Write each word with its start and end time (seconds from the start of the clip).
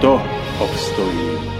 kto 0.00 0.22
obstojí? 0.58 1.59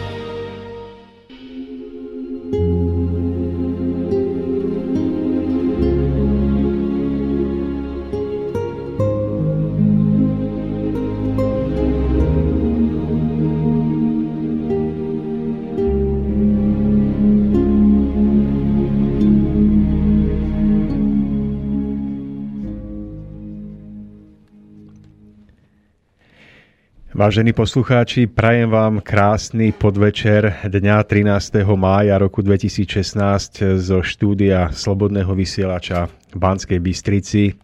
Vážení 27.20 27.52
poslucháči, 27.52 28.24
prajem 28.32 28.72
vám 28.72 29.04
krásny 29.04 29.76
podvečer 29.76 30.64
dňa 30.64 31.04
13. 31.04 31.68
mája 31.76 32.16
roku 32.16 32.40
2016 32.40 33.76
zo 33.76 34.00
štúdia 34.00 34.72
Slobodného 34.72 35.28
vysielača 35.36 36.08
v 36.08 36.36
Banskej 36.40 36.80
Bystrici. 36.80 37.60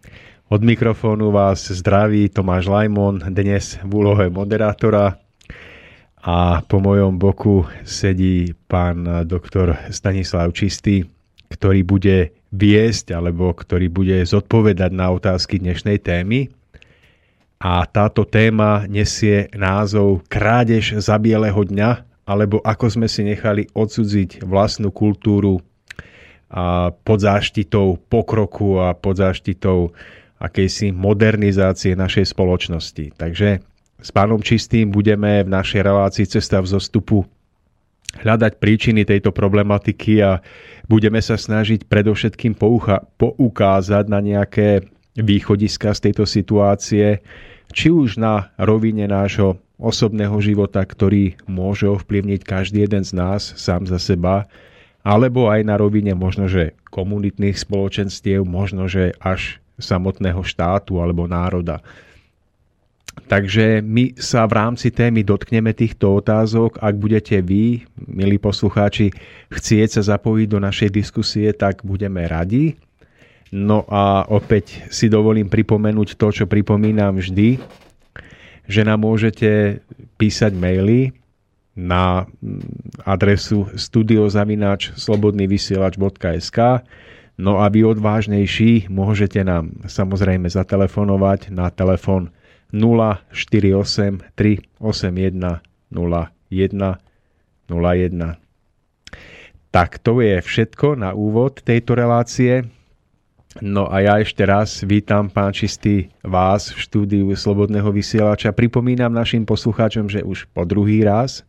Od 0.53 0.61
mikrofónu 0.61 1.33
vás 1.33 1.73
zdraví 1.73 2.29
Tomáš 2.29 2.69
Lajmon, 2.69 3.33
dnes 3.33 3.81
v 3.81 3.91
úlohe 3.97 4.29
moderátora 4.29 5.17
a 6.21 6.61
po 6.61 6.77
mojom 6.77 7.17
boku 7.17 7.65
sedí 7.81 8.53
pán 8.69 9.25
doktor 9.25 9.73
Stanislav 9.89 10.53
Čistý, 10.53 11.01
ktorý 11.49 11.81
bude 11.81 12.45
viesť 12.53 13.09
alebo 13.09 13.57
ktorý 13.57 13.89
bude 13.89 14.21
zodpovedať 14.21 14.93
na 14.93 15.09
otázky 15.09 15.57
dnešnej 15.57 15.97
témy– 15.97 16.45
a 17.57 17.81
táto 17.89 18.21
téma 18.21 18.85
nesie 18.85 19.49
názov 19.57 20.21
Krádež 20.29 21.01
za 21.01 21.17
bieleho 21.17 21.57
dňa, 21.65 22.05
alebo 22.29 22.61
ako 22.61 22.85
sme 22.99 23.07
si 23.09 23.25
nechali 23.25 23.65
odsudziť 23.73 24.45
vlastnú 24.45 24.93
kultúru 24.93 25.63
a 26.47 26.95
pod 27.03 27.19
záštitou 27.19 27.99
pokroku 28.07 28.79
a 28.79 28.95
pod 28.95 29.19
záštitou 29.19 29.91
akejsi 30.37 30.93
modernizácie 30.93 31.97
našej 31.97 32.31
spoločnosti. 32.31 33.17
Takže 33.17 33.59
s 33.97 34.09
pánom 34.13 34.39
Čistým 34.39 34.93
budeme 34.93 35.41
v 35.41 35.49
našej 35.49 35.81
relácii 35.81 36.25
Cesta 36.29 36.61
v 36.61 36.69
zostupu 36.69 37.25
hľadať 38.21 38.61
príčiny 38.61 39.03
tejto 39.03 39.35
problematiky 39.35 40.23
a 40.23 40.39
budeme 40.87 41.19
sa 41.19 41.35
snažiť 41.35 41.89
predovšetkým 41.89 42.55
poucha- 42.55 43.03
poukázať 43.19 44.05
na 44.07 44.23
nejaké 44.23 44.87
východiska 45.17 45.91
z 45.97 46.09
tejto 46.09 46.23
situácie, 46.29 47.19
či 47.73 47.91
už 47.91 48.21
na 48.21 48.53
rovine 48.55 49.09
nášho 49.09 49.59
osobného 49.77 50.37
života, 50.41 50.81
ktorý 50.81 51.37
môže 51.45 51.85
ovplyvniť 51.85 52.41
každý 52.41 52.85
jeden 52.85 53.03
z 53.05 53.13
nás 53.13 53.53
sám 53.57 53.85
za 53.85 54.01
seba, 54.01 54.49
alebo 55.05 55.47
aj 55.47 55.61
na 55.63 55.77
rovine 55.77 56.17
možno, 56.17 56.49
komunitných 56.89 57.55
spoločenstiev, 57.55 58.43
možno, 58.43 58.89
že 58.89 59.13
až 59.21 59.61
samotného 59.77 60.41
štátu 60.41 60.97
alebo 60.97 61.29
národa. 61.29 61.79
Takže 63.25 63.81
my 63.81 64.13
sa 64.17 64.45
v 64.45 64.53
rámci 64.55 64.93
témy 64.93 65.25
dotkneme 65.25 65.73
týchto 65.73 66.21
otázok. 66.21 66.77
Ak 66.79 66.95
budete 67.01 67.41
vy, 67.41 67.81
milí 68.05 68.37
poslucháči, 68.37 69.09
chcieť 69.49 69.99
sa 69.99 70.15
zapojiť 70.15 70.47
do 70.47 70.59
našej 70.61 70.89
diskusie, 70.93 71.49
tak 71.51 71.81
budeme 71.81 72.23
radi. 72.29 72.77
No 73.51 73.87
a 73.87 74.27
opäť 74.27 74.83
si 74.91 75.07
dovolím 75.07 75.47
pripomenúť 75.47 76.19
to, 76.19 76.27
čo 76.31 76.45
pripomínam 76.49 77.15
vždy, 77.15 77.61
že 78.67 78.81
nám 78.83 79.07
môžete 79.07 79.79
písať 80.19 80.51
maily 80.51 81.15
na 81.77 82.27
adresu 83.07 83.69
studiozavináč 83.77 84.97
slobodnývysielač.sk 84.99 86.83
No 87.37 87.61
a 87.61 87.69
vy 87.69 87.85
odvážnejší 87.85 88.89
môžete 88.89 89.45
nám 89.45 89.85
samozrejme 89.85 90.49
zatelefonovať 90.49 91.53
na 91.53 91.69
telefon 91.69 92.33
048 92.73 94.25
381 94.33 95.61
01 95.93 96.97
01. 97.69 98.41
Tak 99.69 100.01
to 100.01 100.17
je 100.25 100.41
všetko 100.41 100.97
na 100.97 101.13
úvod 101.13 101.61
tejto 101.61 101.93
relácie. 101.93 102.65
No 103.57 103.89
a 103.89 104.05
ja 104.05 104.21
ešte 104.21 104.45
raz 104.45 104.85
vítam 104.85 105.33
pán 105.33 105.49
Čistý 105.49 106.13
vás 106.21 106.69
v 106.69 106.77
štúdiu 106.77 107.25
Slobodného 107.33 107.89
vysielača. 107.89 108.53
Pripomínam 108.53 109.09
našim 109.09 109.49
poslucháčom, 109.49 110.05
že 110.05 110.21
už 110.21 110.45
po 110.53 110.61
druhý 110.61 111.01
raz, 111.01 111.41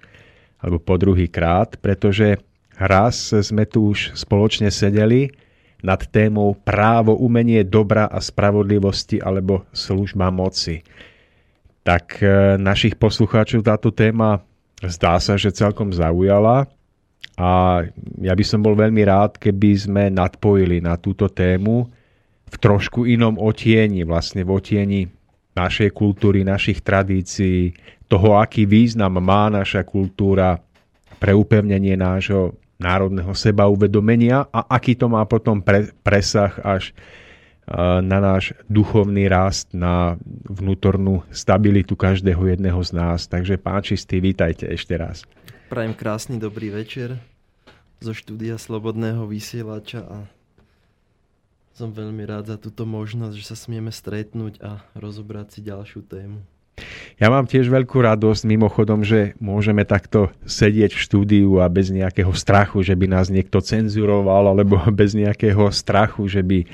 alebo 0.56 0.80
po 0.80 0.96
druhý 0.96 1.28
krát, 1.28 1.76
pretože 1.76 2.40
raz 2.80 3.28
sme 3.28 3.68
tu 3.68 3.92
už 3.92 4.16
spoločne 4.16 4.72
sedeli 4.72 5.36
nad 5.84 6.00
témou 6.08 6.56
právo, 6.56 7.12
umenie 7.12 7.60
dobra 7.60 8.08
a 8.08 8.24
spravodlivosti 8.24 9.20
alebo 9.20 9.68
služba 9.76 10.32
moci. 10.32 10.80
Tak 11.84 12.24
e, 12.24 12.56
našich 12.56 12.96
poslucháčov 12.96 13.68
táto 13.68 13.92
téma 13.92 14.40
zdá 14.80 15.20
sa, 15.20 15.36
že 15.36 15.52
celkom 15.52 15.92
zaujala 15.92 16.72
a 17.36 17.84
ja 18.16 18.32
by 18.32 18.44
som 18.48 18.64
bol 18.64 18.72
veľmi 18.72 19.04
rád, 19.04 19.36
keby 19.36 19.70
sme 19.76 20.02
nadpojili 20.08 20.80
na 20.80 20.96
túto 20.96 21.28
tému 21.28 21.97
v 22.48 22.56
trošku 22.56 23.04
inom 23.04 23.36
otieni, 23.36 24.02
vlastne 24.02 24.42
v 24.42 24.50
otieni 24.56 25.00
našej 25.52 25.92
kultúry, 25.92 26.42
našich 26.42 26.80
tradícií, 26.80 27.76
toho, 28.08 28.40
aký 28.40 28.64
význam 28.64 29.20
má 29.20 29.52
naša 29.52 29.84
kultúra 29.84 30.56
pre 31.20 31.36
upevnenie 31.36 31.98
nášho 31.98 32.56
národného 32.78 33.34
seba 33.34 33.66
uvedomenia 33.66 34.46
a 34.48 34.64
aký 34.70 34.94
to 34.94 35.10
má 35.10 35.26
potom 35.26 35.60
pre, 35.60 35.92
presah 36.00 36.54
až 36.62 36.94
na 38.00 38.16
náš 38.16 38.56
duchovný 38.64 39.28
rast, 39.28 39.76
na 39.76 40.16
vnútornú 40.48 41.20
stabilitu 41.28 42.00
každého 42.00 42.56
jedného 42.56 42.80
z 42.80 42.90
nás. 42.96 43.28
Takže 43.28 43.60
pán 43.60 43.84
Čistý, 43.84 44.24
vítajte 44.24 44.64
ešte 44.64 44.96
raz. 44.96 45.28
Prajem 45.68 45.92
krásny 45.92 46.40
dobrý 46.40 46.72
večer 46.72 47.20
zo 48.00 48.16
štúdia 48.16 48.56
Slobodného 48.56 49.28
vysielača 49.28 50.00
a 50.00 50.16
som 51.78 51.94
veľmi 51.94 52.26
rád 52.26 52.50
za 52.50 52.58
túto 52.58 52.82
možnosť, 52.82 53.38
že 53.38 53.46
sa 53.46 53.54
smieme 53.54 53.94
stretnúť 53.94 54.58
a 54.58 54.82
rozobrať 54.98 55.46
si 55.54 55.60
ďalšiu 55.62 56.02
tému. 56.10 56.42
Ja 57.22 57.30
mám 57.30 57.46
tiež 57.46 57.70
veľkú 57.70 58.02
radosť 58.02 58.42
mimochodom, 58.50 59.06
že 59.06 59.38
môžeme 59.38 59.86
takto 59.86 60.34
sedieť 60.42 60.98
v 60.98 61.02
štúdiu 61.06 61.50
a 61.62 61.70
bez 61.70 61.94
nejakého 61.94 62.34
strachu, 62.34 62.82
že 62.82 62.98
by 62.98 63.06
nás 63.06 63.30
niekto 63.30 63.62
cenzuroval, 63.62 64.50
alebo 64.50 64.82
bez 65.00 65.14
nejakého 65.14 65.70
strachu, 65.70 66.26
že 66.26 66.42
by 66.42 66.58
e, 66.62 66.66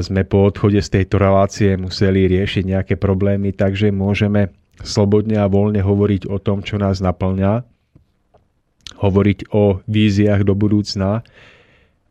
sme 0.00 0.24
po 0.24 0.48
odchode 0.48 0.80
z 0.80 0.88
tejto 0.88 1.20
relácie 1.20 1.76
museli 1.76 2.24
riešiť 2.32 2.64
nejaké 2.64 2.94
problémy, 2.96 3.52
takže 3.52 3.92
môžeme 3.92 4.56
slobodne 4.80 5.36
a 5.36 5.52
voľne 5.52 5.84
hovoriť 5.84 6.32
o 6.32 6.40
tom, 6.40 6.64
čo 6.64 6.80
nás 6.80 7.04
naplňa, 7.04 7.60
hovoriť 9.04 9.52
o 9.52 9.84
víziách 9.84 10.48
do 10.48 10.56
budúcna 10.56 11.24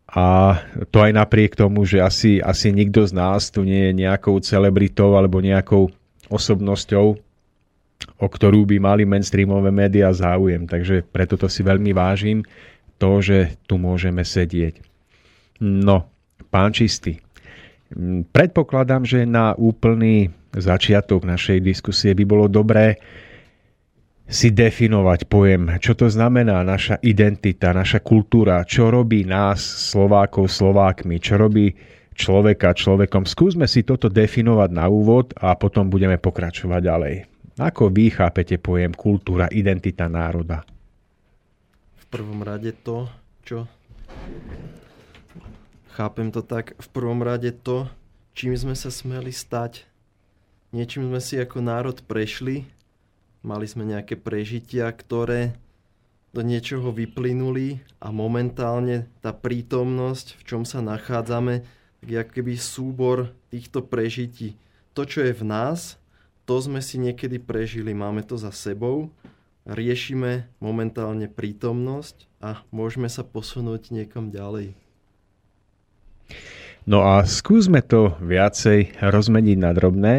a 0.07 0.55
to 0.87 1.03
aj 1.03 1.11
napriek 1.11 1.59
tomu, 1.59 1.83
že 1.83 1.99
asi, 1.99 2.39
asi 2.39 2.71
nikto 2.71 3.03
z 3.03 3.11
nás 3.11 3.51
tu 3.51 3.67
nie 3.67 3.91
je 3.91 4.07
nejakou 4.07 4.39
celebritou 4.39 5.19
alebo 5.19 5.43
nejakou 5.43 5.91
osobnosťou, 6.31 7.19
o 8.17 8.27
ktorú 8.27 8.63
by 8.63 8.77
mali 8.79 9.03
mainstreamové 9.03 9.67
médiá 9.67 10.07
záujem. 10.15 10.63
Takže 10.63 11.03
preto 11.11 11.35
to 11.35 11.51
si 11.51 11.59
veľmi 11.59 11.91
vážim, 11.91 12.47
to, 12.97 13.19
že 13.19 13.59
tu 13.67 13.75
môžeme 13.75 14.23
sedieť. 14.23 14.79
No, 15.61 16.07
pán 16.49 16.71
Čistý, 16.71 17.19
predpokladám, 18.31 19.03
že 19.03 19.27
na 19.27 19.53
úplný 19.59 20.31
začiatok 20.55 21.27
našej 21.27 21.61
diskusie 21.61 22.15
by 22.15 22.23
bolo 22.23 22.45
dobré 22.47 22.97
si 24.27 24.51
definovať 24.51 25.31
pojem, 25.31 25.79
čo 25.79 25.95
to 25.95 26.11
znamená 26.11 26.59
naša 26.67 26.99
identita, 26.99 27.71
naša 27.71 28.03
kultúra, 28.03 28.59
čo 28.67 28.91
robí 28.91 29.23
nás, 29.23 29.63
Slovákov, 29.63 30.51
Slovákmi, 30.51 31.15
čo 31.23 31.39
robí 31.39 31.71
človeka 32.11 32.75
človekom. 32.75 33.23
Skúsme 33.23 33.71
si 33.71 33.87
toto 33.87 34.11
definovať 34.11 34.69
na 34.75 34.91
úvod 34.91 35.31
a 35.39 35.55
potom 35.55 35.87
budeme 35.87 36.19
pokračovať 36.19 36.81
ďalej. 36.83 37.15
Ako 37.57 37.89
vy 37.89 38.13
chápete 38.13 38.59
pojem 38.59 38.91
kultúra, 38.91 39.47
identita 39.49 40.11
národa? 40.11 40.67
V 41.97 42.05
prvom 42.11 42.43
rade 42.43 42.75
to, 42.83 43.07
čo... 43.47 43.65
Chápem 45.97 46.29
to 46.29 46.45
tak, 46.45 46.77
v 46.77 46.87
prvom 46.93 47.25
rade 47.25 47.49
to, 47.65 47.89
čím 48.37 48.53
sme 48.53 48.77
sa 48.77 48.93
smeli 48.93 49.33
stať. 49.33 49.89
Niečím 50.69 51.09
sme 51.09 51.17
si 51.17 51.41
ako 51.41 51.57
národ 51.63 51.97
prešli, 52.05 52.69
mali 53.47 53.63
sme 53.63 53.87
nejaké 53.87 54.19
prežitia, 54.19 54.91
ktoré 54.91 55.55
do 56.35 56.43
niečoho 56.43 56.91
vyplynuli 56.91 57.79
a 58.03 58.11
momentálne 58.11 59.07
tá 59.23 59.31
prítomnosť, 59.31 60.35
v 60.35 60.43
čom 60.43 60.61
sa 60.67 60.83
nachádzame, 60.83 61.63
tak 62.03 62.07
je 62.11 62.21
keby 62.27 62.59
súbor 62.59 63.31
týchto 63.47 63.79
prežití. 63.81 64.59
To, 64.91 65.07
čo 65.07 65.23
je 65.23 65.31
v 65.31 65.43
nás, 65.47 65.95
to 66.43 66.59
sme 66.59 66.83
si 66.83 66.99
niekedy 66.99 67.39
prežili, 67.39 67.95
máme 67.95 68.21
to 68.27 68.35
za 68.35 68.51
sebou, 68.51 69.09
riešime 69.65 70.47
momentálne 70.59 71.31
prítomnosť 71.31 72.27
a 72.43 72.61
môžeme 72.69 73.07
sa 73.07 73.25
posunúť 73.25 73.95
niekam 73.95 74.29
ďalej. 74.29 74.75
No 76.87 77.03
a 77.03 77.27
skúsme 77.27 77.83
to 77.83 78.15
viacej 78.23 78.95
rozmeniť 79.03 79.57
na 79.59 79.71
drobné. 79.75 80.13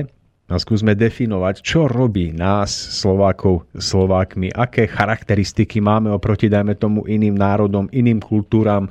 A 0.49 0.56
skúsme 0.56 0.97
definovať, 0.97 1.61
čo 1.61 1.85
robí 1.85 2.33
nás, 2.33 2.73
Slovákov, 2.73 3.69
Slovákmi, 3.77 4.49
aké 4.49 4.89
charakteristiky 4.89 5.85
máme 5.85 6.09
oproti, 6.09 6.49
dajme 6.49 6.73
tomu, 6.73 7.05
iným 7.05 7.37
národom, 7.37 7.85
iným 7.93 8.17
kultúram, 8.17 8.89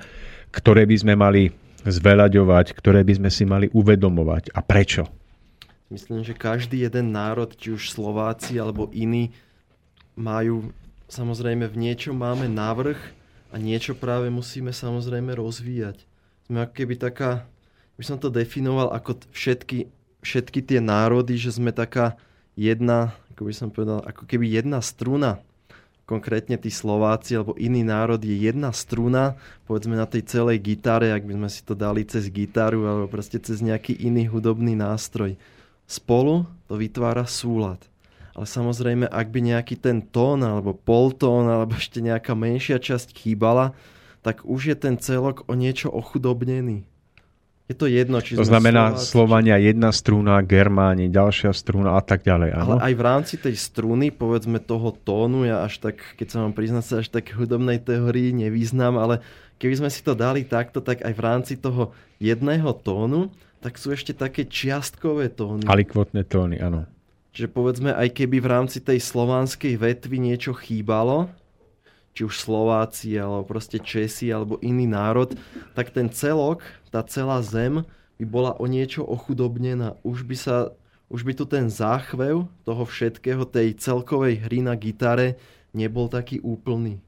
ktoré 0.54 0.86
by 0.86 0.96
sme 1.02 1.14
mali 1.18 1.50
zveľaďovať, 1.82 2.78
ktoré 2.78 3.02
by 3.02 3.14
sme 3.18 3.30
si 3.34 3.44
mali 3.50 3.74
uvedomovať 3.74 4.54
a 4.54 4.62
prečo? 4.62 5.10
Myslím, 5.90 6.22
že 6.22 6.38
každý 6.38 6.86
jeden 6.86 7.10
národ, 7.10 7.50
či 7.58 7.74
už 7.74 7.90
Slováci 7.90 8.62
alebo 8.62 8.94
iní, 8.94 9.34
majú, 10.14 10.70
samozrejme 11.10 11.66
v 11.74 11.80
niečom 11.90 12.22
máme 12.22 12.46
návrh 12.46 13.02
a 13.50 13.58
niečo 13.58 13.98
práve 13.98 14.30
musíme 14.30 14.70
samozrejme 14.70 15.34
rozvíjať. 15.34 16.06
Sme 16.46 16.70
ako 16.70 16.74
keby 16.76 17.02
taká, 17.02 17.50
by 17.98 18.04
som 18.06 18.22
to 18.22 18.30
definoval 18.30 18.94
ako 18.94 19.26
všetky 19.34 19.97
všetky 20.22 20.64
tie 20.66 20.80
národy, 20.82 21.38
že 21.38 21.56
sme 21.56 21.74
taká 21.74 22.18
jedna, 22.58 23.14
ako 23.34 23.42
by 23.48 23.54
som 23.54 23.70
povedal, 23.70 24.02
ako 24.04 24.24
keby 24.26 24.50
jedna 24.50 24.82
struna. 24.82 25.42
Konkrétne 26.08 26.56
tí 26.56 26.72
Slováci 26.72 27.36
alebo 27.36 27.52
iný 27.60 27.84
národ 27.84 28.24
je 28.24 28.32
jedna 28.32 28.72
struna, 28.72 29.36
povedzme 29.68 30.00
na 30.00 30.08
tej 30.08 30.24
celej 30.24 30.64
gitare, 30.64 31.12
ak 31.12 31.28
by 31.28 31.36
sme 31.36 31.50
si 31.52 31.62
to 31.68 31.76
dali 31.76 32.08
cez 32.08 32.32
gitaru 32.32 32.88
alebo 32.88 33.06
proste 33.12 33.44
cez 33.44 33.60
nejaký 33.60 33.92
iný 33.92 34.32
hudobný 34.32 34.72
nástroj. 34.72 35.36
Spolu 35.84 36.48
to 36.72 36.80
vytvára 36.80 37.28
súlad. 37.28 37.84
Ale 38.38 38.48
samozrejme, 38.48 39.10
ak 39.10 39.28
by 39.34 39.40
nejaký 39.52 39.76
ten 39.82 40.00
tón 40.00 40.46
alebo 40.46 40.72
poltón 40.72 41.50
alebo 41.50 41.76
ešte 41.76 42.00
nejaká 42.00 42.38
menšia 42.38 42.80
časť 42.80 43.12
chýbala, 43.12 43.76
tak 44.24 44.46
už 44.48 44.72
je 44.72 44.78
ten 44.78 44.96
celok 44.96 45.44
o 45.50 45.54
niečo 45.60 45.92
ochudobnený. 45.92 46.88
Je 47.68 47.76
to 47.76 47.84
jedno, 47.84 48.24
či 48.24 48.40
To 48.40 48.48
znamená 48.48 48.96
Slováci, 48.96 49.12
Slovania 49.12 49.56
jedna 49.60 49.92
strúna, 49.92 50.40
Germáni 50.40 51.12
ďalšia 51.12 51.52
strúna 51.52 52.00
a 52.00 52.02
tak 52.02 52.24
ďalej. 52.24 52.50
Áno? 52.56 52.80
Ale 52.80 52.92
aj 52.92 52.94
v 52.96 53.04
rámci 53.04 53.36
tej 53.36 53.56
strúny, 53.60 54.08
povedzme 54.08 54.64
toho 54.64 54.96
tónu, 54.96 55.44
ja 55.44 55.68
až 55.68 55.84
tak, 55.84 56.00
keď 56.16 56.28
sa 56.32 56.38
vám 56.48 56.56
priznať 56.56 56.84
sa 56.88 56.96
až 57.04 57.12
tak 57.12 57.36
hudobnej 57.36 57.84
teórii 57.84 58.32
nevýznam, 58.32 58.96
ale 58.96 59.20
keby 59.60 59.84
sme 59.84 59.90
si 59.92 60.00
to 60.00 60.16
dali 60.16 60.48
takto, 60.48 60.80
tak 60.80 61.04
aj 61.04 61.12
v 61.12 61.22
rámci 61.22 61.54
toho 61.60 61.92
jedného 62.24 62.72
tónu, 62.72 63.36
tak 63.60 63.76
sú 63.76 63.92
ešte 63.92 64.16
také 64.16 64.48
čiastkové 64.48 65.28
tóny. 65.28 65.68
Alikvotné 65.68 66.24
tóny, 66.24 66.64
áno. 66.64 66.88
Čiže 67.36 67.52
povedzme, 67.52 67.92
aj 67.92 68.16
keby 68.16 68.40
v 68.40 68.48
rámci 68.48 68.80
tej 68.80 69.04
slovanskej 69.04 69.76
vetvy 69.76 70.18
niečo 70.24 70.56
chýbalo, 70.56 71.28
či 72.18 72.26
už 72.26 72.42
Slováci, 72.42 73.14
alebo 73.14 73.46
proste 73.46 73.78
Česi, 73.78 74.34
alebo 74.34 74.58
iný 74.66 74.90
národ, 74.90 75.38
tak 75.78 75.94
ten 75.94 76.10
celok, 76.10 76.66
tá 76.90 77.06
celá 77.06 77.46
zem 77.46 77.86
by 78.18 78.26
bola 78.26 78.58
o 78.58 78.66
niečo 78.66 79.06
ochudobnená. 79.06 80.02
Už 80.02 80.26
by 80.26 80.34
sa 80.34 80.58
už 81.08 81.24
by 81.24 81.40
tu 81.40 81.48
ten 81.48 81.72
záchvev 81.72 82.52
toho 82.68 82.84
všetkého, 82.84 83.48
tej 83.48 83.80
celkovej 83.80 84.44
hry 84.44 84.60
na 84.60 84.76
gitare 84.76 85.40
nebol 85.72 86.12
taký 86.12 86.44
úplný. 86.44 87.00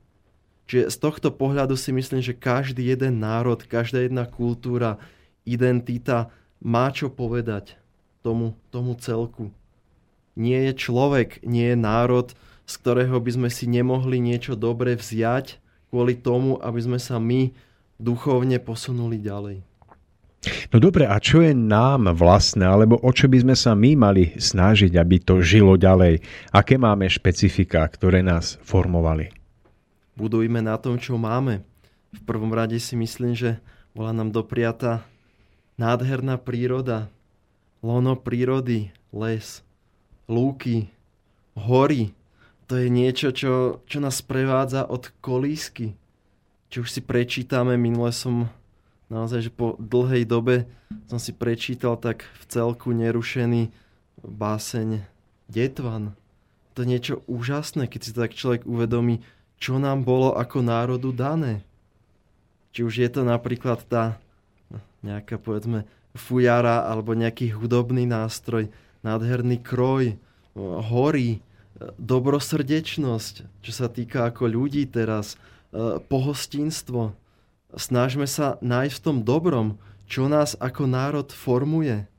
Čiže 0.71 0.93
z 0.93 0.97
tohto 1.01 1.29
pohľadu 1.35 1.75
si 1.75 1.91
myslím, 1.91 2.23
že 2.23 2.37
každý 2.37 2.85
jeden 2.93 3.19
národ, 3.19 3.59
každá 3.59 4.05
jedna 4.05 4.23
kultúra, 4.23 5.01
identita 5.43 6.31
má 6.63 6.93
čo 6.93 7.11
povedať 7.11 7.75
tomu, 8.23 8.55
tomu 8.71 8.95
celku. 8.95 9.51
Nie 10.39 10.71
je 10.71 10.73
človek, 10.79 11.43
nie 11.43 11.73
je 11.73 11.77
národ, 11.79 12.31
z 12.69 12.73
ktorého 12.77 13.17
by 13.17 13.31
sme 13.33 13.49
si 13.49 13.65
nemohli 13.65 14.21
niečo 14.21 14.53
dobre 14.53 14.93
vziať 14.93 15.57
kvôli 15.89 16.13
tomu, 16.13 16.61
aby 16.61 16.77
sme 16.77 17.01
sa 17.01 17.17
my 17.17 17.49
duchovne 17.97 18.61
posunuli 18.61 19.17
ďalej. 19.17 19.65
No 20.71 20.77
dobre, 20.79 21.03
a 21.03 21.19
čo 21.19 21.43
je 21.43 21.51
nám 21.51 22.13
vlastné, 22.15 22.63
alebo 22.63 22.95
o 23.01 23.11
čo 23.11 23.27
by 23.27 23.43
sme 23.43 23.55
sa 23.57 23.75
my 23.75 23.97
mali 23.97 24.37
snažiť, 24.39 24.95
aby 24.95 25.19
to 25.19 25.43
žilo 25.43 25.75
ďalej? 25.75 26.23
Aké 26.55 26.79
máme 26.79 27.09
špecifika, 27.09 27.83
ktoré 27.89 28.23
nás 28.23 28.55
formovali? 28.63 29.33
Budujme 30.15 30.63
na 30.63 30.79
tom, 30.79 30.95
čo 30.95 31.19
máme. 31.19 31.65
V 32.15 32.21
prvom 32.23 32.55
rade 32.55 32.77
si 32.79 32.95
myslím, 32.95 33.35
že 33.35 33.59
bola 33.91 34.15
nám 34.15 34.31
dopriata 34.31 35.03
nádherná 35.75 36.39
príroda, 36.39 37.11
lono 37.83 38.15
prírody, 38.15 38.95
les, 39.11 39.59
lúky, 40.29 40.87
hory, 41.57 42.15
to 42.69 42.77
je 42.77 42.85
niečo, 42.85 43.33
čo, 43.33 43.81
čo 43.89 43.97
nás 43.97 44.21
prevádza 44.21 44.85
od 44.85 45.09
kolísky. 45.25 45.97
Či 46.69 46.85
už 46.85 46.89
si 46.93 47.01
prečítame, 47.01 47.73
minule 47.81 48.13
som 48.13 48.45
naozaj, 49.09 49.49
že 49.49 49.51
po 49.51 49.73
dlhej 49.81 50.29
dobe 50.29 50.69
som 51.09 51.17
si 51.17 51.33
prečítal 51.33 51.97
tak 51.97 52.29
v 52.37 52.43
celku 52.45 52.93
nerušený 52.93 53.73
báseň 54.21 55.01
Detvan. 55.49 56.13
To 56.77 56.85
je 56.85 56.91
niečo 56.93 57.15
úžasné, 57.25 57.89
keď 57.89 58.01
si 58.05 58.11
tak 58.13 58.37
človek 58.37 58.69
uvedomí, 58.69 59.25
čo 59.57 59.81
nám 59.81 60.05
bolo 60.05 60.37
ako 60.37 60.61
národu 60.61 61.09
dané. 61.09 61.65
Či 62.69 62.85
už 62.85 62.93
je 63.01 63.09
to 63.09 63.25
napríklad 63.25 63.81
tá 63.89 64.21
nejaká, 65.01 65.41
povedzme, 65.41 65.89
fujara 66.13 66.85
alebo 66.85 67.17
nejaký 67.17 67.49
hudobný 67.57 68.05
nástroj, 68.05 68.69
nádherný 69.01 69.57
kroj, 69.57 70.21
hory, 70.85 71.41
dobrosrdečnosť, 71.97 73.63
čo 73.63 73.71
sa 73.71 73.87
týka 73.87 74.27
ako 74.27 74.51
ľudí 74.51 74.83
teraz, 74.87 75.35
e, 75.71 75.99
pohostinstvo. 76.03 77.15
Snažme 77.75 78.27
sa 78.27 78.59
nájsť 78.59 78.95
v 78.99 79.05
tom 79.05 79.17
dobrom, 79.23 79.67
čo 80.09 80.25
nás 80.27 80.57
ako 80.59 80.89
národ 80.89 81.29
formuje. 81.29 82.09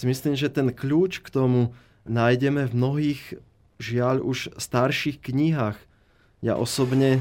Myslím, 0.00 0.32
že 0.32 0.48
ten 0.48 0.72
kľúč 0.72 1.20
k 1.20 1.28
tomu 1.28 1.76
nájdeme 2.08 2.64
v 2.68 2.72
mnohých, 2.72 3.22
žiaľ, 3.76 4.24
už 4.24 4.56
starších 4.56 5.20
knihách. 5.20 5.76
Ja 6.40 6.56
osobne 6.56 7.20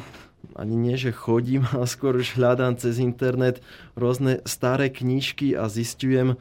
ani 0.55 0.75
nie, 0.75 0.95
že 0.95 1.11
chodím, 1.11 1.67
ale 1.75 1.87
skôr 1.87 2.15
už 2.19 2.39
hľadám 2.39 2.79
cez 2.79 2.99
internet 2.99 3.59
rôzne 3.95 4.39
staré 4.47 4.87
knižky 4.87 5.55
a 5.55 5.67
zistujem, 5.67 6.39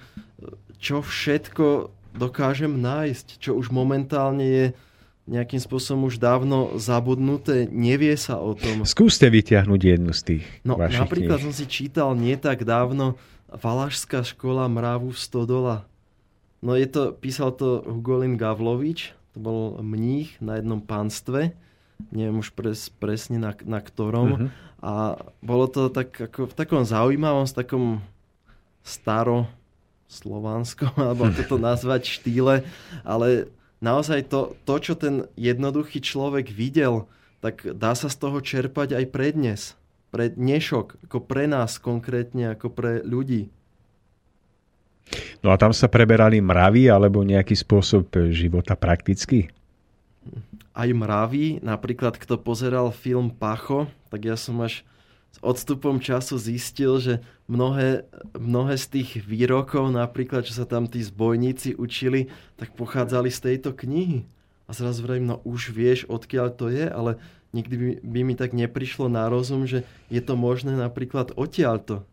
čo 0.78 1.02
všetko 1.02 1.90
dokážem 2.14 2.78
nájsť, 2.78 3.42
čo 3.42 3.58
už 3.58 3.70
momentálne 3.74 4.46
je 4.46 4.66
nejakým 5.28 5.60
spôsobom 5.60 6.08
už 6.08 6.16
dávno 6.16 6.80
zabudnuté, 6.80 7.68
nevie 7.68 8.16
sa 8.16 8.40
o 8.40 8.56
tom. 8.56 8.88
Skúste 8.88 9.28
vyťahnuť 9.28 9.80
jednu 9.84 10.12
z 10.16 10.22
tých 10.24 10.44
No 10.64 10.80
vašich 10.80 11.04
napríklad 11.04 11.38
kníh. 11.38 11.44
som 11.44 11.52
si 11.52 11.64
čítal 11.68 12.16
nie 12.16 12.34
tak 12.40 12.64
dávno 12.64 13.20
Valašská 13.48 14.24
škola 14.24 14.68
mravu 14.68 15.12
v 15.12 15.18
Stodola. 15.20 15.76
No 16.64 16.74
je 16.74 16.88
to, 16.88 17.12
písal 17.14 17.54
to 17.54 17.84
Hugolin 17.84 18.40
Gavlovič, 18.40 19.14
to 19.36 19.38
bol 19.38 19.60
mních 19.78 20.36
na 20.42 20.58
jednom 20.58 20.82
pánstve, 20.82 21.54
neviem 22.10 22.40
už 22.40 22.50
pres, 22.56 22.88
presne 22.90 23.38
na, 23.38 23.52
na 23.64 23.78
ktorom. 23.78 24.28
Uh-huh. 24.34 24.48
A 24.78 24.92
bolo 25.44 25.66
to 25.70 25.90
tak 25.92 26.14
ako 26.14 26.50
v 26.50 26.54
takom 26.54 26.82
zaujímavom, 26.82 27.46
v 27.46 27.56
takom 27.62 27.84
staro 28.82 29.46
slovanskom, 30.08 30.92
alebo 31.04 31.28
ako 31.28 31.42
to 31.44 31.56
nazvať 31.60 32.02
štýle, 32.20 32.64
ale 33.04 33.52
naozaj 33.78 34.30
to, 34.30 34.54
to, 34.66 34.74
čo 34.78 34.94
ten 34.98 35.26
jednoduchý 35.34 36.02
človek 36.02 36.50
videl, 36.50 37.06
tak 37.38 37.62
dá 37.62 37.94
sa 37.94 38.10
z 38.10 38.16
toho 38.18 38.38
čerpať 38.42 38.98
aj 38.98 39.04
pre 39.14 39.30
dnes. 39.30 39.78
Pre 40.08 40.26
dnešok, 40.32 41.06
ako 41.06 41.18
pre 41.22 41.44
nás 41.44 41.76
konkrétne, 41.76 42.56
ako 42.56 42.72
pre 42.72 42.92
ľudí. 43.04 43.52
No 45.40 45.54
a 45.54 45.56
tam 45.56 45.72
sa 45.72 45.88
preberali 45.88 46.40
mravy 46.40 46.90
alebo 46.90 47.24
nejaký 47.24 47.56
spôsob 47.56 48.12
života 48.32 48.76
prakticky? 48.76 49.48
Aj 50.72 50.88
mravy, 50.88 51.64
napríklad 51.64 52.20
kto 52.20 52.40
pozeral 52.40 52.92
film 52.92 53.32
Pacho, 53.32 53.88
tak 54.12 54.28
ja 54.28 54.36
som 54.36 54.60
až 54.60 54.84
s 55.28 55.38
odstupom 55.44 56.00
času 56.00 56.40
zistil, 56.40 56.98
že 56.98 57.14
mnohé, 57.46 58.08
mnohé 58.34 58.74
z 58.80 58.86
tých 58.98 59.22
výrokov, 59.22 59.92
napríklad, 59.92 60.42
čo 60.42 60.56
sa 60.56 60.66
tam 60.66 60.88
tí 60.88 61.04
zbojníci 61.04 61.78
učili, 61.78 62.32
tak 62.58 62.74
pochádzali 62.74 63.30
z 63.30 63.40
tejto 63.52 63.76
knihy. 63.76 64.26
A 64.68 64.76
zrazu 64.76 65.04
vrajím, 65.04 65.32
no 65.32 65.36
už 65.48 65.72
vieš, 65.72 66.04
odkiaľ 66.10 66.48
to 66.52 66.68
je, 66.68 66.88
ale 66.88 67.16
nikdy 67.56 67.74
by, 67.76 67.88
by 68.04 68.20
mi 68.24 68.34
tak 68.36 68.52
neprišlo 68.52 69.08
na 69.08 69.30
rozum, 69.32 69.64
že 69.64 69.86
je 70.12 70.20
to 70.20 70.36
možné 70.36 70.76
napríklad 70.76 71.32
odtiaľto. 71.36 72.04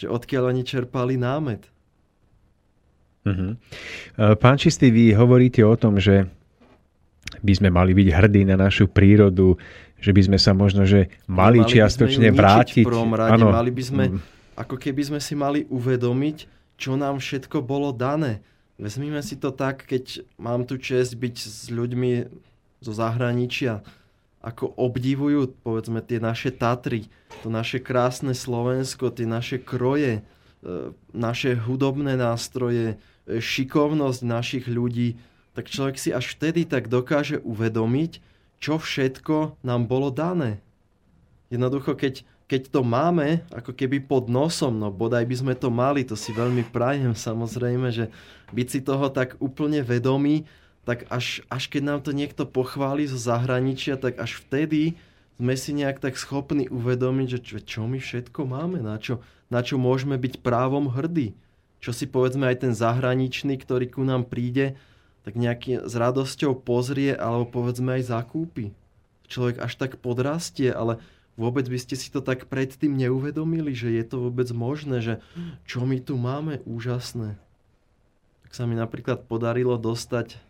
Že 0.00 0.14
odkiaľ 0.14 0.54
oni 0.54 0.62
čerpali 0.64 1.20
námet. 1.20 1.66
Uh-huh. 3.26 3.60
Pán 4.16 4.56
Čistý, 4.56 4.88
vy 4.88 5.12
hovoríte 5.12 5.60
o 5.66 5.76
tom, 5.76 6.00
že 6.00 6.32
by 7.42 7.52
sme 7.54 7.68
mali 7.70 7.92
byť 7.94 8.08
hrdí 8.10 8.42
na 8.48 8.56
našu 8.58 8.90
prírodu, 8.90 9.58
že 9.98 10.14
by 10.14 10.30
sme 10.30 10.38
sa 10.38 10.54
možno, 10.54 10.86
že 10.86 11.10
mali, 11.26 11.62
mali 11.62 11.70
čiastočne 11.70 12.30
vrátiť. 12.30 12.86
V 12.86 12.90
prvom 12.90 13.12
rade. 13.14 13.34
Ano. 13.34 13.50
Mali 13.50 13.74
by 13.74 13.82
sme, 13.82 14.04
mm. 14.14 14.18
ako 14.54 14.76
keby 14.78 15.02
sme 15.02 15.20
si 15.22 15.34
mali 15.34 15.66
uvedomiť, 15.66 16.36
čo 16.78 16.94
nám 16.94 17.18
všetko 17.18 17.62
bolo 17.66 17.90
dané. 17.90 18.40
Vezmime 18.78 19.18
si 19.26 19.34
to 19.34 19.50
tak, 19.50 19.90
keď 19.90 20.22
mám 20.38 20.62
tu 20.62 20.78
čest 20.78 21.18
byť 21.18 21.34
s 21.34 21.66
ľuďmi 21.74 22.30
zo 22.78 22.92
zahraničia, 22.94 23.82
ako 24.38 24.70
obdivujú, 24.78 25.50
povedzme, 25.66 25.98
tie 25.98 26.22
naše 26.22 26.54
Tatry, 26.54 27.10
to 27.42 27.50
naše 27.50 27.82
krásne 27.82 28.38
Slovensko, 28.38 29.10
tie 29.10 29.26
naše 29.26 29.58
kroje, 29.58 30.22
e, 30.62 30.94
naše 31.10 31.58
hudobné 31.58 32.14
nástroje, 32.14 32.94
e, 33.26 33.42
šikovnosť 33.42 34.20
našich 34.22 34.64
ľudí, 34.70 35.18
tak 35.58 35.66
človek 35.66 35.98
si 35.98 36.14
až 36.14 36.38
vtedy 36.38 36.62
tak 36.62 36.86
dokáže 36.86 37.42
uvedomiť, 37.42 38.22
čo 38.62 38.78
všetko 38.78 39.58
nám 39.66 39.90
bolo 39.90 40.14
dané. 40.14 40.62
Jednoducho, 41.50 41.98
keď, 41.98 42.22
keď 42.46 42.70
to 42.70 42.86
máme 42.86 43.42
ako 43.50 43.74
keby 43.74 44.06
pod 44.06 44.30
nosom, 44.30 44.78
no 44.78 44.94
bodaj 44.94 45.26
by 45.26 45.34
sme 45.34 45.54
to 45.58 45.66
mali, 45.66 46.06
to 46.06 46.14
si 46.14 46.30
veľmi 46.30 46.62
prajem 46.70 47.10
samozrejme, 47.26 47.90
že 47.90 48.06
byť 48.54 48.66
si 48.70 48.86
toho 48.86 49.10
tak 49.10 49.34
úplne 49.42 49.82
vedomý, 49.82 50.46
tak 50.86 51.10
až, 51.10 51.42
až 51.50 51.66
keď 51.66 51.82
nám 51.82 52.00
to 52.06 52.14
niekto 52.14 52.46
pochváli 52.46 53.10
zo 53.10 53.18
zahraničia, 53.18 53.98
tak 53.98 54.14
až 54.22 54.38
vtedy 54.38 54.94
sme 55.42 55.58
si 55.58 55.74
nejak 55.74 55.98
tak 55.98 56.14
schopní 56.14 56.70
uvedomiť, 56.70 57.26
že 57.34 57.38
čo, 57.42 57.56
čo 57.58 57.80
my 57.90 57.98
všetko 57.98 58.46
máme, 58.46 58.78
na 58.78 58.94
čo, 59.02 59.26
na 59.50 59.58
čo 59.66 59.74
môžeme 59.74 60.22
byť 60.22 60.38
právom 60.38 60.86
hrdí. 60.86 61.34
Čo 61.82 61.90
si 61.90 62.06
povedzme 62.06 62.46
aj 62.46 62.62
ten 62.62 62.72
zahraničný, 62.78 63.58
ktorý 63.58 63.90
ku 63.90 64.06
nám 64.06 64.22
príde, 64.30 64.78
tak 65.28 65.36
nejaký 65.36 65.84
s 65.84 65.92
radosťou 65.92 66.56
pozrie 66.56 67.12
alebo 67.12 67.44
povedzme 67.44 68.00
aj 68.00 68.16
zakúpi. 68.16 68.72
Človek 69.28 69.60
až 69.60 69.76
tak 69.76 70.00
podrastie, 70.00 70.72
ale 70.72 71.04
vôbec 71.36 71.68
by 71.68 71.76
ste 71.76 72.00
si 72.00 72.08
to 72.08 72.24
tak 72.24 72.48
predtým 72.48 72.96
neuvedomili, 72.96 73.76
že 73.76 73.92
je 73.92 74.08
to 74.08 74.24
vôbec 74.24 74.48
možné, 74.56 75.04
že 75.04 75.14
čo 75.68 75.84
my 75.84 76.00
tu 76.00 76.16
máme 76.16 76.64
úžasné. 76.64 77.36
Tak 78.48 78.56
sa 78.56 78.64
mi 78.64 78.72
napríklad 78.72 79.28
podarilo 79.28 79.76
dostať, 79.76 80.40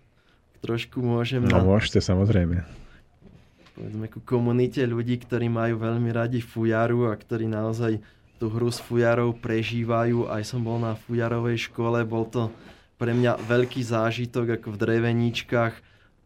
trošku 0.63 1.03
môžem... 1.03 1.43
No 1.43 1.59
na, 1.59 1.67
môžete, 1.67 1.99
samozrejme. 1.99 2.63
Povedzme 3.75 4.07
ku 4.07 4.23
komunite 4.23 4.87
ľudí, 4.87 5.19
ktorí 5.19 5.51
majú 5.51 5.83
veľmi 5.83 6.15
radi 6.15 6.39
fujaru 6.39 7.11
a 7.11 7.19
ktorí 7.19 7.51
naozaj 7.51 7.99
tú 8.39 8.47
hru 8.47 8.71
s 8.71 8.79
fujarou 8.79 9.35
prežívajú. 9.35 10.31
Aj 10.31 10.47
som 10.47 10.63
bol 10.63 10.79
na 10.79 10.95
fujarovej 10.95 11.67
škole, 11.67 12.07
bol 12.07 12.31
to 12.31 12.55
pre 12.99 13.15
mňa 13.15 13.39
veľký 13.47 13.81
zážitok 13.81 14.59
ako 14.59 14.75
v 14.75 14.81
dreveníčkach. 14.83 15.75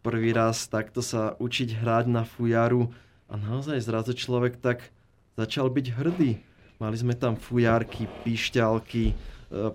Prvý 0.03 0.35
raz 0.35 0.67
takto 0.67 0.99
sa 0.99 1.37
učiť 1.39 1.79
hrať 1.79 2.05
na 2.11 2.25
fujaru 2.25 2.91
a 3.29 3.39
naozaj 3.39 3.79
zrazu 3.79 4.11
človek 4.17 4.59
tak 4.59 4.91
začal 5.39 5.69
byť 5.69 5.85
hrdý. 5.95 6.41
Mali 6.81 6.97
sme 6.99 7.15
tam 7.15 7.39
fujarky, 7.39 8.09
pišťalky, 8.27 9.05
e, 9.09 9.15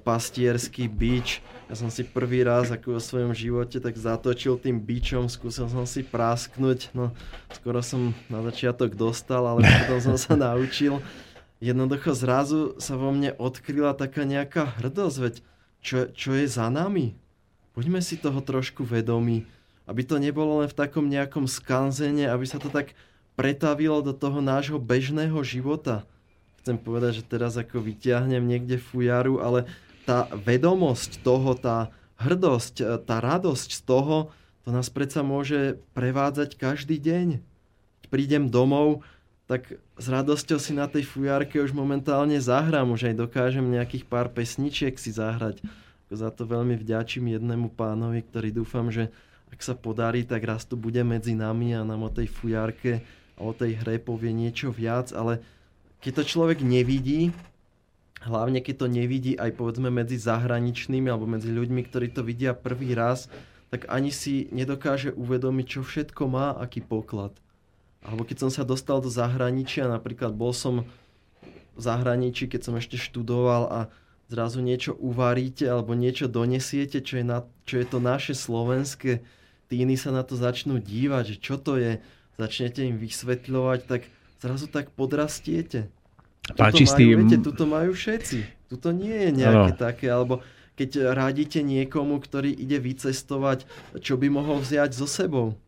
pastierský 0.05 0.90
bič. 0.90 1.40
Ja 1.71 1.78
som 1.78 1.88
si 1.88 2.05
prvý 2.05 2.45
raz 2.45 2.69
ako 2.69 2.99
vo 2.99 3.00
svojom 3.00 3.33
živote 3.33 3.81
tak 3.81 3.97
zatočil 3.97 4.61
tým 4.61 4.83
bičom, 4.83 5.31
skúsil 5.33 5.71
som 5.73 5.88
si 5.88 6.05
prásknuť. 6.05 6.93
No, 6.93 7.14
skoro 7.55 7.81
som 7.81 8.12
na 8.28 8.45
začiatok 8.45 8.93
dostal, 8.93 9.47
ale 9.47 9.64
potom 9.64 10.12
som 10.12 10.17
sa 10.21 10.37
naučil. 10.37 11.00
Jednoducho 11.59 12.12
zrazu 12.12 12.76
sa 12.78 12.95
vo 12.95 13.11
mne 13.11 13.35
odkryla 13.35 13.97
taká 13.97 14.23
nejaká 14.23 14.78
hrdosť, 14.78 15.17
veď 15.19 15.35
čo, 15.82 16.11
čo 16.12 16.35
je 16.35 16.47
za 16.47 16.68
nami. 16.68 17.14
Buďme 17.78 18.02
si 18.02 18.18
toho 18.18 18.42
trošku 18.42 18.82
vedomí, 18.82 19.47
aby 19.87 20.02
to 20.02 20.18
nebolo 20.18 20.61
len 20.62 20.68
v 20.68 20.78
takom 20.78 21.06
nejakom 21.06 21.47
skanzene, 21.47 22.26
aby 22.26 22.44
sa 22.44 22.58
to 22.58 22.68
tak 22.68 22.99
pretavilo 23.38 24.02
do 24.02 24.11
toho 24.11 24.42
nášho 24.42 24.82
bežného 24.82 25.38
života. 25.47 26.02
Chcem 26.61 26.75
povedať, 26.75 27.23
že 27.23 27.28
teraz 27.30 27.54
ako 27.54 27.78
vyťahnem 27.80 28.42
niekde 28.42 28.82
fujaru, 28.82 29.38
ale 29.38 29.70
tá 30.02 30.26
vedomosť 30.35 31.23
toho, 31.23 31.54
tá 31.54 31.94
hrdosť, 32.18 33.06
tá 33.06 33.16
radosť 33.23 33.68
z 33.78 33.80
toho, 33.87 34.35
to 34.66 34.75
nás 34.75 34.90
predsa 34.90 35.23
môže 35.23 35.78
prevádzať 35.94 36.58
každý 36.58 36.99
deň. 36.99 37.40
Prídem 38.11 38.50
domov, 38.50 39.06
tak 39.49 39.81
s 39.97 40.07
radosťou 40.12 40.61
si 40.61 40.76
na 40.76 40.85
tej 40.85 41.09
fujarke 41.09 41.57
už 41.57 41.73
momentálne 41.73 42.37
zahrám, 42.37 42.93
už 42.93 43.11
aj 43.11 43.17
dokážem 43.17 43.64
nejakých 43.64 44.05
pár 44.05 44.28
pesničiek 44.28 44.93
si 45.00 45.09
zahrať. 45.09 45.64
Za 46.12 46.28
to 46.28 46.45
veľmi 46.45 46.76
vďačím 46.76 47.33
jednému 47.33 47.73
pánovi, 47.73 48.28
ktorý 48.28 48.52
dúfam, 48.52 48.93
že 48.93 49.09
ak 49.49 49.64
sa 49.64 49.73
podarí, 49.73 50.28
tak 50.28 50.45
raz 50.45 50.69
tu 50.69 50.76
bude 50.76 51.00
medzi 51.00 51.33
nami 51.33 51.73
a 51.73 51.81
nám 51.81 52.05
o 52.05 52.11
tej 52.12 52.28
fujarke 52.28 53.00
a 53.37 53.40
o 53.40 53.57
tej 53.57 53.81
hre 53.81 53.97
povie 53.97 54.37
niečo 54.37 54.69
viac, 54.69 55.17
ale 55.17 55.40
keď 56.05 56.21
to 56.21 56.25
človek 56.28 56.61
nevidí, 56.61 57.33
hlavne 58.21 58.61
keď 58.61 58.85
to 58.85 58.87
nevidí 58.93 59.33
aj 59.40 59.57
povedzme 59.57 59.88
medzi 59.88 60.21
zahraničnými 60.21 61.09
alebo 61.09 61.25
medzi 61.25 61.49
ľuďmi, 61.49 61.88
ktorí 61.88 62.12
to 62.12 62.21
vidia 62.21 62.52
prvý 62.52 62.93
raz, 62.93 63.33
tak 63.73 63.88
ani 63.88 64.12
si 64.12 64.52
nedokáže 64.52 65.17
uvedomiť, 65.17 65.67
čo 65.73 65.81
všetko 65.81 66.23
má, 66.28 66.52
aký 66.52 66.85
poklad 66.85 67.33
alebo 68.02 68.23
keď 68.23 68.47
som 68.47 68.50
sa 68.50 68.62
dostal 68.62 69.02
do 69.02 69.11
zahraničia, 69.11 69.90
napríklad 69.90 70.31
bol 70.35 70.55
som 70.55 70.87
v 71.75 71.81
zahraničí, 71.81 72.47
keď 72.50 72.61
som 72.71 72.75
ešte 72.78 72.99
študoval 72.99 73.71
a 73.71 73.81
zrazu 74.31 74.62
niečo 74.62 74.95
uvaríte 74.95 75.67
alebo 75.67 75.95
niečo 75.95 76.31
donesiete, 76.31 77.02
čo 77.02 77.23
je, 77.23 77.25
na, 77.26 77.47
čo 77.64 77.81
je 77.81 77.87
to 77.87 77.99
naše 77.99 78.35
slovenské, 78.35 79.23
tí 79.71 79.75
iní 79.83 79.97
sa 79.99 80.14
na 80.14 80.23
to 80.23 80.38
začnú 80.38 80.78
dívať, 80.78 81.25
že 81.35 81.37
čo 81.38 81.55
to 81.59 81.78
je, 81.78 82.02
začnete 82.38 82.87
im 82.87 82.99
vysvetľovať, 82.99 83.81
tak 83.88 84.07
zrazu 84.38 84.67
tak 84.71 84.90
podrastiete. 84.95 85.90
Pán 86.55 86.73
tuto 86.73 86.87
majú, 86.87 87.17
viete, 87.19 87.37
tuto 87.45 87.64
majú 87.69 87.90
všetci. 87.93 88.38
Tuto 88.73 88.88
nie 88.93 89.17
je 89.28 89.31
nejaké 89.45 89.73
ano. 89.75 89.81
také, 89.81 90.07
alebo 90.09 90.35
keď 90.78 91.12
radíte 91.12 91.61
niekomu, 91.61 92.23
ktorý 92.23 92.55
ide 92.55 92.78
vycestovať, 92.78 93.67
čo 94.00 94.14
by 94.17 94.28
mohol 94.31 94.62
vziať 94.62 94.95
so 94.95 95.05
sebou 95.05 95.59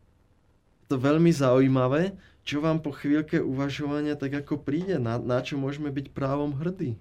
to 0.91 0.99
veľmi 0.99 1.31
zaujímavé, 1.31 2.11
čo 2.43 2.59
vám 2.59 2.83
po 2.83 2.91
chvíľke 2.91 3.39
uvažovania 3.39 4.19
tak 4.19 4.43
ako 4.43 4.59
príde, 4.59 4.99
na, 4.99 5.15
na 5.15 5.39
čo 5.39 5.55
môžeme 5.55 5.87
byť 5.87 6.11
právom 6.11 6.51
hrdí. 6.51 6.99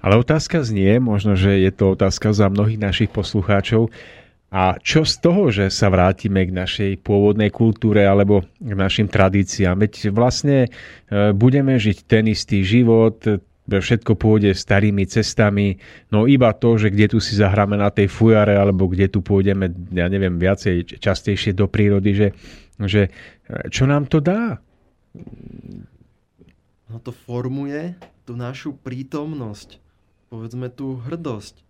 Ale 0.00 0.16
otázka 0.16 0.64
znie, 0.64 0.96
možno, 0.96 1.36
že 1.36 1.60
je 1.60 1.68
to 1.68 1.92
otázka 1.92 2.32
za 2.32 2.48
mnohých 2.48 2.80
našich 2.80 3.12
poslucháčov, 3.12 3.92
a 4.50 4.74
čo 4.82 5.06
z 5.06 5.14
toho, 5.22 5.46
že 5.54 5.70
sa 5.70 5.86
vrátime 5.94 6.42
k 6.42 6.50
našej 6.50 7.06
pôvodnej 7.06 7.54
kultúre 7.54 8.02
alebo 8.02 8.42
k 8.58 8.74
našim 8.74 9.06
tradíciám? 9.06 9.78
Veď 9.78 10.10
vlastne 10.10 10.66
e, 10.66 10.68
budeme 11.30 11.78
žiť 11.78 12.02
ten 12.02 12.26
istý 12.26 12.66
život, 12.66 13.22
všetko 13.78 14.18
pôjde 14.18 14.58
starými 14.58 15.06
cestami, 15.06 15.78
no 16.10 16.26
iba 16.26 16.50
to, 16.50 16.74
že 16.74 16.90
kde 16.90 17.14
tu 17.14 17.18
si 17.22 17.38
zahráme 17.38 17.78
na 17.78 17.94
tej 17.94 18.10
fujare, 18.10 18.58
alebo 18.58 18.90
kde 18.90 19.06
tu 19.06 19.22
pôjdeme, 19.22 19.70
ja 19.94 20.10
neviem, 20.10 20.34
viacej, 20.34 20.98
častejšie 20.98 21.54
do 21.54 21.70
prírody, 21.70 22.10
že, 22.10 22.28
že 22.82 23.14
čo 23.70 23.86
nám 23.86 24.10
to 24.10 24.18
dá? 24.18 24.58
No 26.90 26.98
to 26.98 27.14
formuje 27.14 27.94
tú 28.26 28.34
našu 28.34 28.74
prítomnosť, 28.74 29.78
povedzme 30.26 30.66
tú 30.66 30.98
hrdosť. 31.06 31.62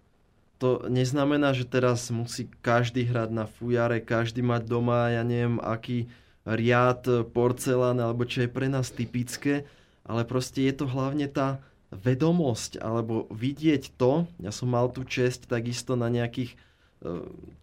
To 0.60 0.88
neznamená, 0.88 1.56
že 1.56 1.64
teraz 1.64 2.08
musí 2.12 2.48
každý 2.60 3.08
hrať 3.08 3.32
na 3.32 3.48
fujare, 3.48 4.00
každý 4.00 4.44
mať 4.44 4.68
doma, 4.68 5.08
ja 5.08 5.24
neviem, 5.24 5.56
aký 5.60 6.08
riad, 6.44 7.04
porcelán, 7.32 8.00
alebo 8.00 8.24
čo 8.24 8.44
je 8.44 8.50
pre 8.52 8.68
nás 8.68 8.92
typické, 8.92 9.64
ale 10.04 10.24
proste 10.24 10.64
je 10.64 10.74
to 10.76 10.84
hlavne 10.88 11.28
tá 11.32 11.64
vedomosť 11.90 12.78
alebo 12.78 13.26
vidieť 13.34 13.98
to, 13.98 14.26
ja 14.38 14.54
som 14.54 14.70
mal 14.70 14.90
tú 14.94 15.02
čest 15.02 15.50
takisto 15.50 15.98
na 15.98 16.06
nejakých 16.06 16.54
e, 16.54 16.56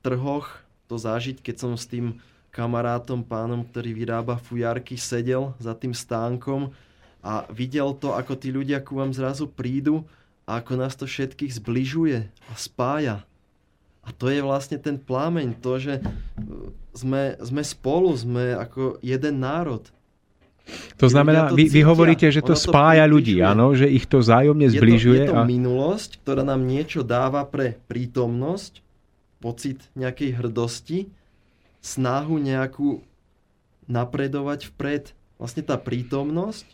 trhoch 0.04 0.68
to 0.92 1.00
zažiť, 1.00 1.40
keď 1.40 1.56
som 1.56 1.72
s 1.80 1.88
tým 1.88 2.20
kamarátom, 2.52 3.24
pánom, 3.24 3.64
ktorý 3.64 3.96
vyrába 3.96 4.40
fujarky, 4.40 5.00
sedel 5.00 5.56
za 5.60 5.76
tým 5.76 5.96
stánkom 5.96 6.72
a 7.24 7.48
videl 7.52 7.96
to, 7.96 8.16
ako 8.16 8.34
tí 8.40 8.52
ľudia 8.52 8.84
ku 8.84 9.00
vám 9.00 9.12
zrazu 9.12 9.48
prídu 9.48 10.08
a 10.48 10.64
ako 10.64 10.74
nás 10.80 10.96
to 10.96 11.04
všetkých 11.04 11.60
zbližuje 11.60 12.24
a 12.28 12.54
spája. 12.56 13.28
A 14.08 14.16
to 14.16 14.32
je 14.32 14.40
vlastne 14.40 14.80
ten 14.80 14.96
plámeň, 14.96 15.60
to, 15.60 15.84
že 15.84 16.00
sme, 16.96 17.36
sme 17.44 17.60
spolu, 17.68 18.16
sme 18.16 18.56
ako 18.56 19.04
jeden 19.04 19.44
národ. 19.44 19.84
To 21.00 21.08
znamená, 21.08 21.54
to 21.54 21.56
vy, 21.56 21.70
vy 21.72 21.82
hovoríte, 21.86 22.28
že 22.28 22.44
to 22.44 22.58
spája 22.58 23.08
to 23.08 23.14
ľudí, 23.16 23.40
áno, 23.40 23.72
že 23.78 23.88
ich 23.88 24.04
to 24.04 24.20
zájomne 24.20 24.68
zbližuje. 24.68 25.24
Je 25.24 25.30
to, 25.30 25.32
je 25.32 25.36
to 25.36 25.40
a... 25.40 25.48
minulosť, 25.48 26.10
ktorá 26.24 26.44
nám 26.44 26.66
niečo 26.68 27.06
dáva 27.08 27.48
pre 27.48 27.80
prítomnosť, 27.88 28.84
pocit 29.38 29.80
nejakej 29.94 30.42
hrdosti 30.42 31.08
snahu 31.80 32.42
nejakú 32.42 33.00
napredovať 33.88 34.74
vpred. 34.74 35.16
Vlastne 35.38 35.64
tá 35.64 35.78
prítomnosť, 35.80 36.66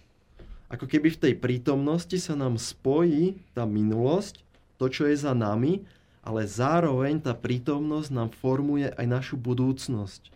ako 0.72 0.90
keby 0.90 1.14
v 1.14 1.22
tej 1.30 1.34
prítomnosti 1.38 2.18
sa 2.18 2.34
nám 2.34 2.58
spojí 2.58 3.38
tá 3.54 3.68
minulosť, 3.68 4.42
to, 4.82 4.90
čo 4.90 5.06
je 5.06 5.16
za 5.20 5.38
nami, 5.38 5.86
ale 6.24 6.48
zároveň 6.48 7.22
tá 7.22 7.36
prítomnosť 7.36 8.10
nám 8.10 8.30
formuje 8.34 8.90
aj 8.90 9.06
našu 9.06 9.36
budúcnosť. 9.38 10.32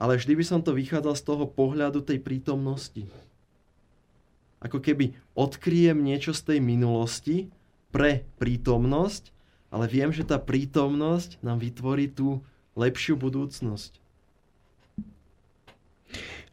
Ale 0.00 0.16
vždy 0.16 0.32
by 0.32 0.44
som 0.48 0.60
to 0.64 0.72
vychádzal 0.72 1.12
z 1.12 1.26
toho 1.28 1.44
pohľadu 1.44 2.00
tej 2.00 2.24
prítomnosti. 2.24 3.04
Ako 4.64 4.80
keby 4.80 5.12
odkryjem 5.36 6.00
niečo 6.00 6.32
z 6.32 6.56
tej 6.56 6.58
minulosti 6.64 7.52
pre 7.92 8.24
prítomnosť, 8.40 9.32
ale 9.68 9.84
viem, 9.86 10.08
že 10.08 10.24
tá 10.24 10.40
prítomnosť 10.40 11.44
nám 11.44 11.60
vytvorí 11.60 12.08
tú 12.08 12.40
lepšiu 12.74 13.20
budúcnosť. 13.20 14.00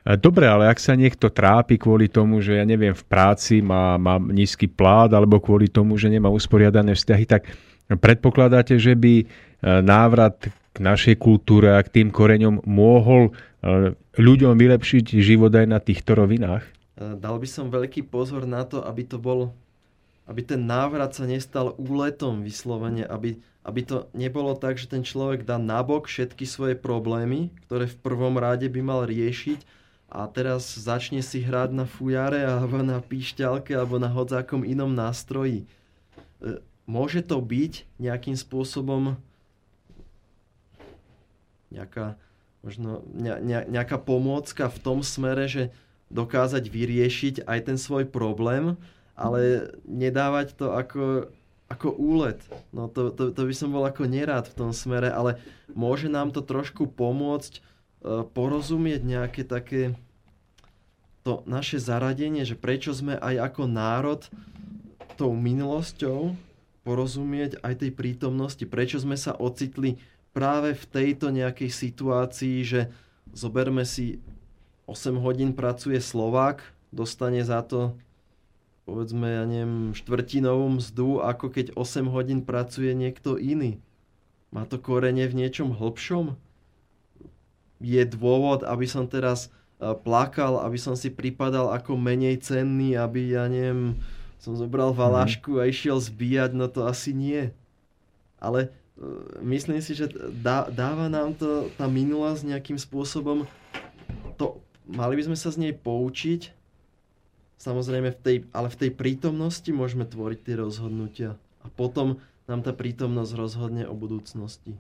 Dobre, 0.08 0.48
ale 0.48 0.72
ak 0.72 0.80
sa 0.80 0.96
niekto 0.96 1.27
trápi 1.27 1.75
kvôli 1.75 2.08
tomu, 2.08 2.39
že 2.39 2.56
ja 2.56 2.63
neviem, 2.63 2.96
v 2.96 3.06
práci 3.12 3.60
má, 3.60 4.00
má 4.00 4.16
nízky 4.16 4.63
plát 4.63 5.12
alebo 5.12 5.44
kvôli 5.44 5.68
tomu, 5.68 6.00
že 6.00 6.08
nemá 6.08 6.32
usporiadané 6.32 6.96
vzťahy, 6.96 7.27
tak 7.27 7.51
predpokladáte, 7.92 8.80
že 8.80 8.96
by 8.96 9.13
e, 9.20 9.25
návrat 9.84 10.48
k 10.77 10.86
našej 10.86 11.17
kultúre 11.17 11.74
a 11.74 11.81
k 11.81 11.89
tým 11.89 12.13
koreňom 12.13 12.62
mohol 12.69 13.34
e, 13.34 13.98
ľuďom 14.22 14.53
vylepšiť 14.53 15.18
život 15.18 15.50
aj 15.50 15.66
na 15.66 15.81
týchto 15.81 16.13
rovinách? 16.13 16.61
E, 16.94 17.18
dal 17.18 17.42
by 17.42 17.48
som 17.50 17.74
veľký 17.74 18.05
pozor 18.05 18.46
na 18.46 18.61
to, 18.61 18.85
aby 18.85 19.01
to 19.01 19.18
bol 19.18 19.57
aby 20.27 20.44
ten 20.44 20.68
návrat 20.68 21.16
sa 21.16 21.24
nestal 21.24 21.72
úletom 21.79 22.44
vyslovene, 22.44 23.07
aby, 23.07 23.40
aby 23.63 23.81
to 23.87 24.11
nebolo 24.11 24.59
tak, 24.59 24.75
že 24.75 24.92
ten 24.92 25.01
človek 25.01 25.48
dá 25.48 25.55
nabok 25.55 26.11
všetky 26.11 26.44
svoje 26.44 26.75
problémy, 26.75 27.55
ktoré 27.66 27.87
v 27.87 28.00
prvom 28.03 28.35
rade 28.35 28.68
by 28.68 28.81
mal 28.83 29.07
riešiť 29.07 29.63
a 30.11 30.27
teraz 30.27 30.68
začne 30.75 31.24
si 31.24 31.44
hrať 31.44 31.72
na 31.72 31.87
fujare 31.87 32.44
alebo 32.44 32.83
na 32.83 33.00
píšťalke 33.00 33.72
alebo 33.72 34.00
na 34.03 34.11
hodzákom 34.11 34.68
inom 34.68 34.92
nástroji. 34.92 35.63
E, 35.63 36.59
môže 36.83 37.24
to 37.24 37.40
byť 37.40 37.87
nejakým 38.00 38.35
spôsobom 38.35 39.16
nejaká, 41.74 42.16
možno 42.62 43.03
ne, 43.14 43.64
nejaká 43.68 44.00
pomôcka 44.00 44.72
v 44.72 44.80
tom 44.80 45.00
smere, 45.03 45.48
že 45.50 45.64
dokázať 46.08 46.64
vyriešiť 46.72 47.36
aj 47.44 47.60
ten 47.68 47.77
svoj 47.77 48.08
problém, 48.08 48.80
ale 49.18 49.74
nedávať 49.84 50.56
to 50.56 50.72
ako, 50.72 51.27
ako 51.68 51.88
úlet. 52.00 52.40
No 52.72 52.88
to, 52.88 53.12
to, 53.12 53.36
to 53.36 53.42
by 53.44 53.53
som 53.56 53.75
bol 53.75 53.84
ako 53.84 54.08
nerád 54.08 54.48
v 54.48 54.58
tom 54.58 54.72
smere, 54.72 55.12
ale 55.12 55.42
môže 55.75 56.08
nám 56.08 56.32
to 56.32 56.40
trošku 56.40 56.88
pomôcť 56.88 57.60
uh, 57.60 58.24
porozumieť 58.24 59.01
nejaké 59.03 59.44
také 59.44 60.00
to 61.27 61.44
naše 61.44 61.75
zaradenie, 61.75 62.48
že 62.48 62.56
prečo 62.56 62.96
sme 62.96 63.20
aj 63.20 63.51
ako 63.51 63.68
národ 63.68 64.24
tou 65.20 65.36
minulosťou 65.36 66.32
porozumieť 66.88 67.60
aj 67.68 67.84
tej 67.84 67.92
prítomnosti, 67.92 68.64
prečo 68.64 68.96
sme 69.03 69.20
sa 69.20 69.36
ocitli 69.36 70.00
práve 70.38 70.78
v 70.78 70.86
tejto 70.86 71.34
nejakej 71.34 71.74
situácii, 71.74 72.62
že 72.62 72.94
zoberme 73.34 73.82
si 73.90 74.22
8 74.86 75.18
hodín 75.18 75.58
pracuje 75.58 75.98
Slovák, 75.98 76.62
dostane 76.94 77.42
za 77.42 77.66
to 77.66 77.98
povedzme, 78.88 79.28
ja 79.28 79.44
neviem, 79.44 79.92
štvrtinovú 79.92 80.80
mzdu, 80.80 81.20
ako 81.20 81.52
keď 81.52 81.76
8 81.76 82.08
hodín 82.08 82.40
pracuje 82.48 82.96
niekto 82.96 83.36
iný. 83.36 83.84
Má 84.48 84.64
to 84.64 84.80
korene 84.80 85.28
v 85.28 85.44
niečom 85.44 85.76
hlbšom? 85.76 86.40
Je 87.84 88.00
dôvod, 88.08 88.64
aby 88.64 88.88
som 88.88 89.04
teraz 89.04 89.52
e, 89.84 89.92
plakal, 89.92 90.64
aby 90.64 90.80
som 90.80 90.96
si 90.96 91.12
pripadal 91.12 91.76
ako 91.76 92.00
menej 92.00 92.40
cenný, 92.40 92.96
aby, 92.96 93.36
ja 93.36 93.52
neviem, 93.52 94.00
som 94.40 94.56
zobral 94.56 94.96
mhm. 94.96 94.98
valašku 95.04 95.60
a 95.60 95.68
išiel 95.68 96.00
zbíjať, 96.00 96.56
no 96.56 96.72
to 96.72 96.88
asi 96.88 97.12
nie. 97.12 97.52
Ale 98.40 98.72
myslím 99.46 99.79
si, 99.81 99.94
že 99.94 100.10
dá, 100.42 100.68
dáva 100.70 101.10
nám 101.10 101.38
to 101.38 101.70
tá 101.77 101.86
minulosť 101.86 102.55
nejakým 102.55 102.77
spôsobom, 102.81 103.46
to, 104.38 104.57
mali 104.90 105.18
by 105.18 105.29
sme 105.29 105.38
sa 105.38 105.50
z 105.53 105.70
nej 105.70 105.74
poučiť 105.74 106.57
Samozrejme, 107.57 108.14
v 108.14 108.20
tej, 108.22 108.38
ale 108.53 108.70
v 108.70 108.79
tej 108.86 108.92
prítomnosti 108.94 109.70
môžeme 109.74 110.05
tvoriť 110.05 110.40
tie 110.46 110.55
rozhodnutia. 110.62 111.29
A 111.66 111.68
potom 111.74 112.22
nám 112.46 112.62
tá 112.62 112.72
prítomnosť 112.72 113.33
rozhodne 113.33 113.83
o 113.90 113.98
budúcnosti. 113.98 114.77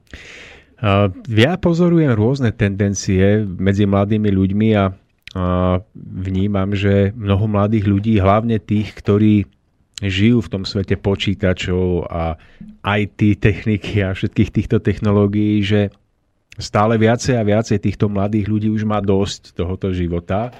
Ja 1.25 1.57
pozorujem 1.57 2.13
rôzne 2.13 2.53
tendencie 2.53 3.41
medzi 3.43 3.89
mladými 3.89 4.29
ľuďmi 4.29 4.69
a 4.77 4.93
vnímam, 5.97 6.77
že 6.77 7.11
mnoho 7.17 7.49
mladých 7.49 7.89
ľudí, 7.89 8.13
hlavne 8.21 8.61
tých, 8.61 8.93
ktorí 8.93 9.49
žijú 9.97 10.45
v 10.45 10.51
tom 10.51 10.63
svete 10.63 10.93
počítačov 10.97 12.05
a 12.05 12.37
IT 12.85 13.41
techniky 13.41 14.05
a 14.05 14.13
všetkých 14.13 14.53
týchto 14.53 14.77
technológií, 14.77 15.65
že 15.65 15.89
stále 16.57 16.97
viacej 17.01 17.37
a 17.37 17.43
viacej 17.45 17.81
týchto 17.81 18.09
mladých 18.09 18.45
ľudí 18.45 18.69
už 18.69 18.85
má 18.85 19.01
dosť 19.01 19.57
tohoto 19.57 19.89
života 19.93 20.53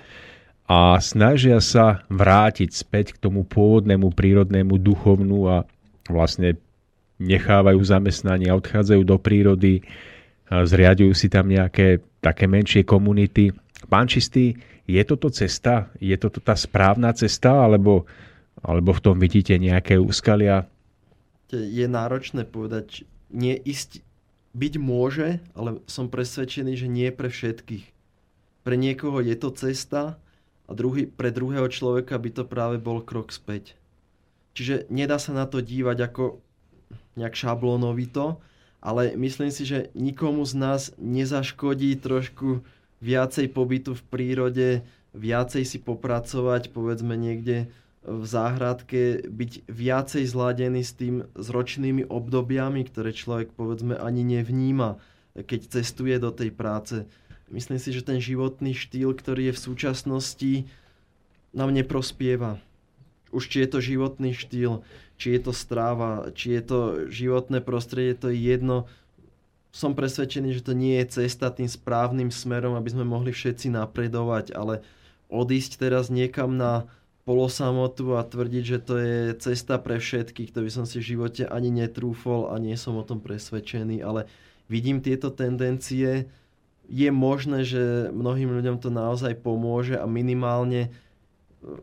a 0.68 1.00
snažia 1.00 1.62
sa 1.64 2.04
vrátiť 2.12 2.70
späť 2.76 3.06
k 3.16 3.22
tomu 3.24 3.48
pôvodnému 3.48 4.12
prírodnému 4.12 4.78
duchovnú 4.82 5.48
a 5.48 5.58
vlastne 6.12 6.60
nechávajú 7.18 7.82
zamestnanie 7.82 8.54
odchádzajú 8.54 9.02
do 9.02 9.18
prírody, 9.18 9.82
zriadujú 10.50 11.18
si 11.18 11.28
tam 11.32 11.50
nejaké 11.50 12.04
také 12.22 12.46
menšie 12.46 12.86
komunity. 12.86 13.50
Pán 13.90 14.06
Čistý, 14.06 14.54
je 14.88 15.02
toto 15.04 15.28
cesta? 15.34 15.90
Je 15.98 16.14
toto 16.16 16.40
tá 16.40 16.56
správna 16.56 17.12
cesta? 17.12 17.64
Alebo, 17.64 18.06
alebo 18.68 18.92
v 18.92 19.04
tom 19.04 19.16
vidíte 19.16 19.56
nejaké 19.56 19.96
úskalia? 19.96 20.68
Je 21.50 21.88
náročné 21.88 22.44
povedať, 22.44 23.08
nie 23.32 23.56
ísť, 23.56 24.04
byť 24.52 24.74
môže, 24.76 25.40
ale 25.56 25.80
som 25.88 26.12
presvedčený, 26.12 26.76
že 26.76 26.92
nie 26.92 27.08
pre 27.16 27.32
všetkých. 27.32 27.86
Pre 28.68 28.76
niekoho 28.76 29.24
je 29.24 29.36
to 29.40 29.56
cesta, 29.56 30.20
a 30.68 30.72
druhý, 30.76 31.08
pre 31.08 31.32
druhého 31.32 31.72
človeka 31.72 32.20
by 32.20 32.30
to 32.36 32.44
práve 32.44 32.76
bol 32.78 33.00
krok 33.00 33.32
späť. 33.32 33.80
Čiže 34.52 34.92
nedá 34.92 35.16
sa 35.16 35.32
na 35.32 35.48
to 35.48 35.64
dívať 35.64 36.12
ako 36.12 36.44
nejak 37.16 37.34
šablónovito, 37.34 38.44
ale 38.84 39.16
myslím 39.16 39.50
si, 39.50 39.64
že 39.64 39.90
nikomu 39.96 40.44
z 40.44 40.54
nás 40.60 40.82
nezaškodí 41.00 41.96
trošku 42.04 42.68
viacej 43.00 43.48
pobytu 43.56 43.96
v 43.96 44.04
prírode, 44.12 44.68
viacej 45.16 45.64
si 45.64 45.78
popracovať, 45.80 46.76
povedzme 46.76 47.16
niekde 47.16 47.72
v 48.08 48.24
záhradke, 48.24 49.28
byť 49.28 49.68
viacej 49.68 50.24
zladený 50.24 50.82
s 50.82 50.96
tým 50.96 51.28
s 51.36 51.48
ročnými 51.52 52.08
obdobiami, 52.08 52.88
ktoré 52.88 53.12
človek 53.12 53.52
povedzme 53.52 54.00
ani 54.00 54.24
nevníma, 54.24 54.96
keď 55.36 55.84
cestuje 55.84 56.16
do 56.18 56.32
tej 56.32 56.56
práce 56.56 57.04
Myslím 57.48 57.80
si, 57.80 57.96
že 57.96 58.04
ten 58.04 58.20
životný 58.20 58.76
štýl, 58.76 59.16
ktorý 59.16 59.52
je 59.52 59.54
v 59.56 59.64
súčasnosti, 59.72 60.54
nám 61.56 61.72
neprospieva. 61.72 62.60
Už 63.32 63.48
či 63.48 63.64
je 63.64 63.70
to 63.72 63.80
životný 63.80 64.36
štýl, 64.36 64.84
či 65.16 65.36
je 65.36 65.40
to 65.48 65.54
stráva, 65.56 66.32
či 66.36 66.60
je 66.60 66.62
to 66.64 66.80
životné 67.08 67.64
prostredie, 67.64 68.20
to 68.20 68.28
je 68.32 68.40
jedno. 68.40 68.92
Som 69.72 69.96
presvedčený, 69.96 70.60
že 70.60 70.66
to 70.68 70.76
nie 70.76 71.00
je 71.00 71.24
cesta 71.24 71.48
tým 71.48 71.72
správnym 71.72 72.36
smerom, 72.36 72.76
aby 72.76 72.92
sme 72.92 73.08
mohli 73.08 73.32
všetci 73.32 73.72
napredovať, 73.72 74.52
ale 74.52 74.84
odísť 75.32 75.80
teraz 75.80 76.12
niekam 76.12 76.60
na 76.60 76.88
polosamotu 77.28 78.16
a 78.16 78.24
tvrdiť, 78.24 78.64
že 78.64 78.80
to 78.80 78.96
je 78.96 79.18
cesta 79.36 79.76
pre 79.76 80.00
všetkých, 80.00 80.56
to 80.56 80.64
by 80.64 80.72
som 80.72 80.88
si 80.88 81.04
v 81.04 81.12
živote 81.12 81.44
ani 81.44 81.68
netrúfol 81.68 82.48
a 82.48 82.56
nie 82.56 82.80
som 82.80 82.96
o 82.96 83.04
tom 83.04 83.20
presvedčený, 83.20 84.00
ale 84.00 84.32
vidím 84.72 85.04
tieto 85.04 85.28
tendencie, 85.28 86.32
je 86.88 87.10
možné, 87.12 87.68
že 87.68 88.08
mnohým 88.16 88.48
ľuďom 88.48 88.80
to 88.80 88.88
naozaj 88.88 89.36
pomôže 89.44 90.00
a 90.00 90.08
minimálne 90.08 90.88
e, 90.88 90.90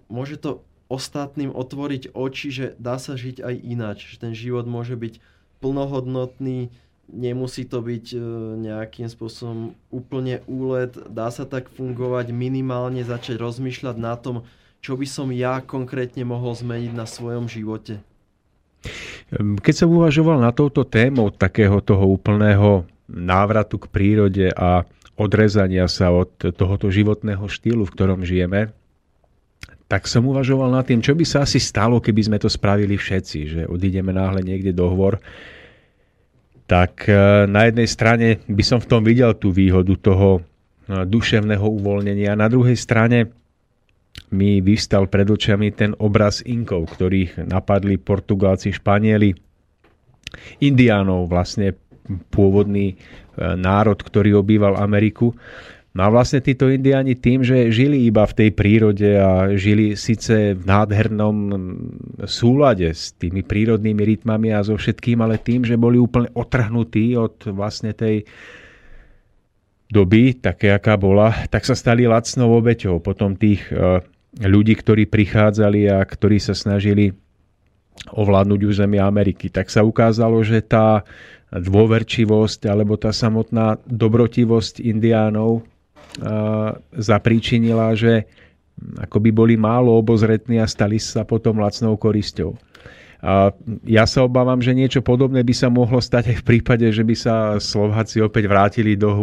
môže 0.08 0.40
to 0.40 0.64
ostatným 0.88 1.52
otvoriť 1.52 2.16
oči, 2.16 2.48
že 2.48 2.66
dá 2.80 2.96
sa 2.96 3.12
žiť 3.12 3.44
aj 3.44 3.54
ináč, 3.60 4.16
že 4.16 4.24
ten 4.24 4.32
život 4.32 4.64
môže 4.64 4.96
byť 4.96 5.20
plnohodnotný 5.60 6.72
nemusí 7.12 7.68
to 7.68 7.84
byť 7.84 8.16
e, 8.16 8.18
nejakým 8.64 9.12
spôsobom 9.12 9.76
úplne 9.92 10.40
úlet, 10.48 10.96
dá 11.12 11.28
sa 11.28 11.44
tak 11.44 11.68
fungovať, 11.68 12.32
minimálne 12.32 13.04
začať 13.04 13.36
rozmýšľať 13.36 13.96
na 14.00 14.16
tom, 14.16 14.48
čo 14.84 15.00
by 15.00 15.08
som 15.08 15.32
ja 15.32 15.64
konkrétne 15.64 16.28
mohol 16.28 16.52
zmeniť 16.52 16.92
na 16.92 17.08
svojom 17.08 17.48
živote. 17.48 18.04
Keď 19.40 19.74
som 19.74 19.88
uvažoval 19.88 20.44
na 20.44 20.52
touto 20.52 20.84
témou 20.84 21.32
takého 21.32 21.80
toho 21.80 22.04
úplného 22.04 22.84
návratu 23.08 23.80
k 23.80 23.88
prírode 23.88 24.46
a 24.52 24.84
odrezania 25.16 25.88
sa 25.88 26.12
od 26.12 26.36
tohoto 26.52 26.92
životného 26.92 27.48
štýlu, 27.48 27.88
v 27.88 27.94
ktorom 27.96 28.28
žijeme, 28.28 28.76
tak 29.88 30.04
som 30.04 30.28
uvažoval 30.28 30.68
nad 30.68 30.84
tým, 30.84 31.00
čo 31.00 31.16
by 31.16 31.24
sa 31.24 31.48
asi 31.48 31.56
stalo, 31.56 32.04
keby 32.04 32.20
sme 32.28 32.36
to 32.36 32.52
spravili 32.52 33.00
všetci, 33.00 33.38
že 33.48 33.62
odídeme 33.64 34.12
náhle 34.12 34.44
niekde 34.44 34.76
do 34.76 34.92
hvor. 34.92 35.16
Tak 36.64 37.08
e, 37.08 37.44
na 37.44 37.68
jednej 37.68 37.88
strane 37.88 38.40
by 38.48 38.64
som 38.64 38.80
v 38.80 38.88
tom 38.88 39.04
videl 39.04 39.36
tú 39.36 39.52
výhodu 39.52 39.92
toho 40.00 40.40
e, 40.40 41.04
duševného 41.04 41.68
uvoľnenia. 41.68 42.32
Na 42.32 42.48
druhej 42.48 42.80
strane 42.80 43.43
mi 44.34 44.58
vystal 44.58 45.06
pred 45.06 45.30
očami 45.30 45.70
ten 45.70 45.94
obraz 46.02 46.42
Inkov, 46.42 46.90
ktorých 46.94 47.46
napadli 47.46 47.98
Portugálci, 47.98 48.74
Španieli, 48.74 49.30
Indiánov, 50.62 51.30
vlastne 51.30 51.78
pôvodný 52.34 52.94
e, 52.94 52.96
národ, 53.54 53.96
ktorý 53.96 54.42
obýval 54.42 54.76
Ameriku. 54.76 55.32
No 55.94 56.00
a 56.02 56.08
vlastne 56.10 56.42
títo 56.42 56.66
indiáni 56.66 57.14
tým, 57.14 57.46
že 57.46 57.70
žili 57.70 58.10
iba 58.10 58.26
v 58.26 58.34
tej 58.34 58.50
prírode 58.50 59.14
a 59.14 59.54
žili 59.54 59.94
síce 59.94 60.58
v 60.58 60.62
nádhernom 60.66 61.38
súlade 62.26 62.90
s 62.90 63.14
tými 63.14 63.46
prírodnými 63.46 64.02
rytmami 64.02 64.50
a 64.50 64.66
so 64.66 64.74
všetkým, 64.74 65.22
ale 65.22 65.38
tým, 65.38 65.62
že 65.62 65.78
boli 65.78 66.02
úplne 66.02 66.34
otrhnutí 66.34 67.14
od 67.14 67.46
vlastne 67.54 67.94
tej 67.94 68.26
doby, 69.94 70.34
také 70.34 70.74
aká 70.74 70.98
bola, 70.98 71.46
tak 71.46 71.62
sa 71.62 71.78
stali 71.78 72.10
lacnou 72.10 72.50
obeťou 72.58 72.98
potom 72.98 73.38
tých 73.38 73.62
e, 73.70 74.02
ľudí, 74.42 74.74
ktorí 74.74 75.06
prichádzali 75.06 75.86
a 75.94 76.02
ktorí 76.02 76.42
sa 76.42 76.58
snažili 76.58 77.14
ovládnuť 78.10 78.60
územie 78.66 78.98
Ameriky. 78.98 79.54
Tak 79.54 79.70
sa 79.70 79.86
ukázalo, 79.86 80.42
že 80.42 80.66
tá 80.66 81.06
dôverčivosť 81.54 82.66
alebo 82.66 82.98
tá 82.98 83.14
samotná 83.14 83.78
dobrotivosť 83.86 84.82
indiánov 84.82 85.62
zapríčinila, 86.94 87.94
že 87.94 88.26
akoby 88.98 89.30
boli 89.30 89.54
málo 89.54 89.94
obozretní 89.94 90.58
a 90.58 90.66
stali 90.66 90.98
sa 90.98 91.22
potom 91.22 91.62
lacnou 91.62 91.94
korisťou. 91.94 92.54
A 93.24 93.56
ja 93.88 94.04
sa 94.04 94.28
obávam, 94.28 94.60
že 94.60 94.76
niečo 94.76 95.00
podobné 95.00 95.40
by 95.40 95.54
sa 95.56 95.72
mohlo 95.72 95.96
stať 95.96 96.34
aj 96.34 96.36
v 96.44 96.46
prípade, 96.54 96.84
že 96.92 97.00
by 97.00 97.16
sa 97.16 97.34
Slováci 97.56 98.20
opäť 98.20 98.44
vrátili 98.52 99.00
do 99.00 99.16
e, 99.16 99.18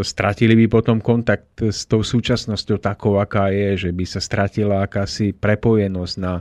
stratili 0.00 0.56
by 0.64 0.66
potom 0.72 0.96
kontakt 1.04 1.60
s 1.60 1.84
tou 1.84 2.00
súčasnosťou 2.00 2.80
takou, 2.80 3.20
aká 3.20 3.52
je, 3.52 3.88
že 3.88 3.90
by 3.92 4.04
sa 4.08 4.24
stratila 4.24 4.80
akási 4.80 5.36
prepojenosť 5.36 6.14
na 6.16 6.40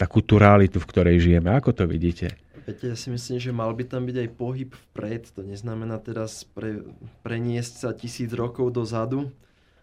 takú 0.00 0.24
tú 0.24 0.40
realitu, 0.40 0.80
v 0.80 0.88
ktorej 0.88 1.16
žijeme. 1.20 1.52
Ako 1.52 1.76
to 1.76 1.84
vidíte? 1.84 2.32
Viete, 2.62 2.94
ja 2.94 2.96
si 2.96 3.10
myslím, 3.10 3.42
že 3.42 3.50
mal 3.50 3.74
by 3.74 3.82
tam 3.82 4.06
byť 4.06 4.16
aj 4.22 4.28
pohyb 4.38 4.70
vpred. 4.70 5.34
To 5.34 5.42
neznamená 5.42 5.98
teraz 5.98 6.46
pre, 6.46 6.86
preniesť 7.26 7.74
sa 7.74 7.90
tisíc 7.90 8.30
rokov 8.30 8.70
dozadu 8.70 9.34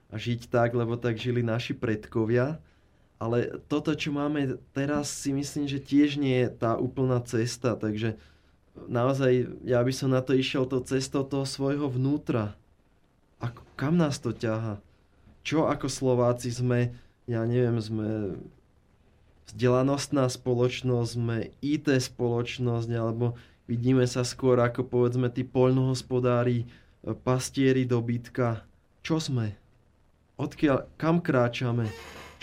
a 0.08 0.16
žiť 0.16 0.48
tak, 0.48 0.72
lebo 0.72 0.96
tak 0.96 1.20
žili 1.20 1.44
naši 1.44 1.76
predkovia. 1.76 2.64
Ale 3.20 3.60
toto, 3.68 3.92
čo 3.92 4.16
máme 4.16 4.64
teraz, 4.72 5.12
si 5.12 5.36
myslím, 5.36 5.68
že 5.68 5.84
tiež 5.84 6.16
nie 6.16 6.48
je 6.48 6.50
tá 6.56 6.80
úplná 6.80 7.20
cesta. 7.20 7.76
Takže 7.76 8.16
naozaj 8.88 9.60
ja 9.68 9.84
by 9.84 9.92
som 9.92 10.16
na 10.16 10.24
to 10.24 10.32
išiel 10.32 10.64
to 10.64 10.80
cestou 10.80 11.28
toho 11.28 11.44
svojho 11.44 11.92
vnútra. 11.92 12.56
Kam 13.80 13.96
nás 13.96 14.20
to 14.20 14.36
ťaha? 14.36 14.84
Čo 15.48 15.72
ako 15.72 15.88
Slováci 15.88 16.52
sme, 16.52 16.92
ja 17.32 17.48
neviem, 17.48 17.80
sme 17.80 18.36
vzdelanostná 19.48 20.28
spoločnosť, 20.28 21.10
sme 21.16 21.56
IT 21.64 21.88
spoločnosť, 21.88 22.90
alebo 22.92 23.40
vidíme 23.72 24.04
sa 24.04 24.28
skôr 24.28 24.60
ako 24.60 24.84
povedzme 24.84 25.32
tí 25.32 25.48
poľnohospodári, 25.48 26.68
e, 26.68 27.16
pastieri 27.16 27.88
dobytka. 27.88 28.68
Čo 29.00 29.24
sme? 29.24 29.56
Odkiaľ, 30.36 30.92
kam 31.00 31.24
kráčame? 31.24 31.88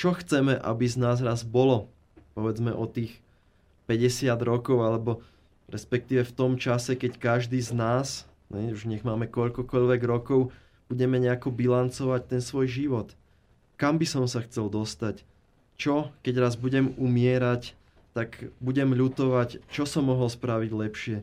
Čo 0.01 0.17
chceme, 0.17 0.57
aby 0.57 0.89
z 0.89 0.97
nás 0.97 1.21
raz 1.21 1.45
bolo? 1.45 1.93
Povedzme 2.33 2.73
o 2.73 2.89
tých 2.89 3.21
50 3.93 4.41
rokov, 4.41 4.81
alebo 4.81 5.21
respektíve 5.69 6.25
v 6.25 6.33
tom 6.33 6.53
čase, 6.57 6.97
keď 6.97 7.21
každý 7.21 7.61
z 7.61 7.77
nás, 7.77 8.25
ne, 8.49 8.73
už 8.73 8.89
nech 8.89 9.05
máme 9.05 9.29
koľkokoľvek 9.29 10.01
rokov, 10.09 10.49
budeme 10.87 11.19
nejako 11.19 11.51
bilancovať 11.51 12.31
ten 12.31 12.41
svoj 12.43 12.67
život. 12.71 13.09
Kam 13.77 14.01
by 14.01 14.07
som 14.09 14.25
sa 14.25 14.41
chcel 14.43 14.71
dostať? 14.73 15.27
čo, 15.77 16.11
keď 16.25 16.35
raz 16.49 16.57
budem 16.57 16.97
umierať, 16.97 17.77
tak 18.17 18.49
budem 18.65 18.97
ľutovať, 18.97 19.61
čo 19.69 19.85
som 19.85 20.09
mohol 20.09 20.33
spraviť 20.33 20.71
lepšie. 20.73 21.17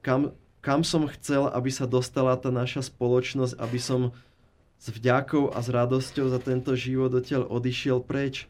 Kam, 0.00 0.32
kam 0.64 0.80
som 0.80 1.04
chcel, 1.12 1.46
aby 1.52 1.68
sa 1.68 1.84
dostala 1.84 2.34
tá 2.40 2.48
naša 2.48 2.88
spoločnosť, 2.88 3.54
aby 3.60 3.78
som 3.78 4.00
s 4.80 4.88
vďakou 4.90 5.52
a 5.52 5.60
s 5.60 5.68
radosťou 5.68 6.32
za 6.32 6.40
tento 6.42 6.72
život 6.74 7.12
odtiaľ 7.12 7.46
odišiel 7.46 8.02
preč. 8.02 8.48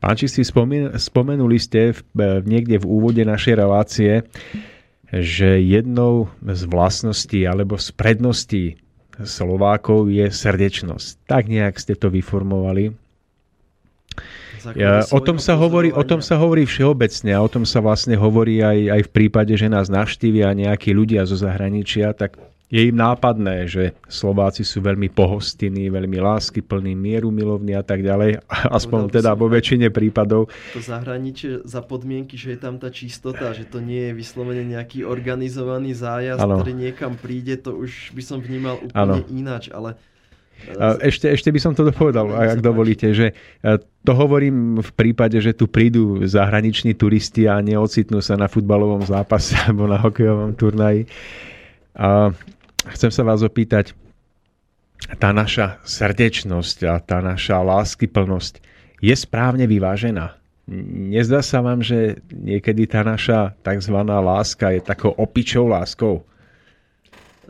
Pán 0.00 0.16
Čistý, 0.16 0.40
spomen- 0.40 0.96
spomenuli 0.96 1.60
ste 1.60 1.92
v, 1.92 2.00
niekde 2.48 2.80
v 2.80 2.88
úvode 2.88 3.20
našej 3.20 3.54
relácie, 3.60 4.24
že 5.12 5.60
jednou 5.60 6.32
z 6.40 6.62
vlastností 6.64 7.44
alebo 7.44 7.76
z 7.76 7.92
predností 7.92 8.80
Slovákov 9.24 10.08
je 10.08 10.28
srdečnosť. 10.28 11.26
Tak 11.28 11.48
nejak 11.48 11.76
ste 11.76 11.96
to 11.96 12.08
vyformovali. 12.08 12.96
Ja, 14.76 15.00
o, 15.08 15.20
tom 15.24 15.40
sa 15.40 15.56
hovorí, 15.56 15.88
o 15.88 16.04
tom 16.04 16.20
sa 16.20 16.36
hovorí 16.36 16.68
všeobecne 16.68 17.32
a 17.32 17.40
o 17.40 17.48
tom 17.48 17.64
sa 17.64 17.80
vlastne 17.80 18.12
hovorí 18.20 18.60
aj, 18.60 18.78
aj 18.92 19.02
v 19.08 19.10
prípade, 19.10 19.56
že 19.56 19.72
nás 19.72 19.88
navštívia 19.88 20.52
nejakí 20.52 20.92
ľudia 20.92 21.24
zo 21.24 21.32
zahraničia, 21.32 22.12
tak 22.12 22.36
je 22.70 22.86
im 22.86 22.94
nápadné, 22.94 23.66
že 23.66 23.98
Slováci 24.06 24.62
sú 24.62 24.78
veľmi 24.78 25.10
pohostinní, 25.10 25.90
veľmi 25.90 26.22
láskyplní, 26.22 26.94
mieru 26.94 27.34
milovní 27.34 27.74
a 27.74 27.82
tak 27.82 28.06
ďalej. 28.06 28.46
Aspoň 28.46 29.10
teda 29.10 29.34
vo 29.34 29.50
väčšine 29.50 29.90
prípadov. 29.90 30.46
To 30.78 30.78
zahraničie 30.78 31.66
za 31.66 31.82
podmienky, 31.82 32.38
že 32.38 32.54
je 32.54 32.58
tam 32.62 32.78
tá 32.78 32.94
čistota, 32.94 33.50
že 33.50 33.66
to 33.66 33.82
nie 33.82 34.10
je 34.10 34.12
vyslovene 34.14 34.62
nejaký 34.70 35.02
organizovaný 35.02 35.98
zájazd, 35.98 36.46
ano. 36.46 36.62
ktorý 36.62 36.72
niekam 36.78 37.18
príde, 37.18 37.58
to 37.58 37.74
už 37.74 38.14
by 38.14 38.22
som 38.22 38.38
vnímal 38.38 38.78
úplne 38.78 39.26
ano. 39.26 39.26
ináč, 39.26 39.74
ale 39.74 39.98
ešte, 41.00 41.26
ešte 41.32 41.48
by 41.48 41.60
som 41.60 41.72
to 41.72 41.88
dopovedal, 41.88 42.28
ak 42.36 42.60
dovolíte, 42.60 43.16
že 43.16 43.32
e, 43.32 43.80
to 44.04 44.12
hovorím 44.12 44.84
v 44.84 44.90
prípade, 44.92 45.40
že 45.40 45.56
tu 45.56 45.64
prídu 45.64 46.20
zahraniční 46.28 46.92
turisti 46.92 47.48
a 47.48 47.64
neocitnú 47.64 48.20
sa 48.20 48.36
na 48.36 48.44
futbalovom 48.44 49.00
zápase 49.08 49.56
alebo 49.64 49.88
na 49.88 49.96
hokejovom 49.96 50.52
turnaji. 50.54 51.08
A 51.96 52.30
chcem 52.88 53.10
sa 53.12 53.22
vás 53.26 53.44
opýtať, 53.44 53.92
tá 55.16 55.32
naša 55.32 55.80
srdečnosť 55.84 56.78
a 56.88 57.00
tá 57.00 57.24
naša 57.24 57.60
láskyplnosť 57.64 58.60
je 59.00 59.14
správne 59.16 59.64
vyvážená? 59.64 60.36
Nezdá 61.10 61.42
sa 61.42 61.64
vám, 61.64 61.82
že 61.82 62.22
niekedy 62.30 62.86
tá 62.86 63.02
naša 63.02 63.56
tzv. 63.64 63.96
láska 64.06 64.70
je 64.70 64.80
takou 64.84 65.10
opičou 65.16 65.66
láskou? 65.66 66.22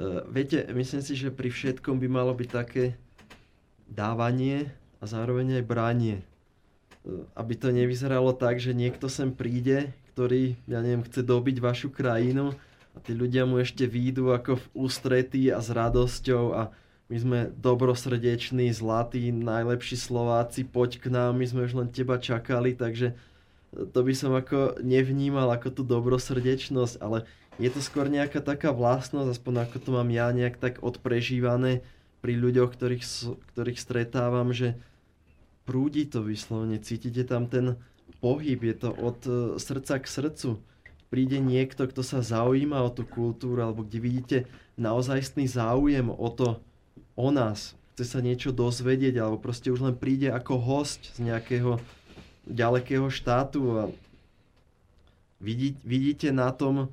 Uh, 0.01 0.25
viete, 0.33 0.65
myslím 0.73 1.03
si, 1.05 1.13
že 1.13 1.29
pri 1.29 1.53
všetkom 1.53 2.01
by 2.01 2.09
malo 2.09 2.33
byť 2.33 2.49
také 2.49 2.97
dávanie 3.85 4.73
a 4.97 5.05
zároveň 5.05 5.61
aj 5.61 5.65
branie. 5.69 6.17
Uh, 7.05 7.29
aby 7.37 7.61
to 7.61 7.69
nevyzeralo 7.69 8.33
tak, 8.33 8.57
že 8.57 8.73
niekto 8.73 9.13
sem 9.13 9.29
príde, 9.29 9.93
ktorý, 10.17 10.57
ja 10.65 10.81
neviem, 10.81 11.05
chce 11.05 11.21
dobiť 11.21 11.61
vašu 11.61 11.93
krajinu 11.93 12.57
a 12.95 12.99
tí 12.99 13.15
ľudia 13.15 13.47
mu 13.47 13.63
ešte 13.63 13.87
výjdu 13.87 14.35
ako 14.35 14.59
v 14.59 14.67
ústretí 14.75 15.43
a 15.51 15.63
s 15.63 15.71
radosťou 15.71 16.45
a 16.55 16.63
my 17.11 17.17
sme 17.19 17.39
dobrosrdeční, 17.59 18.71
zlatí, 18.71 19.35
najlepší 19.35 19.99
Slováci, 19.99 20.63
poď 20.63 20.91
k 21.03 21.05
nám, 21.11 21.43
my 21.43 21.47
sme 21.47 21.67
už 21.67 21.75
len 21.75 21.89
teba 21.91 22.23
čakali, 22.23 22.79
takže 22.79 23.19
to 23.75 24.01
by 24.03 24.15
som 24.15 24.35
ako 24.35 24.79
nevnímal 24.83 25.51
ako 25.51 25.75
tú 25.75 25.83
dobrosrdečnosť, 25.83 27.03
ale 27.03 27.27
je 27.59 27.71
to 27.71 27.83
skôr 27.83 28.07
nejaká 28.07 28.39
taká 28.43 28.71
vlastnosť, 28.71 29.39
aspoň 29.39 29.55
ako 29.67 29.77
to 29.83 29.91
mám 29.91 30.11
ja 30.11 30.31
nejak 30.31 30.59
tak 30.59 30.83
odprežívané 30.83 31.83
pri 32.23 32.39
ľuďoch, 32.39 32.71
ktorých, 32.71 33.05
ktorých 33.55 33.81
stretávam, 33.83 34.55
že 34.55 34.79
prúdi 35.67 36.07
to 36.07 36.23
vyslovene, 36.23 36.79
cítite 36.79 37.27
tam 37.27 37.47
ten 37.47 37.75
pohyb, 38.19 38.59
je 38.59 38.77
to 38.77 38.91
od 38.91 39.19
e, 39.27 39.33
srdca 39.59 39.99
k 39.99 40.07
srdcu. 40.07 40.51
Príde 41.11 41.43
niekto, 41.43 41.91
kto 41.91 42.07
sa 42.07 42.23
zaujíma 42.23 42.79
o 42.87 42.91
tú 42.95 43.03
kultúru, 43.03 43.67
alebo 43.67 43.83
kde 43.83 43.99
vidíte 43.99 44.39
naozajstný 44.79 45.51
záujem 45.51 46.07
o 46.07 46.29
to, 46.31 46.63
o 47.19 47.29
nás, 47.35 47.75
chce 47.95 48.17
sa 48.17 48.21
niečo 48.23 48.55
dozvedieť, 48.55 49.19
alebo 49.19 49.43
proste 49.43 49.75
už 49.75 49.85
len 49.85 49.95
príde 49.99 50.31
ako 50.31 50.57
host 50.63 51.11
z 51.19 51.27
nejakého 51.27 51.83
ďalekého 52.47 53.11
štátu 53.11 53.61
a 53.77 53.83
vidí, 55.43 55.75
vidíte 55.83 56.31
na 56.31 56.55
tom, 56.55 56.89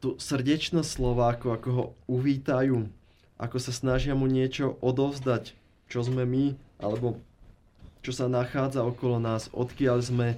tú 0.00 0.16
srdečnosť 0.16 0.88
Slovákov, 0.88 1.50
ako 1.60 1.68
ho 1.70 1.84
uvítajú, 2.08 2.88
ako 3.36 3.56
sa 3.60 3.72
snažia 3.72 4.16
mu 4.16 4.24
niečo 4.24 4.80
odovzdať, 4.80 5.52
čo 5.92 6.00
sme 6.00 6.24
my, 6.24 6.56
alebo 6.80 7.20
čo 8.00 8.16
sa 8.16 8.24
nachádza 8.24 8.80
okolo 8.80 9.20
nás, 9.20 9.52
odkiaľ 9.52 10.00
sme, 10.00 10.28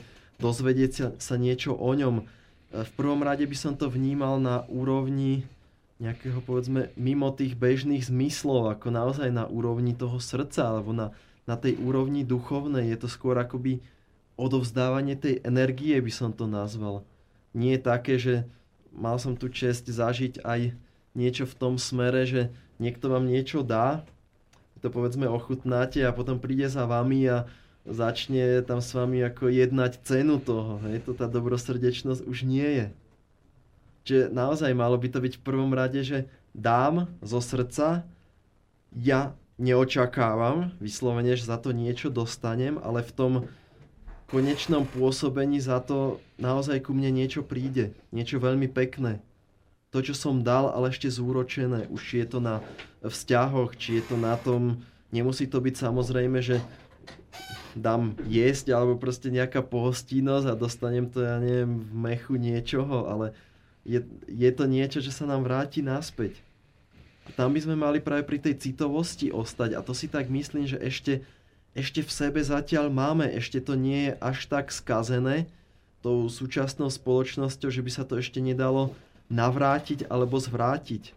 dozvedieť 0.43 0.91
sa, 0.91 1.07
sa 1.23 1.35
niečo 1.39 1.79
o 1.79 1.91
ňom. 1.95 2.27
V 2.73 2.93
prvom 2.97 3.21
rade 3.21 3.45
by 3.45 3.57
som 3.57 3.77
to 3.77 3.93
vnímal 3.93 4.41
na 4.41 4.65
úrovni 4.73 5.45
nejakého, 6.01 6.41
povedzme, 6.43 6.91
mimo 6.99 7.31
tých 7.31 7.55
bežných 7.55 8.09
zmyslov, 8.09 8.75
ako 8.75 8.89
naozaj 8.91 9.29
na 9.31 9.47
úrovni 9.47 9.95
toho 9.95 10.19
srdca, 10.19 10.73
alebo 10.73 10.91
na, 10.91 11.15
na 11.47 11.55
tej 11.55 11.79
úrovni 11.79 12.27
duchovnej. 12.27 12.91
Je 12.91 12.99
to 12.99 13.13
skôr 13.13 13.39
akoby 13.39 13.79
odovzdávanie 14.35 15.15
tej 15.15 15.39
energie, 15.47 15.95
by 16.01 16.11
som 16.11 16.35
to 16.35 16.49
nazval. 16.49 17.07
Nie 17.55 17.77
je 17.77 17.87
také, 17.87 18.15
že 18.19 18.35
mal 18.91 19.21
som 19.21 19.37
tu 19.37 19.53
čest 19.53 19.87
zažiť 19.87 20.43
aj 20.43 20.75
niečo 21.13 21.45
v 21.45 21.55
tom 21.55 21.77
smere, 21.77 22.25
že 22.25 22.49
niekto 22.81 23.13
vám 23.13 23.29
niečo 23.29 23.61
dá, 23.61 24.03
to 24.83 24.91
povedzme 24.91 25.31
ochutnáte 25.31 26.03
a 26.03 26.11
potom 26.11 26.43
príde 26.43 26.67
za 26.67 26.83
vami 26.91 27.31
a 27.31 27.47
začne 27.87 28.63
tam 28.63 28.79
s 28.79 28.95
vami 28.95 29.23
ako 29.27 29.51
jednať 29.51 30.03
cenu 30.07 30.39
toho. 30.39 30.79
Hej? 30.87 31.07
To 31.07 31.13
tá 31.15 31.27
dobrosrdečnosť 31.27 32.23
už 32.27 32.47
nie 32.47 32.69
je. 32.83 32.87
Čiže 34.03 34.23
naozaj 34.35 34.75
malo 34.75 34.99
by 34.99 35.09
to 35.11 35.19
byť 35.23 35.39
v 35.39 35.45
prvom 35.47 35.71
rade, 35.75 36.03
že 36.03 36.27
dám 36.55 37.07
zo 37.23 37.39
srdca, 37.39 38.03
ja 38.93 39.33
neočakávam 39.57 40.75
vyslovene, 40.83 41.39
že 41.39 41.49
za 41.49 41.57
to 41.57 41.71
niečo 41.71 42.11
dostanem, 42.11 42.77
ale 42.83 43.07
v 43.07 43.13
tom 43.15 43.33
konečnom 44.29 44.89
pôsobení 44.89 45.61
za 45.61 45.79
to 45.79 46.19
naozaj 46.41 46.81
ku 46.83 46.97
mne 46.97 47.13
niečo 47.13 47.45
príde. 47.45 47.93
Niečo 48.11 48.41
veľmi 48.41 48.67
pekné. 48.69 49.21
To, 49.93 50.01
čo 50.01 50.17
som 50.17 50.41
dal, 50.41 50.73
ale 50.73 50.89
ešte 50.89 51.13
zúročené. 51.13 51.85
Už 51.93 52.17
je 52.17 52.25
to 52.25 52.41
na 52.41 52.65
vzťahoch, 53.05 53.77
či 53.77 54.01
je 54.01 54.03
to 54.09 54.17
na 54.17 54.41
tom, 54.41 54.81
nemusí 55.13 55.45
to 55.45 55.61
byť 55.61 55.75
samozrejme, 55.77 56.41
že 56.41 56.65
dám 57.75 58.17
jesť 58.29 58.77
alebo 58.77 59.01
proste 59.01 59.33
nejaká 59.33 59.65
pohostinnosť 59.65 60.47
a 60.49 60.59
dostanem 60.59 61.09
to, 61.09 61.25
ja 61.25 61.41
neviem, 61.41 61.81
v 61.81 61.93
mechu 61.93 62.35
niečoho, 62.37 63.09
ale 63.09 63.37
je, 63.83 64.05
je 64.29 64.51
to 64.53 64.65
niečo, 64.69 64.99
že 65.03 65.11
sa 65.11 65.27
nám 65.27 65.43
vráti 65.43 65.83
naspäť. 65.83 66.39
Tam 67.39 67.55
by 67.55 67.61
sme 67.63 67.77
mali 67.79 68.03
práve 68.03 68.27
pri 68.27 68.43
tej 68.43 68.59
citovosti 68.59 69.31
ostať 69.31 69.79
a 69.79 69.81
to 69.81 69.95
si 69.95 70.11
tak 70.11 70.27
myslím, 70.27 70.67
že 70.67 70.79
ešte, 70.83 71.23
ešte 71.73 72.03
v 72.03 72.11
sebe 72.11 72.41
zatiaľ 72.43 72.91
máme, 72.91 73.31
ešte 73.31 73.63
to 73.63 73.79
nie 73.79 74.11
je 74.11 74.13
až 74.19 74.51
tak 74.51 74.75
skazené 74.75 75.47
tou 76.03 76.27
súčasnou 76.27 76.91
spoločnosťou, 76.91 77.71
že 77.71 77.81
by 77.81 77.91
sa 77.95 78.03
to 78.03 78.19
ešte 78.19 78.43
nedalo 78.43 78.91
navrátiť 79.31 80.11
alebo 80.11 80.37
zvrátiť. 80.37 81.15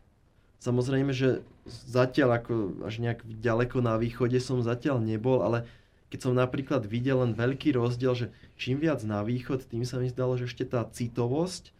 Samozrejme, 0.61 1.11
že 1.11 1.41
zatiaľ 1.89 2.41
ako 2.41 2.53
až 2.85 3.01
nejak 3.01 3.25
ďaleko 3.25 3.81
na 3.81 3.97
východe 3.97 4.37
som 4.37 4.61
zatiaľ 4.61 5.01
nebol, 5.01 5.41
ale 5.41 5.65
keď 6.09 6.19
som 6.21 6.33
napríklad 6.37 6.85
videl 6.85 7.21
len 7.21 7.33
veľký 7.33 7.75
rozdiel, 7.75 8.13
že 8.13 8.27
čím 8.55 8.79
viac 8.79 9.01
na 9.03 9.25
východ, 9.25 9.67
tým 9.67 9.83
sa 9.83 9.97
mi 9.99 10.07
zdalo, 10.09 10.37
že 10.37 10.47
ešte 10.47 10.65
tá 10.65 10.85
citovosť 10.85 11.75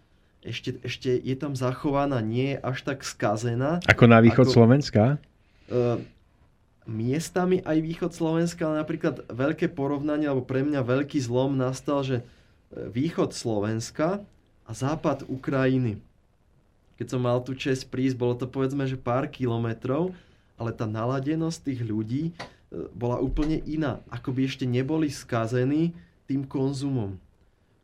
ešte, 0.46 0.78
ešte 0.86 1.10
je 1.10 1.36
tam 1.36 1.58
zachovaná, 1.58 2.22
nie 2.22 2.56
je 2.56 2.58
až 2.62 2.86
tak 2.86 3.02
skazená. 3.02 3.82
Ako 3.90 4.06
na 4.06 4.22
východ 4.22 4.46
ako, 4.46 4.54
Slovenska? 4.54 5.18
Uh, 5.66 5.98
miestami 6.86 7.66
aj 7.66 7.82
východ 7.82 8.12
Slovenska, 8.14 8.70
ale 8.70 8.86
napríklad 8.86 9.26
veľké 9.26 9.74
porovnanie, 9.74 10.30
alebo 10.30 10.46
pre 10.46 10.62
mňa 10.62 10.86
veľký 10.86 11.18
zlom 11.18 11.58
nastal, 11.58 12.06
že 12.06 12.22
e, 12.22 12.24
východ 12.94 13.34
Slovenska 13.34 14.22
a 14.70 14.72
západ 14.72 15.26
Ukrajiny. 15.26 15.98
Keď 17.02 17.08
som 17.10 17.26
mal 17.26 17.42
tu 17.42 17.58
čest 17.58 17.90
prísť, 17.90 18.16
bolo 18.16 18.38
to 18.38 18.46
povedzme, 18.46 18.86
že 18.86 19.02
pár 19.02 19.26
kilometrov, 19.34 20.14
ale 20.62 20.72
tá 20.72 20.86
naladenosť 20.86 21.74
tých 21.74 21.82
ľudí 21.82 22.24
bola 22.92 23.20
úplne 23.24 23.64
iná. 23.64 24.04
Ako 24.12 24.36
by 24.36 24.48
ešte 24.48 24.68
neboli 24.68 25.08
skazení 25.08 25.96
tým 26.28 26.44
konzumom. 26.44 27.18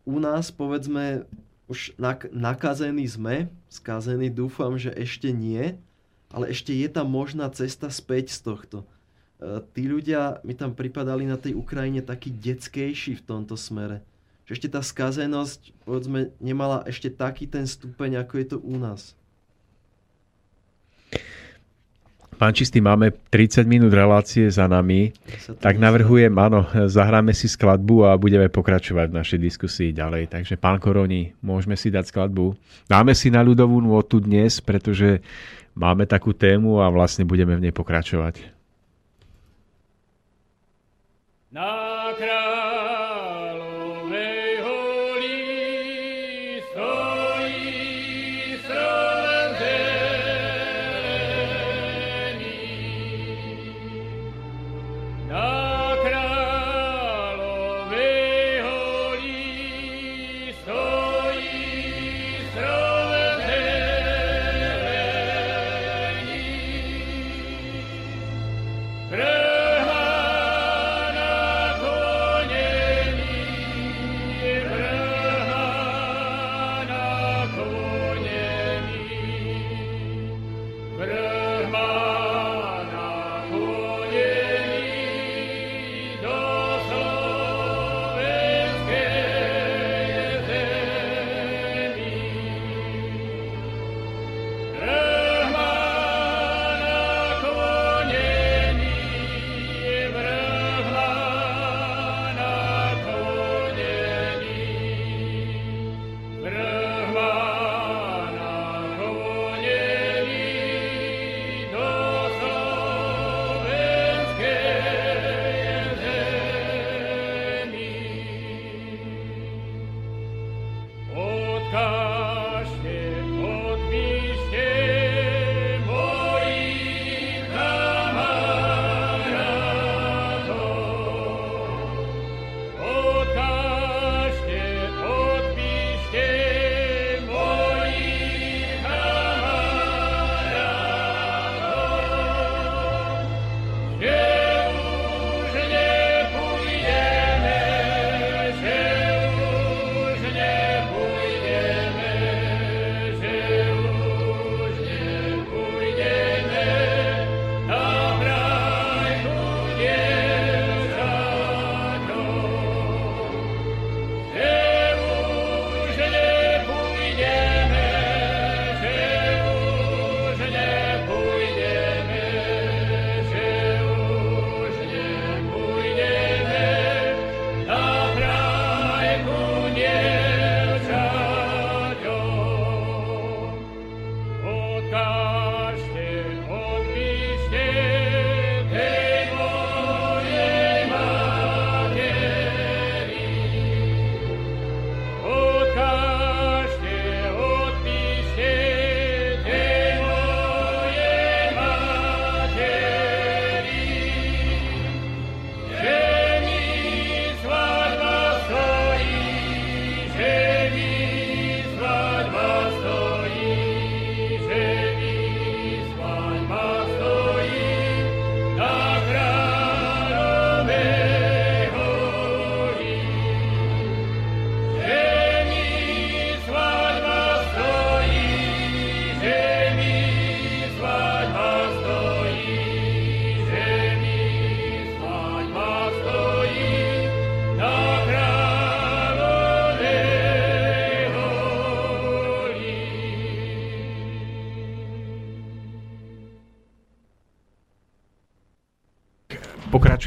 U 0.03 0.17
nás, 0.17 0.49
povedzme, 0.49 1.29
už 1.71 1.95
nak- 1.95 2.27
nakazení 2.33 3.07
sme, 3.07 3.47
skazení 3.71 4.27
dúfam, 4.27 4.75
že 4.75 4.91
ešte 4.91 5.31
nie, 5.31 5.77
ale 6.31 6.51
ešte 6.51 6.75
je 6.75 6.87
tam 6.91 7.07
možná 7.11 7.47
cesta 7.51 7.87
späť 7.87 8.35
z 8.35 8.39
tohto. 8.43 8.77
E, 8.83 8.85
tí 9.71 9.87
ľudia 9.87 10.43
mi 10.43 10.51
tam 10.57 10.75
pripadali 10.75 11.23
na 11.27 11.39
tej 11.39 11.55
Ukrajine 11.55 12.03
takí 12.03 12.31
detskejší 12.31 13.19
v 13.19 13.25
tomto 13.27 13.55
smere. 13.55 14.03
Že 14.47 14.51
ešte 14.57 14.69
tá 14.73 14.81
skazenosť, 14.83 15.71
povedzme, 15.87 16.35
nemala 16.43 16.83
ešte 16.83 17.07
taký 17.07 17.47
ten 17.47 17.63
stupeň, 17.63 18.19
ako 18.25 18.33
je 18.35 18.47
to 18.51 18.57
u 18.59 18.75
nás. 18.75 19.15
Pán 22.41 22.57
Čistý, 22.57 22.81
máme 22.81 23.13
30 23.29 23.69
minút 23.69 23.93
relácie 23.93 24.49
za 24.49 24.65
nami, 24.65 25.13
tak 25.61 25.77
navrhujem, 25.77 26.33
áno, 26.33 26.65
zahráme 26.89 27.37
si 27.37 27.45
skladbu 27.45 28.09
a 28.09 28.17
budeme 28.17 28.49
pokračovať 28.49 29.13
v 29.13 29.17
našej 29.21 29.39
diskusii 29.45 29.93
ďalej. 29.93 30.33
Takže 30.33 30.57
pán 30.57 30.81
Koroni, 30.81 31.37
môžeme 31.45 31.77
si 31.77 31.93
dať 31.93 32.09
skladbu. 32.09 32.57
Dáme 32.89 33.13
si 33.13 33.29
na 33.29 33.45
ľudovú 33.45 33.77
nôtu 33.77 34.17
dnes, 34.17 34.57
pretože 34.57 35.21
máme 35.77 36.09
takú 36.09 36.33
tému 36.33 36.81
a 36.81 36.89
vlastne 36.89 37.29
budeme 37.29 37.53
v 37.61 37.69
nej 37.69 37.73
pokračovať. 37.77 38.41
Na 41.53 41.69
kraj. 42.17 42.50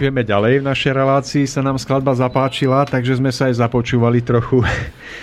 Pokračujeme 0.04 0.28
ďalej 0.36 0.54
v 0.60 0.68
našej 0.68 0.92
relácii, 1.00 1.44
sa 1.48 1.64
nám 1.64 1.80
skladba 1.80 2.12
zapáčila, 2.12 2.84
takže 2.84 3.16
sme 3.16 3.32
sa 3.32 3.48
aj 3.48 3.56
započúvali 3.56 4.20
trochu. 4.20 4.60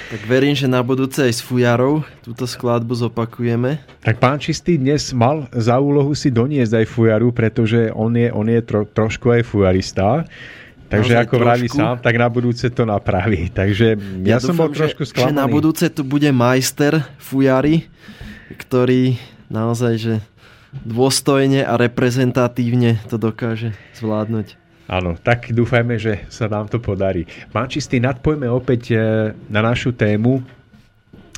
Tak 0.10 0.26
verím, 0.26 0.58
že 0.58 0.66
na 0.66 0.82
budúce 0.82 1.22
aj 1.22 1.38
s 1.38 1.42
fujarou 1.46 2.02
túto 2.26 2.50
skladbu 2.50 2.90
zopakujeme. 2.98 3.78
Tak 4.02 4.18
pán 4.18 4.42
Čistý 4.42 4.82
dnes 4.82 5.14
mal 5.14 5.46
za 5.54 5.78
úlohu 5.78 6.18
si 6.18 6.34
doniesť 6.34 6.82
aj 6.82 6.86
fujaru, 6.98 7.30
pretože 7.30 7.94
on 7.94 8.10
je, 8.18 8.34
on 8.34 8.50
je 8.50 8.58
tro, 8.66 8.82
trošku 8.90 9.30
aj 9.30 9.46
fujarista. 9.46 10.26
Takže 10.90 11.14
Naozaj 11.14 11.26
ako 11.30 11.36
vraví 11.38 11.68
sám, 11.70 12.02
tak 12.02 12.18
na 12.18 12.26
budúce 12.26 12.66
to 12.74 12.82
napraví. 12.82 13.54
Takže 13.54 14.02
ja, 14.26 14.34
ja 14.34 14.38
som 14.42 14.58
dúfam, 14.58 14.74
bol 14.74 14.82
trošku 14.82 15.06
sklamaný. 15.06 15.30
Že 15.30 15.38
na 15.38 15.46
budúce 15.46 15.86
tu 15.94 16.02
bude 16.02 16.34
majster 16.34 17.06
fujary, 17.22 17.86
ktorý 18.58 19.22
naozaj, 19.46 19.94
že 20.02 20.14
dôstojne 20.74 21.70
a 21.70 21.78
reprezentatívne 21.78 22.98
to 23.06 23.22
dokáže 23.22 23.78
zvládnuť. 23.94 24.61
Áno, 24.92 25.16
tak 25.16 25.56
dúfajme, 25.56 25.96
že 25.96 26.28
sa 26.28 26.52
nám 26.52 26.68
to 26.68 26.84
podarí. 26.84 27.24
Pán 27.56 27.72
Čistý, 27.72 28.04
nadpojme 28.04 28.44
opäť 28.52 28.92
e, 28.92 28.96
na 29.48 29.64
našu 29.64 29.96
tému. 29.96 30.44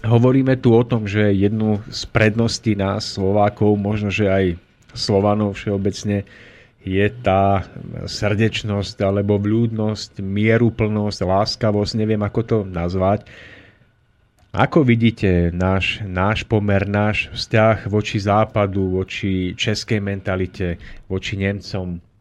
Hovoríme 0.02 0.58
tu 0.58 0.74
o 0.74 0.82
tom, 0.82 1.06
že 1.06 1.30
jednu 1.38 1.78
z 1.86 2.02
predností 2.10 2.74
nás 2.74 3.14
Slovákov, 3.14 3.78
možno 3.78 4.10
že 4.10 4.26
aj 4.26 4.46
Slovanov 4.98 5.54
všeobecne, 5.54 6.26
je 6.84 7.08
tá 7.24 7.64
srdečnosť 8.10 9.00
alebo 9.06 9.40
vľúdnosť, 9.40 10.20
mieruplnosť, 10.20 11.20
láskavosť, 11.24 11.94
neviem 11.96 12.20
ako 12.26 12.42
to 12.44 12.58
nazvať. 12.68 13.24
Ako 14.50 14.82
vidíte 14.82 15.54
náš, 15.54 16.02
náš 16.06 16.42
pomer, 16.46 16.90
náš 16.90 17.30
vzťah 17.32 17.86
voči 17.86 18.18
západu, 18.18 18.98
voči 18.98 19.56
českej 19.56 20.02
mentalite, 20.04 20.78
voči 21.06 21.40
Nemcom? 21.40 22.13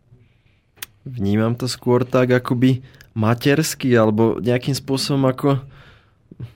Vnímam 1.03 1.59
to 1.59 1.67
skôr 1.67 2.07
tak 2.07 2.31
akoby 2.31 2.87
matersky, 3.13 3.91
alebo 3.93 4.39
nejakým 4.39 4.73
spôsobom 4.73 5.27
ako 5.27 5.61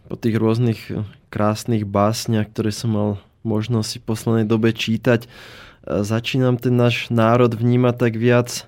po 0.07 0.15
tých 0.15 0.39
rôznych 0.39 0.81
krásnych 1.29 1.85
básniach, 1.85 2.49
ktoré 2.51 2.71
som 2.71 2.91
mal 2.95 3.11
možnosť 3.43 4.01
v 4.01 4.07
poslednej 4.07 4.47
dobe 4.47 4.71
čítať, 4.75 5.27
začínam 5.87 6.59
ten 6.59 6.75
náš 6.75 7.11
národ 7.11 7.55
vnímať 7.55 7.95
tak 7.95 8.15
viac, 8.19 8.67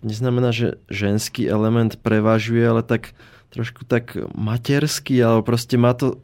neznamená, 0.00 0.54
že 0.54 0.80
ženský 0.88 1.48
element 1.48 2.00
prevažuje, 2.00 2.64
ale 2.64 2.80
tak 2.84 3.12
trošku 3.52 3.84
tak 3.88 4.16
materský, 4.36 5.20
alebo 5.20 5.42
proste 5.44 5.76
má 5.80 5.96
to, 5.96 6.20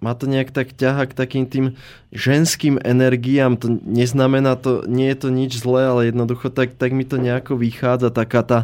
má 0.00 0.12
to 0.12 0.28
nejak 0.28 0.52
tak 0.52 0.76
ťaha 0.76 1.08
k 1.08 1.16
takým 1.16 1.44
tým 1.48 1.66
ženským 2.12 2.76
energiám. 2.84 3.56
To 3.60 3.80
neznamená 3.80 4.56
to, 4.60 4.84
nie 4.84 5.08
je 5.12 5.18
to 5.26 5.28
nič 5.32 5.56
zlé, 5.56 5.88
ale 5.88 6.00
jednoducho 6.12 6.52
tak, 6.52 6.76
tak 6.76 6.92
mi 6.92 7.08
to 7.08 7.16
nejako 7.16 7.56
vychádza, 7.56 8.12
taká 8.12 8.44
tá, 8.44 8.60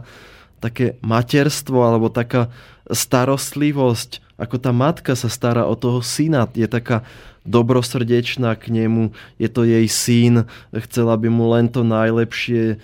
také 0.61 1.01
materstvo, 1.01 1.81
alebo 1.81 2.13
taká 2.13 2.53
starostlivosť, 2.91 4.21
ako 4.37 4.57
tá 4.61 4.71
matka 4.75 5.17
sa 5.17 5.33
stará 5.33 5.65
o 5.65 5.79
toho 5.79 6.05
syna, 6.05 6.51
je 6.53 6.69
taká 6.69 7.07
dobrosrdečná 7.43 8.55
k 8.55 8.71
nemu, 8.71 9.11
je 9.35 9.49
to 9.51 9.67
jej 9.67 9.87
syn, 9.91 10.47
chcela 10.87 11.19
by 11.19 11.27
mu 11.27 11.51
len 11.51 11.67
to 11.67 11.83
najlepšie, 11.83 12.79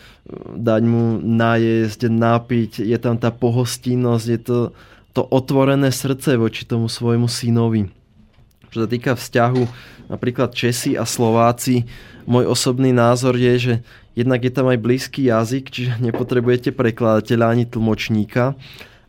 dať 0.58 0.82
mu 0.82 1.22
najesť, 1.22 2.10
napiť, 2.10 2.82
je 2.82 2.98
tam 2.98 3.14
tá 3.22 3.30
pohostinnosť, 3.30 4.26
je 4.26 4.40
to 4.42 4.58
to 5.18 5.26
otvorené 5.34 5.90
srdce 5.90 6.38
voči 6.38 6.62
tomu 6.62 6.86
svojmu 6.86 7.26
synovi. 7.26 7.90
Čo 8.78 8.86
sa 8.86 8.94
týka 8.94 9.18
vzťahu 9.18 9.62
napríklad 10.06 10.54
Česi 10.54 10.94
a 10.94 11.02
Slováci, 11.02 11.82
môj 12.30 12.46
osobný 12.46 12.94
názor 12.94 13.34
je, 13.34 13.54
že 13.58 13.74
jednak 14.14 14.38
je 14.38 14.54
tam 14.54 14.70
aj 14.70 14.78
blízky 14.78 15.26
jazyk, 15.26 15.66
čiže 15.66 15.98
nepotrebujete 15.98 16.70
prekladateľa 16.70 17.58
ani 17.58 17.66
tlmočníka, 17.66 18.54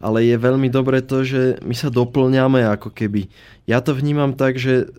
ale 0.01 0.25
je 0.25 0.41
veľmi 0.41 0.73
dobré 0.73 1.05
to, 1.05 1.21
že 1.21 1.61
my 1.61 1.77
sa 1.77 1.93
doplňame 1.93 2.65
ako 2.65 2.89
keby. 2.89 3.29
Ja 3.69 3.77
to 3.77 3.93
vnímam 3.93 4.33
tak, 4.33 4.57
že 4.57 4.89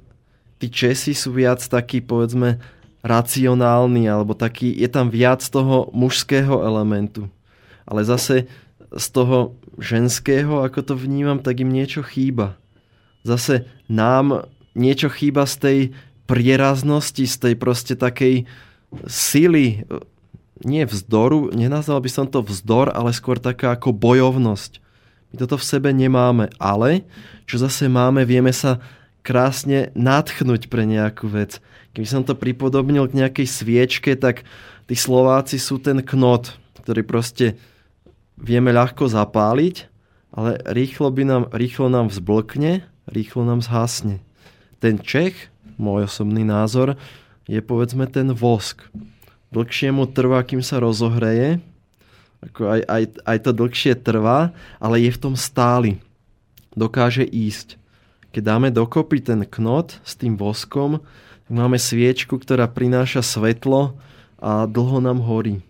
tí 0.63 0.71
Česi 0.71 1.19
sú 1.19 1.35
viac 1.35 1.59
takí, 1.67 1.99
povedzme, 1.99 2.63
racionálni, 3.03 4.07
alebo 4.07 4.39
taký, 4.39 4.71
je 4.71 4.87
tam 4.87 5.11
viac 5.11 5.43
toho 5.43 5.91
mužského 5.91 6.63
elementu. 6.63 7.27
Ale 7.91 8.07
zase 8.07 8.47
z 8.95 9.07
toho 9.11 9.59
ženského, 9.83 10.63
ako 10.63 10.79
to 10.87 10.95
vnímam, 10.95 11.43
tak 11.43 11.59
im 11.59 11.75
niečo 11.75 12.07
chýba. 12.07 12.55
Zase 13.27 13.67
nám 13.91 14.47
niečo 14.75 15.11
chýba 15.11 15.47
z 15.47 15.55
tej 15.59 15.79
prieraznosti, 16.31 17.27
z 17.27 17.37
tej 17.37 17.55
proste 17.59 17.99
takej 17.99 18.47
sily, 19.07 19.83
nie 20.61 20.85
vzdoru, 20.85 21.51
nenazval 21.57 22.05
by 22.05 22.11
som 22.13 22.27
to 22.29 22.45
vzdor, 22.45 22.93
ale 22.93 23.17
skôr 23.17 23.41
taká 23.41 23.75
ako 23.75 23.97
bojovnosť. 23.97 24.79
My 25.33 25.35
toto 25.41 25.57
v 25.57 25.65
sebe 25.67 25.91
nemáme, 25.95 26.53
ale 26.61 27.07
čo 27.49 27.57
zase 27.57 27.89
máme, 27.89 28.27
vieme 28.29 28.53
sa 28.53 28.83
krásne 29.25 29.95
natchnúť 29.97 30.69
pre 30.69 30.85
nejakú 30.85 31.31
vec. 31.31 31.63
Keby 31.95 32.07
som 32.07 32.23
to 32.23 32.39
pripodobnil 32.39 33.11
k 33.11 33.19
nejakej 33.25 33.47
sviečke, 33.47 34.15
tak 34.15 34.47
tí 34.87 34.95
Slováci 34.95 35.59
sú 35.59 35.79
ten 35.83 36.03
knot, 36.03 36.55
ktorý 36.83 37.03
proste 37.07 37.59
vieme 38.39 38.71
ľahko 38.75 39.11
zapáliť, 39.11 39.91
ale 40.31 40.63
rýchlo, 40.71 41.11
by 41.11 41.23
nám, 41.27 41.43
rýchlo 41.51 41.91
nám 41.91 42.07
vzblkne, 42.11 42.87
rýchlo 43.11 43.43
nám 43.43 43.61
zhasne. 43.63 44.23
Ten 44.81 44.97
Čech, 44.97 45.53
môj 45.77 46.09
osobný 46.09 46.41
názor, 46.41 46.97
je 47.45 47.61
povedzme 47.61 48.09
ten 48.09 48.33
vosk. 48.33 48.81
Dlhšie 49.53 49.93
mu 49.93 50.09
trvá, 50.09 50.41
kým 50.41 50.65
sa 50.65 50.81
rozohreje, 50.81 51.61
ako 52.41 52.61
aj, 52.65 52.81
aj, 52.89 53.03
aj 53.29 53.39
to 53.45 53.51
dlhšie 53.53 53.93
trvá, 54.01 54.57
ale 54.81 55.05
je 55.05 55.11
v 55.13 55.21
tom 55.21 55.35
stály. 55.37 56.01
Dokáže 56.73 57.29
ísť. 57.29 57.77
Keď 58.33 58.43
dáme 58.47 58.69
dokopy 58.73 59.21
ten 59.21 59.45
knot 59.45 60.01
s 60.01 60.17
tým 60.17 60.41
voskom, 60.41 61.05
máme 61.51 61.77
sviečku, 61.77 62.39
ktorá 62.39 62.71
prináša 62.71 63.21
svetlo 63.21 63.99
a 64.39 64.65
dlho 64.65 65.03
nám 65.03 65.21
horí. 65.21 65.61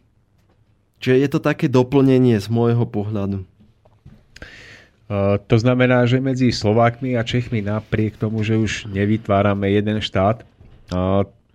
Čiže 1.01 1.17
je 1.17 1.29
to 1.33 1.41
také 1.41 1.67
doplnenie 1.67 2.37
z 2.37 2.47
môjho 2.53 2.85
pohľadu. 2.85 3.49
To 5.11 5.57
znamená, 5.59 6.07
že 6.07 6.23
medzi 6.23 6.55
Slovákmi 6.55 7.19
a 7.19 7.27
Čechmi 7.27 7.59
napriek 7.59 8.15
tomu, 8.15 8.47
že 8.47 8.55
už 8.55 8.87
nevytvárame 8.87 9.67
jeden 9.75 9.99
štát, 9.99 10.47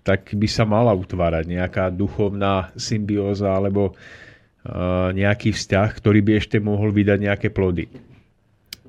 tak 0.03 0.35
by 0.35 0.47
sa 0.51 0.67
mala 0.67 0.91
utvárať 0.91 1.47
nejaká 1.47 1.87
duchovná 1.87 2.75
symbióza 2.75 3.47
alebo 3.55 3.95
nejaký 5.15 5.55
vzťah, 5.55 5.89
ktorý 5.95 6.19
by 6.19 6.31
ešte 6.43 6.59
mohol 6.59 6.91
vydať 6.91 7.31
nejaké 7.31 7.47
plody. 7.47 7.87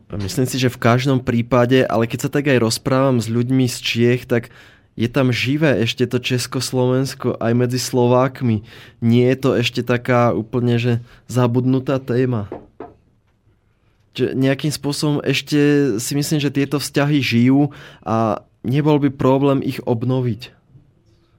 Myslím 0.07 0.51
si, 0.51 0.59
že 0.59 0.71
v 0.71 0.83
každom 0.83 1.23
prípade, 1.23 1.87
ale 1.87 2.11
keď 2.11 2.27
sa 2.27 2.31
tak 2.31 2.51
aj 2.51 2.63
rozprávam 2.63 3.23
s 3.23 3.31
ľuďmi 3.31 3.71
z 3.71 3.77
Čiech, 3.79 4.23
tak 4.27 4.51
je 4.99 5.07
tam 5.07 5.31
živé 5.35 5.83
ešte 5.83 6.11
to 6.11 6.19
Československo 6.19 7.39
aj 7.39 7.53
medzi 7.55 7.79
Slovákmi. 7.79 8.67
Nie 8.99 9.31
je 9.35 9.39
to 9.39 9.51
ešte 9.55 9.87
taká 9.87 10.35
úplne, 10.35 10.79
že 10.79 10.93
zabudnutá 11.31 12.03
téma. 12.03 12.51
Nejakým 14.21 14.73
spôsobom 14.73 15.19
ešte 15.21 15.59
si 16.01 16.13
myslím, 16.17 16.41
že 16.41 16.55
tieto 16.55 16.81
vzťahy 16.81 17.19
žijú 17.21 17.73
a 18.03 18.41
nebol 18.65 18.97
by 19.03 19.13
problém 19.13 19.61
ich 19.61 19.81
obnoviť. 19.85 20.57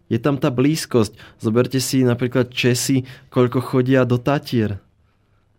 Je 0.07 0.19
tam 0.21 0.39
tá 0.39 0.47
blízkosť. 0.47 1.15
Zoberte 1.41 1.83
si 1.83 2.07
napríklad 2.07 2.53
Česi, 2.53 3.03
koľko 3.27 3.59
chodia 3.59 4.07
do 4.07 4.15
Tatier. 4.15 4.79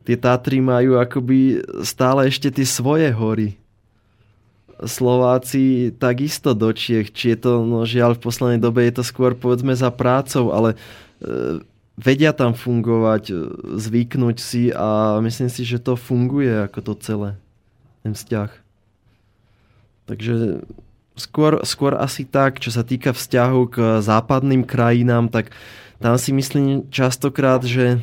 Tie 0.08 0.16
Tatry 0.16 0.64
majú 0.64 0.96
akoby 0.96 1.60
stále 1.84 2.32
ešte 2.32 2.48
tie 2.48 2.64
svoje 2.64 3.12
hory 3.12 3.60
Slováci 4.78 5.90
takisto 5.98 6.54
do 6.54 6.70
Čiech. 6.70 7.10
Či 7.10 7.34
je 7.34 7.38
to, 7.42 7.52
no 7.66 7.82
žiaľ, 7.82 8.14
v 8.14 8.24
poslednej 8.30 8.60
dobe 8.62 8.86
je 8.86 8.94
to 8.94 9.04
skôr 9.04 9.34
povedzme 9.34 9.74
za 9.74 9.90
prácou, 9.90 10.54
ale 10.54 10.78
e, 11.18 11.58
vedia 11.98 12.30
tam 12.30 12.54
fungovať, 12.54 13.22
e, 13.28 13.34
zvyknúť 13.74 14.36
si 14.38 14.70
a 14.70 15.18
myslím 15.18 15.50
si, 15.50 15.66
že 15.66 15.82
to 15.82 15.98
funguje 15.98 16.70
ako 16.70 16.78
to 16.80 16.92
celé, 17.02 17.30
ten 18.06 18.14
vzťah. 18.14 18.50
Takže 20.06 20.62
skôr, 21.18 21.60
skôr 21.66 21.98
asi 21.98 22.22
tak, 22.22 22.62
čo 22.62 22.70
sa 22.70 22.86
týka 22.86 23.10
vzťahu 23.10 23.60
k 23.68 23.76
západným 24.00 24.62
krajinám, 24.62 25.28
tak 25.28 25.50
tam 25.98 26.14
si 26.14 26.30
myslím 26.30 26.86
častokrát, 26.94 27.66
že 27.66 27.98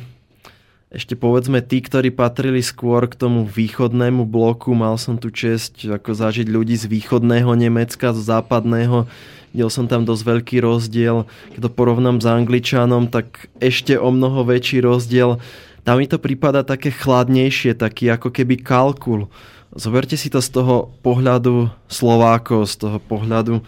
ešte 0.96 1.12
povedzme 1.12 1.60
tí, 1.60 1.84
ktorí 1.84 2.08
patrili 2.08 2.64
skôr 2.64 3.04
k 3.04 3.20
tomu 3.20 3.44
východnému 3.44 4.24
bloku, 4.24 4.72
mal 4.72 4.96
som 4.96 5.20
tu 5.20 5.28
čest 5.28 5.84
ako 5.84 6.16
zažiť 6.16 6.48
ľudí 6.48 6.72
z 6.72 6.88
východného 6.88 7.52
Nemecka, 7.52 8.16
z 8.16 8.24
západného, 8.24 9.04
videl 9.52 9.68
som 9.68 9.84
tam 9.92 10.08
dosť 10.08 10.24
veľký 10.24 10.56
rozdiel. 10.64 11.28
Keď 11.52 11.60
to 11.60 11.70
porovnám 11.70 12.24
s 12.24 12.26
Angličanom, 12.26 13.12
tak 13.12 13.52
ešte 13.60 14.00
o 14.00 14.08
mnoho 14.08 14.48
väčší 14.48 14.80
rozdiel. 14.80 15.36
Tam 15.84 16.00
mi 16.00 16.08
to 16.08 16.16
prípada 16.16 16.64
také 16.64 16.88
chladnejšie, 16.88 17.76
taký 17.76 18.08
ako 18.16 18.32
keby 18.32 18.56
kalkul. 18.64 19.28
Zoberte 19.76 20.16
si 20.16 20.32
to 20.32 20.40
z 20.40 20.48
toho 20.48 20.96
pohľadu 21.04 21.68
Slovákov, 21.92 22.72
z 22.72 22.88
toho 22.88 22.98
pohľadu 23.04 23.60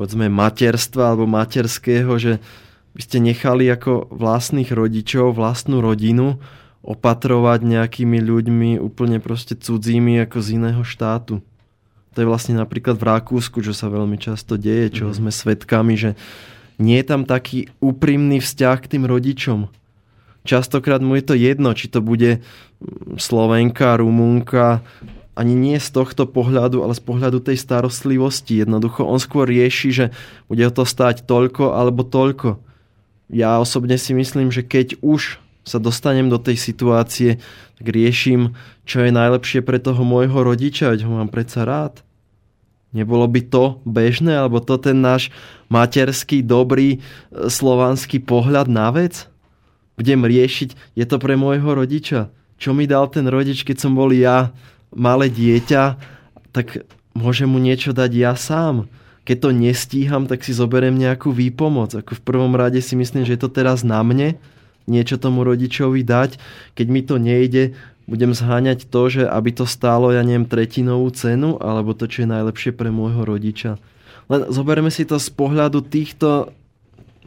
povedzme 0.00 0.32
materstva 0.32 1.12
alebo 1.12 1.28
materského, 1.28 2.16
že 2.16 2.40
by 2.96 3.00
ste 3.04 3.20
nechali 3.20 3.68
ako 3.68 4.08
vlastných 4.08 4.72
rodičov, 4.72 5.36
vlastnú 5.36 5.84
rodinu, 5.84 6.40
opatrovať 6.80 7.60
nejakými 7.60 8.18
ľuďmi 8.20 8.70
úplne 8.80 9.20
proste 9.20 9.52
cudzími 9.52 10.16
ako 10.24 10.38
z 10.40 10.48
iného 10.56 10.82
štátu. 10.84 11.44
To 12.14 12.16
je 12.18 12.26
vlastne 12.26 12.58
napríklad 12.58 12.98
v 12.98 13.06
Rakúsku, 13.06 13.62
čo 13.62 13.70
sa 13.70 13.86
veľmi 13.86 14.18
často 14.18 14.58
deje, 14.58 15.02
čo 15.02 15.04
mm. 15.08 15.14
sme 15.14 15.30
svedkami, 15.30 15.94
že 15.94 16.10
nie 16.80 16.96
je 16.98 17.06
tam 17.06 17.28
taký 17.28 17.70
úprimný 17.78 18.40
vzťah 18.40 18.76
k 18.80 18.90
tým 18.96 19.04
rodičom. 19.04 19.68
Častokrát 20.42 21.04
mu 21.04 21.20
je 21.20 21.24
to 21.28 21.34
jedno, 21.36 21.76
či 21.76 21.92
to 21.92 22.00
bude 22.00 22.40
Slovenka, 23.20 24.00
Rumunka, 24.00 24.80
ani 25.36 25.52
nie 25.52 25.76
z 25.76 25.88
tohto 25.92 26.24
pohľadu, 26.24 26.80
ale 26.80 26.96
z 26.96 27.02
pohľadu 27.04 27.44
tej 27.44 27.60
starostlivosti. 27.60 28.64
Jednoducho 28.64 29.04
on 29.04 29.20
skôr 29.20 29.44
rieši, 29.46 29.88
že 29.92 30.06
bude 30.48 30.64
to 30.72 30.88
stáť 30.88 31.28
toľko 31.28 31.76
alebo 31.76 32.02
toľko. 32.02 32.56
Ja 33.30 33.60
osobne 33.60 34.00
si 34.00 34.16
myslím, 34.16 34.48
že 34.50 34.64
keď 34.64 34.98
už 35.04 35.38
sa 35.64 35.78
dostanem 35.78 36.32
do 36.32 36.40
tej 36.40 36.56
situácie, 36.56 37.38
tak 37.80 37.86
riešim, 37.86 38.56
čo 38.84 39.04
je 39.04 39.12
najlepšie 39.12 39.60
pre 39.64 39.80
toho 39.80 40.04
môjho 40.04 40.44
rodiča, 40.44 40.92
veď 40.92 41.08
ho 41.08 41.20
mám 41.20 41.32
predsa 41.32 41.64
rád. 41.64 42.04
Nebolo 42.90 43.30
by 43.30 43.40
to 43.46 43.78
bežné, 43.86 44.34
alebo 44.34 44.58
to 44.58 44.74
ten 44.74 44.98
náš 44.98 45.30
materský, 45.70 46.42
dobrý, 46.42 46.98
e, 46.98 47.46
slovanský 47.46 48.18
pohľad 48.18 48.66
na 48.66 48.90
vec? 48.90 49.30
Budem 49.94 50.26
riešiť, 50.26 50.98
je 50.98 51.04
to 51.06 51.16
pre 51.22 51.38
môjho 51.38 51.70
rodiča. 51.70 52.34
Čo 52.58 52.74
mi 52.74 52.90
dal 52.90 53.06
ten 53.06 53.30
rodič, 53.30 53.62
keď 53.62 53.76
som 53.78 53.94
bol 53.94 54.10
ja 54.10 54.50
malé 54.90 55.30
dieťa, 55.30 55.82
tak 56.50 56.82
môžem 57.14 57.46
mu 57.46 57.62
niečo 57.62 57.94
dať 57.94 58.10
ja 58.10 58.34
sám. 58.34 58.90
Keď 59.22 59.36
to 59.38 59.50
nestíham, 59.54 60.26
tak 60.26 60.42
si 60.42 60.50
zoberiem 60.50 60.98
nejakú 60.98 61.30
výpomoc. 61.30 61.94
Ako 61.94 62.18
v 62.18 62.24
prvom 62.26 62.58
rade 62.58 62.82
si 62.82 62.98
myslím, 62.98 63.22
že 63.22 63.38
je 63.38 63.42
to 63.46 63.54
teraz 63.54 63.86
na 63.86 64.02
mne, 64.02 64.34
niečo 64.90 65.16
tomu 65.22 65.46
rodičovi 65.46 66.02
dať. 66.02 66.36
Keď 66.74 66.86
mi 66.90 67.06
to 67.06 67.22
nejde, 67.22 67.78
budem 68.10 68.34
zháňať 68.34 68.90
to, 68.90 69.02
že 69.06 69.22
aby 69.22 69.54
to 69.54 69.70
stálo, 69.70 70.10
ja 70.10 70.26
neviem, 70.26 70.50
tretinovú 70.50 71.14
cenu, 71.14 71.62
alebo 71.62 71.94
to, 71.94 72.10
čo 72.10 72.26
je 72.26 72.34
najlepšie 72.34 72.74
pre 72.74 72.90
môjho 72.90 73.22
rodiča. 73.22 73.78
Len 74.26 74.50
zoberme 74.50 74.90
si 74.90 75.06
to 75.06 75.22
z 75.22 75.30
pohľadu 75.30 75.86
týchto, 75.86 76.50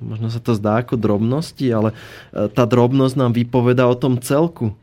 možno 0.03 0.27
sa 0.27 0.43
to 0.43 0.51
zdá 0.55 0.83
ako 0.83 0.99
drobnosti, 0.99 1.63
ale 1.71 1.95
e, 2.31 2.51
tá 2.51 2.67
drobnosť 2.67 3.15
nám 3.15 3.31
vypoveda 3.31 3.87
o 3.87 3.95
tom 3.95 4.19
celku. 4.19 4.75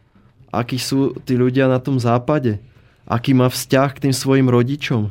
Akí 0.49 0.81
sú 0.81 1.17
tí 1.29 1.37
ľudia 1.37 1.69
na 1.69 1.79
tom 1.79 2.01
západe. 2.01 2.59
Aký 3.05 3.37
má 3.37 3.53
vzťah 3.53 3.89
k 3.93 4.03
tým 4.09 4.15
svojim 4.17 4.49
rodičom. 4.49 5.09
E, 5.09 5.11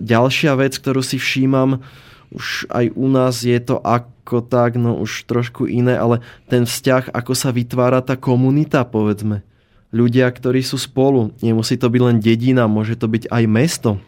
ďalšia 0.00 0.56
vec, 0.60 0.76
ktorú 0.76 1.00
si 1.00 1.16
všímam, 1.16 1.80
už 2.28 2.68
aj 2.68 2.92
u 2.92 3.06
nás 3.08 3.40
je 3.40 3.56
to 3.60 3.80
ako 3.80 4.44
tak, 4.44 4.76
no 4.76 5.00
už 5.00 5.24
trošku 5.24 5.64
iné, 5.64 5.96
ale 5.96 6.20
ten 6.48 6.68
vzťah, 6.68 7.16
ako 7.16 7.32
sa 7.32 7.48
vytvára 7.48 8.04
tá 8.04 8.20
komunita, 8.20 8.84
povedzme. 8.84 9.40
Ľudia, 9.88 10.28
ktorí 10.28 10.60
sú 10.60 10.76
spolu. 10.76 11.32
Nemusí 11.40 11.80
to 11.80 11.88
byť 11.88 12.02
len 12.04 12.16
dedina, 12.20 12.68
môže 12.68 12.92
to 13.00 13.08
byť 13.08 13.32
aj 13.32 13.44
mesto. 13.48 13.90
E, 13.96 14.00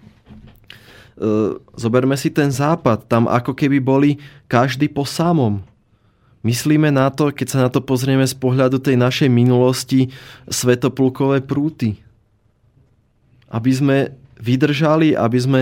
zoberme 1.73 2.21
si 2.21 2.29
ten 2.29 2.53
západ. 2.53 3.09
Tam 3.09 3.25
ako 3.25 3.57
keby 3.57 3.81
boli 3.81 4.21
každý 4.45 4.93
po 4.93 5.09
samom. 5.09 5.65
Myslíme 6.45 6.93
na 6.93 7.09
to, 7.09 7.33
keď 7.33 7.47
sa 7.49 7.59
na 7.65 7.69
to 7.73 7.81
pozrieme 7.85 8.25
z 8.25 8.37
pohľadu 8.37 8.81
tej 8.81 8.97
našej 9.01 9.29
minulosti, 9.33 10.13
svetopulkové 10.49 11.45
prúty. 11.45 12.01
Aby 13.49 13.73
sme 13.73 13.97
vydržali, 14.41 15.13
aby 15.13 15.39
sme 15.39 15.61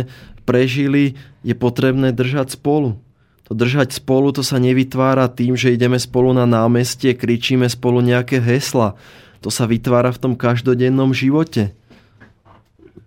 prežili, 0.48 1.20
je 1.44 1.52
potrebné 1.52 2.16
držať 2.16 2.56
spolu. 2.56 2.96
To 3.44 3.52
držať 3.52 4.00
spolu 4.00 4.32
to 4.32 4.40
sa 4.40 4.56
nevytvára 4.56 5.28
tým, 5.28 5.52
že 5.60 5.76
ideme 5.76 6.00
spolu 6.00 6.32
na 6.32 6.48
námestie, 6.48 7.12
kričíme 7.12 7.68
spolu 7.68 8.00
nejaké 8.00 8.40
hesla. 8.40 8.96
To 9.44 9.52
sa 9.52 9.68
vytvára 9.68 10.08
v 10.16 10.20
tom 10.24 10.34
každodennom 10.40 11.12
živote. 11.12 11.76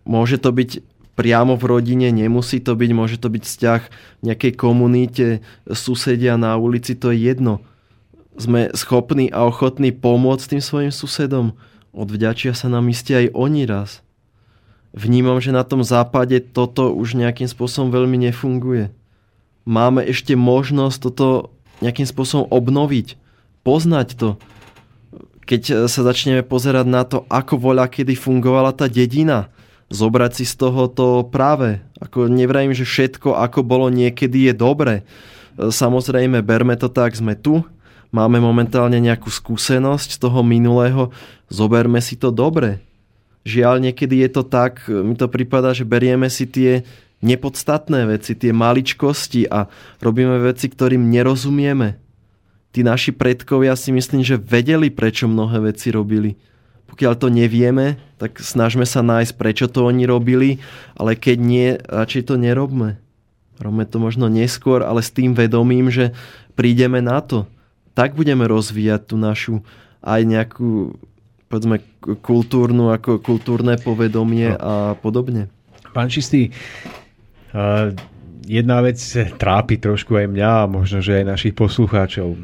Môže 0.05 0.37
to 0.37 0.53
byť 0.53 0.85
priamo 1.17 1.57
v 1.57 1.65
rodine, 1.65 2.09
nemusí 2.13 2.61
to 2.61 2.77
byť, 2.77 2.91
môže 2.93 3.17
to 3.21 3.29
byť 3.29 3.43
vzťah 3.45 3.81
v 4.21 4.21
nejakej 4.25 4.53
komunite, 4.57 5.27
susedia 5.69 6.37
na 6.37 6.57
ulici, 6.57 6.93
to 6.97 7.13
je 7.13 7.29
jedno. 7.29 7.61
Sme 8.37 8.73
schopní 8.73 9.29
a 9.29 9.45
ochotní 9.45 9.93
pomôcť 9.93 10.57
tým 10.57 10.63
svojim 10.63 10.93
susedom. 10.93 11.53
Odvďačia 11.91 12.55
sa 12.57 12.71
nám 12.71 12.89
iste 12.89 13.13
aj 13.13 13.35
oni 13.35 13.67
raz 13.69 14.01
vnímam, 14.91 15.39
že 15.39 15.55
na 15.55 15.63
tom 15.63 15.83
západe 15.83 16.39
toto 16.51 16.91
už 16.91 17.15
nejakým 17.15 17.47
spôsobom 17.47 17.91
veľmi 17.91 18.29
nefunguje. 18.29 18.91
Máme 19.63 20.03
ešte 20.03 20.35
možnosť 20.35 20.97
toto 20.99 21.27
nejakým 21.81 22.05
spôsobom 22.05 22.45
obnoviť, 22.51 23.17
poznať 23.65 24.07
to. 24.17 24.29
Keď 25.47 25.89
sa 25.89 26.01
začneme 26.05 26.45
pozerať 26.45 26.85
na 26.87 27.03
to, 27.03 27.25
ako 27.27 27.57
voľa 27.57 27.89
kedy 27.89 28.13
fungovala 28.13 28.71
tá 28.71 28.85
dedina, 28.85 29.49
zobrať 29.91 30.31
si 30.41 30.45
z 30.47 30.55
toho 30.55 30.87
to 30.87 31.27
práve. 31.27 31.81
Ako 31.99 32.31
nevrajím, 32.31 32.71
že 32.71 32.87
všetko, 32.87 33.35
ako 33.35 33.65
bolo 33.65 33.91
niekedy, 33.91 34.47
je 34.49 34.53
dobre. 34.55 35.03
Samozrejme, 35.57 36.39
berme 36.45 36.79
to 36.79 36.87
tak, 36.87 37.17
sme 37.17 37.35
tu, 37.35 37.65
máme 38.13 38.39
momentálne 38.39 38.97
nejakú 39.01 39.27
skúsenosť 39.27 40.15
z 40.15 40.19
toho 40.21 40.39
minulého, 40.45 41.11
zoberme 41.51 41.99
si 41.99 42.15
to 42.15 42.31
dobre 42.31 42.90
Žiaľ, 43.41 43.89
niekedy 43.89 44.21
je 44.21 44.29
to 44.29 44.43
tak, 44.45 44.85
mi 44.85 45.17
to 45.17 45.25
prípada, 45.25 45.73
že 45.73 45.81
berieme 45.81 46.29
si 46.29 46.45
tie 46.45 46.85
nepodstatné 47.25 48.09
veci, 48.09 48.37
tie 48.37 48.53
maličkosti 48.53 49.49
a 49.49 49.69
robíme 50.01 50.41
veci, 50.41 50.69
ktorým 50.69 51.09
nerozumieme. 51.09 51.97
Tí 52.71 52.81
naši 52.85 53.11
predkovia 53.11 53.75
si 53.75 53.91
myslím, 53.91 54.21
že 54.23 54.39
vedeli, 54.39 54.93
prečo 54.93 55.27
mnohé 55.27 55.73
veci 55.73 55.89
robili. 55.91 56.37
Pokiaľ 56.87 57.13
to 57.17 57.27
nevieme, 57.31 57.99
tak 58.19 58.37
snažme 58.43 58.83
sa 58.85 59.01
nájsť, 59.01 59.33
prečo 59.35 59.65
to 59.71 59.87
oni 59.87 60.03
robili, 60.05 60.59
ale 60.93 61.15
keď 61.15 61.37
nie, 61.39 61.67
radšej 61.79 62.31
to 62.31 62.35
nerobme. 62.37 62.99
Robme 63.61 63.85
to 63.85 64.01
možno 64.01 64.25
neskôr, 64.27 64.81
ale 64.81 65.05
s 65.05 65.13
tým 65.13 65.37
vedomím, 65.37 65.93
že 65.93 66.13
prídeme 66.57 66.99
na 66.99 67.21
to. 67.21 67.45
Tak 67.93 68.17
budeme 68.17 68.47
rozvíjať 68.49 69.01
tú 69.13 69.15
našu 69.19 69.61
aj 70.01 70.21
nejakú 70.25 70.97
povedzme, 71.51 71.83
kultúrnu, 72.23 72.95
ako 72.95 73.19
kultúrne 73.19 73.75
povedomie 73.75 74.55
no. 74.55 74.57
a 74.57 74.73
podobne. 74.95 75.51
Pán 75.91 76.07
Čistý, 76.07 76.55
jedna 78.47 78.79
vec 78.79 78.95
trápi 79.35 79.75
trošku 79.75 80.15
aj 80.15 80.31
mňa 80.31 80.51
a 80.63 80.69
možno, 80.71 81.03
že 81.03 81.19
aj 81.19 81.35
našich 81.35 81.53
poslucháčov. 81.53 82.39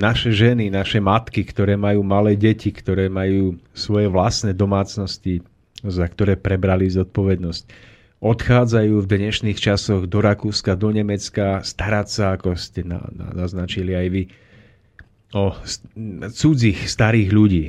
Naše 0.00 0.32
ženy, 0.32 0.72
naše 0.72 1.04
matky, 1.04 1.44
ktoré 1.44 1.76
majú 1.76 2.00
malé 2.00 2.40
deti, 2.40 2.72
ktoré 2.72 3.12
majú 3.12 3.60
svoje 3.76 4.08
vlastné 4.08 4.56
domácnosti, 4.56 5.44
za 5.84 6.08
ktoré 6.08 6.40
prebrali 6.40 6.88
zodpovednosť, 6.88 7.64
odchádzajú 8.24 8.94
v 9.04 9.10
dnešných 9.12 9.60
časoch 9.60 10.08
do 10.08 10.24
Rakúska, 10.24 10.72
do 10.72 10.88
Nemecka, 10.88 11.60
starať 11.60 12.06
sa, 12.08 12.24
ako 12.40 12.56
ste 12.56 12.80
naznačili 13.36 13.92
aj 13.92 14.06
vy, 14.08 14.22
o 15.36 15.52
cudzích 16.32 16.88
starých 16.88 17.28
ľudí 17.28 17.66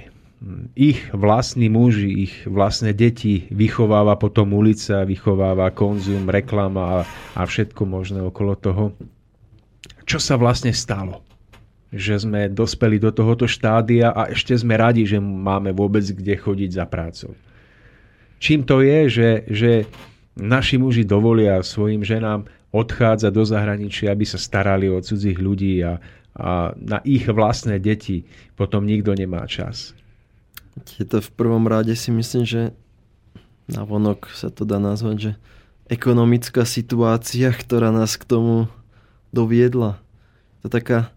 ich 0.77 1.01
vlastní 1.17 1.65
muži, 1.65 2.29
ich 2.29 2.35
vlastné 2.45 2.93
deti 2.93 3.49
vychováva 3.49 4.21
potom 4.21 4.53
ulica, 4.53 5.01
vychováva 5.01 5.73
konzum, 5.73 6.29
reklama 6.29 6.83
a, 6.83 6.99
a 7.33 7.41
všetko 7.41 7.81
možné 7.89 8.21
okolo 8.21 8.53
toho. 8.53 8.93
Čo 10.05 10.21
sa 10.21 10.38
vlastne 10.38 10.71
stalo? 10.77 11.25
Že 11.89 12.29
sme 12.29 12.41
dospeli 12.53 13.01
do 13.01 13.09
tohoto 13.09 13.49
štádia 13.49 14.13
a 14.13 14.29
ešte 14.29 14.53
sme 14.53 14.77
radi, 14.77 15.09
že 15.09 15.17
máme 15.17 15.73
vôbec 15.73 16.05
kde 16.05 16.38
chodiť 16.38 16.69
za 16.69 16.85
prácou. 16.85 17.33
Čím 18.38 18.61
to 18.61 18.85
je, 18.85 18.99
že, 19.09 19.29
že 19.49 19.71
naši 20.38 20.77
muži 20.77 21.01
dovolia 21.01 21.65
svojim 21.65 22.05
ženám 22.05 22.45
odchádzať 22.69 23.31
do 23.33 23.41
zahraničia, 23.41 24.13
aby 24.13 24.21
sa 24.27 24.38
starali 24.38 24.85
o 24.85 25.01
cudzích 25.01 25.41
ľudí 25.41 25.81
a, 25.81 25.97
a 26.38 26.77
na 26.77 27.01
ich 27.01 27.25
vlastné 27.25 27.81
deti 27.81 28.29
potom 28.53 28.85
nikto 28.85 29.17
nemá 29.17 29.49
čas. 29.49 29.97
Je 30.97 31.05
to 31.05 31.23
v 31.23 31.32
prvom 31.34 31.65
rade 31.65 31.93
si 31.97 32.13
myslím, 32.13 32.45
že 32.45 32.61
na 33.67 33.84
vonok 33.84 34.32
sa 34.32 34.47
to 34.47 34.63
dá 34.63 34.80
nazvať, 34.80 35.15
že 35.17 35.32
ekonomická 35.91 36.63
situácia, 36.67 37.51
ktorá 37.51 37.91
nás 37.91 38.15
k 38.15 38.28
tomu 38.28 38.71
doviedla. 39.36 39.99
To 40.63 40.67
taká... 40.67 41.11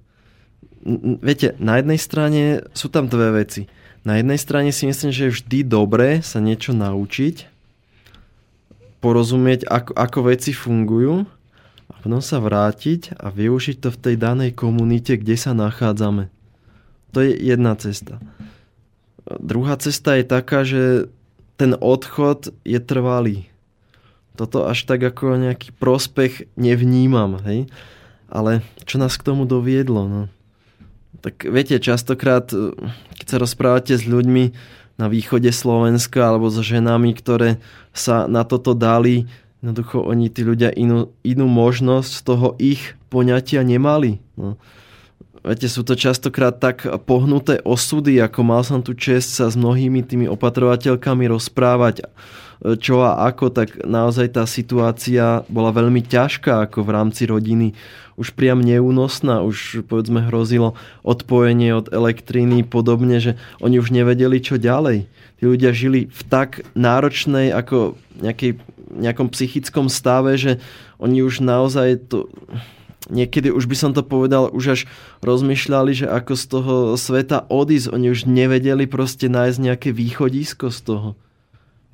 Viete, 1.20 1.52
na 1.60 1.76
jednej 1.76 2.00
strane 2.00 2.42
sú 2.72 2.88
tam 2.88 3.06
dve 3.06 3.44
veci. 3.44 3.68
Na 4.00 4.16
jednej 4.16 4.40
strane 4.40 4.72
si 4.72 4.88
myslím, 4.88 5.12
že 5.12 5.28
je 5.28 5.34
vždy 5.36 5.58
dobré 5.68 6.24
sa 6.24 6.40
niečo 6.40 6.72
naučiť, 6.72 7.44
porozumieť, 9.04 9.68
ako, 9.68 9.92
ako 9.92 10.18
veci 10.28 10.56
fungujú 10.56 11.28
a 11.92 11.94
potom 12.00 12.24
sa 12.24 12.40
vrátiť 12.40 13.16
a 13.20 13.28
využiť 13.28 13.76
to 13.80 13.88
v 13.92 14.00
tej 14.00 14.14
danej 14.16 14.56
komunite, 14.56 15.20
kde 15.20 15.36
sa 15.36 15.52
nachádzame. 15.52 16.32
To 17.12 17.18
je 17.20 17.36
jedna 17.36 17.76
cesta. 17.76 18.22
Druhá 19.38 19.78
cesta 19.78 20.18
je 20.18 20.24
taká, 20.26 20.66
že 20.66 21.06
ten 21.54 21.76
odchod 21.76 22.50
je 22.66 22.80
trvalý. 22.82 23.46
Toto 24.34 24.64
až 24.64 24.88
tak 24.88 25.04
ako 25.04 25.36
nejaký 25.36 25.76
prospech 25.76 26.48
nevnímam, 26.56 27.38
hej? 27.44 27.68
Ale 28.32 28.64
čo 28.88 28.96
nás 28.96 29.14
k 29.20 29.26
tomu 29.26 29.44
doviedlo? 29.44 30.08
No? 30.08 30.22
Tak 31.20 31.44
viete, 31.44 31.76
častokrát, 31.76 32.48
e, 32.54 32.72
keď 33.20 33.26
sa 33.26 33.36
rozprávate 33.36 33.92
s 33.98 34.08
ľuďmi 34.08 34.56
na 34.96 35.06
východe 35.12 35.52
Slovenska 35.52 36.32
alebo 36.32 36.48
so 36.48 36.64
ženami, 36.64 37.12
ktoré 37.12 37.60
sa 37.92 38.24
na 38.24 38.46
toto 38.48 38.72
dali, 38.72 39.28
jednoducho 39.60 40.00
oni, 40.00 40.32
tí 40.32 40.46
ľudia, 40.46 40.72
inú, 40.72 41.12
inú 41.20 41.44
možnosť 41.44 42.10
z 42.10 42.22
toho 42.24 42.48
ich 42.56 42.96
poňatia 43.12 43.60
nemali. 43.60 44.22
No. 44.40 44.56
Viete, 45.40 45.72
sú 45.72 45.80
to 45.88 45.96
častokrát 45.96 46.60
tak 46.60 46.84
pohnuté 47.08 47.64
osudy, 47.64 48.20
ako 48.20 48.40
mal 48.44 48.60
som 48.60 48.84
tu 48.84 48.92
čest 48.92 49.32
sa 49.32 49.48
s 49.48 49.56
mnohými 49.56 50.04
tými 50.04 50.28
opatrovateľkami 50.28 51.24
rozprávať 51.32 52.04
čo 52.60 53.00
a 53.00 53.24
ako, 53.24 53.48
tak 53.48 53.80
naozaj 53.88 54.36
tá 54.36 54.44
situácia 54.44 55.48
bola 55.48 55.72
veľmi 55.72 56.04
ťažká 56.04 56.68
ako 56.68 56.84
v 56.84 56.90
rámci 56.92 57.24
rodiny. 57.24 57.72
Už 58.20 58.36
priam 58.36 58.60
neúnosná, 58.60 59.40
už 59.40 59.88
povedzme 59.88 60.28
hrozilo 60.28 60.76
odpojenie 61.00 61.72
od 61.72 61.88
elektriny 61.88 62.60
podobne, 62.60 63.16
že 63.16 63.40
oni 63.64 63.80
už 63.80 63.96
nevedeli 63.96 64.44
čo 64.44 64.60
ďalej. 64.60 65.08
Tí 65.40 65.42
ľudia 65.48 65.72
žili 65.72 66.12
v 66.12 66.22
tak 66.28 66.60
náročnej 66.76 67.48
ako 67.48 67.96
nejakej, 68.20 68.60
nejakom 68.92 69.32
psychickom 69.32 69.88
stave, 69.88 70.36
že 70.36 70.60
oni 71.00 71.24
už 71.24 71.40
naozaj 71.40 72.12
to 72.12 72.28
niekedy 73.10 73.50
už 73.50 73.66
by 73.66 73.76
som 73.76 73.90
to 73.92 74.06
povedal, 74.06 74.48
už 74.54 74.64
až 74.78 74.80
rozmýšľali, 75.20 75.92
že 75.92 76.06
ako 76.06 76.32
z 76.38 76.44
toho 76.46 76.74
sveta 76.94 77.44
odísť. 77.50 77.90
Oni 77.90 78.14
už 78.14 78.30
nevedeli 78.30 78.86
proste 78.86 79.26
nájsť 79.26 79.58
nejaké 79.58 79.90
východisko 79.90 80.70
z 80.70 80.80
toho. 80.80 81.08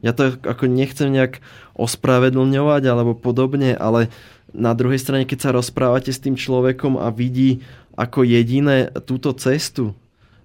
Ja 0.05 0.13
to 0.13 0.37
ako 0.37 0.69
nechcem 0.69 1.09
nejak 1.09 1.41
ospravedlňovať 1.75 2.83
alebo 2.85 3.17
podobne, 3.17 3.73
ale 3.73 4.13
na 4.53 4.77
druhej 4.77 5.01
strane, 5.01 5.25
keď 5.25 5.39
sa 5.41 5.57
rozprávate 5.57 6.13
s 6.13 6.23
tým 6.23 6.37
človekom 6.37 7.01
a 7.01 7.09
vidí 7.11 7.65
ako 7.97 8.23
jediné 8.23 8.93
túto 9.09 9.33
cestu, 9.33 9.97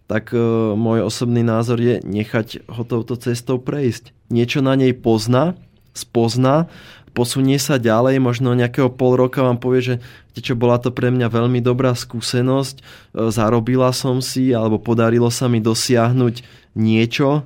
tak 0.08 0.36
e, 0.36 0.40
môj 0.76 1.08
osobný 1.08 1.44
názor 1.44 1.80
je 1.80 2.00
nechať 2.04 2.68
ho 2.68 2.84
touto 2.84 3.16
cestou 3.20 3.60
prejsť. 3.60 4.16
Niečo 4.32 4.60
na 4.64 4.76
nej 4.76 4.96
pozná, 4.96 5.56
spozná, 5.92 6.72
posunie 7.12 7.60
sa 7.60 7.76
ďalej, 7.76 8.24
možno 8.24 8.56
nejakého 8.56 8.92
pol 8.92 9.20
roka 9.20 9.44
vám 9.44 9.60
povie, 9.60 9.82
že 9.82 9.96
čo 10.40 10.56
bola 10.56 10.80
to 10.80 10.96
pre 10.96 11.12
mňa 11.12 11.28
veľmi 11.28 11.60
dobrá 11.60 11.92
skúsenosť, 11.92 12.76
e, 12.80 12.84
zarobila 13.30 13.92
som 13.92 14.24
si 14.24 14.56
alebo 14.56 14.80
podarilo 14.80 15.28
sa 15.28 15.52
mi 15.52 15.60
dosiahnuť 15.60 16.44
niečo, 16.76 17.44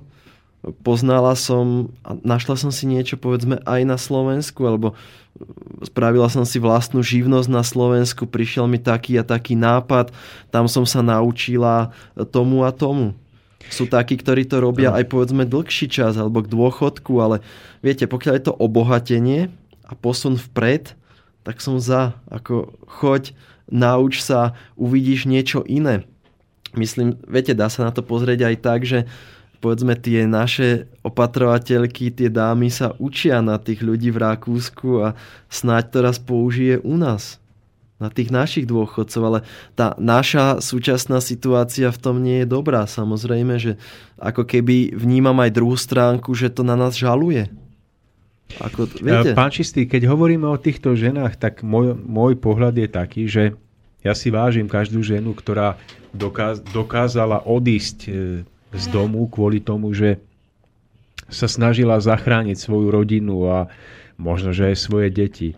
poznala 0.81 1.37
som 1.37 1.93
a 2.01 2.17
našla 2.25 2.57
som 2.57 2.71
si 2.73 2.89
niečo 2.89 3.21
povedzme 3.21 3.61
aj 3.65 3.81
na 3.85 3.97
Slovensku 4.01 4.65
alebo 4.65 4.97
spravila 5.83 6.31
som 6.31 6.47
si 6.47 6.57
vlastnú 6.57 7.03
živnosť 7.03 7.49
na 7.51 7.61
Slovensku, 7.61 8.25
prišiel 8.25 8.65
mi 8.65 8.79
taký 8.79 9.19
a 9.19 9.27
taký 9.27 9.53
nápad, 9.53 10.15
tam 10.49 10.65
som 10.71 10.87
sa 10.87 11.03
naučila 11.03 11.91
tomu 12.31 12.63
a 12.63 12.71
tomu. 12.71 13.13
Sú 13.69 13.89
takí, 13.89 14.15
ktorí 14.15 14.45
to 14.45 14.61
robia 14.61 14.93
aj 14.93 15.09
povedzme 15.09 15.43
dlhší 15.45 15.89
čas 15.89 16.15
alebo 16.15 16.45
k 16.45 16.51
dôchodku, 16.51 17.13
ale 17.17 17.41
viete, 17.81 18.05
pokiaľ 18.05 18.33
je 18.37 18.45
to 18.45 18.53
obohatenie 18.53 19.49
a 19.85 19.93
posun 19.97 20.37
vpred, 20.37 20.93
tak 21.45 21.61
som 21.61 21.77
za. 21.81 22.17
Ako 22.29 22.73
choď, 22.85 23.33
nauč 23.69 24.21
sa, 24.21 24.57
uvidíš 24.77 25.29
niečo 25.29 25.61
iné. 25.65 26.05
Myslím, 26.75 27.17
viete, 27.25 27.55
dá 27.55 27.71
sa 27.71 27.87
na 27.87 27.91
to 27.93 28.03
pozrieť 28.03 28.51
aj 28.51 28.55
tak, 28.59 28.79
že 28.83 28.99
povedzme 29.63 29.95
tie 29.97 30.27
naše 30.27 30.91
opatrovateľky, 31.01 32.11
tie 32.11 32.29
dámy 32.29 32.69
sa 32.69 32.93
učia 33.01 33.39
na 33.41 33.57
tých 33.57 33.81
ľudí 33.81 34.11
v 34.11 34.21
Rakúsku 34.21 34.89
a 35.01 35.07
snáď 35.47 35.83
to 35.89 35.97
raz 36.03 36.17
použije 36.21 36.77
u 36.83 36.99
nás 36.99 37.41
na 37.95 38.11
tých 38.11 38.27
našich 38.27 38.67
dôchodcov, 38.67 39.21
ale 39.23 39.39
tá 39.71 39.95
naša 39.95 40.59
súčasná 40.59 41.23
situácia 41.23 41.87
v 41.87 42.01
tom 42.01 42.19
nie 42.19 42.43
je 42.43 42.47
dobrá. 42.47 42.83
Samozrejme, 42.83 43.55
že 43.55 43.79
ako 44.19 44.43
keby 44.43 44.91
vnímam 44.91 45.39
aj 45.39 45.55
druhú 45.55 45.79
stránku, 45.79 46.35
že 46.35 46.51
to 46.51 46.67
na 46.67 46.75
nás 46.75 46.99
žaluje. 46.99 47.47
Ako, 48.59 48.91
viete? 48.99 49.31
Pán 49.33 49.49
Čistý, 49.49 49.87
keď 49.87 50.11
hovoríme 50.11 50.45
o 50.45 50.59
týchto 50.59 50.93
ženách, 50.93 51.39
tak 51.39 51.63
môj, 51.63 51.95
môj 51.95 52.37
pohľad 52.37 52.75
je 52.77 52.87
taký, 52.91 53.23
že 53.25 53.43
ja 54.05 54.13
si 54.13 54.29
vážim 54.29 54.69
každú 54.69 55.01
ženu, 55.01 55.33
ktorá 55.33 55.79
dokáz, 56.13 56.61
dokázala 56.61 57.41
odísť 57.41 57.97
e, 58.05 58.09
z 58.75 58.85
domu 58.93 59.25
kvôli 59.25 59.57
tomu, 59.63 59.89
že 59.97 60.21
sa 61.25 61.49
snažila 61.49 61.97
zachrániť 61.97 62.53
svoju 62.53 62.93
rodinu 62.93 63.49
a 63.49 63.57
možno, 64.21 64.53
že 64.53 64.71
aj 64.71 64.77
svoje 64.77 65.09
deti. 65.09 65.49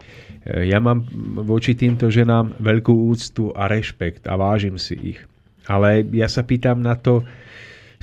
Ja 0.48 0.80
mám 0.80 1.04
voči 1.44 1.76
týmto 1.76 2.08
ženám 2.08 2.56
veľkú 2.64 3.12
úctu 3.12 3.52
a 3.52 3.68
rešpekt 3.68 4.32
a 4.32 4.40
vážim 4.40 4.80
si 4.80 4.96
ich. 5.16 5.20
Ale 5.68 6.08
ja 6.16 6.32
sa 6.32 6.48
pýtam 6.48 6.80
na 6.80 6.96
to, 6.96 7.28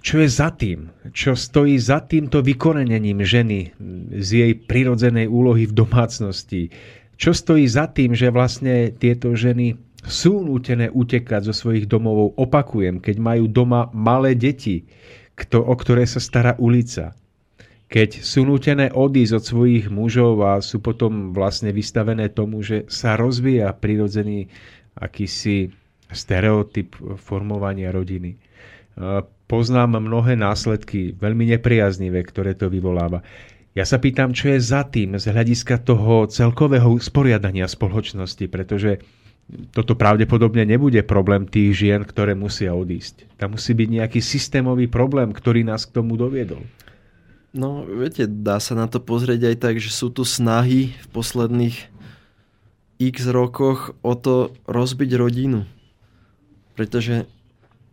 čo 0.05 0.21
je 0.21 0.29
za 0.29 0.53
tým, 0.53 0.93
čo 1.17 1.33
stojí 1.33 1.81
za 1.81 2.05
týmto 2.05 2.45
vykorenením 2.45 3.25
ženy 3.25 3.73
z 4.21 4.29
jej 4.29 4.53
prirodzenej 4.53 5.25
úlohy 5.25 5.65
v 5.65 5.73
domácnosti. 5.73 6.69
Čo 7.17 7.33
stojí 7.33 7.65
za 7.65 7.89
tým, 7.89 8.13
že 8.13 8.29
vlastne 8.29 8.93
tieto 8.93 9.33
ženy 9.33 9.81
sú 10.05 10.45
nútené 10.45 10.93
utekať 10.93 11.49
zo 11.49 11.55
svojich 11.57 11.89
domovov, 11.89 12.37
opakujem, 12.37 13.01
keď 13.01 13.17
majú 13.17 13.49
doma 13.49 13.89
malé 13.97 14.37
deti, 14.37 14.85
kto, 15.33 15.65
o 15.65 15.73
ktoré 15.73 16.05
sa 16.05 16.21
stará 16.21 16.53
ulica. 16.61 17.17
Keď 17.95 18.27
sú 18.27 18.43
nútené 18.43 18.91
odísť 18.91 19.39
od 19.39 19.45
svojich 19.47 19.87
mužov 19.87 20.43
a 20.43 20.59
sú 20.59 20.83
potom 20.83 21.31
vlastne 21.31 21.71
vystavené 21.71 22.27
tomu, 22.27 22.59
že 22.59 22.91
sa 22.91 23.15
rozvíja 23.15 23.71
prirodzený 23.71 24.51
akýsi 24.99 25.71
stereotyp 26.11 26.99
formovania 27.23 27.95
rodiny. 27.95 28.35
Poznám 29.47 30.03
mnohé 30.03 30.35
následky, 30.35 31.15
veľmi 31.15 31.55
nepriaznivé, 31.55 32.27
ktoré 32.27 32.59
to 32.59 32.67
vyvoláva. 32.67 33.23
Ja 33.79 33.87
sa 33.87 34.03
pýtam, 34.03 34.35
čo 34.35 34.51
je 34.51 34.59
za 34.59 34.83
tým 34.91 35.15
z 35.15 35.31
hľadiska 35.31 35.87
toho 35.87 36.27
celkového 36.27 36.91
usporiadania 36.99 37.71
spoločnosti, 37.71 38.51
pretože 38.51 39.03
toto 39.71 39.95
pravdepodobne 39.95 40.67
nebude 40.67 40.99
problém 41.07 41.47
tých 41.47 41.87
žien, 41.87 42.03
ktoré 42.03 42.35
musia 42.35 42.75
odísť. 42.75 43.39
Tam 43.39 43.55
musí 43.55 43.71
byť 43.71 43.89
nejaký 44.03 44.19
systémový 44.19 44.91
problém, 44.91 45.31
ktorý 45.31 45.63
nás 45.63 45.87
k 45.87 45.95
tomu 45.95 46.19
doviedol. 46.19 46.67
No, 47.55 47.87
viete, 47.87 48.27
dá 48.27 48.59
sa 48.59 48.75
na 48.75 48.91
to 48.91 48.99
pozrieť 48.99 49.55
aj 49.55 49.57
tak, 49.63 49.75
že 49.79 49.95
sú 49.95 50.11
tu 50.11 50.27
snahy 50.27 50.91
v 50.91 51.07
posledných 51.15 51.77
x 52.99 53.31
rokoch 53.31 53.95
o 54.03 54.19
to 54.19 54.51
rozbiť 54.67 55.11
rodinu. 55.15 55.63
Pretože 56.75 57.31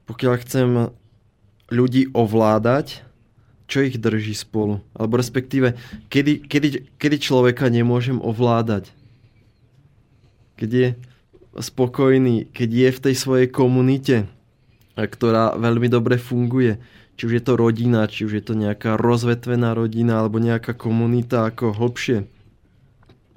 pokiaľ 0.10 0.34
chcem 0.42 0.70
ľudí 1.70 2.10
ovládať, 2.10 3.06
čo 3.70 3.86
ich 3.86 4.02
drží 4.02 4.34
spolu? 4.34 4.82
Alebo 4.98 5.22
respektíve, 5.22 5.78
kedy, 6.10 6.50
kedy, 6.50 6.98
kedy 6.98 7.18
človeka 7.22 7.70
nemôžem 7.70 8.18
ovládať? 8.18 8.90
Keď 10.58 10.70
je 10.74 10.88
spokojný, 11.62 12.50
keď 12.50 12.70
je 12.70 12.90
v 12.98 13.04
tej 13.10 13.16
svojej 13.16 13.48
komunite, 13.48 14.26
ktorá 14.98 15.56
veľmi 15.56 15.88
dobre 15.88 16.18
funguje. 16.18 16.82
Či 17.22 17.30
už 17.30 17.38
je 17.38 17.46
to 17.46 17.54
rodina, 17.54 18.10
či 18.10 18.26
už 18.26 18.34
je 18.34 18.42
to 18.50 18.58
nejaká 18.58 18.98
rozvetvená 18.98 19.78
rodina 19.78 20.26
alebo 20.26 20.42
nejaká 20.42 20.74
komunita 20.74 21.54
ako 21.54 21.70
hlbšie. 21.70 22.26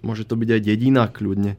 Môže 0.00 0.24
to 0.24 0.40
byť 0.40 0.48
aj 0.56 0.60
dedina 0.64 1.04
kľudne. 1.04 1.52
E, 1.52 1.58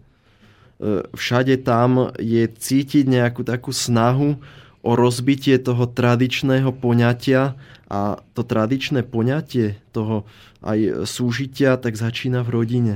všade 1.13 1.61
tam 1.61 2.09
je 2.17 2.49
cítiť 2.49 3.05
nejakú 3.05 3.45
takú 3.45 3.69
snahu 3.69 4.41
o 4.81 4.91
rozbitie 4.97 5.61
toho 5.61 5.85
tradičného 5.85 6.73
poňatia 6.73 7.53
a 7.93 8.17
to 8.33 8.41
tradičné 8.41 9.05
poňatie 9.05 9.77
toho 9.93 10.25
aj 10.65 11.05
súžitia 11.05 11.77
tak 11.77 11.93
začína 11.93 12.41
v 12.41 12.49
rodine. 12.57 12.95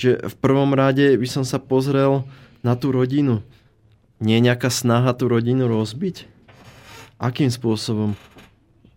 Čiže 0.00 0.32
v 0.32 0.36
prvom 0.40 0.72
rade 0.72 1.12
by 1.12 1.28
som 1.28 1.44
sa 1.44 1.60
pozrel 1.60 2.24
na 2.64 2.72
tú 2.72 2.88
rodinu. 2.88 3.44
Nie 4.16 4.40
je 4.40 4.48
nejaká 4.48 4.72
snaha 4.72 5.12
tú 5.12 5.28
rodinu 5.28 5.68
rozbiť? 5.68 6.35
Akým 7.16 7.48
spôsobom? 7.48 8.12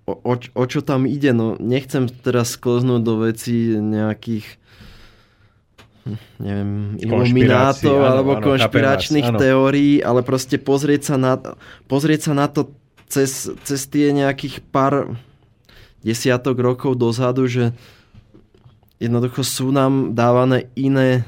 O, 0.04 0.14
o, 0.26 0.34
o 0.36 0.64
čo 0.68 0.82
tam 0.84 1.08
ide? 1.08 1.32
No 1.32 1.56
nechcem 1.56 2.10
teraz 2.10 2.60
skloznúť 2.60 3.02
do 3.06 3.14
veci 3.24 3.78
nejakých 3.78 4.46
hm, 6.04 6.20
neviem, 6.42 6.74
iluminátov 7.00 7.98
alebo 8.04 8.40
áno, 8.40 8.44
konšpiračných 8.44 9.30
áno. 9.32 9.40
teórií, 9.40 10.04
ale 10.04 10.26
proste 10.26 10.60
pozrieť 10.60 11.14
sa 11.14 11.16
na, 11.16 11.34
pozrieť 11.88 12.32
sa 12.32 12.34
na 12.36 12.52
to 12.52 12.74
cez, 13.08 13.54
cez 13.64 13.82
tie 13.88 14.12
nejakých 14.12 14.66
pár 14.68 15.16
desiatok 16.04 16.60
rokov 16.60 17.00
dozadu, 17.00 17.48
že 17.48 17.72
jednoducho 19.00 19.48
sú 19.48 19.72
nám 19.72 20.12
dávané 20.12 20.68
iné, 20.76 21.24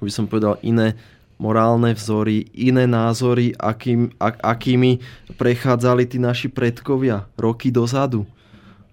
by 0.00 0.12
som 0.12 0.28
povedal, 0.28 0.60
iné 0.60 0.98
morálne 1.36 1.92
vzory, 1.92 2.48
iné 2.56 2.88
názory, 2.88 3.52
akým, 3.56 4.12
ak, 4.16 4.40
akými 4.40 5.04
prechádzali 5.36 6.08
tí 6.08 6.18
naši 6.20 6.48
predkovia 6.48 7.28
roky 7.36 7.68
dozadu. 7.68 8.24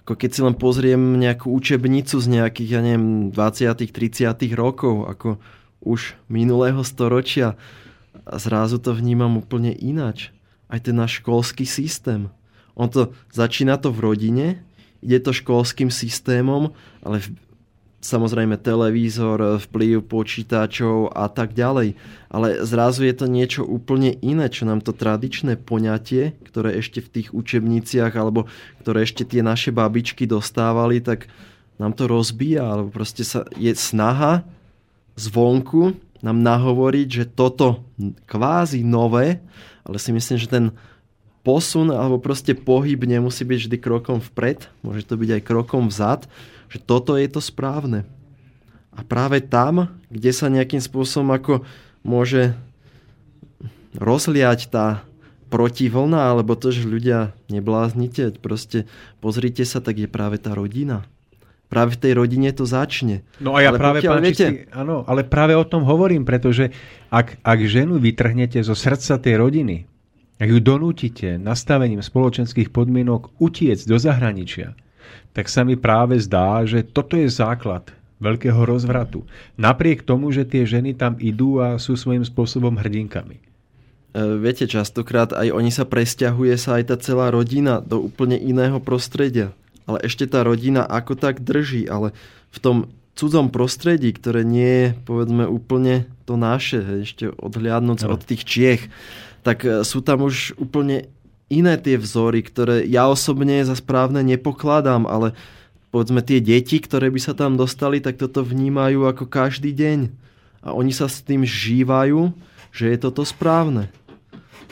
Ako 0.04 0.20
keď 0.20 0.30
si 0.36 0.42
len 0.44 0.56
pozriem 0.60 1.00
nejakú 1.16 1.48
učebnicu 1.48 2.20
z 2.20 2.28
nejakých, 2.28 2.70
ja 2.76 2.82
neviem, 2.84 3.32
20 3.32 3.72
30 3.88 4.36
rokov, 4.60 5.08
ako 5.08 5.40
už 5.84 6.20
minulého 6.28 6.84
storočia, 6.84 7.56
a 8.24 8.40
zrazu 8.40 8.80
to 8.80 8.96
vnímam 8.96 9.36
úplne 9.36 9.76
ináč. 9.76 10.32
Aj 10.72 10.80
ten 10.80 10.96
náš 10.96 11.20
školský 11.20 11.68
systém. 11.68 12.32
On 12.74 12.88
to, 12.88 13.12
začína 13.30 13.78
to 13.78 13.92
v 13.92 14.00
rodine, 14.00 14.48
ide 15.04 15.20
to 15.20 15.36
školským 15.36 15.92
systémom, 15.92 16.72
ale 17.04 17.20
v, 17.20 17.36
samozrejme 18.04 18.60
televízor, 18.60 19.64
vplyv 19.64 20.04
počítačov 20.04 21.16
a 21.16 21.32
tak 21.32 21.56
ďalej. 21.56 21.96
Ale 22.28 22.68
zrazu 22.68 23.08
je 23.08 23.16
to 23.16 23.32
niečo 23.32 23.64
úplne 23.64 24.12
iné, 24.20 24.52
čo 24.52 24.68
nám 24.68 24.84
to 24.84 24.92
tradičné 24.92 25.56
poňatie, 25.56 26.36
ktoré 26.44 26.78
ešte 26.84 27.00
v 27.00 27.12
tých 27.20 27.28
učebniciach 27.32 28.12
alebo 28.14 28.52
ktoré 28.84 29.08
ešte 29.08 29.24
tie 29.24 29.40
naše 29.40 29.72
babičky 29.72 30.28
dostávali, 30.28 31.00
tak 31.00 31.32
nám 31.80 31.96
to 31.96 32.06
rozbíja, 32.06 32.68
alebo 32.68 32.92
proste 32.92 33.24
sa, 33.26 33.48
je 33.56 33.72
snaha 33.74 34.46
zvonku 35.16 35.98
nám 36.24 36.40
nahovoriť, 36.40 37.08
že 37.12 37.26
toto 37.28 37.84
kvázi 38.26 38.82
nové, 38.82 39.44
ale 39.84 40.00
si 40.00 40.16
myslím, 40.16 40.40
že 40.40 40.48
ten 40.48 40.66
posun 41.44 41.92
alebo 41.92 42.24
proste 42.24 42.56
pohyb 42.56 43.04
nemusí 43.04 43.44
byť 43.44 43.68
vždy 43.68 43.78
krokom 43.84 44.24
vpred, 44.24 44.72
môže 44.80 45.04
to 45.04 45.20
byť 45.20 45.30
aj 45.36 45.42
krokom 45.44 45.92
vzad, 45.92 46.32
že 46.74 46.82
toto 46.82 47.14
je 47.14 47.30
to 47.30 47.38
správne. 47.38 48.10
A 48.94 49.06
práve 49.06 49.46
tam, 49.46 49.94
kde 50.10 50.34
sa 50.34 50.50
nejakým 50.50 50.82
spôsobom 50.82 51.30
ako 51.30 51.54
môže 52.02 52.58
rozliať 53.94 54.74
tá 54.74 55.06
protivlna, 55.54 56.34
alebo 56.34 56.58
to, 56.58 56.74
že 56.74 56.90
ľudia 56.90 57.38
nebláznite, 57.46 58.42
proste 58.42 58.90
pozrite 59.22 59.62
sa, 59.70 59.86
tak 59.86 60.02
je 60.02 60.10
práve 60.10 60.42
tá 60.42 60.58
rodina 60.58 61.06
práve 61.74 61.98
v 61.98 62.02
tej 62.06 62.14
rodine 62.22 62.54
to 62.54 62.70
začne. 62.70 63.26
No 63.42 63.58
a 63.58 63.66
ja 63.66 63.74
ale 63.74 63.82
práve, 63.82 64.00
pokiaľ, 64.06 64.14
pán 64.14 64.22
viete... 64.22 64.46
Čistý, 64.46 64.70
áno, 64.70 65.02
ale 65.10 65.26
práve 65.26 65.58
o 65.58 65.66
tom 65.66 65.82
hovorím, 65.90 66.22
pretože 66.22 66.70
ak, 67.10 67.42
ak 67.42 67.60
ženu 67.66 67.98
vytrhnete 67.98 68.62
zo 68.62 68.78
srdca 68.78 69.18
tej 69.18 69.42
rodiny, 69.42 69.90
ak 70.38 70.50
ju 70.54 70.60
donútite 70.62 71.42
nastavením 71.42 72.06
spoločenských 72.06 72.70
podmienok 72.70 73.34
utiec 73.42 73.82
do 73.90 73.98
zahraničia, 73.98 74.78
tak 75.36 75.50
sa 75.50 75.66
mi 75.66 75.80
práve 75.80 76.20
zdá, 76.22 76.64
že 76.64 76.86
toto 76.86 77.18
je 77.20 77.28
základ 77.28 77.90
veľkého 78.24 78.64
rozvratu. 78.64 79.28
Napriek 79.60 80.06
tomu, 80.06 80.32
že 80.32 80.48
tie 80.48 80.64
ženy 80.64 80.96
tam 80.96 81.20
idú 81.20 81.60
a 81.60 81.76
sú 81.76 82.00
svojím 82.00 82.24
spôsobom 82.24 82.80
hrdinkami. 82.80 83.38
E, 83.38 83.44
viete, 84.40 84.64
častokrát 84.64 85.36
aj 85.36 85.52
oni 85.52 85.72
sa 85.74 85.84
presťahuje 85.84 86.56
sa 86.56 86.80
aj 86.80 86.84
tá 86.88 86.96
celá 87.02 87.34
rodina 87.34 87.84
do 87.84 88.00
úplne 88.00 88.40
iného 88.40 88.80
prostredia 88.80 89.52
ale 89.86 89.98
ešte 90.04 90.26
tá 90.28 90.44
rodina 90.44 90.88
ako 90.88 91.20
tak 91.20 91.44
drží, 91.44 91.88
ale 91.92 92.16
v 92.54 92.58
tom 92.60 92.78
cudzom 93.14 93.54
prostredí, 93.54 94.10
ktoré 94.16 94.42
nie 94.42 94.66
je 94.66 94.88
povedzme 95.06 95.46
úplne 95.46 96.10
to 96.26 96.34
naše, 96.40 97.06
ešte 97.06 97.30
odhliadnúť 97.30 98.08
no. 98.08 98.18
od 98.18 98.22
tých 98.26 98.44
Čiech, 98.48 98.84
tak 99.46 99.68
e, 99.68 99.86
sú 99.86 100.02
tam 100.02 100.26
už 100.26 100.58
úplne 100.58 101.12
iné 101.52 101.76
tie 101.80 102.00
vzory, 102.00 102.44
ktoré 102.44 102.84
ja 102.88 103.08
osobne 103.08 103.64
za 103.64 103.76
správne 103.76 104.24
nepokladám, 104.24 105.08
ale 105.08 105.36
povedzme 105.90 106.24
tie 106.24 106.44
deti, 106.44 106.80
ktoré 106.80 107.10
by 107.10 107.20
sa 107.20 107.34
tam 107.36 107.60
dostali, 107.60 108.00
tak 108.00 108.20
toto 108.20 108.44
vnímajú 108.46 109.06
ako 109.08 109.30
každý 109.30 109.72
deň. 109.76 110.00
A 110.64 110.72
oni 110.72 110.96
sa 110.96 111.12
s 111.12 111.20
tým 111.20 111.44
žívajú, 111.44 112.32
že 112.72 112.90
je 112.90 112.98
toto 112.98 113.22
správne 113.28 113.92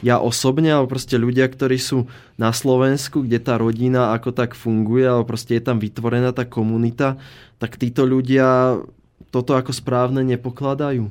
ja 0.02 0.18
osobne, 0.18 0.74
alebo 0.74 0.98
proste 0.98 1.16
ľudia, 1.16 1.46
ktorí 1.46 1.78
sú 1.78 2.10
na 2.36 2.50
Slovensku, 2.50 3.22
kde 3.22 3.38
tá 3.38 3.62
rodina 3.62 4.18
ako 4.18 4.34
tak 4.34 4.58
funguje, 4.58 5.06
alebo 5.06 5.30
proste 5.30 5.62
je 5.62 5.64
tam 5.64 5.78
vytvorená 5.78 6.34
tá 6.34 6.44
komunita, 6.44 7.22
tak 7.62 7.78
títo 7.78 8.04
ľudia 8.04 8.82
toto 9.30 9.54
ako 9.54 9.72
správne 9.72 10.26
nepokladajú. 10.26 11.08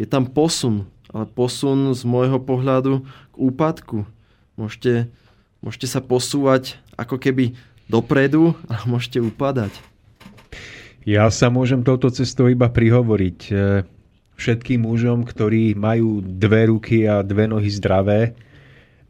Je 0.00 0.08
tam 0.08 0.24
posun, 0.24 0.88
ale 1.12 1.28
posun 1.28 1.92
z 1.92 2.02
môjho 2.08 2.40
pohľadu 2.40 3.04
k 3.04 3.34
úpadku. 3.36 4.08
Môžete, 4.54 5.08
môžete 5.64 5.88
sa 5.88 6.00
posúvať 6.04 6.76
ako 6.94 7.16
keby 7.16 7.56
dopredu, 7.88 8.56
a 8.68 8.84
môžete 8.90 9.20
upadať. 9.20 9.72
Ja 11.02 11.26
sa 11.34 11.50
môžem 11.50 11.82
touto 11.82 12.14
cestou 12.14 12.46
iba 12.46 12.70
prihovoriť 12.70 13.50
všetkým 14.38 14.86
mužom, 14.86 15.26
ktorí 15.26 15.74
majú 15.74 16.22
dve 16.22 16.70
ruky 16.70 17.06
a 17.10 17.26
dve 17.26 17.50
nohy 17.50 17.70
zdravé, 17.70 18.38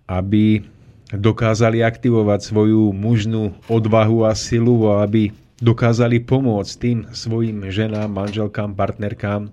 aby 0.08 0.64
dokázali 1.12 1.84
aktivovať 1.84 2.40
svoju 2.48 2.92
mužnú 2.96 3.52
odvahu 3.68 4.24
a 4.24 4.32
silu 4.32 4.88
a 4.88 5.04
aby 5.04 5.32
dokázali 5.60 6.24
pomôcť 6.24 6.72
tým 6.80 6.98
svojim 7.12 7.68
ženám, 7.68 8.08
manželkám, 8.08 8.72
partnerkám, 8.72 9.52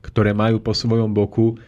ktoré 0.00 0.30
majú 0.32 0.62
po 0.62 0.72
svojom 0.72 1.10
boku, 1.10 1.58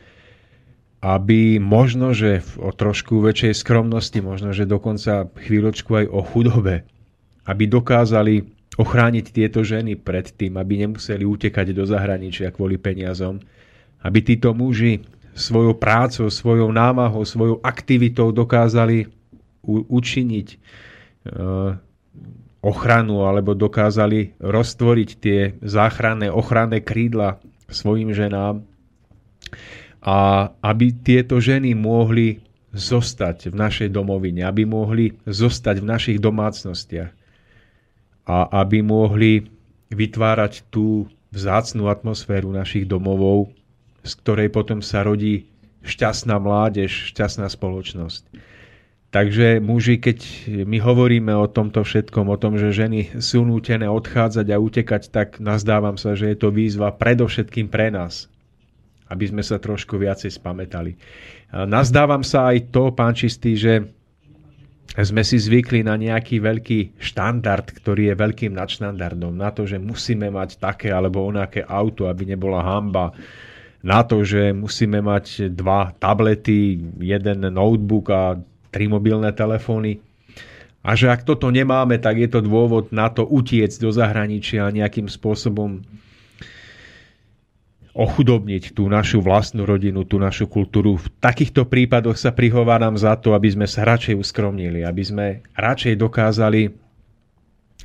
aby 1.05 1.61
možno, 1.61 2.17
že 2.17 2.41
o 2.57 2.73
trošku 2.73 3.21
väčšej 3.21 3.61
skromnosti, 3.61 4.25
možno, 4.25 4.57
že 4.57 4.65
dokonca 4.65 5.29
chvíľočku 5.37 6.01
aj 6.01 6.07
o 6.09 6.25
chudobe, 6.25 6.89
aby 7.45 7.69
dokázali 7.69 8.49
ochrániť 8.81 9.27
tieto 9.29 9.61
ženy 9.61 10.01
pred 10.01 10.33
tým, 10.33 10.57
aby 10.57 10.89
nemuseli 10.89 11.29
utekať 11.29 11.77
do 11.77 11.85
zahraničia 11.85 12.49
kvôli 12.49 12.81
peniazom, 12.81 13.37
aby 14.01 14.19
títo 14.25 14.57
muži 14.57 15.05
svojou 15.37 15.77
prácou, 15.77 16.33
svojou 16.33 16.73
námahou, 16.73 17.29
svojou 17.29 17.61
aktivitou 17.61 18.33
dokázali 18.33 19.05
učiniť 19.69 20.49
e, 20.49 20.57
ochranu 22.65 23.29
alebo 23.29 23.53
dokázali 23.53 24.41
roztvoriť 24.41 25.11
tie 25.21 25.53
záchranné, 25.61 26.33
ochranné 26.33 26.81
krídla 26.81 27.45
svojim 27.69 28.17
ženám 28.17 28.65
a 30.05 30.53
aby 30.61 30.93
tieto 30.93 31.41
ženy 31.41 31.73
mohli 31.73 32.45
zostať 32.77 33.49
v 33.49 33.57
našej 33.57 33.89
domovine, 33.89 34.45
aby 34.45 34.69
mohli 34.69 35.17
zostať 35.25 35.81
v 35.81 35.87
našich 35.89 36.19
domácnostiach 36.21 37.11
a 38.29 38.37
aby 38.61 38.85
mohli 38.85 39.49
vytvárať 39.89 40.69
tú 40.69 41.09
vzácnú 41.33 41.89
atmosféru 41.89 42.53
našich 42.53 42.85
domovov, 42.85 43.51
z 44.05 44.13
ktorej 44.21 44.49
potom 44.53 44.85
sa 44.85 45.07
rodí 45.07 45.49
šťastná 45.85 46.37
mládež, 46.37 47.15
šťastná 47.15 47.49
spoločnosť. 47.49 48.29
Takže 49.15 49.63
muži, 49.63 50.03
keď 50.03 50.19
my 50.67 50.83
hovoríme 50.83 51.31
o 51.39 51.47
tomto 51.47 51.87
všetkom, 51.87 52.27
o 52.27 52.41
tom, 52.41 52.59
že 52.59 52.75
ženy 52.75 53.23
sú 53.23 53.47
nútené 53.47 53.87
odchádzať 53.87 54.47
a 54.51 54.59
utekať, 54.59 55.03
tak 55.15 55.39
nazdávam 55.39 55.95
sa, 55.95 56.19
že 56.19 56.35
je 56.35 56.37
to 56.43 56.51
výzva 56.51 56.91
predovšetkým 56.91 57.71
pre 57.71 57.95
nás, 57.95 58.27
aby 59.09 59.25
sme 59.29 59.43
sa 59.45 59.61
trošku 59.61 60.01
viacej 60.01 60.33
spametali. 60.33 60.97
Nazdávam 61.53 62.25
sa 62.25 62.51
aj 62.51 62.73
to, 62.73 62.91
pán 62.91 63.13
Čistý, 63.13 63.55
že 63.55 63.85
sme 64.95 65.27
si 65.27 65.43
zvykli 65.43 65.83
na 65.83 65.99
nejaký 65.99 66.39
veľký 66.39 67.03
štandard, 67.03 67.67
ktorý 67.67 68.15
je 68.15 68.15
veľkým 68.15 68.53
nadštandardom. 68.55 69.35
Na 69.35 69.51
to, 69.51 69.67
že 69.67 69.83
musíme 69.83 70.31
mať 70.31 70.63
také 70.63 70.95
alebo 70.95 71.27
onaké 71.27 71.67
auto, 71.67 72.07
aby 72.07 72.31
nebola 72.31 72.63
hamba. 72.63 73.11
Na 73.83 74.07
to, 74.07 74.23
že 74.23 74.55
musíme 74.55 75.03
mať 75.03 75.51
dva 75.51 75.91
tablety, 75.99 76.79
jeden 77.03 77.43
notebook 77.43 78.07
a 78.15 78.39
tri 78.71 78.87
mobilné 78.87 79.35
telefóny. 79.35 79.99
A 80.85 80.95
že 80.95 81.11
ak 81.11 81.27
toto 81.27 81.49
nemáme, 81.51 81.99
tak 81.99 82.21
je 82.21 82.29
to 82.31 82.45
dôvod 82.45 82.93
na 82.95 83.09
to 83.11 83.25
utiec 83.27 83.73
do 83.81 83.91
zahraničia 83.91 84.69
a 84.69 84.75
nejakým 84.75 85.09
spôsobom 85.09 85.81
ochudobniť 87.95 88.75
tú 88.75 88.91
našu 88.91 89.23
vlastnú 89.23 89.63
rodinu, 89.63 90.03
tú 90.03 90.19
našu 90.19 90.51
kultúru. 90.51 90.99
V 90.99 91.07
takýchto 91.23 91.63
prípadoch 91.71 92.19
sa 92.19 92.35
prihováram 92.35 92.99
za 92.99 93.15
to, 93.15 93.39
aby 93.39 93.55
sme 93.55 93.71
sa 93.71 93.87
radšej 93.87 94.19
uskromnili, 94.19 94.83
aby 94.83 95.03
sme 95.07 95.27
radšej 95.55 95.95
dokázali 96.03 96.75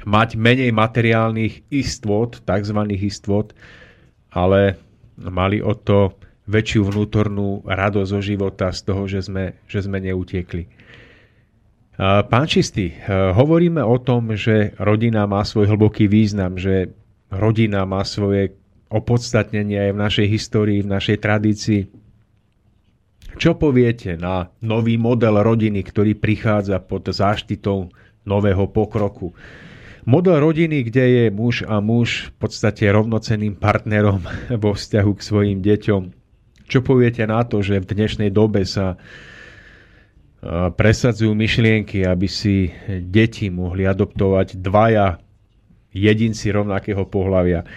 mať 0.10 0.30
menej 0.34 0.74
materiálnych 0.74 1.70
istôt, 1.70 2.42
tzv. 2.42 2.80
istôt, 2.98 3.54
ale 4.34 4.82
mali 5.22 5.62
o 5.62 5.78
to 5.78 6.18
väčšiu 6.50 6.90
vnútornú 6.90 7.62
radosť 7.70 8.10
zo 8.10 8.22
života 8.26 8.74
z 8.74 8.80
toho, 8.90 9.06
že 9.06 9.30
sme, 9.30 9.62
že 9.70 9.86
sme 9.86 10.02
neutiekli. 10.02 10.66
Pán 12.02 12.48
Čistý, 12.50 12.96
hovoríme 13.12 13.84
o 13.86 14.00
tom, 14.02 14.34
že 14.34 14.74
rodina 14.82 15.30
má 15.30 15.46
svoj 15.46 15.70
hlboký 15.70 16.10
význam, 16.10 16.58
že 16.58 16.96
rodina 17.30 17.86
má 17.86 18.02
svoje 18.08 18.56
opodstatnenie 18.90 19.90
aj 19.90 19.92
v 19.94 20.02
našej 20.02 20.28
histórii, 20.28 20.80
v 20.82 20.92
našej 20.92 21.18
tradícii. 21.22 21.82
Čo 23.38 23.56
poviete 23.56 24.18
na 24.18 24.50
nový 24.60 24.98
model 24.98 25.40
rodiny, 25.40 25.86
ktorý 25.86 26.18
prichádza 26.18 26.82
pod 26.82 27.08
záštitou 27.08 27.94
nového 28.26 28.66
pokroku? 28.68 29.32
Model 30.10 30.42
rodiny, 30.42 30.90
kde 30.90 31.06
je 31.06 31.26
muž 31.30 31.62
a 31.70 31.78
muž 31.80 32.34
v 32.34 32.50
podstate 32.50 32.90
rovnocenným 32.90 33.54
partnerom 33.56 34.26
vo 34.64 34.74
vzťahu 34.74 35.12
k 35.14 35.22
svojim 35.22 35.60
deťom. 35.62 36.02
Čo 36.70 36.86
poviete 36.86 37.26
na 37.30 37.46
to, 37.46 37.62
že 37.62 37.82
v 37.82 37.90
dnešnej 37.90 38.30
dobe 38.30 38.66
sa 38.66 38.98
presadzujú 40.50 41.36
myšlienky, 41.36 42.08
aby 42.08 42.28
si 42.32 42.72
deti 43.04 43.52
mohli 43.52 43.84
adoptovať 43.84 44.56
dvaja 44.56 45.20
jedinci 45.92 46.48
rovnakého 46.54 47.04
pohľavia. 47.04 47.68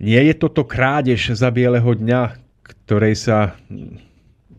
Nie 0.00 0.24
je 0.24 0.34
toto 0.34 0.64
krádež 0.64 1.36
za 1.36 1.52
bieleho 1.52 1.92
dňa, 1.92 2.40
ktorej 2.64 3.20
sa 3.20 3.52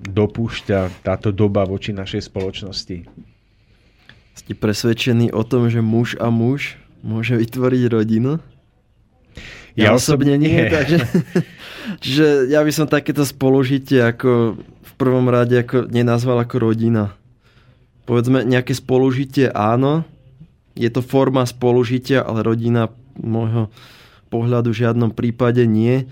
dopúšťa 0.06 1.02
táto 1.02 1.34
doba 1.34 1.66
voči 1.66 1.90
našej 1.98 2.30
spoločnosti? 2.30 3.10
Ste 4.38 4.54
presvedčení 4.54 5.34
o 5.34 5.42
tom, 5.42 5.66
že 5.74 5.82
muž 5.82 6.14
a 6.22 6.30
muž 6.30 6.78
môže 7.02 7.42
vytvoriť 7.42 7.84
rodinu? 7.90 8.38
Ja, 9.74 9.90
ja 9.90 9.98
osobne 9.98 10.38
nie. 10.38 10.54
nie 10.54 10.70
takže, 10.78 11.10
čiže 12.06 12.26
ja 12.54 12.62
by 12.62 12.72
som 12.72 12.86
takéto 12.86 13.26
spolužitie 13.26 13.98
ako 13.98 14.62
v 14.62 14.92
prvom 15.02 15.26
rade 15.26 15.58
ako 15.58 15.90
nenazval 15.90 16.38
ako 16.38 16.70
rodina. 16.70 17.18
Povedzme 18.06 18.46
nejaké 18.46 18.78
spolužitie 18.78 19.50
áno, 19.50 20.06
je 20.78 20.90
to 20.94 21.02
forma 21.02 21.42
spolužitia, 21.50 22.22
ale 22.22 22.46
rodina 22.46 22.94
môjho 23.18 23.74
pohľadu 24.32 24.72
v 24.72 24.88
žiadnom 24.88 25.12
prípade 25.12 25.68
nie. 25.68 26.08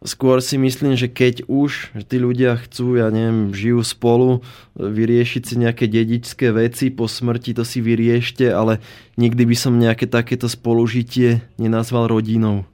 Skôr 0.00 0.40
si 0.40 0.56
myslím, 0.56 0.96
že 0.96 1.12
keď 1.12 1.44
už 1.44 1.92
že 1.92 2.04
tí 2.08 2.16
ľudia 2.16 2.56
chcú, 2.56 2.96
ja 2.96 3.12
neviem, 3.12 3.52
žijú 3.52 3.84
spolu, 3.84 4.40
vyriešiť 4.80 5.42
si 5.44 5.54
nejaké 5.60 5.84
dedičské 5.84 6.48
veci 6.56 6.88
po 6.88 7.04
smrti, 7.04 7.52
to 7.52 7.68
si 7.68 7.84
vyriešte, 7.84 8.48
ale 8.48 8.80
nikdy 9.20 9.44
by 9.44 9.56
som 9.60 9.76
nejaké 9.76 10.08
takéto 10.08 10.48
spolužitie 10.48 11.44
nenazval 11.60 12.08
rodinou. 12.08 12.64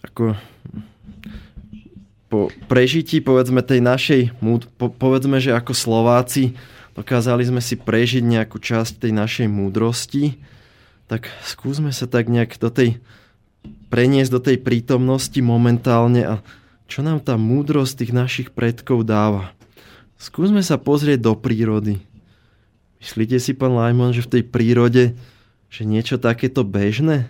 Ako 0.00 0.32
po 2.32 2.48
prežití, 2.64 3.20
povedzme, 3.20 3.60
tej 3.60 3.84
našej, 3.84 4.32
po, 4.80 4.88
povedzme, 4.88 5.36
že 5.36 5.52
ako 5.52 5.76
Slováci 5.76 6.56
dokázali 6.96 7.44
sme 7.44 7.60
si 7.60 7.76
prežiť 7.76 8.24
nejakú 8.24 8.56
časť 8.56 9.04
tej 9.04 9.12
našej 9.12 9.52
múdrosti, 9.52 10.40
tak 11.12 11.28
skúsme 11.44 11.92
sa 11.92 12.08
tak 12.08 12.32
nejak 12.32 12.56
do 12.56 12.72
tej 12.72 12.96
preniesť 13.92 14.30
do 14.32 14.40
tej 14.40 14.56
prítomnosti 14.64 15.36
momentálne 15.44 16.24
a 16.24 16.34
čo 16.88 17.04
nám 17.04 17.20
tá 17.20 17.36
múdrosť 17.36 18.00
tých 18.00 18.12
našich 18.16 18.48
predkov 18.56 19.04
dáva. 19.04 19.52
Skúsme 20.16 20.64
sa 20.64 20.80
pozrieť 20.80 21.20
do 21.20 21.36
prírody. 21.36 22.00
Myslíte 23.04 23.36
si, 23.36 23.52
pán 23.52 23.76
Lajmon, 23.76 24.16
že 24.16 24.24
v 24.24 24.40
tej 24.40 24.42
prírode 24.48 25.12
že 25.68 25.84
niečo 25.84 26.16
takéto 26.16 26.64
bežné? 26.64 27.28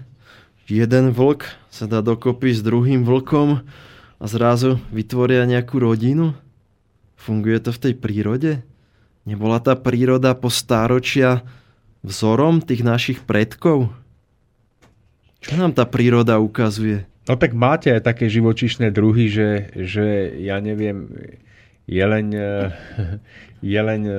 Jeden 0.70 1.10
vlk 1.10 1.50
sa 1.66 1.90
dá 1.90 2.06
dokopy 2.06 2.54
s 2.54 2.62
druhým 2.62 3.02
vlkom 3.02 3.66
a 4.22 4.24
zrazu 4.30 4.78
vytvoria 4.94 5.42
nejakú 5.42 5.82
rodinu? 5.82 6.38
Funguje 7.18 7.58
to 7.58 7.74
v 7.74 7.82
tej 7.90 7.94
prírode? 7.98 8.62
Nebola 9.26 9.58
tá 9.58 9.74
príroda 9.74 10.38
po 10.38 10.50
stáročia 10.50 11.42
vzorom 12.02 12.60
tých 12.62 12.82
našich 12.82 13.18
predkov? 13.22 13.90
Čo 15.42 15.58
nám 15.58 15.74
tá 15.74 15.82
príroda 15.86 16.38
ukazuje? 16.38 17.06
No 17.26 17.38
tak 17.38 17.54
máte 17.54 17.94
aj 17.94 18.02
také 18.02 18.26
živočišné 18.26 18.90
druhy, 18.90 19.30
že, 19.30 19.70
že 19.78 20.34
ja 20.42 20.58
neviem, 20.58 21.06
jeleň, 21.86 22.26
jeleň 23.62 24.02
e, 24.02 24.14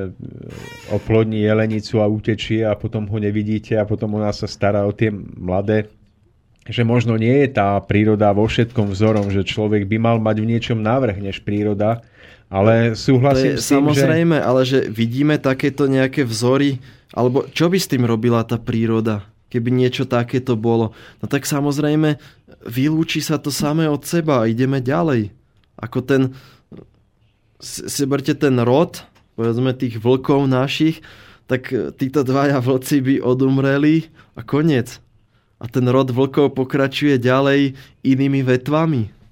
oplodní 0.92 1.44
jelenicu 1.44 2.00
a 2.00 2.08
utečie 2.08 2.64
a 2.64 2.76
potom 2.80 3.08
ho 3.08 3.18
nevidíte 3.20 3.76
a 3.76 3.88
potom 3.88 4.16
ona 4.16 4.32
sa 4.32 4.48
stará 4.48 4.88
o 4.88 4.96
tie 4.96 5.12
mladé. 5.36 5.92
Že 6.64 6.88
možno 6.88 7.20
nie 7.20 7.44
je 7.44 7.60
tá 7.60 7.76
príroda 7.84 8.32
vo 8.32 8.48
všetkom 8.48 8.96
vzorom, 8.96 9.28
že 9.36 9.44
človek 9.44 9.84
by 9.84 10.00
mal 10.00 10.18
mať 10.24 10.40
v 10.40 10.50
niečom 10.56 10.80
návrh 10.80 11.20
než 11.20 11.44
príroda, 11.44 12.00
ale 12.54 12.94
súhlasím 12.94 13.58
s 13.58 13.66
tým, 13.66 13.82
Samozrejme, 13.82 14.38
že... 14.38 14.46
ale 14.46 14.62
že 14.62 14.80
vidíme 14.86 15.42
takéto 15.42 15.90
nejaké 15.90 16.22
vzory, 16.22 16.78
alebo 17.10 17.50
čo 17.50 17.66
by 17.66 17.78
s 17.82 17.90
tým 17.90 18.06
robila 18.06 18.46
tá 18.46 18.62
príroda? 18.62 19.26
keby 19.54 19.70
niečo 19.70 20.10
takéto 20.10 20.58
bolo. 20.58 20.98
No 21.22 21.30
tak 21.30 21.46
samozrejme, 21.46 22.18
vylúči 22.66 23.22
sa 23.22 23.38
to 23.38 23.54
samé 23.54 23.86
od 23.86 24.02
seba 24.02 24.42
a 24.42 24.50
ideme 24.50 24.82
ďalej. 24.82 25.30
Ako 25.78 26.02
ten, 26.02 26.34
si 27.62 28.04
berte 28.10 28.34
ten 28.34 28.58
rod, 28.58 29.06
povedzme 29.38 29.78
tých 29.78 30.02
vlkov 30.02 30.50
našich, 30.50 31.06
tak 31.46 31.70
títo 31.70 32.26
dvaja 32.26 32.58
vlci 32.58 32.98
by 33.06 33.16
odumreli 33.22 34.10
a 34.34 34.42
koniec. 34.42 34.98
A 35.62 35.70
ten 35.70 35.86
rod 35.86 36.10
vlkov 36.10 36.58
pokračuje 36.58 37.22
ďalej 37.22 37.78
inými 38.02 38.42
vetvami. 38.42 39.23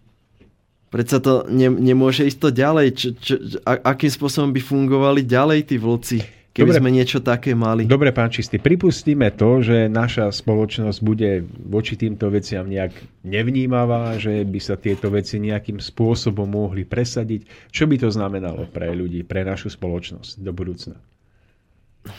Predsa 0.91 1.23
to 1.23 1.47
ne, 1.47 1.71
nemôže 1.71 2.27
ísť 2.27 2.39
to 2.43 2.49
ďalej. 2.51 2.87
Čo, 2.93 3.09
čo, 3.15 3.35
a, 3.63 3.79
akým 3.95 4.11
spôsobom 4.11 4.51
by 4.51 4.59
fungovali 4.59 5.23
ďalej 5.23 5.59
tí 5.71 5.75
vlci? 5.79 6.19
keby 6.51 6.75
Dobre, 6.75 6.79
sme 6.83 6.91
niečo 6.91 7.19
také 7.23 7.55
mali. 7.55 7.87
Dobre, 7.87 8.11
pán 8.11 8.27
Čistý, 8.27 8.59
pripustíme 8.59 9.31
to, 9.39 9.63
že 9.63 9.87
naša 9.87 10.35
spoločnosť 10.35 10.99
bude 10.99 11.47
voči 11.47 11.95
týmto 11.95 12.27
veciam 12.27 12.67
nejak 12.67 12.91
nevnímavá, 13.23 14.19
že 14.19 14.43
by 14.43 14.59
sa 14.59 14.75
tieto 14.75 15.07
veci 15.07 15.39
nejakým 15.39 15.79
spôsobom 15.79 16.47
mohli 16.47 16.83
presadiť. 16.83 17.71
Čo 17.71 17.87
by 17.87 17.95
to 18.03 18.09
znamenalo 18.11 18.67
pre 18.67 18.91
ľudí, 18.91 19.23
pre 19.23 19.47
našu 19.47 19.71
spoločnosť 19.71 20.43
do 20.43 20.51
budúcna? 20.51 20.99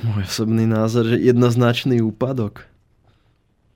Môj 0.01 0.25
osobný 0.25 0.64
názor, 0.64 1.12
že 1.12 1.20
jednoznačný 1.20 2.01
úpadok. 2.01 2.64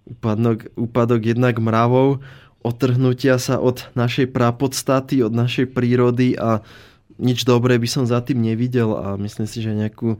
Úpadok, 0.06 0.70
úpadok 0.78 1.20
jednak 1.20 1.58
mravov, 1.58 2.22
otrhnutia 2.66 3.38
sa 3.38 3.62
od 3.62 3.86
našej 3.94 4.34
prapodstaty, 4.34 5.22
od 5.22 5.30
našej 5.30 5.70
prírody 5.70 6.34
a 6.34 6.66
nič 7.16 7.46
dobré 7.46 7.78
by 7.78 7.86
som 7.86 8.04
za 8.04 8.18
tým 8.20 8.42
nevidel 8.42 8.92
a 8.98 9.14
myslím 9.14 9.46
si, 9.46 9.62
že 9.62 9.70
nejakú 9.70 10.18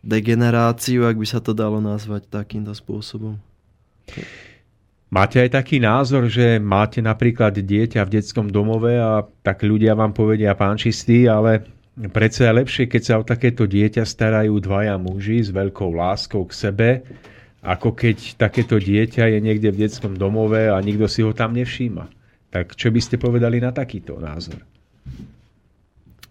degeneráciu, 0.00 1.04
ak 1.04 1.18
by 1.18 1.26
sa 1.26 1.42
to 1.42 1.52
dalo 1.52 1.82
nazvať 1.82 2.30
takýmto 2.30 2.72
spôsobom. 2.72 3.36
Máte 5.10 5.42
aj 5.42 5.58
taký 5.58 5.82
názor, 5.82 6.30
že 6.30 6.62
máte 6.62 7.02
napríklad 7.02 7.58
dieťa 7.58 8.06
v 8.06 8.12
detskom 8.14 8.46
domove 8.46 8.94
a 8.94 9.26
tak 9.42 9.66
ľudia 9.66 9.98
vám 9.98 10.14
povedia 10.14 10.54
pán 10.54 10.78
čistý, 10.78 11.26
ale 11.26 11.66
predsa 12.14 12.48
je 12.48 12.58
lepšie, 12.62 12.84
keď 12.86 13.02
sa 13.02 13.18
o 13.18 13.26
takéto 13.26 13.66
dieťa 13.66 14.06
starajú 14.06 14.54
dvaja 14.62 14.94
muži 15.02 15.42
s 15.42 15.50
veľkou 15.50 15.90
láskou 15.92 16.46
k 16.46 16.52
sebe, 16.54 16.90
ako 17.60 17.92
keď 17.92 18.40
takéto 18.40 18.80
dieťa 18.80 19.36
je 19.36 19.38
niekde 19.40 19.68
v 19.68 19.80
detskom 19.84 20.16
domove 20.16 20.72
a 20.72 20.80
nikto 20.80 21.04
si 21.04 21.20
ho 21.20 21.36
tam 21.36 21.52
nevšíma. 21.52 22.08
Tak 22.50 22.74
čo 22.74 22.88
by 22.90 23.00
ste 23.04 23.20
povedali 23.20 23.60
na 23.60 23.70
takýto 23.70 24.16
názor? 24.16 24.64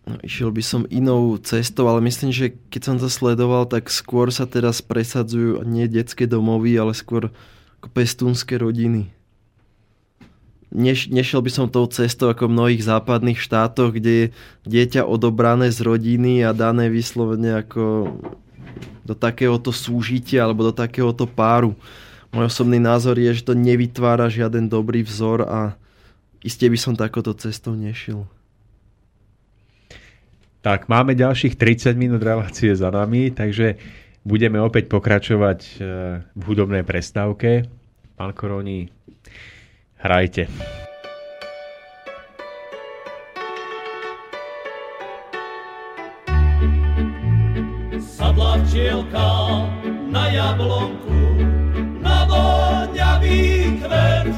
No, 0.10 0.18
išiel 0.26 0.50
by 0.50 0.64
som 0.66 0.90
inou 0.90 1.38
cestou, 1.38 1.86
ale 1.86 2.02
myslím, 2.02 2.34
že 2.34 2.58
keď 2.74 2.82
som 2.82 2.96
to 2.98 3.06
sledoval, 3.14 3.70
tak 3.70 3.94
skôr 3.94 4.34
sa 4.34 4.50
teraz 4.50 4.82
presadzujú 4.82 5.62
nie 5.70 5.86
detské 5.86 6.26
domovy, 6.26 6.74
ale 6.82 6.98
skôr 6.98 7.30
pestúnske 7.94 8.58
rodiny. 8.58 9.14
Neš, 10.70 11.14
nešiel 11.14 11.46
by 11.46 11.52
som 11.54 11.66
tou 11.70 11.86
cestou 11.90 12.30
ako 12.30 12.50
v 12.50 12.54
mnohých 12.58 12.84
západných 12.86 13.42
štátoch, 13.42 13.94
kde 13.94 14.12
je 14.14 14.26
dieťa 14.70 15.06
odobrané 15.06 15.70
z 15.70 15.82
rodiny 15.82 16.42
a 16.42 16.58
dané 16.58 16.90
vyslovene 16.90 17.62
ako 17.62 18.14
do 19.06 19.18
takéhoto 19.18 19.74
súžitia 19.74 20.46
alebo 20.46 20.66
do 20.68 20.74
takéhoto 20.74 21.26
páru. 21.26 21.74
Môj 22.30 22.50
osobný 22.52 22.78
názor 22.78 23.18
je, 23.18 23.42
že 23.42 23.48
to 23.48 23.58
nevytvára 23.58 24.30
žiaden 24.30 24.70
dobrý 24.70 25.02
vzor 25.02 25.50
a 25.50 25.60
iste 26.46 26.70
by 26.70 26.78
som 26.78 26.94
takoto 26.94 27.34
cestou 27.34 27.74
nešiel. 27.74 28.30
Tak, 30.60 30.92
máme 30.92 31.16
ďalších 31.16 31.56
30 31.56 31.96
minút 31.96 32.20
relácie 32.20 32.76
za 32.76 32.92
nami, 32.92 33.32
takže 33.32 33.80
budeme 34.28 34.60
opäť 34.60 34.92
pokračovať 34.92 35.60
e, 35.64 35.72
v 36.36 36.42
hudobnej 36.44 36.84
prestávke. 36.84 37.64
Pán 38.20 38.36
Koroni, 38.36 38.92
hrajte. 40.04 40.52
Včielka 48.70 49.66
na 50.14 50.30
jablonku, 50.30 51.42
na 52.06 52.22
voňavý 52.30 53.82
kvet. 53.82 54.30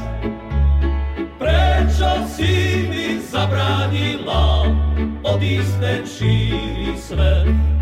Prečo 1.36 2.10
si 2.32 2.88
mi 2.88 3.20
zabránila? 3.20 4.72
odísť 5.20 5.74
ten 5.84 6.00
šíri 6.08 6.96
svet. 6.96 7.81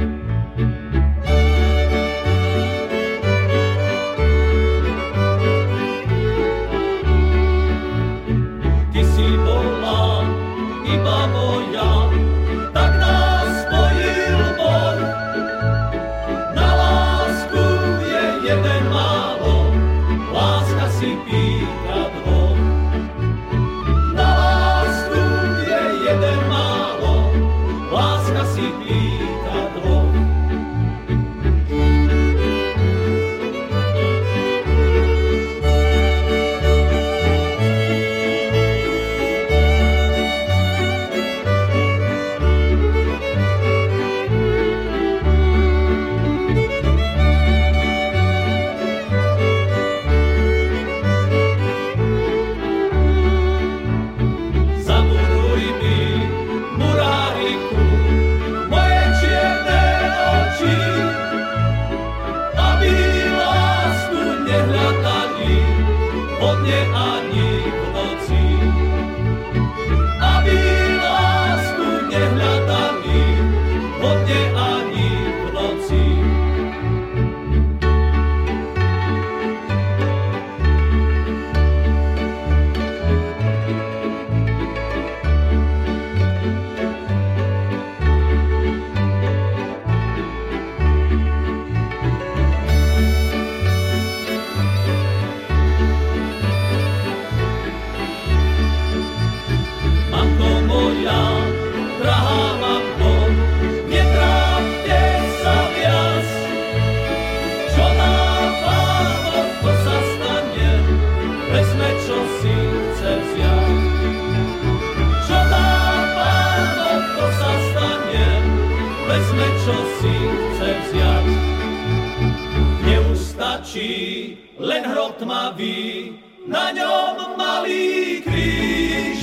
Tmavý, 125.21 126.17
na 126.49 126.73
ňom 126.73 127.37
malý 127.37 128.25
kríž. 128.25 129.21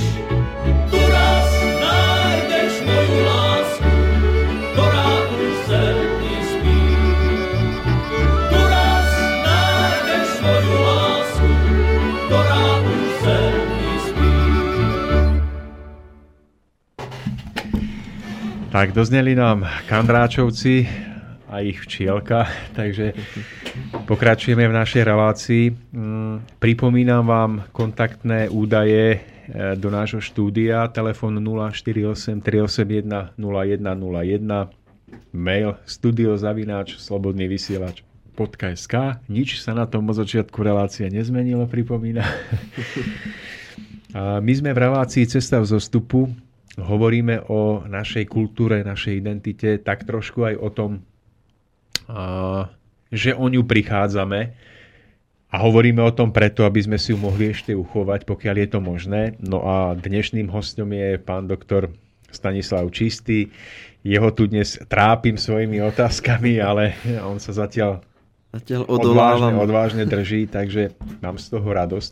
Tu 0.94 1.00
raz 1.10 1.50
nájdeš 1.82 2.74
moju 2.86 3.18
lásku, 3.26 3.94
ktorá 4.78 5.10
už 5.34 5.54
srdni 5.66 6.38
spí. 6.46 6.82
Tu 8.54 8.60
raz 8.62 9.10
nájdeš 9.42 10.30
moju 10.46 10.76
lásku, 10.86 11.50
ktorá 12.30 12.66
už 12.86 13.06
srdni 13.26 13.94
spí. 14.06 14.34
Tak 18.70 18.94
dozneli 18.94 19.34
nám 19.34 19.66
Kandráčovci 19.90 21.07
a 21.48 21.64
ich 21.64 21.80
včielka, 21.80 22.46
takže 22.78 23.16
pokračujeme 24.06 24.68
v 24.68 24.78
našej 24.78 25.04
relácii. 25.04 25.66
Mm, 25.96 26.36
Pripomínam 26.60 27.24
vám 27.24 27.52
kontaktné 27.72 28.52
údaje 28.52 29.18
e, 29.18 29.20
do 29.80 29.88
nášho 29.88 30.20
štúdia, 30.20 30.92
telefon 30.92 31.40
048 31.40 32.44
381 32.44 33.34
0101, 33.40 35.34
mail 35.34 35.80
studiozavináč 35.88 37.00
slobodný 37.00 37.48
vysielač 37.48 38.04
.sk. 38.38 39.18
Nič 39.26 39.58
sa 39.66 39.74
na 39.74 39.90
tom 39.90 40.06
od 40.14 40.16
začiatku 40.22 40.62
relácie 40.62 41.10
nezmenilo, 41.10 41.66
pripomína. 41.66 42.22
A 44.18 44.40
my 44.40 44.54
sme 44.56 44.72
v 44.72 44.82
relácii 44.88 45.28
Cesta 45.28 45.60
v 45.60 45.68
zostupu. 45.68 46.32
Hovoríme 46.78 47.50
o 47.50 47.82
našej 47.84 48.30
kultúre, 48.30 48.86
našej 48.86 49.20
identite, 49.20 49.82
tak 49.82 50.06
trošku 50.06 50.46
aj 50.46 50.56
o 50.62 50.70
tom, 50.70 51.02
že 53.12 53.32
o 53.36 53.46
ňu 53.48 53.64
prichádzame. 53.64 54.40
A 55.48 55.56
hovoríme 55.64 56.04
o 56.04 56.12
tom 56.12 56.36
preto, 56.36 56.68
aby 56.68 56.84
sme 56.84 57.00
si 57.00 57.16
ju 57.16 57.18
mohli 57.20 57.56
ešte 57.56 57.72
uchovať, 57.72 58.28
pokiaľ 58.28 58.56
je 58.60 58.68
to 58.68 58.80
možné. 58.84 59.22
No 59.40 59.64
a 59.64 59.96
dnešným 59.96 60.52
hostom 60.52 60.92
je 60.92 61.16
pán 61.16 61.48
doktor 61.48 61.88
Stanislav 62.28 62.84
Čistý. 62.92 63.48
Jeho 64.04 64.36
tu 64.36 64.52
dnes 64.52 64.76
trápim 64.92 65.40
svojimi 65.40 65.80
otázkami, 65.88 66.60
ale 66.60 67.00
on 67.24 67.40
sa 67.40 67.56
zatiaľ 67.56 68.04
Zatiaľ 68.48 68.88
odvážne, 68.88 69.52
odvážne 69.60 70.04
drží, 70.08 70.48
takže 70.48 70.96
mám 71.20 71.36
z 71.36 71.52
toho 71.52 71.68
radosť. 71.68 72.12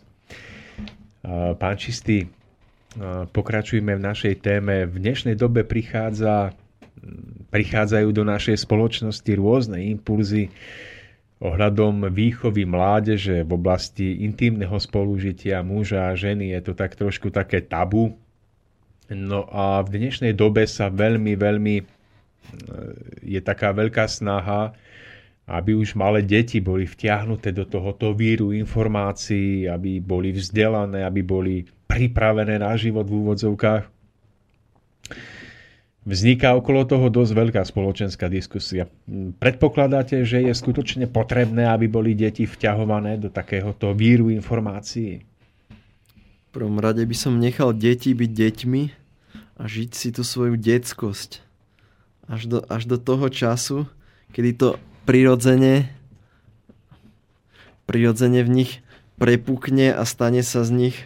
A, 1.24 1.56
Pán 1.56 1.80
Čistý, 1.80 2.28
a, 2.28 3.24
pokračujeme 3.32 3.96
v 3.96 4.06
našej 4.06 4.44
téme. 4.44 4.84
V 4.84 5.00
dnešnej 5.00 5.40
dobe 5.40 5.64
prichádza, 5.64 6.52
prichádzajú 7.54 8.10
do 8.12 8.24
našej 8.26 8.66
spoločnosti 8.66 9.32
rôzne 9.38 9.80
impulzy 9.82 10.50
ohľadom 11.44 12.08
výchovy 12.10 12.64
mládeže 12.64 13.44
v 13.44 13.52
oblasti 13.52 14.24
intimného 14.24 14.76
spolužitia 14.80 15.60
muža 15.62 16.10
a 16.10 16.18
ženy. 16.18 16.56
Je 16.56 16.62
to 16.64 16.74
tak 16.74 16.96
trošku 16.96 17.30
také 17.30 17.60
tabu. 17.60 18.16
No 19.12 19.46
a 19.52 19.86
v 19.86 20.02
dnešnej 20.02 20.34
dobe 20.34 20.66
sa 20.66 20.90
veľmi, 20.90 21.38
veľmi 21.38 21.76
e, 21.78 21.84
je 23.22 23.40
taká 23.44 23.70
veľká 23.76 24.10
snaha, 24.10 24.74
aby 25.46 25.78
už 25.78 25.94
malé 25.94 26.26
deti 26.26 26.58
boli 26.58 26.90
vtiahnuté 26.90 27.54
do 27.54 27.70
tohoto 27.70 28.18
víru 28.18 28.50
informácií, 28.50 29.70
aby 29.70 30.02
boli 30.02 30.34
vzdelané, 30.34 31.06
aby 31.06 31.22
boli 31.22 31.70
pripravené 31.86 32.58
na 32.58 32.74
život 32.74 33.06
v 33.06 33.22
úvodzovkách. 33.22 33.95
Vzniká 36.06 36.54
okolo 36.54 36.86
toho 36.86 37.10
dosť 37.10 37.34
veľká 37.34 37.62
spoločenská 37.66 38.30
diskusia. 38.30 38.86
Predpokladáte, 39.42 40.22
že 40.22 40.38
je 40.46 40.54
skutočne 40.54 41.10
potrebné, 41.10 41.66
aby 41.66 41.90
boli 41.90 42.14
deti 42.14 42.46
vťahované 42.46 43.18
do 43.18 43.34
takéhoto 43.34 43.90
víru 43.98 44.30
informácií? 44.30 45.26
V 46.46 46.50
prvom 46.54 46.78
rade 46.78 47.02
by 47.02 47.16
som 47.18 47.42
nechal 47.42 47.74
deti 47.74 48.14
byť 48.14 48.32
deťmi 48.38 48.84
a 49.58 49.64
žiť 49.66 49.90
si 49.98 50.14
tú 50.14 50.22
svoju 50.22 50.62
detskosť. 50.62 51.42
Až 52.30 52.42
do, 52.54 52.58
až 52.70 52.86
do 52.86 53.02
toho 53.02 53.26
času, 53.34 53.90
kedy 54.30 54.52
to 54.62 54.70
prirodzene 55.10 55.90
prirodzene 57.90 58.46
v 58.46 58.50
nich 58.62 58.72
prepukne 59.18 59.94
a 59.94 60.06
stane 60.06 60.46
sa 60.46 60.62
z 60.62 60.70
nich 60.86 60.98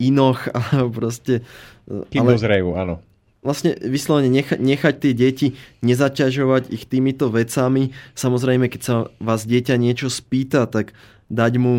inoch 0.00 0.48
alebo 0.56 0.88
proste... 0.96 1.44
Kým 1.84 2.24
ale... 2.24 2.40
dozrejú, 2.40 2.72
áno 2.72 3.04
vlastne 3.40 3.76
vyslovene 3.80 4.28
nechať, 4.28 4.58
nechať 4.60 4.94
tie 5.00 5.12
deti, 5.16 5.46
nezaťažovať 5.80 6.68
ich 6.72 6.84
týmito 6.84 7.32
vecami. 7.32 7.96
Samozrejme, 8.12 8.68
keď 8.68 8.80
sa 8.80 8.94
vás 9.18 9.48
dieťa 9.48 9.80
niečo 9.80 10.12
spýta, 10.12 10.68
tak 10.68 10.92
dať 11.32 11.52
mu 11.56 11.74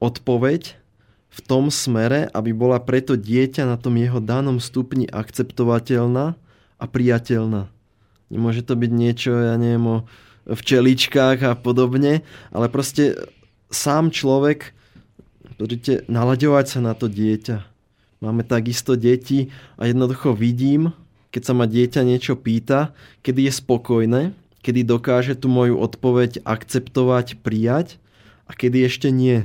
odpoveď 0.00 0.76
v 1.28 1.40
tom 1.44 1.68
smere, 1.68 2.32
aby 2.32 2.56
bola 2.56 2.80
preto 2.80 3.12
dieťa 3.12 3.68
na 3.68 3.76
tom 3.76 4.00
jeho 4.00 4.24
danom 4.24 4.56
stupni 4.56 5.04
akceptovateľná 5.04 6.32
a 6.80 6.84
priateľná. 6.88 7.68
Nemôže 8.32 8.64
to 8.64 8.74
byť 8.74 8.90
niečo, 8.90 9.32
ja 9.36 9.54
neviem, 9.60 9.84
o 9.84 9.96
včeličkách 10.48 11.38
a 11.44 11.52
podobne, 11.58 12.24
ale 12.56 12.66
proste 12.72 13.18
sám 13.68 14.08
človek, 14.08 14.72
pozrite, 15.60 16.08
nalaďovať 16.08 16.66
sa 16.66 16.80
na 16.80 16.96
to 16.96 17.06
dieťa 17.12 17.75
Máme 18.20 18.42
takisto 18.48 18.96
deti 18.96 19.52
a 19.76 19.84
jednoducho 19.84 20.32
vidím, 20.32 20.96
keď 21.36 21.42
sa 21.44 21.52
ma 21.52 21.68
dieťa 21.68 22.00
niečo 22.00 22.32
pýta, 22.32 22.96
kedy 23.20 23.48
je 23.48 23.52
spokojné, 23.52 24.22
kedy 24.64 24.88
dokáže 24.88 25.36
tú 25.36 25.52
moju 25.52 25.76
odpoveď 25.76 26.40
akceptovať, 26.48 27.38
prijať 27.44 28.00
a 28.48 28.56
kedy 28.56 28.88
ešte 28.88 29.12
nie. 29.12 29.44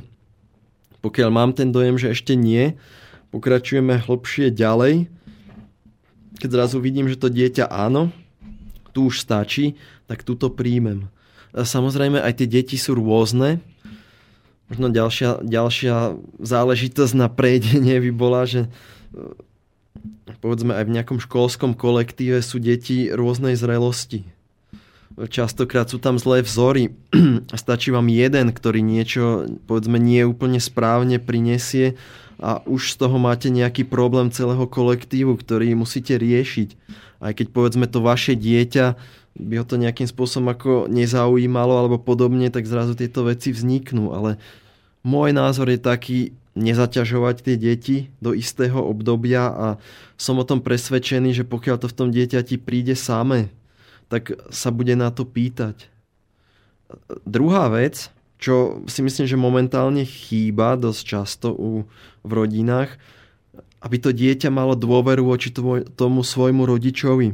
Pokiaľ 1.04 1.30
mám 1.34 1.52
ten 1.52 1.76
dojem, 1.76 2.00
že 2.00 2.16
ešte 2.16 2.38
nie, 2.40 2.80
pokračujeme 3.36 4.00
hlbšie 4.08 4.56
ďalej. 4.56 5.12
Keď 6.40 6.50
zrazu 6.50 6.80
vidím, 6.80 7.12
že 7.12 7.20
to 7.20 7.28
dieťa 7.28 7.68
áno, 7.68 8.16
tu 8.96 9.12
už 9.12 9.20
stačí, 9.20 9.76
tak 10.08 10.24
túto 10.24 10.48
príjmem. 10.48 11.12
Samozrejme 11.52 12.24
aj 12.24 12.40
tie 12.40 12.48
deti 12.48 12.80
sú 12.80 12.96
rôzne, 12.96 13.60
Možno 14.72 14.88
ďalšia, 14.88 15.44
ďalšia 15.44 16.16
záležitosť 16.40 17.14
na 17.20 17.28
prejdenie 17.28 18.00
by 18.08 18.12
bola, 18.16 18.48
že 18.48 18.72
e, 19.12 19.20
povedzme 20.40 20.72
aj 20.72 20.88
v 20.88 20.94
nejakom 20.96 21.20
školskom 21.20 21.76
kolektíve 21.76 22.40
sú 22.40 22.64
deti 22.64 23.12
rôznej 23.12 23.60
zrelosti. 23.60 24.24
Častokrát 25.20 25.92
sú 25.92 26.00
tam 26.00 26.16
zlé 26.16 26.40
vzory 26.40 26.96
a 27.52 27.56
stačí 27.68 27.92
vám 27.92 28.08
jeden, 28.08 28.56
ktorý 28.56 28.80
niečo 28.80 29.44
povedzme 29.68 30.00
nie 30.00 30.24
úplne 30.24 30.64
správne 30.64 31.20
prinesie 31.20 32.00
a 32.40 32.64
už 32.64 32.96
z 32.96 33.06
toho 33.06 33.20
máte 33.20 33.52
nejaký 33.52 33.84
problém 33.84 34.32
celého 34.32 34.64
kolektívu, 34.72 35.36
ktorý 35.36 35.76
musíte 35.76 36.16
riešiť. 36.16 36.70
Aj 37.20 37.36
keď 37.36 37.52
povedzme 37.52 37.92
to 37.92 38.00
vaše 38.00 38.40
dieťa 38.40 38.96
by 39.36 39.54
ho 39.62 39.66
to 39.68 39.80
nejakým 39.80 40.10
spôsobom 40.10 40.52
ako 40.52 40.72
nezaujímalo 40.92 41.76
alebo 41.76 41.98
podobne, 42.02 42.52
tak 42.52 42.68
zrazu 42.68 42.98
tieto 42.98 43.24
veci 43.24 43.54
vzniknú. 43.54 44.12
Ale 44.12 44.42
môj 45.02 45.34
názor 45.34 45.70
je 45.70 45.80
taký, 45.82 46.20
nezaťažovať 46.52 47.36
tie 47.48 47.56
deti 47.56 47.98
do 48.20 48.36
istého 48.36 48.84
obdobia 48.84 49.48
a 49.48 49.68
som 50.20 50.36
o 50.36 50.46
tom 50.46 50.60
presvedčený, 50.60 51.32
že 51.32 51.48
pokiaľ 51.48 51.76
to 51.80 51.88
v 51.88 51.98
tom 51.98 52.10
dieťati 52.12 52.60
príde 52.60 52.94
samé, 52.94 53.48
tak 54.12 54.36
sa 54.52 54.70
bude 54.76 54.92
na 55.00 55.16
to 55.16 55.24
pýtať. 55.24 55.88
Druhá 57.24 57.72
vec, 57.72 58.12
čo 58.36 58.84
si 58.90 59.00
myslím, 59.00 59.26
že 59.30 59.40
momentálne 59.40 60.04
chýba 60.04 60.76
dosť 60.76 61.02
často 61.08 61.56
u, 61.56 61.88
v 62.20 62.32
rodinách, 62.36 63.00
aby 63.80 63.98
to 63.98 64.12
dieťa 64.12 64.52
malo 64.52 64.76
dôveru 64.76 65.24
voči 65.26 65.50
tomu 65.96 66.22
svojmu 66.22 66.68
rodičovi. 66.68 67.34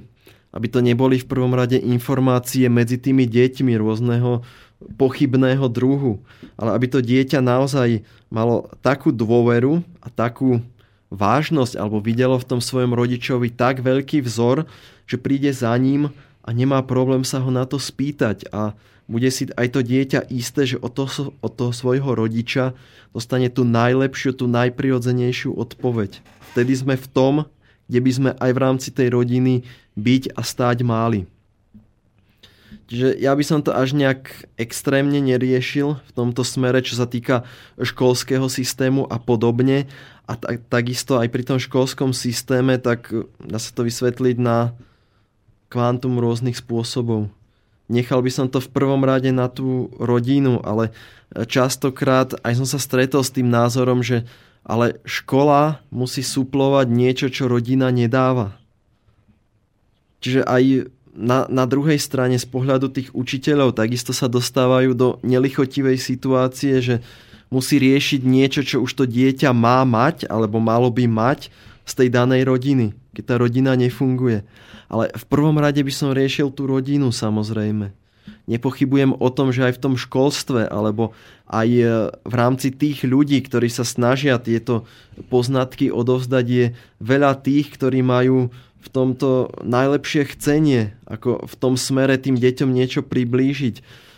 Aby 0.56 0.68
to 0.72 0.80
neboli 0.80 1.20
v 1.20 1.28
prvom 1.28 1.52
rade 1.52 1.76
informácie 1.76 2.72
medzi 2.72 2.96
tými 2.96 3.28
deťmi 3.28 3.76
rôzneho 3.76 4.48
pochybného 4.78 5.66
druhu, 5.70 6.22
ale 6.54 6.78
aby 6.78 6.86
to 6.86 7.00
dieťa 7.02 7.42
naozaj 7.42 8.06
malo 8.30 8.70
takú 8.86 9.10
dôveru 9.10 9.82
a 10.02 10.08
takú 10.14 10.62
vážnosť 11.10 11.80
alebo 11.80 12.04
videlo 12.04 12.36
v 12.38 12.48
tom 12.48 12.62
svojom 12.62 12.94
rodičovi 12.94 13.50
tak 13.50 13.82
veľký 13.82 14.22
vzor, 14.22 14.68
že 15.08 15.18
príde 15.18 15.50
za 15.50 15.72
ním 15.80 16.12
a 16.44 16.50
nemá 16.52 16.84
problém 16.84 17.24
sa 17.24 17.40
ho 17.42 17.50
na 17.50 17.64
to 17.64 17.80
spýtať 17.80 18.52
a 18.52 18.76
bude 19.08 19.32
si 19.32 19.48
aj 19.56 19.68
to 19.72 19.80
dieťa 19.80 20.28
isté, 20.28 20.68
že 20.68 20.78
od 20.84 20.92
toho, 20.92 21.32
od 21.40 21.52
toho 21.56 21.72
svojho 21.72 22.12
rodiča 22.12 22.76
dostane 23.16 23.48
tú 23.48 23.64
najlepšiu, 23.64 24.36
tú 24.36 24.52
najprirodzenejšiu 24.52 25.56
odpoveď. 25.56 26.20
Vtedy 26.52 26.74
sme 26.76 27.00
v 27.00 27.08
tom, 27.08 27.34
kde 27.88 28.00
by 28.04 28.12
sme 28.12 28.32
aj 28.36 28.52
v 28.52 28.60
rámci 28.60 28.90
tej 28.92 29.16
rodiny 29.16 29.64
byť 29.96 30.36
a 30.36 30.44
stáť 30.44 30.84
máli. 30.84 31.24
Čiže 32.88 33.20
ja 33.20 33.36
by 33.36 33.44
som 33.44 33.60
to 33.60 33.76
až 33.76 33.92
nejak 33.92 34.48
extrémne 34.56 35.20
neriešil 35.20 36.00
v 36.00 36.12
tomto 36.16 36.48
smere, 36.48 36.80
čo 36.80 36.96
sa 36.96 37.04
týka 37.04 37.44
školského 37.76 38.48
systému 38.48 39.04
a 39.12 39.20
podobne. 39.20 39.92
A 40.24 40.40
tak, 40.40 40.64
takisto 40.72 41.20
aj 41.20 41.28
pri 41.28 41.44
tom 41.44 41.60
školskom 41.60 42.16
systéme, 42.16 42.80
tak 42.80 43.12
dá 43.44 43.60
sa 43.60 43.76
to 43.76 43.84
vysvetliť 43.84 44.40
na 44.40 44.72
kvantum 45.68 46.16
rôznych 46.16 46.56
spôsobov. 46.56 47.28
nechal 47.92 48.24
by 48.24 48.32
som 48.32 48.48
to 48.48 48.64
v 48.64 48.72
prvom 48.72 49.04
rade 49.04 49.32
na 49.36 49.52
tú 49.52 49.92
rodinu, 50.00 50.64
ale 50.64 50.96
častokrát 51.32 52.40
aj 52.44 52.64
som 52.64 52.68
sa 52.68 52.80
stretol 52.80 53.24
s 53.24 53.36
tým 53.36 53.52
názorom, 53.52 54.00
že 54.00 54.24
ale 54.68 55.00
škola 55.08 55.80
musí 55.92 56.20
suplovať 56.24 56.88
niečo, 56.92 57.28
čo 57.32 57.48
rodina 57.48 57.88
nedáva. 57.92 58.60
Čiže 60.20 60.44
aj 60.44 60.92
na, 61.18 61.50
na 61.50 61.66
druhej 61.66 61.98
strane 61.98 62.38
z 62.38 62.46
pohľadu 62.46 62.94
tých 62.94 63.10
učiteľov 63.18 63.74
takisto 63.74 64.14
sa 64.14 64.30
dostávajú 64.30 64.94
do 64.94 65.18
nelichotivej 65.26 65.98
situácie, 65.98 66.78
že 66.78 66.96
musí 67.50 67.82
riešiť 67.82 68.22
niečo, 68.22 68.62
čo 68.62 68.86
už 68.86 68.92
to 68.94 69.04
dieťa 69.10 69.50
má 69.50 69.82
mať 69.82 70.30
alebo 70.30 70.62
malo 70.62 70.94
by 70.94 71.10
mať 71.10 71.50
z 71.88 71.94
tej 71.98 72.10
danej 72.14 72.46
rodiny, 72.46 72.94
keď 73.18 73.24
tá 73.24 73.36
rodina 73.42 73.74
nefunguje. 73.74 74.46
Ale 74.88 75.10
v 75.10 75.26
prvom 75.26 75.58
rade 75.58 75.82
by 75.82 75.92
som 75.92 76.14
riešil 76.14 76.54
tú 76.54 76.70
rodinu 76.70 77.10
samozrejme. 77.10 77.92
Nepochybujem 78.48 79.12
o 79.20 79.28
tom, 79.28 79.52
že 79.52 79.68
aj 79.68 79.74
v 79.76 79.84
tom 79.84 79.96
školstve 80.00 80.72
alebo 80.72 81.12
aj 81.52 81.68
e, 81.68 81.84
v 82.12 82.34
rámci 82.36 82.72
tých 82.72 83.04
ľudí, 83.04 83.44
ktorí 83.44 83.68
sa 83.68 83.84
snažia 83.84 84.40
tieto 84.40 84.88
poznatky 85.28 85.92
odovzdať, 85.92 86.46
je 86.48 86.66
veľa 87.04 87.40
tých, 87.44 87.76
ktorí 87.76 88.00
majú 88.04 88.52
v 88.78 88.88
tomto 88.94 89.52
najlepšie 89.66 90.38
chcenie, 90.38 90.96
ako 91.10 91.44
v 91.44 91.56
tom 91.58 91.74
smere 91.76 92.16
tým 92.22 92.38
deťom 92.38 92.70
niečo 92.72 93.02
priblížiť, 93.04 93.76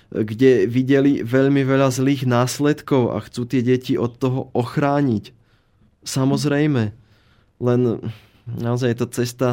kde 0.10 0.66
videli 0.66 1.22
veľmi 1.22 1.62
veľa 1.64 1.94
zlých 1.94 2.26
následkov 2.26 3.14
a 3.14 3.22
chcú 3.22 3.46
tie 3.46 3.62
deti 3.62 3.96
od 3.96 4.18
toho 4.18 4.50
ochrániť. 4.58 5.32
Samozrejme, 6.02 6.94
len 7.62 7.82
naozaj 8.50 8.94
je 8.94 8.98
to 8.98 9.08
cesta 9.10 9.50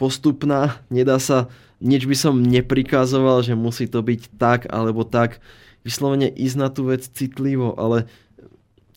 postupná, 0.00 0.80
nedá 0.88 1.20
sa, 1.20 1.50
nič 1.82 2.08
by 2.08 2.16
som 2.16 2.40
neprikazoval, 2.40 3.44
že 3.44 3.58
musí 3.58 3.84
to 3.90 4.00
byť 4.00 4.40
tak 4.40 4.60
alebo 4.70 5.04
tak, 5.04 5.42
vyslovene 5.84 6.28
ísť 6.28 6.56
na 6.56 6.68
tú 6.72 6.88
vec 6.88 7.04
citlivo, 7.04 7.76
ale 7.76 8.08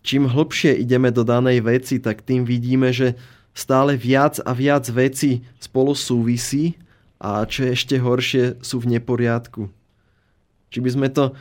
čím 0.04 0.28
hlbšie 0.28 0.76
ideme 0.80 1.10
do 1.12 1.24
danej 1.24 1.64
veci, 1.64 2.00
tak 2.00 2.24
tým 2.24 2.44
vidíme, 2.44 2.92
že 2.92 3.16
stále 3.54 3.94
viac 3.98 4.42
a 4.42 4.52
viac 4.52 4.90
veci 4.90 5.46
spolu 5.62 5.94
súvisí 5.94 6.78
a 7.24 7.48
čo 7.48 7.64
je 7.64 7.72
ešte 7.72 7.96
horšie, 8.02 8.44
sú 8.60 8.84
v 8.84 9.00
neporiadku. 9.00 9.72
Či 10.74 10.80
by 10.84 10.90
sme 10.92 11.08
to 11.08 11.32
e, 11.32 11.34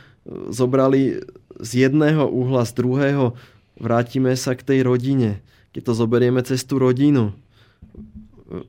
zobrali 0.53 1.19
z 1.59 1.89
jedného 1.89 2.29
uhla, 2.29 2.63
z 2.63 2.71
druhého, 2.79 3.35
vrátime 3.75 4.31
sa 4.39 4.55
k 4.55 4.63
tej 4.63 4.79
rodine. 4.87 5.43
Keď 5.75 5.91
to 5.91 5.93
zoberieme 5.97 6.39
cez 6.45 6.63
tú 6.63 6.79
rodinu, 6.79 7.35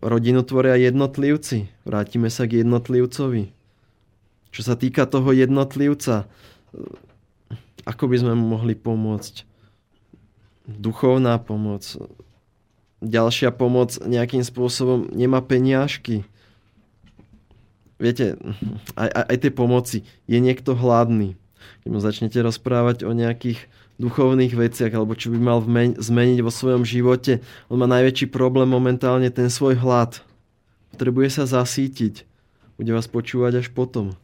rodinu 0.00 0.40
tvoria 0.42 0.80
jednotlivci. 0.80 1.68
Vrátime 1.84 2.32
sa 2.32 2.48
k 2.48 2.64
jednotlivcovi. 2.64 3.52
Čo 4.54 4.60
sa 4.62 4.74
týka 4.78 5.04
toho 5.04 5.34
jednotlivca, 5.34 6.30
ako 7.84 8.04
by 8.08 8.16
sme 8.16 8.32
mu 8.38 8.56
mohli 8.56 8.72
pomôcť? 8.78 9.44
Duchovná 10.64 11.36
pomoc. 11.36 11.84
Ďalšia 13.04 13.52
pomoc 13.52 14.00
nejakým 14.00 14.40
spôsobom 14.40 15.12
nemá 15.12 15.44
peniažky. 15.44 16.24
Viete, 18.00 18.40
aj, 18.96 19.08
aj, 19.12 19.24
aj 19.28 19.36
tie 19.44 19.52
pomoci. 19.52 19.98
Je 20.24 20.40
niekto 20.40 20.72
hladný. 20.72 21.36
Keď 21.84 21.88
mu 21.92 22.00
začnete 22.00 22.40
rozprávať 22.40 23.04
o 23.04 23.12
nejakých 23.12 23.60
duchovných 24.00 24.56
veciach, 24.56 24.90
alebo 24.96 25.12
čo 25.14 25.30
by 25.30 25.38
mal 25.38 25.60
zmeniť 26.00 26.38
vo 26.40 26.50
svojom 26.50 26.82
živote, 26.82 27.44
on 27.68 27.78
má 27.78 27.86
najväčší 27.86 28.32
problém 28.32 28.66
momentálne 28.66 29.28
ten 29.28 29.52
svoj 29.52 29.78
hlad. 29.78 30.24
Potrebuje 30.96 31.28
sa 31.38 31.44
zasítiť. 31.44 32.26
Bude 32.80 32.90
vás 32.90 33.06
počúvať 33.06 33.62
až 33.62 33.68
potom 33.70 34.16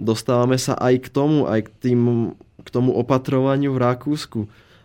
dostávame 0.00 0.56
sa 0.56 0.74
aj 0.80 1.06
k 1.06 1.08
tomu, 1.12 1.44
aj 1.44 1.68
k, 1.68 1.70
tým, 1.90 2.32
k 2.64 2.68
tomu 2.72 2.96
opatrovaniu 2.96 3.76
v 3.76 3.82
Rakúsku. 3.84 4.40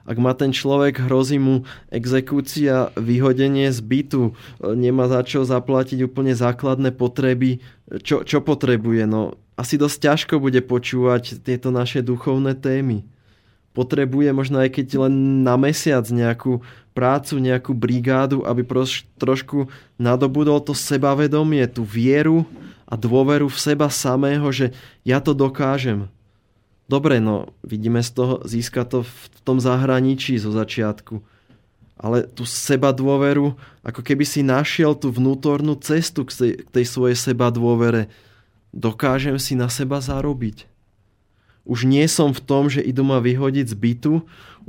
Ak 0.06 0.22
má 0.22 0.38
ten 0.38 0.54
človek, 0.54 1.02
hrozí 1.10 1.42
mu 1.42 1.66
exekúcia, 1.90 2.94
vyhodenie 2.94 3.74
z 3.74 3.82
bytu, 3.82 4.24
nemá 4.62 5.10
za 5.10 5.26
čo 5.26 5.42
zaplatiť 5.42 6.06
úplne 6.06 6.38
základné 6.38 6.94
potreby, 6.94 7.66
čo, 8.06 8.22
čo 8.22 8.46
potrebuje? 8.46 9.10
No, 9.10 9.34
asi 9.58 9.82
dosť 9.82 9.98
ťažko 9.98 10.36
bude 10.38 10.62
počúvať 10.62 11.42
tieto 11.42 11.74
naše 11.74 12.06
duchovné 12.06 12.54
témy. 12.54 13.02
Potrebuje 13.74 14.30
možno 14.32 14.62
aj 14.62 14.78
keď 14.78 15.10
len 15.10 15.44
na 15.44 15.58
mesiac 15.58 16.06
nejakú 16.08 16.62
prácu, 16.96 17.42
nejakú 17.42 17.76
brigádu, 17.76 18.46
aby 18.48 18.64
proš, 18.64 19.04
trošku 19.20 19.68
nadobudol 20.00 20.64
to 20.64 20.72
sebavedomie, 20.72 21.66
tú 21.68 21.84
vieru, 21.84 22.48
a 22.86 22.94
dôveru 22.94 23.50
v 23.50 23.58
seba 23.58 23.90
samého, 23.90 24.46
že 24.54 24.70
ja 25.02 25.18
to 25.18 25.34
dokážem. 25.34 26.06
Dobre, 26.86 27.18
no 27.18 27.50
vidíme 27.66 28.06
z 28.06 28.12
toho, 28.14 28.34
získa 28.46 28.86
to 28.86 29.02
v 29.02 29.26
tom 29.42 29.58
zahraničí 29.58 30.38
zo 30.38 30.54
začiatku. 30.54 31.22
Ale 31.96 32.28
tú 32.28 32.44
seba 32.44 32.92
dôveru, 32.92 33.56
ako 33.82 34.02
keby 34.04 34.28
si 34.28 34.46
našiel 34.46 34.94
tú 34.94 35.10
vnútornú 35.10 35.80
cestu 35.80 36.28
k 36.28 36.62
tej, 36.70 36.86
svojej 36.86 37.18
seba 37.18 37.50
dôvere. 37.50 38.12
Dokážem 38.76 39.40
si 39.40 39.56
na 39.56 39.72
seba 39.72 40.04
zarobiť. 40.04 40.68
Už 41.66 41.90
nie 41.90 42.06
som 42.06 42.30
v 42.36 42.44
tom, 42.44 42.70
že 42.70 42.86
idú 42.86 43.02
ma 43.02 43.18
vyhodiť 43.18 43.66
z 43.66 43.76
bytu, 43.76 44.14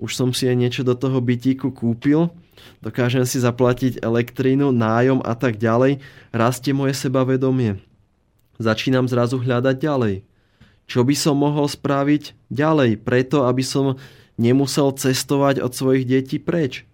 už 0.01 0.11
som 0.17 0.33
si 0.33 0.49
aj 0.49 0.57
niečo 0.57 0.83
do 0.87 0.97
toho 0.97 1.21
bytíku 1.21 1.69
kúpil, 1.69 2.33
dokážem 2.81 3.29
si 3.29 3.37
zaplatiť 3.37 4.01
elektrínu, 4.01 4.73
nájom 4.73 5.21
a 5.21 5.37
tak 5.37 5.61
ďalej, 5.61 6.01
rastie 6.33 6.73
moje 6.73 6.97
sebavedomie 6.97 7.85
začínam 8.59 9.07
zrazu 9.09 9.41
hľadať 9.41 9.77
ďalej. 9.77 10.15
Čo 10.87 11.03
by 11.03 11.15
som 11.19 11.43
mohol 11.43 11.67
spraviť 11.67 12.51
ďalej, 12.51 13.03
preto 13.03 13.47
aby 13.47 13.63
som 13.63 13.99
nemusel 14.39 14.95
cestovať 14.95 15.59
od 15.63 15.73
svojich 15.75 16.07
detí 16.07 16.39
preč. 16.39 16.87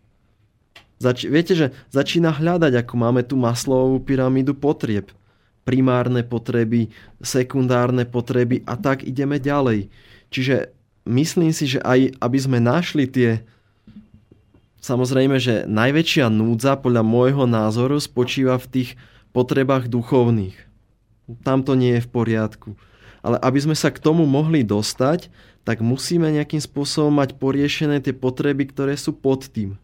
Zač- 0.96 1.28
viete, 1.28 1.52
že 1.52 1.76
začína 1.90 2.32
hľadať, 2.32 2.72
ako 2.78 2.94
máme 2.96 3.22
tu 3.26 3.34
maslovú 3.36 4.00
pyramídu 4.00 4.56
potrieb. 4.56 5.12
Primárne 5.62 6.26
potreby, 6.26 6.90
sekundárne 7.22 8.06
potreby 8.06 8.66
a 8.66 8.74
tak 8.74 9.06
ideme 9.06 9.38
ďalej. 9.38 9.90
Čiže 10.32 10.74
myslím 11.06 11.52
si, 11.54 11.70
že 11.70 11.80
aj 11.82 12.18
aby 12.18 12.38
sme 12.38 12.58
našli 12.58 13.06
tie 13.06 13.30
Samozrejme, 14.82 15.38
že 15.38 15.62
najväčšia 15.70 16.26
núdza 16.26 16.74
podľa 16.74 17.06
môjho 17.06 17.46
názoru 17.46 18.02
spočíva 18.02 18.58
v 18.58 18.66
tých 18.66 18.90
potrebách 19.30 19.86
duchovných 19.86 20.72
tam 21.40 21.62
to 21.64 21.72
nie 21.78 21.98
je 21.98 22.04
v 22.04 22.12
poriadku. 22.12 22.68
Ale 23.22 23.38
aby 23.38 23.58
sme 23.62 23.76
sa 23.78 23.94
k 23.94 24.02
tomu 24.02 24.26
mohli 24.26 24.66
dostať, 24.66 25.30
tak 25.62 25.78
musíme 25.78 26.26
nejakým 26.34 26.58
spôsobom 26.58 27.22
mať 27.22 27.38
poriešené 27.38 28.02
tie 28.02 28.10
potreby, 28.10 28.66
ktoré 28.66 28.98
sú 28.98 29.14
pod 29.14 29.46
tým. 29.46 29.78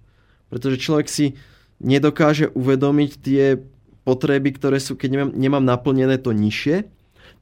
Pretože 0.50 0.82
človek 0.82 1.06
si 1.06 1.38
nedokáže 1.78 2.50
uvedomiť 2.50 3.10
tie 3.22 3.62
potreby, 4.02 4.50
ktoré 4.58 4.82
sú, 4.82 4.98
keď 4.98 5.08
nemám, 5.14 5.30
nemám 5.38 5.64
naplnené 5.64 6.18
to 6.18 6.34
nižšie, 6.34 6.90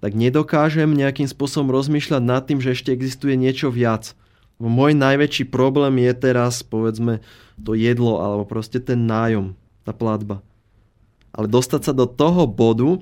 tak 0.05 0.13
nedokážem 0.13 0.93
nejakým 0.93 1.25
spôsobom 1.25 1.73
rozmýšľať 1.73 2.23
nad 2.23 2.45
tým, 2.45 2.61
že 2.61 2.77
ešte 2.77 2.93
existuje 2.93 3.33
niečo 3.39 3.73
viac. 3.73 4.13
Môj 4.61 4.93
najväčší 4.97 5.49
problém 5.49 6.05
je 6.05 6.13
teraz, 6.17 6.61
povedzme, 6.61 7.25
to 7.61 7.73
jedlo 7.73 8.21
alebo 8.21 8.45
proste 8.45 8.81
ten 8.81 9.09
nájom, 9.09 9.57
tá 9.85 9.97
platba. 9.97 10.45
Ale 11.33 11.49
dostať 11.49 11.81
sa 11.89 11.93
do 11.93 12.09
toho 12.09 12.45
bodu, 12.49 13.01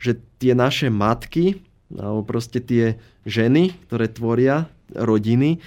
že 0.00 0.20
tie 0.40 0.56
naše 0.56 0.88
matky, 0.88 1.60
alebo 1.94 2.22
proste 2.22 2.62
tie 2.62 2.98
ženy, 3.26 3.74
ktoré 3.88 4.06
tvoria 4.06 4.70
rodiny, 4.94 5.58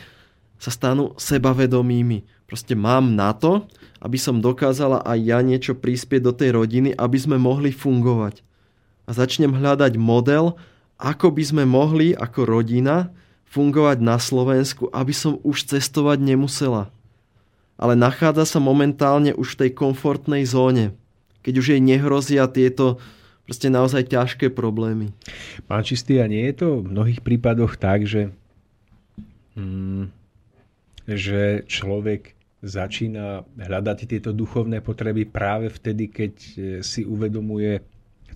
sa 0.59 0.71
stanú 0.71 1.11
sebavedomými. 1.19 2.23
Proste 2.47 2.77
mám 2.77 3.11
na 3.11 3.35
to, 3.35 3.67
aby 3.99 4.15
som 4.15 4.39
dokázala 4.39 5.03
aj 5.03 5.19
ja 5.19 5.39
niečo 5.43 5.75
prispieť 5.75 6.21
do 6.23 6.31
tej 6.31 6.55
rodiny, 6.55 6.95
aby 6.95 7.17
sme 7.19 7.35
mohli 7.35 7.75
fungovať. 7.75 8.39
A 9.03 9.11
začnem 9.11 9.51
hľadať 9.51 9.99
model, 9.99 10.55
ako 10.95 11.35
by 11.35 11.43
sme 11.43 11.63
mohli 11.67 12.15
ako 12.15 12.47
rodina 12.47 13.11
fungovať 13.51 13.99
na 13.99 14.15
Slovensku, 14.15 14.87
aby 14.95 15.11
som 15.11 15.43
už 15.43 15.67
cestovať 15.67 16.23
nemusela. 16.23 16.87
Ale 17.75 17.99
nachádza 17.99 18.47
sa 18.47 18.59
momentálne 18.63 19.35
už 19.35 19.55
v 19.55 19.67
tej 19.67 19.71
komfortnej 19.75 20.47
zóne, 20.47 20.95
keď 21.43 21.53
už 21.59 21.67
jej 21.75 21.81
nehrozia 21.83 22.47
tieto 22.47 23.03
proste 23.43 23.67
naozaj 23.67 24.07
ťažké 24.07 24.51
problémy. 24.55 25.11
Pán 25.67 25.83
Čistý, 25.83 26.23
a 26.23 26.27
nie 26.27 26.47
je 26.51 26.55
to 26.63 26.67
v 26.79 26.91
mnohých 26.91 27.21
prípadoch 27.21 27.75
tak, 27.75 28.07
že, 28.07 28.31
hmm, 29.59 30.07
že 31.07 31.67
človek 31.67 32.33
začína 32.63 33.43
hľadať 33.59 34.07
tieto 34.07 34.31
duchovné 34.31 34.79
potreby 34.79 35.27
práve 35.27 35.67
vtedy, 35.67 36.07
keď 36.07 36.33
e, 36.33 36.51
si 36.79 37.03
uvedomuje 37.03 37.83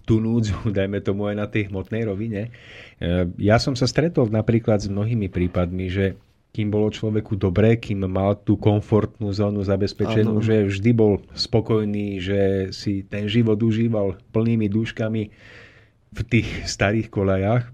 tú 0.03 0.19
núdzu, 0.19 0.67
dajme 0.77 0.99
tomu 0.99 1.31
aj 1.31 1.35
na 1.39 1.47
tej 1.47 1.71
hmotnej 1.71 2.03
rovine. 2.03 2.51
E, 2.99 3.31
ja 3.39 3.55
som 3.55 3.79
sa 3.79 3.87
stretol 3.87 4.27
napríklad 4.27 4.83
s 4.83 4.91
mnohými 4.91 5.31
prípadmi, 5.31 5.87
že 5.87 6.19
kým 6.57 6.73
bolo 6.73 6.89
človeku 6.89 7.37
dobré, 7.37 7.77
kým 7.77 8.09
mal 8.09 8.33
tú 8.41 8.57
komfortnú 8.57 9.29
zónu 9.29 9.61
zabezpečenú, 9.61 10.41
ano. 10.41 10.41
že 10.41 10.65
vždy 10.65 10.89
bol 10.89 11.21
spokojný, 11.37 12.17
že 12.17 12.73
si 12.73 13.05
ten 13.05 13.29
život 13.29 13.61
užíval 13.61 14.17
plnými 14.33 14.65
dúškami. 14.65 15.29
v 16.07 16.21
tých 16.25 16.49
starých 16.65 17.13
kolejach. 17.13 17.69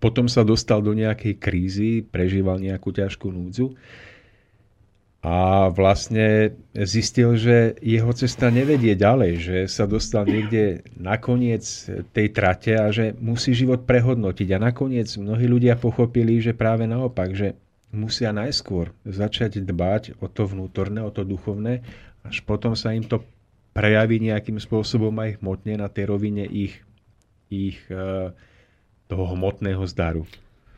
Potom 0.00 0.24
sa 0.24 0.40
dostal 0.40 0.80
do 0.80 0.96
nejakej 0.96 1.36
krízy, 1.36 2.00
prežíval 2.00 2.56
nejakú 2.56 2.88
ťažkú 2.96 3.28
núdzu 3.28 3.76
a 5.20 5.68
vlastne 5.68 6.56
zistil, 6.72 7.36
že 7.36 7.76
jeho 7.84 8.08
cesta 8.16 8.48
nevedie 8.48 8.96
ďalej, 8.96 9.32
že 9.36 9.56
sa 9.68 9.84
dostal 9.84 10.24
niekde 10.24 10.80
na 10.96 11.20
koniec 11.20 11.60
tej 12.16 12.32
trate 12.32 12.72
a 12.72 12.88
že 12.88 13.12
musí 13.20 13.52
život 13.52 13.84
prehodnotiť. 13.84 14.48
A 14.56 14.72
nakoniec 14.72 15.12
mnohí 15.20 15.44
ľudia 15.44 15.76
pochopili, 15.76 16.40
že 16.40 16.56
práve 16.56 16.88
naopak, 16.88 17.36
že 17.36 17.52
musia 17.92 18.32
najskôr 18.32 18.96
začať 19.04 19.60
dbať 19.60 20.16
o 20.24 20.26
to 20.32 20.48
vnútorné, 20.48 21.04
o 21.04 21.12
to 21.12 21.28
duchovné, 21.28 21.84
až 22.24 22.40
potom 22.48 22.72
sa 22.72 22.96
im 22.96 23.04
to 23.04 23.20
prejaví 23.76 24.24
nejakým 24.24 24.56
spôsobom 24.56 25.12
aj 25.20 25.36
hmotne 25.44 25.84
na 25.84 25.92
tej 25.92 26.16
rovine 26.16 26.48
ich, 26.48 26.80
ich 27.52 27.76
e, 27.92 28.32
toho 29.04 29.24
hmotného 29.36 29.84
zdaru. 29.84 30.24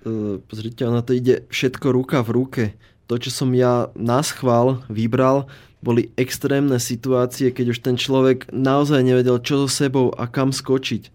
E, 0.02 0.42
pozrite, 0.42 0.82
ono 0.82 0.98
to 1.06 1.14
ide 1.14 1.46
všetko 1.46 1.86
ruka 1.94 2.26
v 2.26 2.30
ruke 2.34 2.64
to, 3.12 3.28
čo 3.28 3.44
som 3.44 3.52
ja 3.52 3.92
na 3.92 4.24
schvál 4.24 4.80
vybral, 4.88 5.44
boli 5.84 6.08
extrémne 6.16 6.80
situácie, 6.80 7.52
keď 7.52 7.76
už 7.76 7.78
ten 7.84 8.00
človek 8.00 8.48
naozaj 8.48 9.04
nevedel, 9.04 9.36
čo 9.44 9.60
so 9.60 9.68
sebou 9.68 10.08
a 10.16 10.24
kam 10.24 10.48
skočiť. 10.48 11.12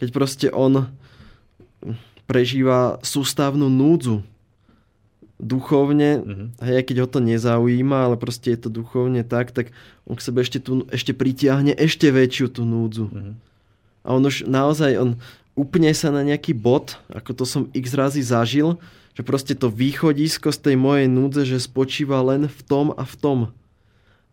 Keď 0.00 0.08
proste 0.08 0.48
on 0.48 0.88
prežíva 2.24 2.96
sústavnú 3.04 3.68
núdzu 3.68 4.24
duchovne, 5.36 6.24
mm-hmm. 6.24 6.48
hej, 6.64 6.80
keď 6.88 6.96
ho 7.04 7.08
to 7.12 7.20
nezaujíma, 7.20 8.08
ale 8.08 8.16
proste 8.16 8.56
je 8.56 8.64
to 8.64 8.70
duchovne 8.72 9.20
tak, 9.20 9.52
tak 9.52 9.68
on 10.08 10.16
k 10.16 10.24
sebe 10.24 10.40
ešte, 10.40 10.64
tu, 10.64 10.88
ešte 10.88 11.12
pritiahne 11.12 11.76
ešte 11.76 12.08
väčšiu 12.08 12.48
tú 12.48 12.64
núdzu. 12.64 13.12
Mm-hmm. 13.12 13.34
A 14.00 14.08
on 14.16 14.24
už 14.24 14.48
naozaj, 14.48 14.96
on 14.96 15.20
upne 15.52 15.92
sa 15.92 16.08
na 16.08 16.24
nejaký 16.24 16.56
bod, 16.56 16.96
ako 17.12 17.36
to 17.36 17.44
som 17.44 17.62
x 17.76 17.92
razy 17.92 18.24
zažil, 18.24 18.80
že 19.14 19.22
proste 19.22 19.54
to 19.54 19.70
východisko 19.70 20.50
z 20.50 20.58
tej 20.70 20.76
mojej 20.76 21.06
núdze, 21.06 21.46
že 21.46 21.62
spočíva 21.62 22.18
len 22.20 22.50
v 22.50 22.60
tom 22.66 22.90
a 22.98 23.06
v 23.06 23.14
tom. 23.18 23.38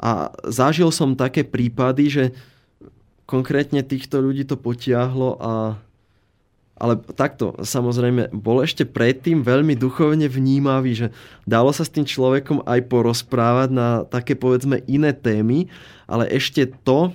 A 0.01 0.33
zažil 0.49 0.89
som 0.89 1.13
také 1.13 1.45
prípady, 1.45 2.09
že 2.09 2.23
konkrétne 3.29 3.85
týchto 3.85 4.19
ľudí 4.19 4.43
to 4.43 4.57
potiahlo 4.57 5.37
a 5.37 5.51
ale 6.81 6.97
takto, 6.97 7.53
samozrejme, 7.61 8.33
bol 8.33 8.65
ešte 8.65 8.89
predtým 8.89 9.45
veľmi 9.45 9.77
duchovne 9.77 10.25
vnímavý, 10.25 10.97
že 10.97 11.07
dalo 11.45 11.69
sa 11.69 11.85
s 11.85 11.93
tým 11.93 12.09
človekom 12.09 12.65
aj 12.65 12.89
porozprávať 12.89 13.69
na 13.69 14.01
také 14.09 14.33
povedzme 14.33 14.81
iné 14.89 15.13
témy, 15.13 15.69
ale 16.09 16.25
ešte 16.33 16.65
to, 16.81 17.13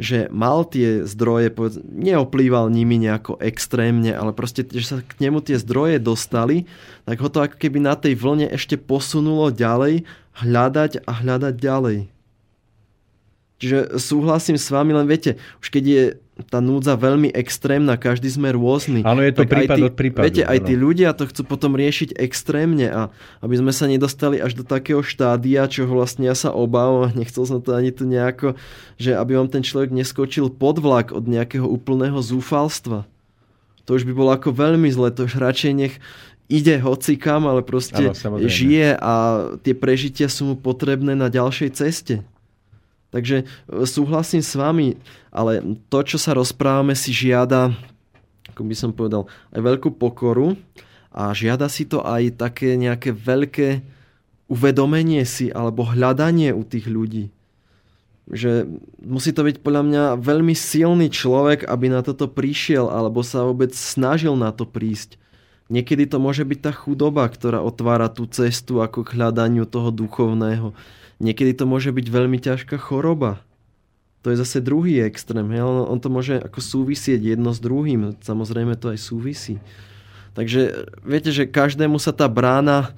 že 0.00 0.26
mal 0.32 0.64
tie 0.64 1.04
zdroje, 1.04 1.52
povedz, 1.52 1.76
neoplýval 1.84 2.72
nimi 2.72 2.96
nejako 2.98 3.38
extrémne, 3.42 4.12
ale 4.12 4.32
proste, 4.32 4.64
že 4.66 4.86
sa 4.86 4.96
k 5.00 5.18
nemu 5.20 5.44
tie 5.44 5.60
zdroje 5.60 6.00
dostali, 6.00 6.64
tak 7.04 7.20
ho 7.20 7.28
to 7.28 7.44
ako 7.44 7.56
keby 7.58 7.78
na 7.82 7.94
tej 7.98 8.16
vlne 8.16 8.48
ešte 8.48 8.80
posunulo 8.80 9.52
ďalej, 9.52 10.06
hľadať 10.42 11.04
a 11.04 11.10
hľadať 11.12 11.54
ďalej. 11.60 11.98
Čiže 13.62 14.02
súhlasím 14.02 14.58
s 14.58 14.66
vami, 14.74 14.90
len 14.90 15.06
viete, 15.06 15.38
už 15.62 15.70
keď 15.70 15.84
je 15.86 16.02
tá 16.32 16.64
núdza 16.64 16.96
veľmi 16.96 17.28
extrémna, 17.36 18.00
každý 18.00 18.32
sme 18.32 18.56
rôzny. 18.56 19.04
Áno, 19.04 19.20
je 19.20 19.36
to 19.36 19.44
prípad 19.44 19.76
tí, 19.76 19.82
od 19.84 19.94
prípadu. 19.94 20.24
Viete, 20.24 20.42
aj 20.48 20.58
tí 20.64 20.74
ľudia 20.80 21.12
to 21.12 21.28
chcú 21.28 21.44
potom 21.44 21.76
riešiť 21.76 22.16
extrémne 22.16 22.88
a 22.88 23.00
aby 23.44 23.60
sme 23.60 23.68
sa 23.68 23.84
nedostali 23.84 24.40
až 24.40 24.56
do 24.56 24.64
takého 24.64 25.04
štádia, 25.04 25.68
čo 25.68 25.84
vlastne 25.84 26.24
ja 26.24 26.32
sa 26.32 26.48
obávam 26.48 27.04
a 27.04 27.12
nechcel 27.12 27.44
som 27.44 27.60
to 27.60 27.76
ani 27.76 27.92
tu 27.92 28.08
nejako, 28.08 28.56
že 28.96 29.12
aby 29.12 29.36
vám 29.36 29.52
ten 29.52 29.60
človek 29.60 29.92
neskočil 29.92 30.48
pod 30.48 30.80
vlak 30.80 31.12
od 31.12 31.28
nejakého 31.28 31.68
úplného 31.68 32.16
zúfalstva. 32.24 33.04
To 33.84 33.90
už 33.92 34.08
by 34.08 34.12
bolo 34.16 34.30
ako 34.32 34.56
veľmi 34.56 34.88
zle, 34.88 35.12
to 35.12 35.28
už 35.28 35.36
radšej 35.36 35.72
nech 35.76 35.94
ide 36.48 36.80
hocikam, 36.80 37.44
ale 37.44 37.60
proste 37.60 38.12
ano, 38.12 38.40
žije 38.40 38.96
a 38.96 39.12
tie 39.60 39.74
prežitia 39.76 40.32
sú 40.32 40.52
mu 40.52 40.54
potrebné 40.56 41.12
na 41.12 41.28
ďalšej 41.28 41.70
ceste. 41.76 42.14
Takže 43.12 43.44
e, 43.44 43.84
súhlasím 43.84 44.40
s 44.40 44.56
vami, 44.56 44.96
ale 45.28 45.60
to, 45.92 46.00
čo 46.02 46.16
sa 46.16 46.32
rozprávame, 46.32 46.96
si 46.96 47.12
žiada, 47.12 47.76
ako 48.50 48.64
by 48.64 48.74
som 48.74 48.90
povedal, 48.90 49.28
aj 49.52 49.60
veľkú 49.60 49.92
pokoru 50.00 50.56
a 51.12 51.30
žiada 51.36 51.68
si 51.68 51.84
to 51.84 52.00
aj 52.00 52.40
také 52.40 52.74
nejaké 52.80 53.12
veľké 53.12 53.84
uvedomenie 54.48 55.22
si 55.28 55.52
alebo 55.52 55.84
hľadanie 55.84 56.56
u 56.56 56.64
tých 56.64 56.88
ľudí. 56.88 57.28
Že 58.32 58.80
musí 59.04 59.36
to 59.36 59.44
byť 59.44 59.60
podľa 59.60 59.82
mňa 59.84 60.04
veľmi 60.20 60.56
silný 60.56 61.12
človek, 61.12 61.68
aby 61.68 61.92
na 61.92 62.00
toto 62.00 62.32
prišiel 62.32 62.88
alebo 62.88 63.20
sa 63.20 63.44
vôbec 63.44 63.76
snažil 63.76 64.32
na 64.40 64.56
to 64.56 64.64
prísť. 64.64 65.20
Niekedy 65.72 66.04
to 66.08 66.20
môže 66.20 66.44
byť 66.44 66.58
tá 66.60 66.72
chudoba, 66.72 67.24
ktorá 67.28 67.64
otvára 67.64 68.12
tú 68.12 68.28
cestu 68.28 68.84
ako 68.84 69.04
k 69.04 69.20
hľadaniu 69.20 69.64
toho 69.64 69.88
duchovného 69.88 70.76
Niekedy 71.22 71.54
to 71.54 71.70
môže 71.70 71.94
byť 71.94 72.06
veľmi 72.10 72.42
ťažká 72.42 72.76
choroba. 72.82 73.38
To 74.26 74.34
je 74.34 74.42
zase 74.42 74.58
druhý 74.58 75.02
extrém. 75.02 75.46
Hej? 75.54 75.62
On, 75.62 75.98
to 75.98 76.10
môže 76.10 76.42
ako 76.42 76.58
súvisieť 76.58 77.22
jedno 77.22 77.54
s 77.54 77.62
druhým. 77.62 78.18
Samozrejme 78.18 78.74
to 78.74 78.90
aj 78.90 78.98
súvisí. 78.98 79.62
Takže 80.34 80.90
viete, 81.06 81.30
že 81.30 81.46
každému 81.46 82.02
sa 82.02 82.10
tá 82.10 82.26
brána 82.26 82.90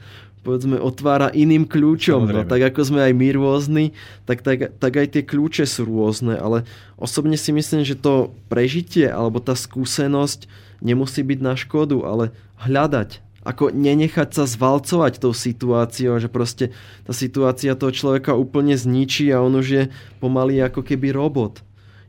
povedzme, 0.45 0.77
otvára 0.77 1.33
iným 1.33 1.65
kľúčom. 1.65 2.29
No, 2.29 2.45
tak 2.45 2.61
ako 2.61 2.93
sme 2.93 3.01
aj 3.01 3.13
my 3.17 3.29
rôzni, 3.33 3.87
tak, 4.29 4.45
tak, 4.45 4.77
tak 4.77 4.93
aj 4.93 5.17
tie 5.17 5.23
kľúče 5.25 5.65
sú 5.65 5.89
rôzne. 5.89 6.37
Ale 6.37 6.69
osobne 7.01 7.41
si 7.41 7.49
myslím, 7.51 7.81
že 7.81 7.97
to 7.97 8.37
prežitie 8.53 9.09
alebo 9.09 9.41
tá 9.41 9.57
skúsenosť 9.57 10.45
nemusí 10.85 11.25
byť 11.25 11.39
na 11.41 11.57
škodu, 11.57 11.97
ale 12.05 12.37
hľadať 12.61 13.24
ako 13.45 13.71
nenechať 13.71 14.33
sa 14.33 14.45
zvalcovať 14.49 15.21
tou 15.21 15.37
situáciou, 15.37 16.17
že 16.17 16.33
proste 16.33 16.73
tá 17.05 17.13
situácia 17.13 17.77
toho 17.77 17.93
človeka 17.93 18.33
úplne 18.33 18.75
zničí 18.75 19.29
a 19.31 19.45
on 19.45 19.61
už 19.61 19.67
je 19.69 19.83
pomaly 20.19 20.65
ako 20.65 20.81
keby 20.81 21.13
robot. 21.13 21.61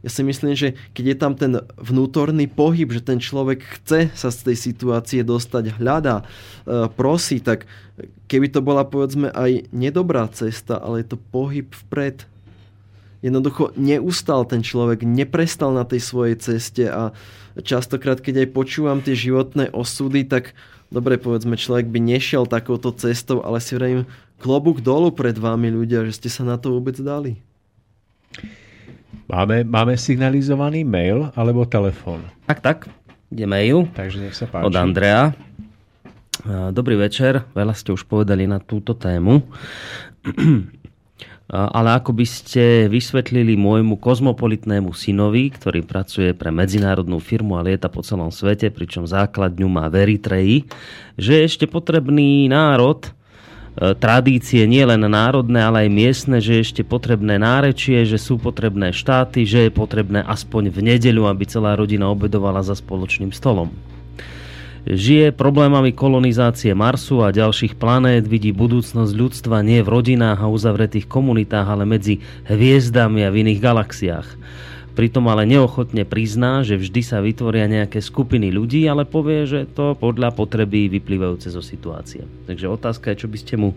Ja 0.06 0.14
si 0.14 0.22
myslím, 0.22 0.54
že 0.54 0.78
keď 0.94 1.06
je 1.06 1.18
tam 1.18 1.34
ten 1.34 1.54
vnútorný 1.82 2.46
pohyb, 2.46 2.94
že 2.94 3.02
ten 3.02 3.18
človek 3.18 3.66
chce 3.82 4.14
sa 4.14 4.30
z 4.30 4.54
tej 4.54 4.58
situácie 4.70 5.26
dostať, 5.26 5.82
hľadá, 5.82 6.22
e, 6.22 6.26
prosí, 6.94 7.42
tak 7.42 7.66
keby 8.30 8.54
to 8.54 8.62
bola 8.62 8.86
povedzme 8.86 9.34
aj 9.34 9.66
nedobrá 9.74 10.30
cesta, 10.30 10.78
ale 10.78 11.02
je 11.02 11.18
to 11.18 11.18
pohyb 11.18 11.74
vpred. 11.74 12.22
Jednoducho 13.26 13.74
neustal 13.74 14.46
ten 14.46 14.62
človek, 14.62 15.02
neprestal 15.02 15.74
na 15.74 15.82
tej 15.82 16.06
svojej 16.06 16.38
ceste 16.38 16.86
a 16.86 17.10
častokrát, 17.58 18.22
keď 18.22 18.46
aj 18.46 18.54
počúvam 18.54 19.02
tie 19.02 19.18
životné 19.18 19.74
osudy, 19.74 20.22
tak 20.30 20.54
dobre, 20.90 21.18
povedzme, 21.18 21.56
človek 21.56 21.88
by 21.90 22.00
nešiel 22.02 22.50
takouto 22.50 22.94
cestou, 22.96 23.42
ale 23.42 23.62
si 23.62 23.78
vrajím, 23.78 24.04
klobúk 24.42 24.84
dolu 24.84 25.14
pred 25.14 25.36
vami 25.36 25.72
ľudia, 25.72 26.06
že 26.10 26.18
ste 26.18 26.30
sa 26.30 26.44
na 26.44 26.60
to 26.60 26.74
vôbec 26.76 26.96
dali. 27.00 27.40
Máme, 29.26 29.66
máme 29.66 29.98
signalizovaný 29.98 30.86
mail 30.86 31.34
alebo 31.34 31.66
telefón? 31.66 32.22
Tak, 32.46 32.62
tak. 32.62 32.78
Ide 33.34 33.50
mail. 33.50 33.90
Takže 33.98 34.22
nech 34.22 34.38
sa 34.38 34.46
páči. 34.46 34.70
Od 34.70 34.76
Andrea. 34.78 35.34
Dobrý 36.70 36.94
večer. 36.94 37.42
Veľa 37.58 37.74
ste 37.74 37.90
už 37.90 38.06
povedali 38.06 38.46
na 38.46 38.62
túto 38.62 38.94
tému. 38.94 39.42
ale 41.46 42.02
ako 42.02 42.18
by 42.18 42.26
ste 42.26 42.90
vysvetlili 42.90 43.54
môjmu 43.54 44.02
kozmopolitnému 44.02 44.90
synovi, 44.98 45.54
ktorý 45.54 45.86
pracuje 45.86 46.34
pre 46.34 46.50
medzinárodnú 46.50 47.22
firmu 47.22 47.62
a 47.62 47.62
lieta 47.62 47.86
po 47.86 48.02
celom 48.02 48.34
svete, 48.34 48.74
pričom 48.74 49.06
základňu 49.06 49.70
má 49.70 49.86
v 49.86 50.10
Eritreji, 50.10 50.58
že 51.22 51.38
je 51.38 51.44
ešte 51.46 51.66
potrebný 51.70 52.50
národ, 52.50 53.06
e, 53.06 53.10
tradície 53.94 54.66
nie 54.66 54.82
len 54.82 55.06
národné, 55.06 55.62
ale 55.62 55.86
aj 55.86 55.90
miestne, 55.94 56.38
že 56.42 56.58
je 56.58 56.66
ešte 56.66 56.82
potrebné 56.82 57.38
nárečie, 57.38 58.10
že 58.10 58.18
sú 58.18 58.42
potrebné 58.42 58.90
štáty, 58.90 59.46
že 59.46 59.70
je 59.70 59.72
potrebné 59.72 60.26
aspoň 60.26 60.74
v 60.74 60.98
nedeľu, 60.98 61.30
aby 61.30 61.46
celá 61.46 61.78
rodina 61.78 62.10
obedovala 62.10 62.66
za 62.66 62.74
spoločným 62.74 63.30
stolom 63.30 63.95
žije 64.86 65.34
problémami 65.34 65.92
kolonizácie 65.92 66.78
Marsu 66.78 67.26
a 67.26 67.34
ďalších 67.34 67.76
planét, 67.76 68.30
vidí 68.30 68.54
budúcnosť 68.54 69.14
ľudstva 69.18 69.66
nie 69.66 69.82
v 69.82 69.92
rodinách 69.92 70.46
a 70.46 70.48
uzavretých 70.48 71.10
komunitách, 71.10 71.68
ale 71.68 71.90
medzi 71.90 72.22
hviezdami 72.46 73.26
a 73.26 73.34
v 73.34 73.46
iných 73.46 73.60
galaxiách. 73.60 74.30
Pritom 74.96 75.28
ale 75.28 75.44
neochotne 75.44 76.08
prizná, 76.08 76.64
že 76.64 76.80
vždy 76.80 77.02
sa 77.04 77.20
vytvoria 77.20 77.68
nejaké 77.68 78.00
skupiny 78.00 78.48
ľudí, 78.48 78.88
ale 78.88 79.04
povie, 79.04 79.44
že 79.44 79.68
to 79.68 79.92
podľa 80.00 80.32
potreby 80.32 80.88
vyplývajúce 80.88 81.52
zo 81.52 81.60
situácie. 81.60 82.24
Takže 82.48 82.72
otázka 82.72 83.12
je, 83.12 83.28
čo 83.28 83.28
by 83.28 83.38
ste 83.42 83.60
mu 83.60 83.76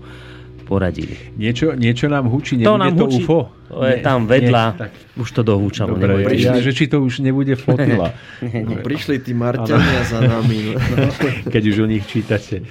poradili. 0.69 1.16
Niečo, 1.40 1.73
niečo 1.73 2.12
nám 2.12 2.28
hučí, 2.28 2.61
nebude 2.61 2.69
to, 2.69 2.77
nám 2.77 2.93
to 2.93 3.07
hučí, 3.09 3.24
UFO? 3.24 3.40
To 3.73 3.85
je 3.89 3.97
nie, 3.97 4.05
tam 4.05 4.28
vedľa, 4.28 4.65
nie, 4.69 4.81
tak. 4.85 4.90
už 5.16 5.28
to 5.32 5.40
dohúčalo. 5.40 5.97
Dobre, 5.97 6.28
prišli, 6.28 6.61
ja, 6.61 6.61
že 6.61 6.73
či 6.77 6.85
to 6.93 7.01
už 7.01 7.24
nebude 7.24 7.57
flotila. 7.57 8.12
no, 8.69 8.73
prišli 8.85 9.16
tí 9.24 9.32
Marťania 9.32 10.05
za 10.05 10.20
nami. 10.20 10.77
No. 10.77 10.77
Keď 11.57 11.62
už 11.73 11.77
o 11.82 11.86
nich 11.89 12.05
čítate. 12.05 12.69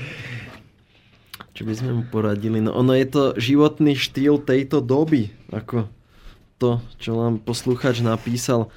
Čo 1.58 1.66
by 1.66 1.74
sme 1.74 1.90
mu 1.98 2.04
poradili? 2.06 2.62
No 2.62 2.78
ono 2.78 2.94
je 2.94 3.10
to 3.10 3.24
životný 3.34 3.98
štýl 3.98 4.38
tejto 4.38 4.78
doby. 4.78 5.34
Ako 5.50 5.90
to, 6.62 6.82
čo 7.02 7.18
nám 7.18 7.42
posluchač 7.42 8.06
napísal. 8.06 8.70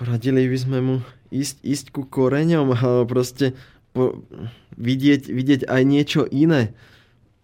poradili 0.00 0.48
by 0.48 0.58
sme 0.58 0.78
mu 0.80 0.96
ísť, 1.32 1.56
ísť 1.60 1.86
ku 1.92 2.02
koreňom, 2.08 2.72
alebo 2.72 3.04
proste 3.08 3.52
po, 3.92 4.24
vidieť, 4.76 5.28
vidieť 5.28 5.60
aj 5.66 5.82
niečo 5.84 6.22
iné. 6.28 6.72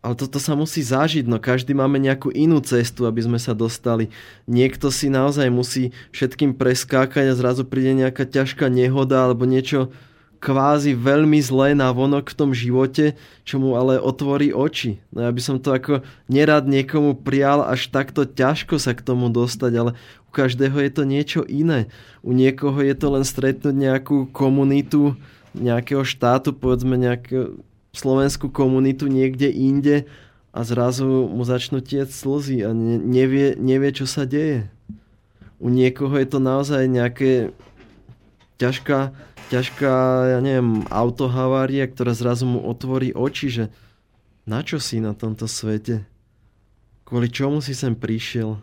Ale 0.01 0.17
toto 0.17 0.41
sa 0.41 0.57
musí 0.57 0.81
zažiť, 0.81 1.29
no 1.29 1.37
každý 1.37 1.77
máme 1.77 2.01
nejakú 2.01 2.33
inú 2.33 2.65
cestu, 2.65 3.05
aby 3.05 3.21
sme 3.21 3.37
sa 3.37 3.53
dostali. 3.53 4.09
Niekto 4.49 4.89
si 4.89 5.13
naozaj 5.13 5.53
musí 5.53 5.93
všetkým 6.17 6.57
preskákať 6.57 7.29
a 7.29 7.37
zrazu 7.37 7.69
príde 7.69 7.93
nejaká 7.93 8.25
ťažká 8.25 8.73
nehoda 8.73 9.29
alebo 9.29 9.45
niečo 9.45 9.93
kvázi 10.41 10.97
veľmi 10.97 11.37
zlé 11.45 11.77
na 11.77 11.93
vonok 11.93 12.33
v 12.33 12.39
tom 12.41 12.51
živote, 12.57 13.13
čo 13.45 13.61
mu 13.61 13.77
ale 13.77 14.01
otvorí 14.01 14.57
oči. 14.57 14.97
No 15.13 15.29
ja 15.29 15.31
by 15.31 15.41
som 15.45 15.61
to 15.61 15.77
ako 15.77 16.01
nerad 16.33 16.65
niekomu 16.65 17.21
prial 17.21 17.61
až 17.61 17.93
takto 17.93 18.25
ťažko 18.25 18.81
sa 18.81 18.97
k 18.97 19.05
tomu 19.05 19.29
dostať, 19.29 19.73
ale 19.77 19.91
u 20.25 20.31
každého 20.33 20.81
je 20.81 20.91
to 20.97 21.03
niečo 21.05 21.41
iné. 21.45 21.93
U 22.25 22.33
niekoho 22.33 22.81
je 22.81 22.97
to 22.97 23.13
len 23.13 23.25
stretnúť 23.29 23.77
nejakú 23.77 24.33
komunitu 24.33 25.13
nejakého 25.53 26.09
štátu, 26.09 26.57
povedzme 26.57 26.97
nejakú 26.97 27.61
slovenskú 27.91 28.51
komunitu 28.51 29.11
niekde 29.11 29.51
inde 29.51 30.07
a 30.51 30.67
zrazu 30.67 31.07
mu 31.31 31.43
začnú 31.47 31.79
tiec 31.83 32.11
slzy 32.11 32.67
a 32.67 32.71
nevie, 32.75 33.55
nevie, 33.55 33.91
čo 33.95 34.07
sa 34.07 34.27
deje. 34.27 34.67
U 35.63 35.69
niekoho 35.69 36.17
je 36.19 36.27
to 36.27 36.39
naozaj 36.43 36.89
nejaké 36.89 37.53
ťažká, 38.59 39.15
ťažká, 39.53 39.95
ja 40.37 40.39
neviem, 40.43 40.87
autohavária, 40.89 41.87
ktorá 41.87 42.17
zrazu 42.17 42.49
mu 42.49 42.65
otvorí 42.65 43.13
oči, 43.15 43.49
že 43.51 43.65
na 44.49 44.65
čo 44.65 44.83
si 44.83 44.99
na 44.99 45.15
tomto 45.15 45.47
svete? 45.47 46.07
Kvôli 47.07 47.31
čomu 47.31 47.63
si 47.63 47.75
sem 47.77 47.95
prišiel? 47.95 48.59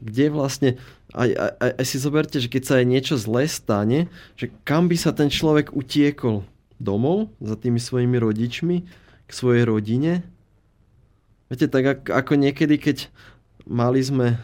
Kde 0.00 0.26
vlastne, 0.32 0.70
aj, 1.12 1.30
aj, 1.60 1.72
aj 1.78 1.84
si 1.86 1.96
zoberte, 2.00 2.36
že 2.40 2.48
keď 2.48 2.62
sa 2.64 2.74
aj 2.80 2.86
niečo 2.88 3.14
zlé 3.20 3.44
stane, 3.46 4.08
že 4.34 4.50
kam 4.66 4.88
by 4.88 4.96
sa 4.98 5.12
ten 5.12 5.28
človek 5.28 5.76
utiekol? 5.76 6.42
Domov 6.82 7.30
za 7.38 7.54
tými 7.54 7.78
svojimi 7.78 8.18
rodičmi, 8.18 8.76
k 9.26 9.30
svojej 9.30 9.62
rodine? 9.62 10.26
Viete, 11.46 11.70
tak 11.70 12.10
ako 12.10 12.34
niekedy, 12.34 12.76
keď 12.82 13.06
mali 13.64 14.02
sme 14.02 14.42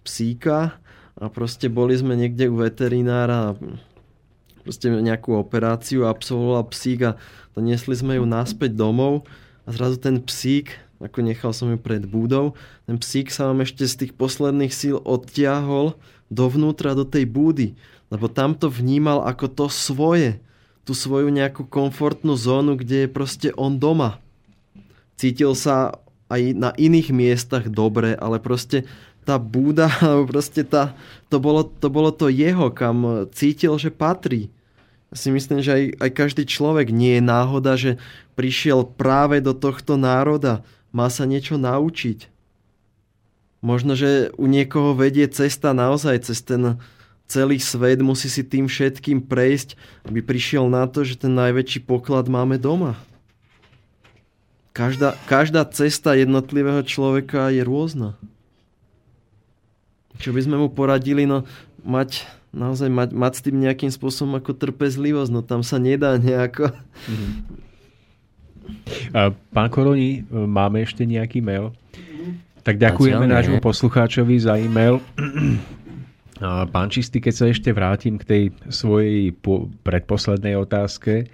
psíka 0.00 0.80
a 1.18 1.28
proste 1.28 1.68
boli 1.68 1.92
sme 1.92 2.16
niekde 2.16 2.48
u 2.48 2.64
veterinára 2.64 3.52
a 3.52 3.56
proste 4.64 4.88
nejakú 4.88 5.36
operáciu 5.36 6.08
absolvoval 6.08 6.72
psík 6.72 7.00
a 7.04 7.16
doniesli 7.52 7.92
sme 7.92 8.16
ju 8.16 8.24
naspäť 8.24 8.72
domov 8.72 9.28
a 9.68 9.74
zrazu 9.74 10.00
ten 10.00 10.22
psík, 10.24 10.76
ako 11.02 11.20
nechal 11.20 11.52
som 11.52 11.68
ju 11.68 11.78
pred 11.78 12.06
búdou, 12.06 12.56
ten 12.88 12.96
psík 12.96 13.28
sa 13.28 13.50
vám 13.50 13.66
ešte 13.66 13.84
z 13.84 13.94
tých 14.06 14.12
posledných 14.16 14.72
síl 14.72 14.96
odtiahol 15.04 15.98
dovnútra 16.32 16.92
do 16.96 17.04
tej 17.04 17.28
búdy, 17.28 17.74
lebo 18.08 18.28
tam 18.28 18.56
to 18.56 18.68
vnímal 18.72 19.24
ako 19.24 19.48
to 19.48 19.66
svoje, 19.68 20.40
tú 20.88 20.96
svoju 20.96 21.28
nejakú 21.28 21.68
komfortnú 21.68 22.32
zónu, 22.32 22.80
kde 22.80 23.04
je 23.04 23.08
proste 23.12 23.48
on 23.60 23.76
doma. 23.76 24.16
Cítil 25.20 25.52
sa 25.52 26.00
aj 26.32 26.56
na 26.56 26.72
iných 26.80 27.12
miestach 27.12 27.68
dobre, 27.68 28.16
ale 28.16 28.40
proste 28.40 28.88
tá 29.28 29.36
búda, 29.36 29.92
alebo 30.00 30.32
proste 30.32 30.64
tá, 30.64 30.96
to, 31.28 31.36
bolo, 31.36 31.68
to 31.68 31.92
bolo 31.92 32.08
to 32.08 32.32
jeho, 32.32 32.72
kam 32.72 33.28
cítil, 33.36 33.76
že 33.76 33.92
patrí 33.92 34.48
si 35.12 35.32
myslím, 35.32 35.64
že 35.64 35.72
aj, 35.72 35.84
aj 36.04 36.10
každý 36.12 36.44
človek 36.44 36.92
nie 36.92 37.16
je 37.16 37.22
náhoda, 37.24 37.80
že 37.80 37.96
prišiel 38.36 38.84
práve 38.84 39.40
do 39.40 39.56
tohto 39.56 39.96
národa. 39.96 40.60
Má 40.92 41.08
sa 41.08 41.24
niečo 41.24 41.56
naučiť. 41.56 42.28
Možno, 43.64 43.96
že 43.96 44.30
u 44.36 44.46
niekoho 44.46 44.92
vedie 44.92 45.26
cesta 45.32 45.72
naozaj 45.72 46.28
cez 46.28 46.44
ten 46.44 46.78
celý 47.28 47.60
svet, 47.60 48.00
musí 48.00 48.32
si 48.32 48.40
tým 48.40 48.66
všetkým 48.66 49.20
prejsť, 49.28 49.76
aby 50.08 50.24
prišiel 50.24 50.66
na 50.72 50.88
to, 50.88 51.04
že 51.04 51.20
ten 51.20 51.36
najväčší 51.36 51.84
poklad 51.84 52.26
máme 52.26 52.56
doma. 52.56 52.96
Každá, 54.72 55.14
každá 55.28 55.68
cesta 55.68 56.16
jednotlivého 56.16 56.80
človeka 56.82 57.52
je 57.52 57.62
rôzna. 57.62 58.16
Čo 60.18 60.32
by 60.32 60.40
sme 60.42 60.56
mu 60.56 60.72
poradili, 60.72 61.28
no 61.28 61.44
mať 61.84 62.24
naozaj 62.48 62.88
mať, 62.88 63.12
mať 63.12 63.32
s 63.36 63.44
tým 63.44 63.60
nejakým 63.60 63.92
spôsobom 63.92 64.40
ako 64.40 64.56
trpezlivosť, 64.56 65.30
no 65.30 65.44
tam 65.44 65.60
sa 65.60 65.76
nedá 65.76 66.16
nejako. 66.16 66.72
Mm-hmm. 66.72 67.34
Pán 69.52 69.68
Koroni, 69.68 70.24
máme 70.30 70.84
ešte 70.84 71.04
nejaký 71.04 71.44
mail? 71.44 71.76
Tak 72.64 72.76
ďakujeme 72.76 73.24
nášmu 73.24 73.64
poslucháčovi 73.64 74.36
za 74.40 74.60
e-mail. 74.60 75.00
Pán 76.42 76.88
Čistý, 76.90 77.18
keď 77.18 77.34
sa 77.34 77.46
ešte 77.50 77.74
vrátim 77.74 78.14
k 78.14 78.24
tej 78.24 78.44
svojej 78.70 79.34
predposlednej 79.82 80.54
otázke, 80.54 81.26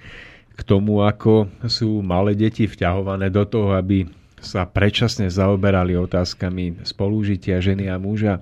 k 0.54 0.60
tomu, 0.62 1.04
ako 1.04 1.50
sú 1.68 2.00
malé 2.00 2.32
deti 2.32 2.64
vťahované 2.64 3.28
do 3.28 3.44
toho, 3.44 3.76
aby 3.76 4.08
sa 4.40 4.64
predčasne 4.64 5.28
zaoberali 5.28 5.96
otázkami 5.96 6.84
spolúžitia 6.88 7.60
ženy 7.60 7.90
a 7.92 8.00
muža. 8.00 8.40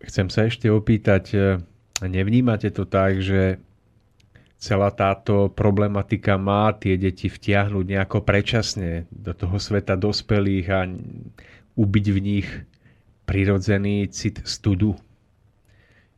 Chcem 0.00 0.26
sa 0.26 0.40
ešte 0.48 0.66
opýtať, 0.66 1.34
nevnímate 2.02 2.72
to 2.74 2.88
tak, 2.88 3.22
že 3.22 3.62
celá 4.58 4.90
táto 4.90 5.52
problematika 5.54 6.34
má 6.34 6.74
tie 6.74 6.98
deti 6.98 7.30
vtiahnuť 7.30 7.84
nejako 7.84 8.26
predčasne 8.26 9.06
do 9.12 9.32
toho 9.36 9.56
sveta 9.60 9.94
dospelých 9.94 10.66
a 10.72 10.88
ubiť 11.78 12.06
v 12.10 12.18
nich 12.18 12.48
prirodzený 13.30 14.10
cit 14.10 14.42
studu? 14.42 14.98
E, 14.98 15.00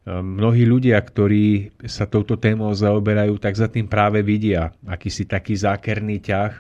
mnohí 0.09 0.65
ľudia, 0.65 0.97
ktorí 0.97 1.77
sa 1.85 2.09
touto 2.09 2.41
témou 2.41 2.73
zaoberajú, 2.73 3.37
tak 3.37 3.53
za 3.53 3.69
tým 3.69 3.85
práve 3.85 4.25
vidia 4.25 4.73
akýsi 4.89 5.29
taký 5.29 5.53
zákerný 5.53 6.25
ťah, 6.25 6.53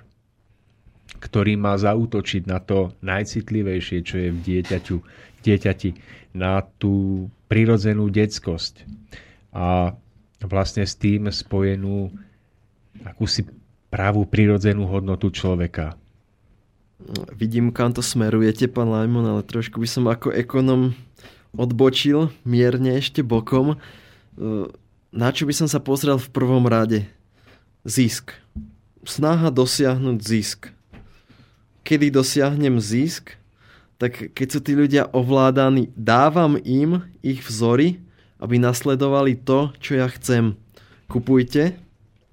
ktorý 1.16 1.56
má 1.56 1.72
zautočiť 1.80 2.44
na 2.44 2.60
to 2.60 2.92
najcitlivejšie, 3.00 3.98
čo 4.04 4.16
je 4.20 4.28
v 4.28 4.38
dieťaťu, 4.44 4.96
dieťati 5.40 5.90
na 6.36 6.60
tú 6.60 7.26
prirodzenú 7.48 8.12
detskosť 8.12 8.84
a 9.52 9.92
vlastne 10.40 10.84
s 10.88 10.96
tým 10.96 11.28
spojenú 11.28 12.08
akúsi 13.04 13.44
pravú 13.92 14.24
prirodzenú 14.24 14.88
hodnotu 14.88 15.28
človeka. 15.28 16.00
Vidím, 17.34 17.74
kam 17.74 17.92
to 17.92 18.00
smerujete, 18.00 18.70
pán 18.70 18.88
Lajmon, 18.88 19.26
ale 19.26 19.42
trošku 19.42 19.78
by 19.82 19.88
som 19.88 20.04
ako 20.06 20.30
ekonom 20.30 20.94
odbočil 21.52 22.32
mierne 22.46 22.96
ešte 22.96 23.20
bokom. 23.20 23.76
Na 25.12 25.28
čo 25.34 25.44
by 25.44 25.54
som 25.56 25.68
sa 25.68 25.82
pozrel 25.82 26.16
v 26.16 26.32
prvom 26.32 26.64
rade? 26.64 27.06
Zisk. 27.84 28.32
Snaha 29.02 29.50
dosiahnuť 29.50 30.18
zisk. 30.22 30.70
Kedy 31.82 32.14
dosiahnem 32.14 32.78
zisk? 32.78 33.42
tak 34.02 34.34
keď 34.34 34.48
sú 34.50 34.58
tí 34.58 34.74
ľudia 34.74 35.06
ovládaní, 35.14 35.86
dávam 35.94 36.58
im 36.66 37.06
ich 37.22 37.38
vzory, 37.46 38.02
aby 38.42 38.58
nasledovali 38.58 39.38
to, 39.38 39.70
čo 39.78 39.94
ja 39.94 40.10
chcem. 40.10 40.58
Kupujte, 41.06 41.78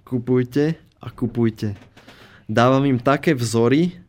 kupujte 0.02 0.82
a 0.98 1.08
kupujte. 1.14 1.78
Dávam 2.50 2.90
im 2.90 2.98
také 2.98 3.38
vzory, 3.38 4.02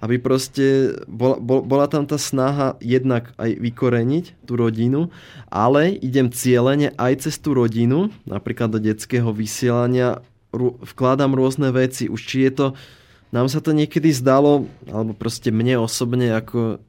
aby 0.00 0.16
proste 0.16 0.96
bola, 1.04 1.36
bola 1.40 1.86
tam 1.86 2.08
tá 2.08 2.16
snaha 2.16 2.80
jednak 2.80 3.36
aj 3.36 3.60
vykoreniť 3.60 4.48
tú 4.48 4.56
rodinu, 4.56 5.12
ale 5.52 5.92
idem 6.00 6.32
cieľene 6.32 6.96
aj 6.96 7.28
cez 7.28 7.36
tú 7.36 7.52
rodinu, 7.52 8.08
napríklad 8.24 8.72
do 8.72 8.80
detského 8.80 9.28
vysielania, 9.30 10.24
vkladám 10.82 11.36
rôzne 11.36 11.70
veci. 11.70 12.08
Už 12.08 12.20
či 12.24 12.48
je 12.48 12.52
to, 12.52 12.66
nám 13.30 13.46
sa 13.46 13.62
to 13.62 13.70
niekedy 13.70 14.10
zdalo, 14.10 14.66
alebo 14.90 15.14
proste 15.14 15.54
mne 15.54 15.84
osobne 15.84 16.34
ako 16.34 16.82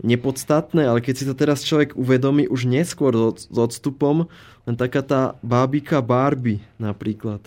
nepodstatné, 0.00 0.88
ale 0.88 1.04
keď 1.04 1.14
si 1.14 1.28
to 1.28 1.34
teraz 1.36 1.60
človek 1.66 1.92
uvedomí 1.98 2.48
už 2.48 2.64
neskôr 2.64 3.12
s 3.36 3.46
odstupom, 3.52 4.30
len 4.64 4.74
taká 4.78 5.04
tá 5.04 5.36
bábika 5.44 6.00
Barbie 6.00 6.64
napríklad. 6.80 7.44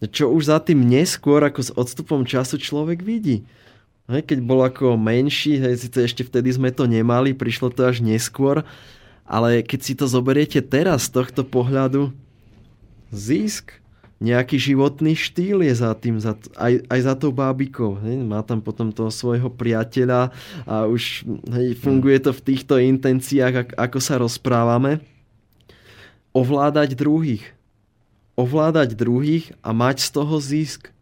Čo 0.00 0.32
už 0.32 0.48
za 0.48 0.62
tým 0.64 0.86
neskôr, 0.86 1.44
ako 1.44 1.60
s 1.60 1.70
odstupom 1.76 2.24
času 2.24 2.56
človek 2.56 3.04
vidí. 3.04 3.44
Keď 4.10 4.38
bol 4.42 4.66
ako 4.66 4.98
menší, 4.98 5.62
hej, 5.62 5.86
síce 5.86 6.02
ešte 6.02 6.26
vtedy 6.26 6.50
sme 6.50 6.74
to 6.74 6.90
nemali, 6.90 7.30
prišlo 7.30 7.70
to 7.70 7.86
až 7.86 8.02
neskôr, 8.02 8.66
ale 9.22 9.62
keď 9.62 9.80
si 9.86 9.94
to 9.94 10.10
zoberiete 10.10 10.58
teraz 10.58 11.06
z 11.06 11.22
tohto 11.22 11.46
pohľadu, 11.46 12.10
zisk, 13.14 13.78
nejaký 14.20 14.60
životný 14.60 15.16
štýl 15.16 15.64
je 15.64 15.74
za 15.80 15.96
tým, 15.96 16.20
za, 16.20 16.36
aj, 16.60 16.84
aj 16.92 17.00
za 17.00 17.14
tou 17.16 17.32
bábikou. 17.32 17.96
Hej? 18.04 18.20
Má 18.20 18.44
tam 18.44 18.60
potom 18.60 18.92
toho 18.92 19.08
svojho 19.08 19.48
priateľa 19.48 20.28
a 20.68 20.84
už 20.84 21.24
hej, 21.56 21.72
funguje 21.80 22.20
to 22.20 22.36
v 22.36 22.44
týchto 22.44 22.76
intenciách, 22.76 23.72
ako 23.80 23.98
sa 23.98 24.20
rozprávame. 24.20 25.00
Ovládať 26.36 26.92
druhých. 26.94 27.56
Ovládať 28.36 28.92
druhých 28.92 29.56
a 29.64 29.72
mať 29.72 30.04
z 30.04 30.08
toho 30.12 30.36
zisk. 30.36 30.92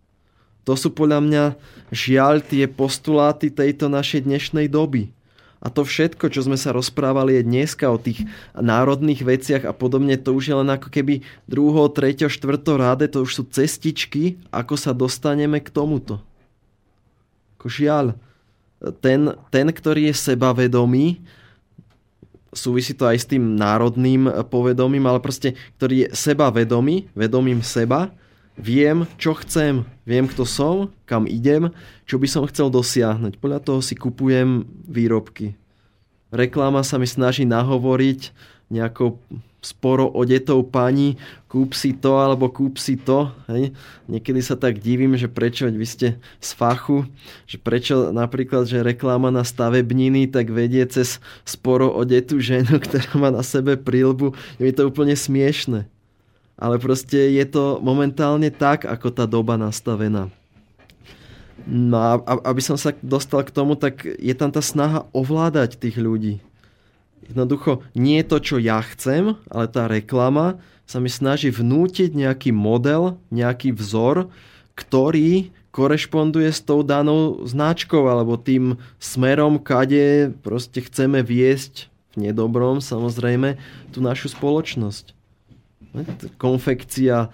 To 0.69 0.77
sú 0.77 0.93
podľa 0.93 1.25
mňa 1.25 1.45
žiaľ 1.89 2.45
tie 2.45 2.69
postuláty 2.69 3.49
tejto 3.49 3.89
našej 3.89 4.29
dnešnej 4.29 4.69
doby. 4.69 5.09
A 5.65 5.73
to 5.73 5.81
všetko, 5.81 6.29
čo 6.29 6.45
sme 6.45 6.61
sa 6.61 6.77
rozprávali 6.77 7.41
je 7.41 7.49
dneska 7.49 7.89
o 7.89 7.97
tých 7.97 8.29
národných 8.53 9.25
veciach 9.25 9.65
a 9.65 9.73
podobne, 9.73 10.21
to 10.21 10.37
už 10.37 10.45
je 10.45 10.55
len 10.61 10.69
ako 10.69 10.93
keby 10.93 11.25
druho, 11.49 11.89
treťo, 11.89 12.29
štvrto 12.29 12.79
ráde, 12.79 13.09
to 13.09 13.25
už 13.25 13.33
sú 13.33 13.43
cestičky, 13.49 14.37
ako 14.53 14.77
sa 14.77 14.93
dostaneme 14.93 15.57
k 15.59 15.73
tomuto. 15.73 16.21
Ako 17.59 17.73
žiaľ, 17.73 18.15
ten, 19.01 19.35
ten, 19.51 19.67
ktorý 19.73 20.13
je 20.13 20.21
sebavedomý, 20.21 21.19
súvisí 22.53 22.93
to 22.93 23.09
aj 23.09 23.19
s 23.19 23.27
tým 23.27 23.57
národným 23.57 24.31
povedomím, 24.47 25.09
ale 25.09 25.19
proste, 25.19 25.57
ktorý 25.81 26.07
je 26.07 26.09
sebavedomý, 26.15 27.09
vedomím 27.17 27.65
seba, 27.65 28.13
viem, 28.59 29.07
čo 29.17 29.33
chcem, 29.39 29.87
viem, 30.03 30.27
kto 30.27 30.43
som, 30.43 30.91
kam 31.07 31.25
idem, 31.31 31.71
čo 32.05 32.19
by 32.19 32.27
som 32.27 32.45
chcel 32.51 32.69
dosiahnuť. 32.69 33.39
Podľa 33.39 33.61
toho 33.63 33.81
si 33.81 33.95
kupujem 33.95 34.67
výrobky. 34.85 35.55
Reklama 36.29 36.85
sa 36.85 37.01
mi 37.01 37.09
snaží 37.09 37.49
nahovoriť 37.49 38.35
nejakou 38.69 39.17
sporo 39.59 40.07
odetou 40.15 40.63
pani, 40.63 41.19
kúp 41.51 41.75
si 41.75 41.91
to 41.91 42.21
alebo 42.21 42.47
kúp 42.47 42.79
si 42.79 42.95
to. 42.95 43.33
Hej. 43.51 43.75
Niekedy 44.07 44.41
sa 44.45 44.55
tak 44.55 44.79
divím, 44.79 45.19
že 45.19 45.27
prečo, 45.27 45.67
vy 45.67 45.89
ste 45.89 46.09
z 46.39 46.51
fachu, 46.55 47.09
že 47.49 47.59
prečo 47.59 48.15
napríklad, 48.15 48.71
že 48.71 48.87
reklama 48.87 49.35
na 49.35 49.43
stavebniny 49.43 50.31
tak 50.31 50.55
vedie 50.55 50.87
cez 50.87 51.19
sporo 51.43 51.91
odetú 51.91 52.39
ženu, 52.39 52.79
ktorá 52.85 53.11
má 53.19 53.29
na 53.35 53.43
sebe 53.43 53.75
prílbu. 53.75 54.37
Je 54.61 54.63
mi 54.63 54.73
to 54.73 54.87
úplne 54.87 55.19
smiešne. 55.19 55.91
Ale 56.59 56.83
proste 56.83 57.31
je 57.31 57.45
to 57.47 57.79
momentálne 57.79 58.51
tak, 58.51 58.83
ako 58.83 59.15
tá 59.15 59.31
doba 59.31 59.55
nastavená. 59.55 60.29
No 61.69 61.97
a 61.97 62.13
aby 62.51 62.63
som 62.63 62.75
sa 62.75 62.95
dostal 62.99 63.47
k 63.47 63.55
tomu, 63.55 63.79
tak 63.79 64.03
je 64.03 64.35
tam 64.35 64.51
tá 64.51 64.63
snaha 64.63 65.07
ovládať 65.15 65.79
tých 65.79 65.99
ľudí 65.99 66.43
Jednoducho 67.29 67.85
nie 67.93 68.25
je 68.25 68.27
to, 68.27 68.39
čo 68.41 68.57
ja 68.57 68.81
chcem, 68.81 69.37
ale 69.53 69.69
tá 69.69 69.85
reklama 69.85 70.57
sa 70.89 70.97
mi 70.99 71.13
snaží 71.13 71.53
vnútiť 71.53 72.17
nejaký 72.17 72.51
model, 72.57 73.21
nejaký 73.29 73.77
vzor, 73.77 74.33
ktorý 74.73 75.53
korešponduje 75.69 76.49
s 76.49 76.65
tou 76.65 76.81
danou 76.81 77.45
značkou 77.45 78.09
alebo 78.09 78.41
tým 78.41 78.81
smerom, 78.97 79.61
kade 79.61 80.33
proste 80.41 80.81
chceme 80.81 81.21
viesť 81.21 81.93
v 82.17 82.33
nedobrom 82.33 82.81
samozrejme 82.81 83.61
tú 83.93 84.01
našu 84.01 84.33
spoločnosť 84.33 85.18
konfekcia, 86.37 87.27
e, 87.27 87.29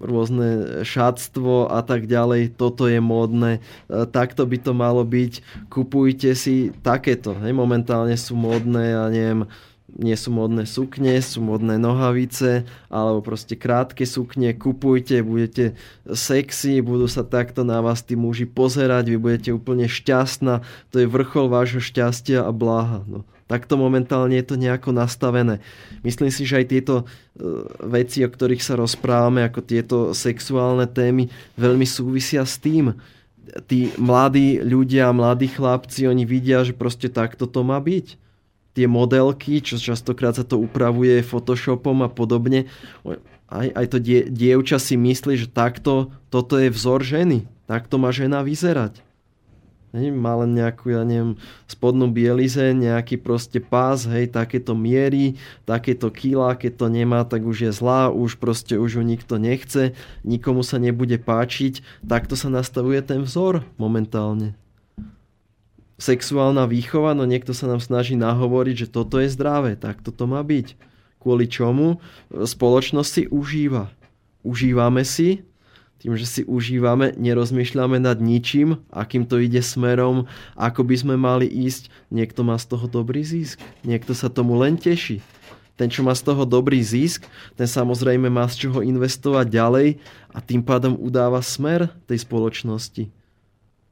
rôzne 0.00 0.48
šatstvo 0.82 1.68
a 1.68 1.80
tak 1.84 2.08
ďalej, 2.08 2.56
toto 2.56 2.88
je 2.88 2.98
módne, 2.98 3.60
takto 3.88 4.48
by 4.48 4.58
to 4.58 4.72
malo 4.72 5.04
byť, 5.04 5.32
kupujte 5.68 6.32
si 6.34 6.74
takéto. 6.82 7.36
Momentálne 7.36 8.16
sú 8.16 8.34
módne, 8.34 8.82
ja 8.96 9.04
neviem, 9.12 9.44
nie 9.96 10.14
sú 10.14 10.30
modné 10.30 10.66
sukne, 10.68 11.18
sú 11.18 11.42
modné 11.42 11.80
nohavice, 11.80 12.68
alebo 12.86 13.24
proste 13.24 13.58
krátke 13.58 14.06
sukne, 14.06 14.54
kupujte, 14.54 15.22
budete 15.26 15.74
sexy, 16.06 16.78
budú 16.84 17.10
sa 17.10 17.26
takto 17.26 17.66
na 17.66 17.82
vás 17.82 18.04
tí 18.06 18.14
muži 18.14 18.46
pozerať, 18.46 19.10
vy 19.10 19.18
budete 19.18 19.50
úplne 19.50 19.90
šťastná, 19.90 20.62
to 20.94 21.02
je 21.02 21.06
vrchol 21.10 21.50
vášho 21.50 21.82
šťastia 21.82 22.46
a 22.46 22.50
bláha. 22.54 23.02
No. 23.10 23.26
Takto 23.50 23.74
momentálne 23.74 24.38
je 24.38 24.46
to 24.46 24.54
nejako 24.54 24.94
nastavené. 24.94 25.58
Myslím 26.06 26.30
si, 26.30 26.46
že 26.46 26.62
aj 26.62 26.66
tieto 26.70 26.94
e, 27.02 27.04
veci, 27.82 28.22
o 28.22 28.30
ktorých 28.30 28.62
sa 28.62 28.78
rozprávame, 28.78 29.42
ako 29.42 29.60
tieto 29.66 29.96
sexuálne 30.14 30.86
témy, 30.86 31.26
veľmi 31.58 31.82
súvisia 31.82 32.46
s 32.46 32.62
tým. 32.62 32.94
Tí 33.66 33.90
mladí 33.98 34.62
ľudia, 34.62 35.10
mladí 35.10 35.50
chlapci, 35.50 36.06
oni 36.06 36.22
vidia, 36.22 36.62
že 36.62 36.78
proste 36.78 37.10
takto 37.10 37.50
to 37.50 37.66
má 37.66 37.82
byť. 37.82 38.14
Tie 38.78 38.86
modelky, 38.86 39.58
čo 39.58 39.82
častokrát 39.82 40.38
sa 40.38 40.46
to 40.46 40.54
upravuje 40.54 41.18
Photoshopom 41.26 42.06
a 42.06 42.08
podobne, 42.08 42.70
aj, 43.50 43.66
aj 43.74 43.86
to 43.90 43.98
die, 43.98 44.30
dievča 44.30 44.78
si 44.78 44.94
myslí, 44.94 45.34
že 45.34 45.50
takto, 45.50 46.14
toto 46.30 46.54
je 46.54 46.70
vzor 46.70 47.02
ženy. 47.02 47.50
Takto 47.66 47.98
má 47.98 48.14
žena 48.14 48.46
vyzerať. 48.46 49.02
Hej, 49.90 50.14
má 50.14 50.38
len 50.38 50.54
nejakú, 50.54 50.94
ja 50.94 51.02
neviem, 51.02 51.34
spodnú 51.66 52.06
bielize, 52.06 52.62
nejaký 52.62 53.18
proste 53.18 53.58
pás, 53.58 54.06
hej, 54.06 54.30
takéto 54.30 54.78
miery, 54.78 55.34
takéto 55.66 56.14
kila, 56.14 56.54
keď 56.54 56.72
to 56.78 56.86
nemá, 56.86 57.26
tak 57.26 57.42
už 57.42 57.66
je 57.66 57.72
zlá, 57.74 58.06
už 58.14 58.38
proste 58.38 58.78
už 58.78 58.98
ju 58.98 59.02
nikto 59.02 59.42
nechce, 59.42 59.98
nikomu 60.22 60.62
sa 60.62 60.78
nebude 60.78 61.18
páčiť. 61.18 62.06
Takto 62.06 62.38
sa 62.38 62.46
nastavuje 62.46 63.02
ten 63.02 63.26
vzor 63.26 63.66
momentálne. 63.82 64.54
Sexuálna 65.98 66.70
výchova, 66.70 67.18
no 67.18 67.26
niekto 67.26 67.50
sa 67.50 67.66
nám 67.66 67.82
snaží 67.82 68.14
nahovoriť, 68.14 68.86
že 68.86 68.92
toto 68.94 69.18
je 69.18 69.26
zdravé, 69.26 69.74
tak 69.74 70.06
toto 70.06 70.30
má 70.30 70.38
byť. 70.46 70.78
Kvôli 71.18 71.50
čomu 71.50 71.98
spoločnosť 72.30 73.10
si 73.10 73.22
užíva. 73.26 73.90
Užívame 74.46 75.02
si, 75.02 75.44
tým, 76.00 76.16
že 76.16 76.24
si 76.24 76.42
užívame, 76.48 77.12
nerozmýšľame 77.20 78.00
nad 78.00 78.16
ničím, 78.24 78.80
akým 78.88 79.28
to 79.28 79.36
ide 79.36 79.60
smerom, 79.60 80.24
ako 80.56 80.80
by 80.80 80.96
sme 80.96 81.14
mali 81.20 81.44
ísť. 81.44 81.92
Niekto 82.08 82.40
má 82.40 82.56
z 82.56 82.72
toho 82.72 82.88
dobrý 82.88 83.20
zisk, 83.20 83.60
niekto 83.84 84.16
sa 84.16 84.32
tomu 84.32 84.56
len 84.56 84.80
teší. 84.80 85.20
Ten, 85.76 85.92
čo 85.92 86.00
má 86.00 86.16
z 86.16 86.24
toho 86.24 86.48
dobrý 86.48 86.80
zisk, 86.80 87.28
ten 87.52 87.68
samozrejme 87.68 88.32
má 88.32 88.48
z 88.48 88.68
čoho 88.68 88.80
investovať 88.80 89.46
ďalej 89.52 89.88
a 90.32 90.40
tým 90.40 90.64
pádom 90.64 90.96
udáva 90.96 91.44
smer 91.44 91.92
tej 92.08 92.24
spoločnosti. 92.24 93.12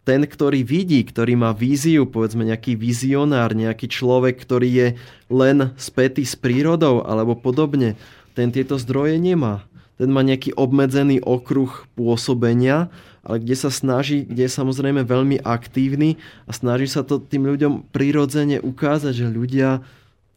Ten, 0.09 0.25
ktorý 0.25 0.65
vidí, 0.65 1.05
ktorý 1.05 1.37
má 1.37 1.53
víziu, 1.53 2.09
povedzme 2.09 2.41
nejaký 2.49 2.73
vizionár, 2.73 3.53
nejaký 3.53 3.93
človek, 3.93 4.41
ktorý 4.41 4.69
je 4.73 4.89
len 5.29 5.77
spätý 5.77 6.25
s 6.25 6.33
prírodou 6.33 7.05
alebo 7.05 7.37
podobne, 7.37 8.01
ten 8.33 8.49
tieto 8.49 8.81
zdroje 8.81 9.21
nemá 9.21 9.69
ten 9.99 10.09
má 10.15 10.23
nejaký 10.23 10.55
obmedzený 10.55 11.19
okruh 11.27 11.91
pôsobenia, 11.99 12.87
ale 13.27 13.43
kde 13.43 13.59
sa 13.59 13.69
snaží, 13.69 14.23
kde 14.23 14.47
je 14.47 14.57
samozrejme 14.57 15.03
veľmi 15.03 15.43
aktívny 15.43 16.17
a 16.47 16.55
snaží 16.55 16.87
sa 16.87 17.03
to 17.03 17.19
tým 17.19 17.51
ľuďom 17.51 17.91
prirodzene 17.91 18.63
ukázať, 18.63 19.27
že 19.27 19.27
ľudia, 19.29 19.83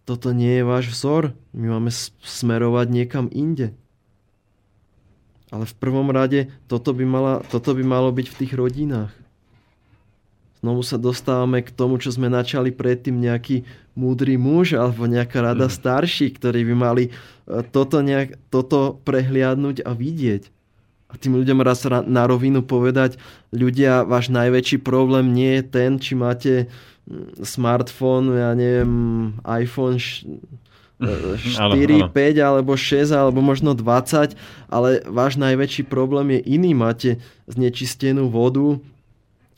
toto 0.04 0.34
nie 0.34 0.60
je 0.60 0.64
váš 0.66 0.90
vzor, 0.90 1.38
my 1.54 1.78
máme 1.78 1.94
smerovať 2.26 2.88
niekam 2.90 3.30
inde. 3.30 3.78
Ale 5.54 5.70
v 5.70 5.78
prvom 5.78 6.10
rade 6.10 6.50
toto 6.66 6.92
by, 6.92 7.06
mala, 7.06 7.34
toto 7.54 7.78
by 7.78 7.84
malo 7.86 8.10
byť 8.10 8.28
v 8.34 8.38
tých 8.44 8.54
rodinách. 8.58 9.14
Znovu 10.62 10.86
sa 10.86 11.02
dostávame 11.02 11.66
k 11.66 11.74
tomu, 11.74 11.98
čo 11.98 12.14
sme 12.14 12.30
načali 12.30 12.70
predtým, 12.70 13.18
nejaký 13.18 13.66
múdry 13.98 14.38
muž 14.38 14.78
alebo 14.78 15.10
nejaká 15.10 15.42
rada 15.42 15.66
mm. 15.66 15.74
starší, 15.74 16.38
ktorí 16.38 16.62
by 16.70 16.76
mali 16.78 17.04
e, 17.10 17.12
toto, 17.74 18.06
nejak, 18.06 18.38
toto 18.54 19.02
prehliadnúť 19.02 19.82
a 19.82 19.98
vidieť. 19.98 20.54
A 21.12 21.18
tým 21.20 21.36
ľuďom 21.36 21.60
raz 21.66 21.84
na 22.08 22.24
rovinu 22.24 22.64
povedať, 22.64 23.20
ľudia, 23.52 24.08
váš 24.08 24.32
najväčší 24.32 24.80
problém 24.80 25.34
nie 25.34 25.60
je 25.60 25.64
ten, 25.66 25.98
či 25.98 26.14
máte 26.14 26.70
mm, 27.10 27.42
smartfón, 27.42 28.32
ja 28.32 28.54
neviem, 28.54 28.94
iPhone 29.44 29.98
4, 29.98 30.38
5 31.02 32.14
alebo 32.54 32.78
6 32.78 33.10
alebo 33.12 33.42
možno 33.42 33.74
20, 33.74 34.38
ale 34.70 35.02
váš 35.10 35.42
najväčší 35.42 35.90
problém 35.90 36.38
je 36.38 36.54
iný. 36.54 36.78
Máte 36.78 37.18
znečistenú 37.50 38.30
vodu, 38.30 38.78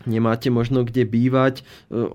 nemáte 0.05 0.49
možno 0.53 0.83
kde 0.83 1.07
bývať, 1.07 1.61
e, 1.61 1.63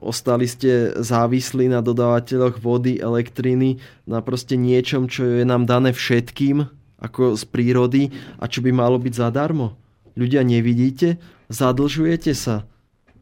ostali 0.00 0.48
ste 0.48 0.94
závislí 0.96 1.70
na 1.70 1.80
dodávateľoch 1.80 2.60
vody, 2.60 3.00
elektriny, 3.00 3.80
na 4.04 4.20
proste 4.20 4.56
niečom, 4.56 5.06
čo 5.10 5.24
je 5.24 5.44
nám 5.44 5.64
dané 5.64 5.92
všetkým, 5.92 6.68
ako 6.98 7.38
z 7.38 7.42
prírody 7.46 8.02
a 8.38 8.50
čo 8.50 8.60
by 8.60 8.70
malo 8.74 8.98
byť 8.98 9.14
zadarmo. 9.14 9.78
Ľudia 10.18 10.42
nevidíte, 10.42 11.22
zadlžujete 11.46 12.34
sa. 12.34 12.66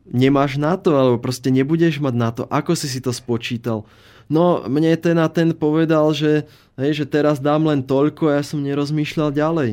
Nemáš 0.07 0.57
na 0.57 0.79
to, 0.79 0.95
alebo 0.95 1.19
proste 1.19 1.51
nebudeš 1.51 1.99
mať 1.99 2.15
na 2.15 2.31
to. 2.33 2.43
Ako 2.49 2.79
si 2.79 2.87
si 2.87 3.03
to 3.03 3.11
spočítal? 3.11 3.85
No, 4.27 4.67
mne 4.67 4.95
ten 4.99 5.19
a 5.23 5.31
ten 5.31 5.55
povedal, 5.55 6.11
že, 6.11 6.51
hej, 6.79 7.03
že 7.03 7.07
teraz 7.07 7.39
dám 7.39 7.67
len 7.71 7.87
toľko 7.87 8.31
a 8.31 8.41
ja 8.41 8.43
som 8.43 8.63
nerozmýšľal 8.63 9.31
ďalej. 9.31 9.71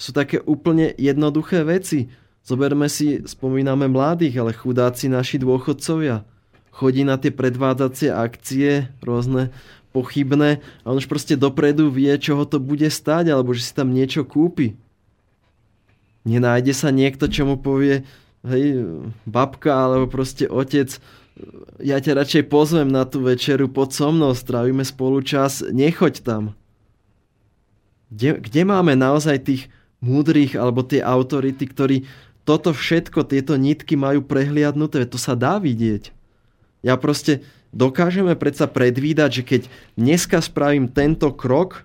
Sú 0.00 0.10
také 0.16 0.40
úplne 0.42 0.96
jednoduché 0.96 1.62
veci 1.62 2.08
Zoberme 2.44 2.88
si, 2.88 3.20
spomíname 3.24 3.86
mladých, 3.86 4.40
ale 4.40 4.56
chudáci 4.56 5.12
naši 5.12 5.36
dôchodcovia. 5.38 6.24
Chodí 6.70 7.04
na 7.04 7.20
tie 7.20 7.28
predvádzacie 7.28 8.08
akcie, 8.08 8.88
rôzne 9.04 9.52
pochybné 9.90 10.62
a 10.82 10.86
on 10.86 11.02
už 11.02 11.10
proste 11.10 11.34
dopredu 11.34 11.90
vie, 11.90 12.14
čo 12.16 12.38
to 12.46 12.62
bude 12.62 12.86
stať, 12.86 13.34
alebo 13.34 13.52
že 13.52 13.66
si 13.68 13.72
tam 13.74 13.90
niečo 13.90 14.22
kúpi. 14.22 14.78
Nenájde 16.24 16.72
sa 16.72 16.94
niekto, 16.94 17.26
čo 17.26 17.44
mu 17.44 17.56
povie, 17.58 18.06
hej, 18.46 18.86
babka 19.26 19.72
alebo 19.72 20.06
proste 20.06 20.46
otec, 20.46 21.00
ja 21.80 21.96
ťa 21.96 22.20
radšej 22.20 22.44
pozvem 22.52 22.88
na 22.88 23.08
tú 23.08 23.24
večeru 23.24 23.68
pod 23.72 23.96
so 23.96 24.12
mnou, 24.12 24.36
strávime 24.36 24.84
spolu 24.84 25.24
čas, 25.24 25.64
nechoď 25.64 26.20
tam. 26.20 26.42
Kde, 28.12 28.42
kde 28.42 28.62
máme 28.66 28.98
naozaj 28.98 29.46
tých 29.46 29.62
múdrych 30.02 30.56
alebo 30.58 30.84
tie 30.84 31.00
autority, 31.00 31.64
ktorí 31.64 31.96
toto 32.44 32.72
všetko, 32.72 33.28
tieto 33.28 33.54
nitky 33.54 33.94
majú 33.94 34.24
prehliadnuté, 34.24 35.06
to 35.06 35.20
sa 35.20 35.36
dá 35.36 35.60
vidieť. 35.60 36.10
Ja 36.80 36.96
proste 36.96 37.44
dokážeme 37.70 38.34
predsa 38.34 38.66
predvídať, 38.66 39.30
že 39.30 39.42
keď 39.44 39.62
dneska 39.94 40.38
spravím 40.40 40.88
tento 40.88 41.30
krok, 41.30 41.84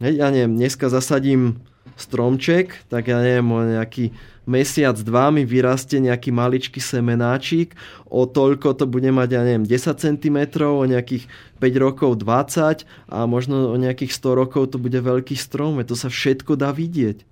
hej, 0.00 0.18
ja 0.18 0.32
neviem, 0.32 0.56
dneska 0.56 0.88
zasadím 0.88 1.60
stromček, 1.94 2.88
tak 2.88 3.12
ja 3.12 3.20
neviem, 3.20 3.46
o 3.52 3.60
nejaký 3.60 4.16
mesiac, 4.48 4.98
dva 4.98 5.30
mi 5.30 5.46
vyrastie 5.46 6.02
nejaký 6.02 6.34
maličký 6.34 6.80
semenáčik, 6.82 7.78
o 8.10 8.26
toľko 8.26 8.74
to 8.74 8.84
bude 8.90 9.06
mať, 9.06 9.28
ja 9.38 9.42
neviem, 9.46 9.62
10 9.68 10.02
cm, 10.02 10.38
o 10.66 10.82
nejakých 10.82 11.30
5 11.62 11.84
rokov 11.84 12.10
20 12.18 12.82
a 13.12 13.18
možno 13.28 13.70
o 13.70 13.76
nejakých 13.78 14.10
100 14.18 14.40
rokov 14.40 14.74
to 14.74 14.82
bude 14.82 14.98
veľký 14.98 15.38
strom. 15.38 15.78
To 15.84 15.94
sa 15.94 16.10
všetko 16.10 16.58
dá 16.58 16.74
vidieť. 16.74 17.22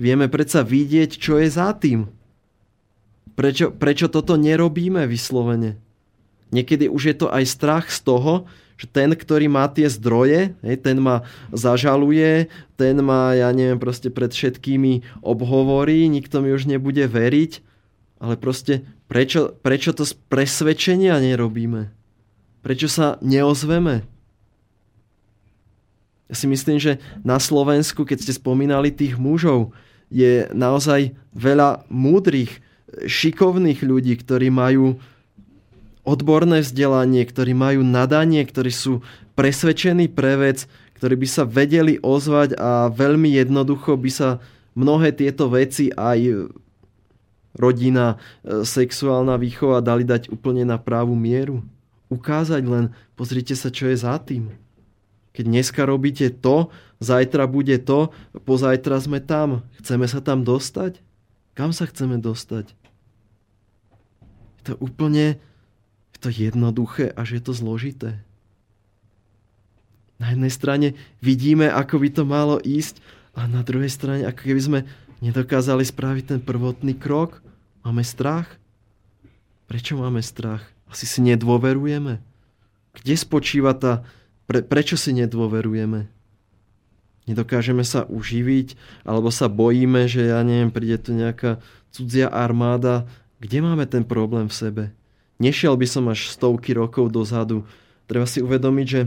Vieme 0.00 0.32
predsa 0.32 0.64
vidieť, 0.64 1.20
čo 1.20 1.36
je 1.36 1.52
za 1.52 1.76
tým. 1.76 2.08
Prečo, 3.36 3.68
prečo 3.68 4.08
toto 4.08 4.40
nerobíme 4.40 5.04
vyslovene? 5.04 5.76
Niekedy 6.56 6.88
už 6.88 7.02
je 7.12 7.16
to 7.20 7.26
aj 7.28 7.44
strach 7.44 7.92
z 7.92 8.08
toho, 8.08 8.48
že 8.80 8.88
ten, 8.88 9.12
ktorý 9.12 9.52
má 9.52 9.68
tie 9.68 9.92
zdroje, 9.92 10.56
hej, 10.64 10.76
ten 10.80 10.96
ma 11.04 11.28
zažaluje, 11.52 12.48
ten 12.80 12.96
ma, 13.04 13.36
ja 13.36 13.52
neviem, 13.52 13.76
proste 13.76 14.08
pred 14.08 14.32
všetkými 14.32 15.20
obhovorí, 15.20 16.08
nikto 16.08 16.40
mi 16.40 16.56
už 16.56 16.64
nebude 16.64 17.04
veriť, 17.04 17.60
ale 18.24 18.40
proste 18.40 18.88
prečo, 19.04 19.52
prečo 19.60 19.92
to 19.92 20.08
z 20.08 20.16
presvedčenia 20.32 21.20
nerobíme? 21.20 21.92
Prečo 22.64 22.88
sa 22.88 23.20
neozveme? 23.20 24.08
Ja 26.32 26.34
si 26.40 26.48
myslím, 26.48 26.80
že 26.80 27.04
na 27.20 27.36
Slovensku, 27.36 28.08
keď 28.08 28.24
ste 28.24 28.32
spomínali 28.32 28.88
tých 28.88 29.20
mužov, 29.20 29.76
je 30.10 30.50
naozaj 30.52 31.14
veľa 31.32 31.86
múdrych, 31.88 32.58
šikovných 33.06 33.86
ľudí, 33.86 34.18
ktorí 34.18 34.50
majú 34.50 34.98
odborné 36.02 36.66
vzdelanie, 36.66 37.22
ktorí 37.22 37.54
majú 37.54 37.86
nadanie, 37.86 38.42
ktorí 38.42 38.74
sú 38.74 39.06
presvedčení 39.38 40.10
pre 40.10 40.34
vec, 40.34 40.66
ktorí 40.98 41.14
by 41.16 41.28
sa 41.30 41.46
vedeli 41.46 42.02
ozvať 42.02 42.58
a 42.58 42.90
veľmi 42.90 43.30
jednoducho 43.38 43.94
by 43.96 44.10
sa 44.10 44.28
mnohé 44.74 45.14
tieto 45.14 45.48
veci 45.48 45.88
aj 45.94 46.50
rodina, 47.56 48.20
e, 48.44 48.62
sexuálna 48.62 49.34
výchova 49.40 49.82
dali 49.82 50.06
dať 50.06 50.30
úplne 50.30 50.62
na 50.62 50.78
právu 50.78 51.18
mieru. 51.18 51.62
Ukázať 52.10 52.62
len, 52.66 52.84
pozrite 53.14 53.54
sa, 53.54 53.70
čo 53.70 53.90
je 53.90 53.96
za 53.98 54.18
tým. 54.22 54.50
Keď 55.30 55.44
dneska 55.46 55.86
robíte 55.86 56.30
to, 56.30 56.74
zajtra 56.98 57.46
bude 57.46 57.78
to, 57.82 58.10
pozajtra 58.42 58.98
sme 58.98 59.22
tam. 59.22 59.62
Chceme 59.78 60.10
sa 60.10 60.18
tam 60.18 60.42
dostať? 60.42 60.98
Kam 61.54 61.70
sa 61.70 61.86
chceme 61.86 62.18
dostať? 62.18 62.74
Je 64.60 64.62
to 64.62 64.74
úplne 64.82 65.38
to 66.20 66.28
jednoduché 66.28 67.10
a 67.16 67.24
že 67.24 67.40
je 67.40 67.44
to 67.48 67.54
zložité. 67.56 68.20
Na 70.20 70.36
jednej 70.36 70.52
strane 70.52 70.88
vidíme, 71.24 71.72
ako 71.72 71.96
by 71.96 72.08
to 72.12 72.22
malo 72.28 72.60
ísť 72.60 73.00
a 73.32 73.48
na 73.48 73.64
druhej 73.64 73.88
strane, 73.88 74.28
ako 74.28 74.40
keby 74.44 74.60
sme 74.60 74.80
nedokázali 75.24 75.80
spraviť 75.80 76.24
ten 76.36 76.40
prvotný 76.44 76.92
krok. 76.92 77.40
Máme 77.80 78.04
strach? 78.04 78.60
Prečo 79.64 79.96
máme 79.96 80.20
strach? 80.20 80.60
Asi 80.92 81.08
si 81.08 81.24
nedôverujeme. 81.24 82.20
Kde 83.00 83.14
spočíva 83.16 83.72
tá... 83.72 84.04
Pre, 84.50 84.66
prečo 84.66 84.98
si 84.98 85.14
nedôverujeme? 85.14 86.10
Nedokážeme 87.30 87.86
sa 87.86 88.02
uživiť, 88.10 88.74
alebo 89.06 89.30
sa 89.30 89.46
bojíme, 89.46 90.10
že 90.10 90.26
ja 90.26 90.42
neviem, 90.42 90.74
príde 90.74 90.98
tu 90.98 91.14
nejaká 91.14 91.62
cudzia 91.94 92.26
armáda. 92.26 93.06
Kde 93.38 93.62
máme 93.62 93.86
ten 93.86 94.02
problém 94.02 94.50
v 94.50 94.58
sebe? 94.58 94.84
Nešiel 95.38 95.78
by 95.78 95.86
som 95.86 96.10
až 96.10 96.34
stovky 96.34 96.74
rokov 96.74 97.14
dozadu. 97.14 97.62
Treba 98.10 98.26
si 98.26 98.42
uvedomiť, 98.42 98.86
že 98.90 99.06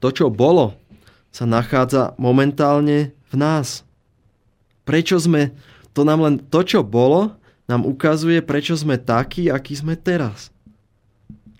to, 0.00 0.08
čo 0.08 0.32
bolo, 0.32 0.72
sa 1.28 1.44
nachádza 1.44 2.16
momentálne 2.16 3.12
v 3.28 3.34
nás. 3.36 3.84
Prečo 4.88 5.20
sme, 5.20 5.52
to 5.92 6.00
nám 6.08 6.24
len 6.24 6.40
to, 6.40 6.64
čo 6.64 6.80
bolo, 6.80 7.36
nám 7.68 7.84
ukazuje, 7.84 8.40
prečo 8.40 8.72
sme 8.72 8.96
takí, 8.96 9.52
akí 9.52 9.76
sme 9.76 10.00
teraz. 10.00 10.48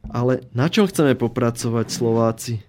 Ale 0.09 0.49
na 0.57 0.73
čom 0.73 0.89
chceme 0.89 1.13
popracovať 1.13 1.93
Slováci? 1.93 2.66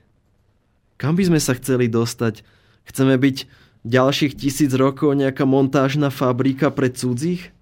Kam 0.97 1.13
by 1.13 1.29
sme 1.29 1.39
sa 1.41 1.53
chceli 1.53 1.85
dostať? 1.85 2.41
Chceme 2.89 3.17
byť 3.21 3.45
ďalších 3.85 4.33
tisíc 4.33 4.73
rokov 4.73 5.13
nejaká 5.13 5.45
montážna 5.45 6.09
fabrika 6.09 6.73
pre 6.73 6.89
cudzích? 6.89 7.53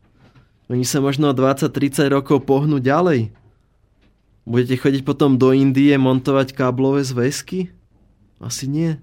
Oni 0.71 0.87
sa 0.87 1.03
možno 1.03 1.35
20-30 1.35 2.09
rokov 2.09 2.47
pohnú 2.47 2.81
ďalej. 2.81 3.35
Budete 4.47 4.77
chodiť 4.81 5.01
potom 5.05 5.37
do 5.37 5.53
Indie 5.53 5.93
montovať 5.99 6.55
káblové 6.55 7.05
zväzky? 7.05 7.69
Asi 8.39 8.65
nie. 8.65 8.97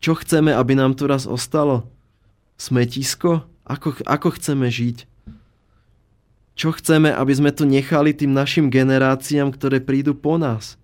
Čo 0.00 0.16
chceme, 0.20 0.52
aby 0.52 0.76
nám 0.76 0.94
tu 0.94 1.08
raz 1.08 1.24
ostalo? 1.24 1.88
Smetisko? 2.60 3.48
Ako, 3.64 3.96
ako 4.04 4.36
chceme 4.36 4.68
žiť? 4.68 5.08
Čo 6.54 6.76
chceme, 6.76 7.10
aby 7.10 7.32
sme 7.32 7.50
tu 7.50 7.64
nechali 7.64 8.12
tým 8.12 8.30
našim 8.30 8.68
generáciám, 8.68 9.50
ktoré 9.50 9.80
prídu 9.80 10.12
po 10.14 10.36
nás? 10.36 10.76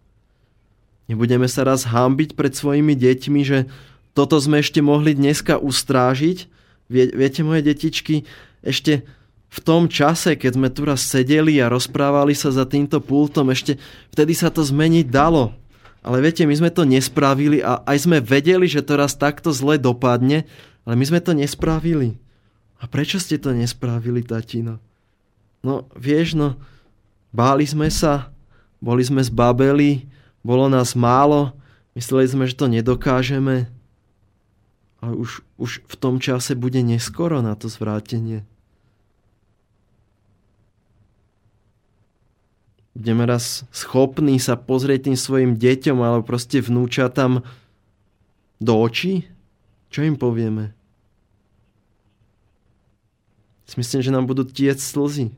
Nebudeme 1.10 1.50
sa 1.50 1.66
raz 1.66 1.90
hámbiť 1.90 2.38
pred 2.38 2.54
svojimi 2.54 2.94
deťmi, 2.94 3.40
že 3.42 3.66
toto 4.14 4.38
sme 4.38 4.62
ešte 4.62 4.78
mohli 4.78 5.18
dneska 5.18 5.58
ustrážiť? 5.58 6.46
Vie, 6.86 7.10
viete, 7.10 7.42
moje 7.42 7.66
detičky, 7.66 8.22
ešte 8.62 9.02
v 9.50 9.58
tom 9.58 9.90
čase, 9.90 10.38
keď 10.38 10.52
sme 10.54 10.68
tu 10.70 10.86
raz 10.86 11.02
sedeli 11.02 11.58
a 11.58 11.66
rozprávali 11.66 12.38
sa 12.38 12.54
za 12.54 12.62
týmto 12.62 13.02
pultom, 13.02 13.50
ešte 13.50 13.82
vtedy 14.14 14.38
sa 14.38 14.54
to 14.54 14.62
zmeniť 14.62 15.10
dalo. 15.10 15.50
Ale 16.06 16.22
viete, 16.22 16.46
my 16.46 16.54
sme 16.54 16.70
to 16.70 16.86
nespravili 16.86 17.58
a 17.58 17.82
aj 17.82 18.06
sme 18.06 18.22
vedeli, 18.22 18.70
že 18.70 18.86
to 18.86 18.94
raz 18.94 19.18
takto 19.18 19.50
zle 19.50 19.82
dopadne, 19.82 20.46
ale 20.86 20.94
my 20.94 21.04
sme 21.10 21.18
to 21.18 21.34
nespravili. 21.34 22.22
A 22.78 22.86
prečo 22.86 23.18
ste 23.18 23.34
to 23.34 23.50
nespravili, 23.50 24.22
tatino? 24.22 24.78
No, 25.66 25.90
vieš, 25.98 26.38
no, 26.38 26.54
báli 27.34 27.66
sme 27.66 27.90
sa, 27.90 28.30
boli 28.78 29.02
sme 29.02 29.20
zbabeli, 29.20 30.19
bolo 30.40 30.68
nás 30.72 30.96
málo, 30.96 31.52
mysleli 31.94 32.26
sme, 32.28 32.44
že 32.48 32.56
to 32.56 32.66
nedokážeme. 32.70 33.68
Ale 35.00 35.12
už, 35.16 35.40
už 35.56 35.80
v 35.84 35.94
tom 35.96 36.20
čase 36.20 36.52
bude 36.52 36.80
neskoro 36.84 37.40
na 37.40 37.56
to 37.56 37.72
zvrátenie. 37.72 38.44
budeme 43.00 43.24
raz 43.24 43.64
schopní 43.72 44.36
sa 44.36 44.60
pozrieť 44.60 45.08
tým 45.08 45.16
svojim 45.16 45.52
deťom 45.56 45.96
alebo 46.04 46.20
proste 46.20 46.60
vnúčatám 46.60 47.40
do 48.60 48.72
očí? 48.76 49.24
Čo 49.88 50.04
im 50.04 50.20
povieme? 50.20 50.76
Myslím, 53.78 54.04
že 54.04 54.12
nám 54.12 54.28
budú 54.28 54.44
tiec 54.44 54.76
slzy. 54.82 55.32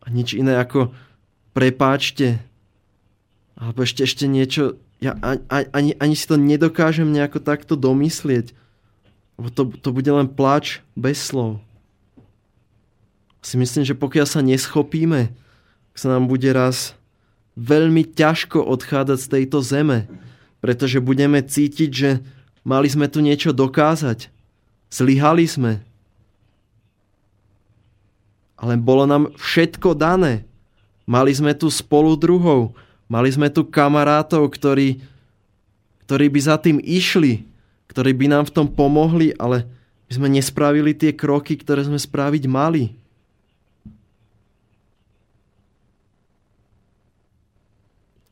A 0.00 0.06
nič 0.08 0.32
iné 0.32 0.56
ako 0.56 0.94
prepáčte. 1.52 2.40
Alebo 3.56 3.82
ešte, 3.82 4.04
ešte 4.04 4.28
niečo. 4.28 4.76
Ja 5.00 5.16
ani, 5.48 5.96
ani 5.96 6.14
si 6.16 6.24
to 6.28 6.36
nedokážem 6.36 7.08
nejako 7.08 7.40
takto 7.40 7.74
domyslieť. 7.76 8.52
Lebo 9.36 9.48
to, 9.52 9.68
to 9.80 9.88
bude 9.92 10.08
len 10.08 10.28
pláč 10.28 10.80
bez 10.96 11.20
slov. 11.20 11.60
Si 13.40 13.56
myslím, 13.60 13.84
že 13.84 13.96
pokiaľ 13.96 14.26
sa 14.26 14.40
neschopíme 14.40 15.32
sa 15.96 16.12
nám 16.12 16.28
bude 16.28 16.52
raz 16.52 16.92
veľmi 17.56 18.04
ťažko 18.04 18.60
odchádzať 18.60 19.18
z 19.18 19.28
tejto 19.32 19.64
zeme, 19.64 20.04
pretože 20.60 21.00
budeme 21.00 21.40
cítiť, 21.40 21.90
že 21.90 22.10
mali 22.68 22.86
sme 22.92 23.08
tu 23.08 23.24
niečo 23.24 23.56
dokázať. 23.56 24.28
Zlyhali 24.92 25.48
sme. 25.48 25.80
Ale 28.60 28.76
bolo 28.76 29.08
nám 29.08 29.32
všetko 29.40 29.96
dané. 29.96 30.44
Mali 31.08 31.32
sme 31.32 31.56
tu 31.56 31.72
spolu 31.72 32.12
druhov. 32.16 32.76
Mali 33.06 33.30
sme 33.30 33.46
tu 33.50 33.62
kamarátov, 33.62 34.50
ktorí, 34.50 34.98
ktorí 36.06 36.26
by 36.26 36.40
za 36.42 36.58
tým 36.58 36.82
išli, 36.82 37.46
ktorí 37.86 38.10
by 38.12 38.26
nám 38.26 38.44
v 38.50 38.54
tom 38.54 38.66
pomohli, 38.66 39.30
ale 39.38 39.62
my 40.06 40.12
sme 40.12 40.28
nespravili 40.30 40.94
tie 40.94 41.14
kroky, 41.14 41.54
ktoré 41.54 41.86
sme 41.86 41.98
spraviť 41.98 42.44
mali. 42.50 42.94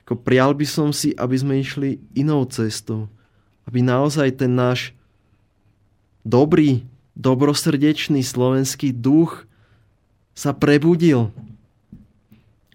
Ako 0.05 0.21
prial 0.21 0.53
by 0.53 0.67
som 0.69 0.93
si, 0.93 1.17
aby 1.17 1.33
sme 1.39 1.65
išli 1.65 1.97
inou 2.13 2.45
cestou. 2.45 3.09
Aby 3.65 3.81
naozaj 3.81 4.37
ten 4.37 4.53
náš 4.53 4.93
dobrý, 6.27 6.85
dobrosrdečný 7.17 8.21
slovenský 8.21 8.93
duch 8.93 9.49
sa 10.37 10.53
prebudil. 10.53 11.33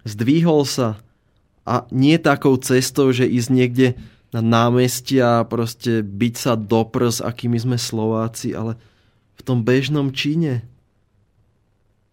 Zdvihol 0.08 0.66
sa 0.66 0.98
a 1.68 1.86
nie 1.92 2.16
takou 2.20 2.56
cestou, 2.60 3.12
že 3.12 3.28
ísť 3.30 3.50
niekde 3.50 3.88
na 4.30 4.46
námestia 4.46 5.42
a 5.42 5.48
proste 5.48 6.06
byť 6.06 6.34
sa 6.38 6.54
do 6.54 6.86
prs, 6.86 7.22
akými 7.22 7.58
sme 7.58 7.78
Slováci, 7.82 8.54
ale 8.54 8.78
v 9.38 9.42
tom 9.42 9.66
bežnom 9.66 10.14
čine. 10.14 10.68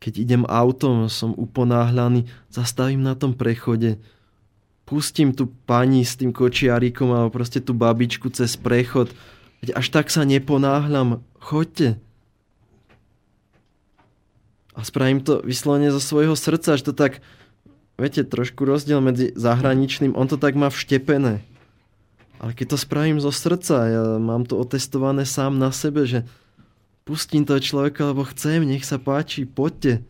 Keď 0.01 0.12
idem 0.23 0.43
autom, 0.47 1.09
som 1.10 1.35
uponáhľaný, 1.36 2.28
zastavím 2.48 3.05
na 3.05 3.18
tom 3.18 3.35
prechode, 3.36 4.01
pustím 4.86 5.35
tu 5.35 5.51
pani 5.66 6.06
s 6.06 6.14
tým 6.16 6.31
kočiarikom 6.31 7.10
alebo 7.10 7.35
proste 7.35 7.59
tú 7.59 7.74
babičku 7.74 8.31
cez 8.31 8.55
prechod. 8.55 9.10
Veď 9.60 9.74
až 9.74 9.86
tak 9.90 10.09
sa 10.09 10.23
neponáhľam. 10.23 11.27
Choďte. 11.43 11.98
A 14.77 14.85
spravím 14.85 15.24
to 15.24 15.40
vyslovene 15.43 15.89
zo 15.90 15.98
svojho 15.98 16.36
srdca, 16.36 16.77
že 16.77 16.86
to 16.86 16.94
tak, 16.94 17.24
viete, 17.97 18.24
trošku 18.24 18.64
rozdiel 18.64 19.01
medzi 19.01 19.32
zahraničným, 19.32 20.16
on 20.16 20.28
to 20.28 20.36
tak 20.36 20.56
má 20.56 20.68
vštepené. 20.68 21.40
Ale 22.36 22.52
keď 22.52 22.77
to 22.77 22.78
spravím 22.78 23.18
zo 23.20 23.32
srdca, 23.32 23.77
ja 23.89 24.02
mám 24.20 24.44
to 24.44 24.60
otestované 24.60 25.24
sám 25.24 25.56
na 25.56 25.73
sebe, 25.73 26.05
že 26.05 26.28
pustím 27.09 27.48
toho 27.48 27.60
človeka, 27.62 28.12
lebo 28.12 28.28
chcem, 28.28 28.60
nech 28.68 28.85
sa 28.85 29.01
páči, 29.01 29.48
poďte. 29.48 30.05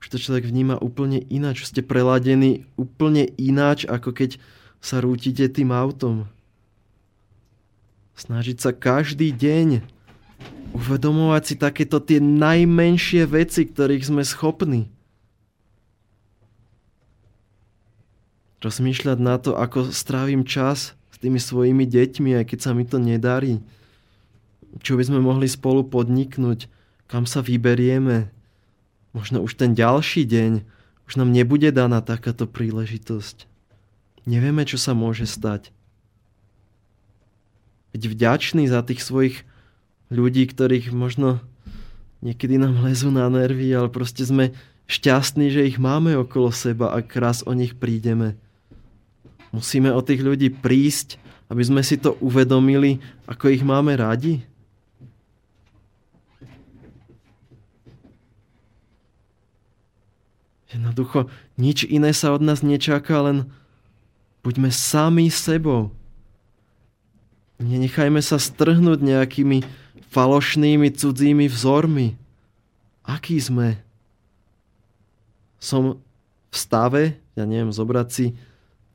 Už 0.00 0.08
to 0.08 0.16
človek 0.16 0.48
vníma 0.48 0.80
úplne 0.80 1.20
ináč, 1.28 1.68
ste 1.68 1.84
preladení 1.84 2.64
úplne 2.80 3.28
ináč, 3.36 3.84
ako 3.84 4.16
keď 4.16 4.40
sa 4.80 5.04
rútite 5.04 5.44
tým 5.52 5.74
autom. 5.74 6.30
Snažiť 8.16 8.56
sa 8.56 8.72
každý 8.72 9.28
deň 9.34 9.84
uvedomovať 10.72 11.42
si 11.44 11.54
takéto 11.60 12.00
tie 12.00 12.16
najmenšie 12.16 13.28
veci, 13.28 13.68
ktorých 13.68 14.08
sme 14.08 14.22
schopní. 14.24 14.88
Rozmýšľať 18.64 19.18
na 19.20 19.36
to, 19.36 19.52
ako 19.52 19.92
strávim 19.92 20.42
čas 20.42 20.96
s 21.12 21.16
tými 21.20 21.36
svojimi 21.36 21.84
deťmi, 21.84 22.40
aj 22.40 22.44
keď 22.52 22.58
sa 22.60 22.70
mi 22.72 22.88
to 22.88 22.96
nedarí. 22.96 23.60
Čo 24.80 24.96
by 24.96 25.08
sme 25.08 25.20
mohli 25.20 25.48
spolu 25.48 25.84
podniknúť, 25.84 26.68
kam 27.08 27.24
sa 27.24 27.40
vyberieme. 27.44 28.28
Možno 29.16 29.40
už 29.40 29.56
ten 29.56 29.72
ďalší 29.72 30.28
deň, 30.28 30.52
už 31.08 31.12
nám 31.16 31.32
nebude 31.32 31.72
daná 31.72 32.04
takáto 32.04 32.44
príležitosť. 32.44 33.48
Nevieme, 34.26 34.66
čo 34.66 34.76
sa 34.76 34.92
môže 34.92 35.24
stať. 35.24 35.70
Byť 37.94 38.02
vďačný 38.12 38.68
za 38.68 38.82
tých 38.82 39.00
svojich 39.00 39.46
ľudí, 40.10 40.44
ktorých 40.50 40.92
možno 40.92 41.40
niekedy 42.20 42.58
nám 42.58 42.82
lezú 42.82 43.08
na 43.08 43.30
nervy, 43.30 43.70
ale 43.72 43.88
proste 43.88 44.26
sme 44.26 44.52
šťastní, 44.90 45.48
že 45.48 45.64
ich 45.64 45.78
máme 45.78 46.18
okolo 46.18 46.50
seba 46.50 46.92
a 46.92 46.98
raz 47.00 47.46
o 47.46 47.54
nich 47.54 47.78
prídeme. 47.78 48.36
Musíme 49.56 49.88
o 49.88 50.04
tých 50.04 50.20
ľudí 50.20 50.52
prísť, 50.52 51.16
aby 51.48 51.64
sme 51.64 51.80
si 51.80 51.96
to 51.96 52.12
uvedomili, 52.20 53.00
ako 53.24 53.48
ich 53.48 53.64
máme 53.64 53.96
radi. 53.96 54.44
Jednoducho, 60.68 61.32
nič 61.56 61.88
iné 61.88 62.12
sa 62.12 62.36
od 62.36 62.44
nás 62.44 62.60
nečaká, 62.60 63.24
len 63.24 63.48
buďme 64.44 64.68
sami 64.68 65.32
sebou. 65.32 65.88
Nenechajme 67.56 68.20
sa 68.20 68.36
strhnúť 68.36 69.00
nejakými 69.00 69.64
falošnými 70.12 70.92
cudzími 70.92 71.48
vzormi. 71.48 72.20
Aký 73.08 73.40
sme? 73.40 73.80
Som 75.56 76.04
v 76.52 76.56
stave, 76.60 77.02
ja 77.32 77.48
neviem, 77.48 77.72
zobrať 77.72 78.08
si 78.12 78.26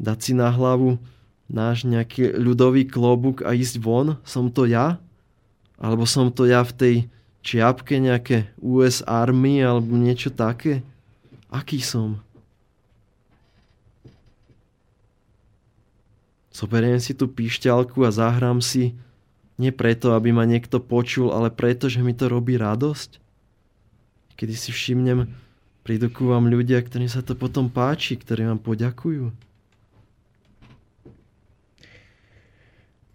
dať 0.01 0.17
si 0.17 0.33
na 0.33 0.49
hlavu 0.49 0.97
náš 1.45 1.85
nejaký 1.85 2.33
ľudový 2.33 2.89
klobúk 2.89 3.45
a 3.45 3.53
ísť 3.53 3.77
von? 3.77 4.17
Som 4.25 4.49
to 4.49 4.65
ja? 4.65 4.97
Alebo 5.77 6.09
som 6.09 6.33
to 6.33 6.49
ja 6.49 6.65
v 6.65 6.73
tej 6.73 6.95
čiapke 7.45 8.01
nejaké 8.01 8.49
US 8.57 9.05
Army 9.05 9.61
alebo 9.61 9.93
niečo 9.93 10.33
také? 10.33 10.81
Aký 11.53 11.77
som? 11.85 12.17
Zoberiem 16.51 16.99
si 16.99 17.13
tú 17.15 17.29
píšťalku 17.31 18.03
a 18.03 18.11
zahrám 18.11 18.59
si 18.59 18.97
nie 19.55 19.69
preto, 19.69 20.17
aby 20.17 20.33
ma 20.33 20.43
niekto 20.43 20.81
počul, 20.81 21.29
ale 21.29 21.53
preto, 21.53 21.85
že 21.85 22.01
mi 22.01 22.17
to 22.17 22.25
robí 22.27 22.57
radosť. 22.57 23.21
Kedy 24.35 24.55
si 24.57 24.73
všimnem, 24.73 25.29
prídu 25.85 26.09
ku 26.09 26.33
vám 26.33 26.49
ľudia, 26.49 26.81
ktorým 26.81 27.07
sa 27.07 27.21
to 27.21 27.37
potom 27.37 27.69
páči, 27.69 28.17
ktorí 28.17 28.49
vám 28.49 28.57
poďakujú. 28.57 29.50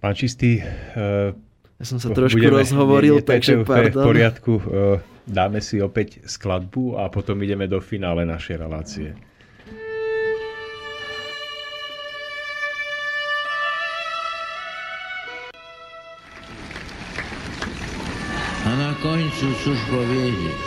Pán 0.06 0.14
Čistý, 0.14 0.62
uh, 0.62 1.34
ja 1.82 1.82
som 1.82 1.98
sa 1.98 2.14
trošku 2.14 2.38
budeme, 2.38 2.62
rozhovoril, 2.62 3.18
nie, 3.18 3.26
nie, 3.26 3.26
takže 3.26 3.66
pardon. 3.66 4.06
V 4.06 4.06
poriadku, 4.06 4.52
uh, 4.62 5.02
dáme 5.26 5.58
si 5.58 5.82
opäť 5.82 6.22
skladbu 6.22 6.94
a 6.94 7.10
potom 7.10 7.34
ideme 7.42 7.66
do 7.66 7.82
finále 7.82 8.22
našej 8.22 8.54
relácie. 8.54 9.18
A 18.62 18.70
na 18.78 18.94
końcu 19.02 19.46
cóż 19.58 19.78
powiedzieć? 19.90 20.62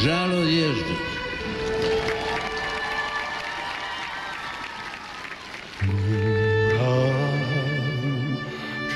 Żal 0.00 0.32
odjeżdżać. 0.32 1.17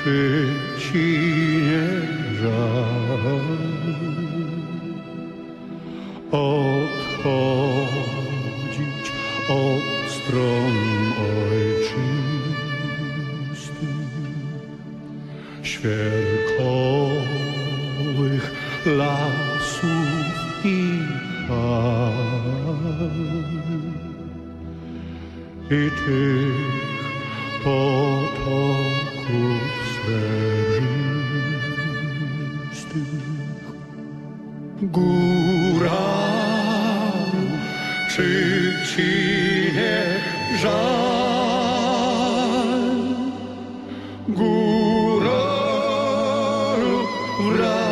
Czy 0.03 0.47
ci 0.79 1.07
nie 1.63 1.89
żal. 2.41 3.39
Odchodzić 6.31 7.45
od 9.49 9.83
stron 10.11 10.73
ojczystych, 11.51 12.03
świerkowych 15.63 16.03
lasów 18.85 19.85
i 20.65 20.99
fal 21.47 22.13
i 25.65 25.91
tych 26.05 26.83
potoków 27.63 28.82
Góra, 34.93 36.05
czy 38.09 38.27
ci 38.89 39.11
nie 39.75 39.97
żal? 40.57 40.73
Góra, 44.27 45.45
wracaj 47.45 47.82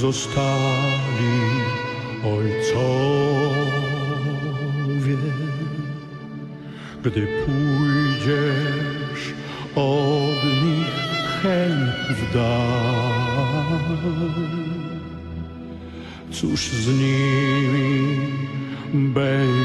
zostali 0.00 1.36
ojcowie. 2.24 3.60
Gdy 7.02 7.26
pójdziesz 7.44 9.24
od 9.74 10.44
nich 10.62 10.94
hen 11.42 11.92
w 12.10 12.34
dal, 12.34 13.80
cóż 16.32 16.60
z 16.60 16.88
nimi 16.88 18.18
będzie, 18.94 19.59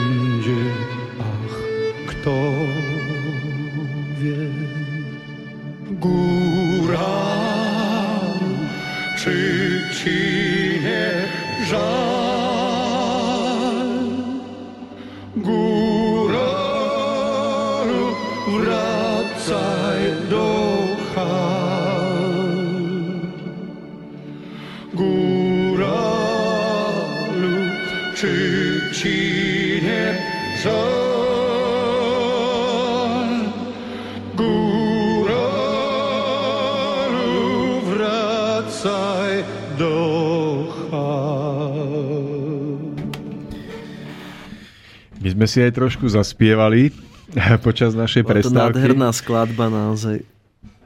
sme 45.45 45.61
si 45.61 45.61
aj 45.61 45.77
trošku 45.77 46.09
zaspievali 46.09 46.89
počas 47.65 47.93
našej 47.93 48.26
Bola 48.26 48.34
to 48.34 48.49
prestávky. 48.49 48.81
nádherná 48.81 49.09
skladba 49.13 49.69
naozaj. 49.69 50.26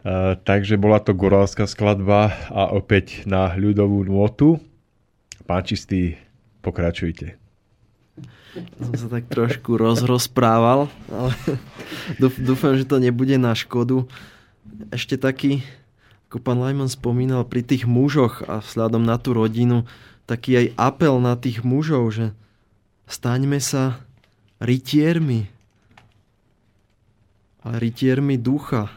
Uh, 0.03 0.36
takže 0.44 0.76
bola 0.76 0.99
to 0.99 1.15
gorálska 1.15 1.64
skladba 1.64 2.36
a 2.52 2.68
opäť 2.76 3.23
na 3.23 3.56
ľudovú 3.56 4.03
nôtu. 4.03 4.60
Pán 5.48 5.64
Čistý, 5.64 6.19
pokračujte. 6.60 7.40
Som 8.84 8.99
sa 8.99 9.07
tak 9.07 9.31
trošku 9.31 9.80
rozrozprával, 9.80 10.91
ale 11.07 11.31
dúf- 12.19 12.44
dúfam, 12.44 12.76
že 12.76 12.84
to 12.84 12.99
nebude 12.99 13.40
na 13.40 13.56
škodu. 13.56 14.11
Ešte 14.91 15.15
taký, 15.15 15.64
ako 16.27 16.44
pán 16.44 16.60
Lajman 16.60 16.91
spomínal, 16.91 17.48
pri 17.48 17.64
tých 17.64 17.88
mužoch 17.88 18.44
a 18.44 18.60
vzhľadom 18.60 19.07
na 19.07 19.15
tú 19.15 19.31
rodinu, 19.31 19.88
taký 20.27 20.68
aj 20.68 20.68
apel 20.76 21.15
na 21.23 21.40
tých 21.40 21.64
mužov, 21.64 22.11
že 22.11 22.36
staňme 23.07 23.64
sa 23.64 24.03
rytiermi, 24.60 25.48
ale 27.64 27.76
rytiermi 27.80 28.36
ducha. 28.36 28.91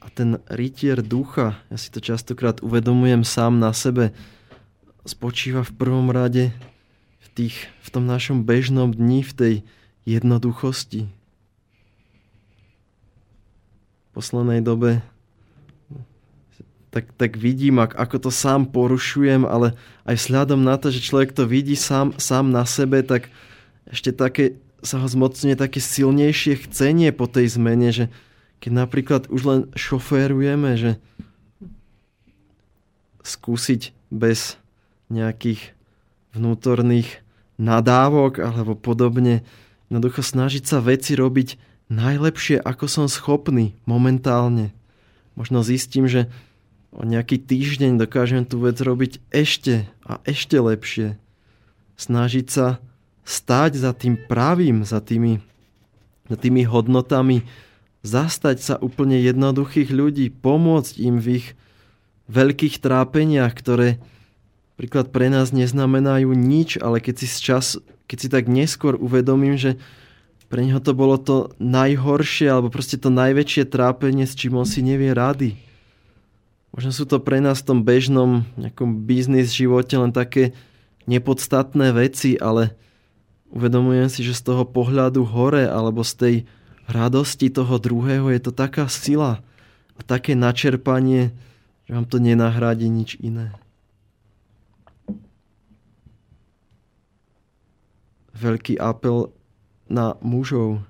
A 0.00 0.08
ten 0.08 0.40
rytier 0.48 1.04
ducha, 1.04 1.60
ja 1.68 1.76
si 1.76 1.92
to 1.92 2.00
častokrát 2.00 2.64
uvedomujem 2.64 3.24
sám 3.24 3.60
na 3.60 3.76
sebe, 3.76 4.16
spočíva 5.04 5.64
v 5.64 5.72
prvom 5.76 6.08
rade 6.08 6.52
v, 7.20 7.26
tých, 7.32 7.56
v 7.84 7.88
tom 7.92 8.04
našom 8.08 8.44
bežnom 8.44 8.92
dni, 8.92 9.20
v 9.24 9.32
tej 9.32 9.54
jednoduchosti. 10.08 11.08
V 14.00 14.08
poslednej 14.16 14.64
dobe 14.64 15.04
tak, 16.88 17.12
tak 17.20 17.36
vidím, 17.36 17.84
ak, 17.84 17.94
ako 17.94 18.16
to 18.28 18.30
sám 18.32 18.72
porušujem, 18.72 19.44
ale 19.44 19.76
aj 20.08 20.24
vzhľadom 20.24 20.64
na 20.64 20.80
to, 20.80 20.88
že 20.88 21.04
človek 21.04 21.36
to 21.36 21.44
vidí 21.44 21.76
sám, 21.76 22.16
sám 22.16 22.48
na 22.48 22.64
sebe, 22.64 23.04
tak 23.04 23.28
ešte 23.88 24.12
také 24.12 24.60
sa 24.84 25.02
ho 25.02 25.08
zmocňuje 25.10 25.58
také 25.58 25.82
silnejšie 25.82 26.68
chcenie 26.68 27.10
po 27.10 27.26
tej 27.26 27.50
zmene, 27.50 27.90
že 27.90 28.04
keď 28.62 28.72
napríklad 28.74 29.22
už 29.30 29.40
len 29.42 29.60
šoférujeme, 29.74 30.78
že 30.78 30.90
skúsiť 33.26 33.92
bez 34.08 34.56
nejakých 35.10 35.74
vnútorných 36.32 37.20
nadávok 37.58 38.38
alebo 38.38 38.78
podobne, 38.78 39.42
jednoducho 39.90 40.22
snažiť 40.22 40.64
sa 40.64 40.78
veci 40.78 41.18
robiť 41.18 41.58
najlepšie, 41.90 42.60
ako 42.62 42.86
som 42.86 43.06
schopný 43.10 43.74
momentálne. 43.88 44.70
Možno 45.34 45.64
zistím, 45.66 46.06
že 46.06 46.30
o 46.92 47.04
nejaký 47.04 47.40
týždeň 47.40 48.00
dokážem 48.00 48.42
tú 48.48 48.62
vec 48.62 48.78
robiť 48.80 49.20
ešte 49.34 49.88
a 50.06 50.22
ešte 50.24 50.56
lepšie. 50.56 51.20
Snažiť 51.98 52.46
sa 52.48 52.66
stáť 53.28 53.76
za 53.76 53.92
tým 53.92 54.16
pravým, 54.16 54.88
za 54.88 55.04
tými, 55.04 55.44
za 56.32 56.36
tými 56.40 56.64
hodnotami, 56.64 57.44
zastať 58.00 58.56
sa 58.56 58.74
úplne 58.80 59.20
jednoduchých 59.20 59.92
ľudí, 59.92 60.32
pomôcť 60.32 60.94
im 60.96 61.20
v 61.20 61.44
ich 61.44 61.46
veľkých 62.32 62.80
trápeniach, 62.80 63.52
ktoré 63.52 64.00
príklad 64.80 65.12
pre 65.12 65.28
nás 65.28 65.52
neznamenajú 65.52 66.32
nič, 66.32 66.80
ale 66.80 67.04
keď 67.04 67.14
si, 67.20 67.26
čas, 67.36 67.76
keď 68.08 68.16
si 68.16 68.28
tak 68.32 68.48
neskôr 68.48 68.96
uvedomím, 68.96 69.60
že 69.60 69.76
pre 70.48 70.64
neho 70.64 70.80
to 70.80 70.96
bolo 70.96 71.20
to 71.20 71.52
najhoršie 71.60 72.48
alebo 72.48 72.72
proste 72.72 72.96
to 72.96 73.12
najväčšie 73.12 73.68
trápenie, 73.68 74.24
s 74.24 74.32
čím 74.32 74.56
on 74.56 74.64
si 74.64 74.80
nevie 74.80 75.12
rady. 75.12 75.60
Možno 76.72 76.96
sú 76.96 77.04
to 77.04 77.20
pre 77.20 77.44
nás 77.44 77.60
v 77.60 77.68
tom 77.68 77.78
bežnom 77.84 78.48
nejakom 78.56 79.04
biznis 79.04 79.52
živote 79.52 80.00
len 80.00 80.16
také 80.16 80.56
nepodstatné 81.04 81.92
veci, 81.92 82.40
ale 82.40 82.72
uvedomujem 83.52 84.08
si, 84.12 84.20
že 84.24 84.36
z 84.36 84.52
toho 84.52 84.64
pohľadu 84.68 85.24
hore 85.24 85.64
alebo 85.68 86.04
z 86.04 86.12
tej 86.14 86.34
radosti 86.88 87.52
toho 87.52 87.76
druhého 87.76 88.32
je 88.32 88.40
to 88.40 88.52
taká 88.52 88.88
sila 88.88 89.44
a 89.98 90.00
také 90.04 90.32
načerpanie, 90.32 91.34
že 91.84 91.90
vám 91.92 92.06
to 92.08 92.16
nenahrádi 92.20 92.88
nič 92.88 93.20
iné. 93.20 93.52
Veľký 98.38 98.78
apel 98.78 99.34
na 99.90 100.14
mužov. 100.22 100.86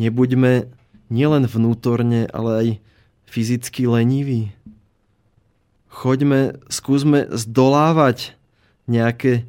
Nebuďme 0.00 0.72
nielen 1.12 1.44
vnútorne, 1.44 2.24
ale 2.32 2.50
aj 2.56 2.68
fyzicky 3.28 3.84
leniví. 3.84 4.56
Choďme, 5.92 6.56
skúsme 6.72 7.28
zdolávať 7.28 8.32
nejaké 8.88 9.44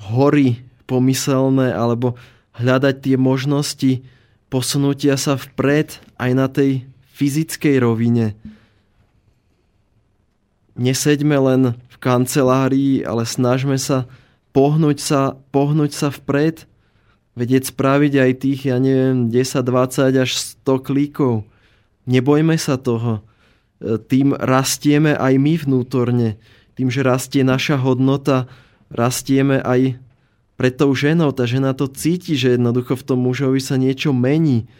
hory 0.00 0.64
pomyselné 0.84 1.72
alebo 1.72 2.16
hľadať 2.56 2.94
tie 3.00 3.16
možnosti 3.18 3.92
posunutia 4.52 5.18
sa 5.18 5.34
vpred 5.34 5.98
aj 6.14 6.30
na 6.30 6.46
tej 6.46 6.86
fyzickej 7.18 7.82
rovine. 7.82 8.38
Neseďme 10.74 11.38
len 11.38 11.62
v 11.90 11.96
kancelárii, 11.98 13.02
ale 13.06 13.26
snažme 13.26 13.78
sa 13.78 14.06
pohnúť 14.54 14.98
sa, 14.98 15.20
pohnúť 15.54 15.94
sa 15.94 16.08
vpred, 16.10 16.66
vedieť 17.34 17.74
spraviť 17.74 18.12
aj 18.14 18.32
tých, 18.38 18.60
ja 18.70 18.78
neviem, 18.78 19.30
10, 19.30 19.66
20 19.66 20.22
až 20.22 20.30
100 20.62 20.86
klíkov. 20.86 21.46
Nebojme 22.06 22.54
sa 22.58 22.78
toho. 22.78 23.26
Tým 23.82 24.38
rastieme 24.38 25.18
aj 25.18 25.34
my 25.38 25.54
vnútorne. 25.58 26.38
Tým, 26.78 26.90
že 26.90 27.06
rastie 27.06 27.42
naša 27.42 27.78
hodnota, 27.78 28.46
rastieme 28.90 29.58
aj 29.62 29.98
pred 30.54 30.74
tou 30.74 30.94
ženou. 30.94 31.34
Tá 31.34 31.46
žena 31.46 31.74
to 31.74 31.90
cíti, 31.90 32.38
že 32.38 32.54
jednoducho 32.54 32.94
v 32.94 33.06
tom 33.06 33.18
mužovi 33.26 33.58
sa 33.58 33.74
niečo 33.74 34.14
mení. 34.14 34.70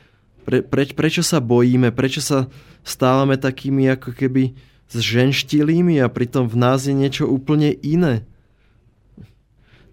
Pre, 0.44 0.60
pre, 0.60 0.84
prečo 0.92 1.24
sa 1.24 1.40
bojíme? 1.40 1.90
Prečo 1.90 2.20
sa 2.20 2.38
stávame 2.84 3.40
takými 3.40 3.88
ako 3.90 4.12
keby 4.12 4.54
zženštilými 4.92 5.98
a 5.98 6.06
pritom 6.12 6.46
v 6.46 6.56
nás 6.60 6.84
je 6.84 6.94
niečo 6.94 7.24
úplne 7.26 7.72
iné? 7.82 8.22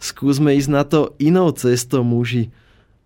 Skúsme 0.01 0.57
ísť 0.57 0.69
na 0.69 0.83
to 0.83 1.13
inou 1.21 1.53
cestou 1.53 2.01
muži. 2.01 2.49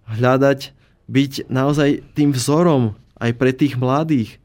Hľadať, 0.07 0.71
byť 1.05 1.51
naozaj 1.51 2.01
tým 2.17 2.33
vzorom 2.33 2.97
aj 3.19 3.31
pre 3.35 3.51
tých 3.53 3.77
mladých. 3.77 4.41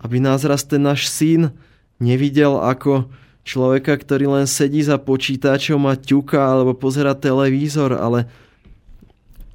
Aby 0.00 0.18
nás 0.18 0.42
raz 0.48 0.66
ten 0.66 0.82
náš 0.82 1.06
syn 1.12 1.54
nevidel 2.02 2.58
ako 2.58 3.08
človeka, 3.46 3.94
ktorý 3.94 4.26
len 4.42 4.46
sedí 4.50 4.82
za 4.82 4.98
počítačom 4.98 5.86
a 5.86 5.94
ťuka 5.94 6.42
alebo 6.42 6.74
pozera 6.74 7.14
televízor, 7.14 7.94
ale 7.94 8.26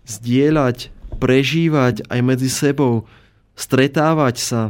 zdieľať, 0.07 0.88
prežívať 1.19 2.07
aj 2.07 2.19
medzi 2.23 2.47
sebou, 2.47 3.03
stretávať 3.59 4.35
sa, 4.39 4.61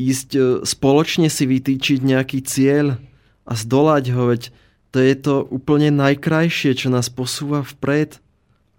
ísť 0.00 0.30
e, 0.32 0.40
spoločne 0.64 1.28
si 1.28 1.44
vytýčiť 1.44 2.00
nejaký 2.00 2.40
cieľ 2.40 2.96
a 3.44 3.52
zdolať 3.52 4.04
ho, 4.16 4.32
veď 4.32 4.42
to 4.90 4.98
je 4.98 5.14
to 5.20 5.34
úplne 5.52 5.92
najkrajšie, 5.94 6.74
čo 6.74 6.88
nás 6.88 7.12
posúva 7.12 7.62
vpred 7.62 8.18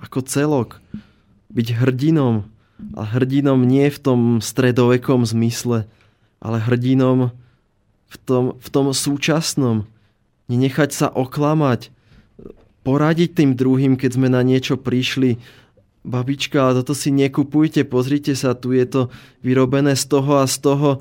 ako 0.01 0.25
celok. 0.25 0.69
Byť 1.53 1.77
hrdinom. 1.77 2.49
A 2.97 3.01
hrdinom 3.05 3.61
nie 3.61 3.87
v 3.93 3.99
tom 4.01 4.21
stredovekom 4.41 5.23
zmysle, 5.23 5.85
ale 6.41 6.57
hrdinom 6.57 7.29
v 8.11 8.15
tom, 8.19 8.45
v 8.59 8.67
tom 8.67 8.91
súčasnom. 8.91 9.87
Nenechať 10.51 10.91
sa 10.91 11.07
oklamať. 11.07 11.95
Poradiť 12.83 13.39
tým 13.39 13.51
druhým, 13.55 13.95
keď 13.95 14.19
sme 14.19 14.27
na 14.27 14.43
niečo 14.43 14.75
prišli. 14.75 15.39
Babička, 16.01 16.73
toto 16.73 16.97
si 16.97 17.13
nekupujte, 17.13 17.85
pozrite 17.85 18.33
sa, 18.33 18.57
tu 18.57 18.73
je 18.73 18.83
to 18.89 19.01
vyrobené 19.45 19.93
z 19.93 20.09
toho 20.09 20.41
a 20.41 20.49
z 20.49 20.57
toho. 20.59 20.89
E, 20.97 20.99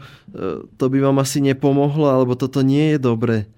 to 0.76 0.84
by 0.92 0.98
vám 1.00 1.24
asi 1.24 1.40
nepomohlo, 1.40 2.04
alebo 2.04 2.36
toto 2.36 2.60
nie 2.60 2.94
je 2.94 2.98
dobre. 3.00 3.48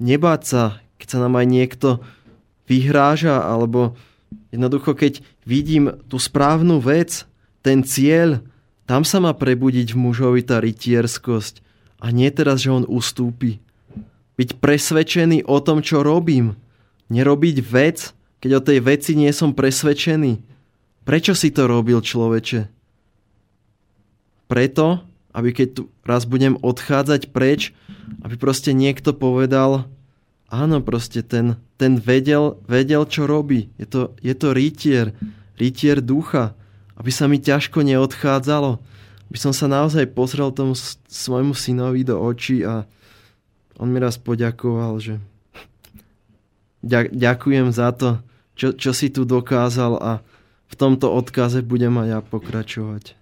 Nebáť 0.00 0.42
sa, 0.48 0.62
keď 0.96 1.06
sa 1.12 1.18
nám 1.20 1.36
aj 1.36 1.46
niekto 1.46 1.88
vyhráža, 2.64 3.44
alebo 3.44 4.00
jednoducho, 4.48 4.96
keď 4.96 5.20
vidím 5.44 5.92
tú 6.08 6.16
správnu 6.16 6.80
vec, 6.80 7.28
ten 7.60 7.84
cieľ, 7.84 8.40
tam 8.88 9.04
sa 9.04 9.20
má 9.20 9.36
prebudiť 9.36 9.92
v 9.92 10.00
mužovi 10.08 10.40
tá 10.40 10.56
rytierskosť 10.56 11.67
a 11.98 12.14
nie 12.14 12.30
teraz, 12.30 12.62
že 12.62 12.70
on 12.70 12.86
ustúpi. 12.86 13.58
Byť 14.38 14.62
presvedčený 14.62 15.46
o 15.50 15.58
tom, 15.58 15.82
čo 15.82 16.06
robím. 16.06 16.54
Nerobiť 17.10 17.56
vec, 17.62 18.14
keď 18.38 18.50
o 18.54 18.64
tej 18.64 18.78
veci 18.86 19.12
nie 19.18 19.30
som 19.34 19.50
presvedčený. 19.50 20.38
Prečo 21.02 21.34
si 21.34 21.50
to 21.50 21.66
robil 21.66 21.98
človeče? 21.98 22.70
Preto, 24.46 25.02
aby 25.34 25.50
keď 25.52 25.68
tu 25.74 25.82
raz 26.06 26.24
budem 26.24 26.54
odchádzať 26.62 27.34
preč, 27.34 27.74
aby 28.22 28.38
proste 28.38 28.72
niekto 28.72 29.12
povedal, 29.12 29.90
áno, 30.48 30.80
proste 30.80 31.20
ten, 31.20 31.60
ten 31.76 32.00
vedel, 32.00 32.56
vedel, 32.64 33.04
čo 33.04 33.28
robí. 33.28 33.68
Je 33.76 33.86
to, 33.90 34.14
je 34.22 34.32
to 34.32 34.54
rytier, 34.54 35.12
rytier 35.58 36.00
ducha, 36.00 36.54
aby 36.96 37.10
sa 37.12 37.26
mi 37.26 37.38
ťažko 37.38 37.84
neodchádzalo. 37.84 38.80
Aby 39.28 39.38
som 39.38 39.52
sa 39.52 39.68
naozaj 39.68 40.08
pozrel 40.16 40.48
tomu 40.52 40.72
svojmu 41.08 41.52
synovi 41.52 42.04
do 42.04 42.16
očí 42.16 42.64
a 42.64 42.88
on 43.78 43.92
mi 43.92 44.00
raz 44.00 44.18
poďakoval, 44.18 44.98
že 44.98 45.14
ďakujem 47.12 47.70
za 47.70 47.94
to, 47.94 48.18
čo, 48.58 48.74
čo 48.74 48.90
si 48.90 49.12
tu 49.12 49.22
dokázal 49.22 49.92
a 50.00 50.12
v 50.68 50.74
tomto 50.74 51.08
odkaze 51.08 51.64
budem 51.64 51.94
aj 52.00 52.08
ja 52.08 52.20
pokračovať. 52.20 53.16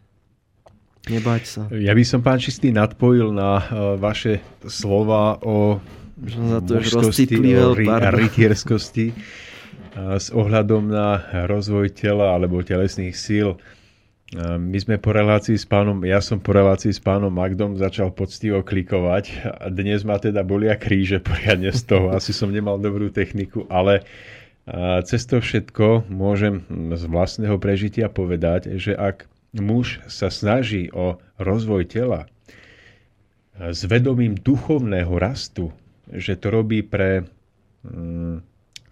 Nebať 1.06 1.42
sa. 1.46 1.62
Ja 1.70 1.94
by 1.94 2.02
som, 2.02 2.18
pán 2.18 2.42
Čistý, 2.42 2.74
nadpojil 2.74 3.30
na 3.30 3.62
uh, 3.62 3.62
vaše 3.94 4.42
slova 4.66 5.38
o 5.38 5.78
mužskosti, 6.18 7.30
o 7.54 7.78
ry- 7.78 7.86
rytierskosti 8.26 9.14
uh, 9.14 10.18
s 10.18 10.34
ohľadom 10.34 10.90
na 10.90 11.22
rozvoj 11.46 11.94
tela 11.94 12.34
alebo 12.34 12.58
telesných 12.58 13.14
síl. 13.14 13.54
Uh, 14.34 14.58
my 14.58 14.74
sme 14.74 14.98
po 14.98 15.14
relácii 15.14 15.54
s 15.54 15.62
pánom, 15.62 16.02
ja 16.02 16.18
som 16.18 16.42
po 16.42 16.50
relácii 16.50 16.90
s 16.90 16.98
pánom 16.98 17.30
Magdom 17.30 17.78
začal 17.78 18.10
poctivo 18.10 18.66
klikovať 18.66 19.24
a 19.46 19.70
dnes 19.70 20.02
ma 20.02 20.18
teda 20.18 20.42
bolia 20.42 20.74
kríže 20.74 21.22
poriadne 21.22 21.70
z 21.70 21.82
toho. 21.86 22.10
Asi 22.10 22.34
som 22.34 22.50
nemal 22.50 22.82
dobrú 22.82 23.06
techniku, 23.14 23.70
ale 23.70 24.02
cez 25.06 25.22
to 25.30 25.38
všetko 25.38 26.10
môžem 26.10 26.66
z 26.98 27.02
vlastného 27.06 27.54
prežitia 27.62 28.10
povedať, 28.10 28.74
že 28.82 28.98
ak 28.98 29.30
muž 29.54 30.02
sa 30.10 30.26
snaží 30.26 30.90
o 30.90 31.22
rozvoj 31.38 31.86
tela 31.86 32.26
s 33.54 33.86
vedomím 33.86 34.34
duchovného 34.34 35.14
rastu, 35.22 35.70
že 36.10 36.34
to 36.34 36.50
robí 36.50 36.82
pre 36.82 37.24
mm, 37.86 38.42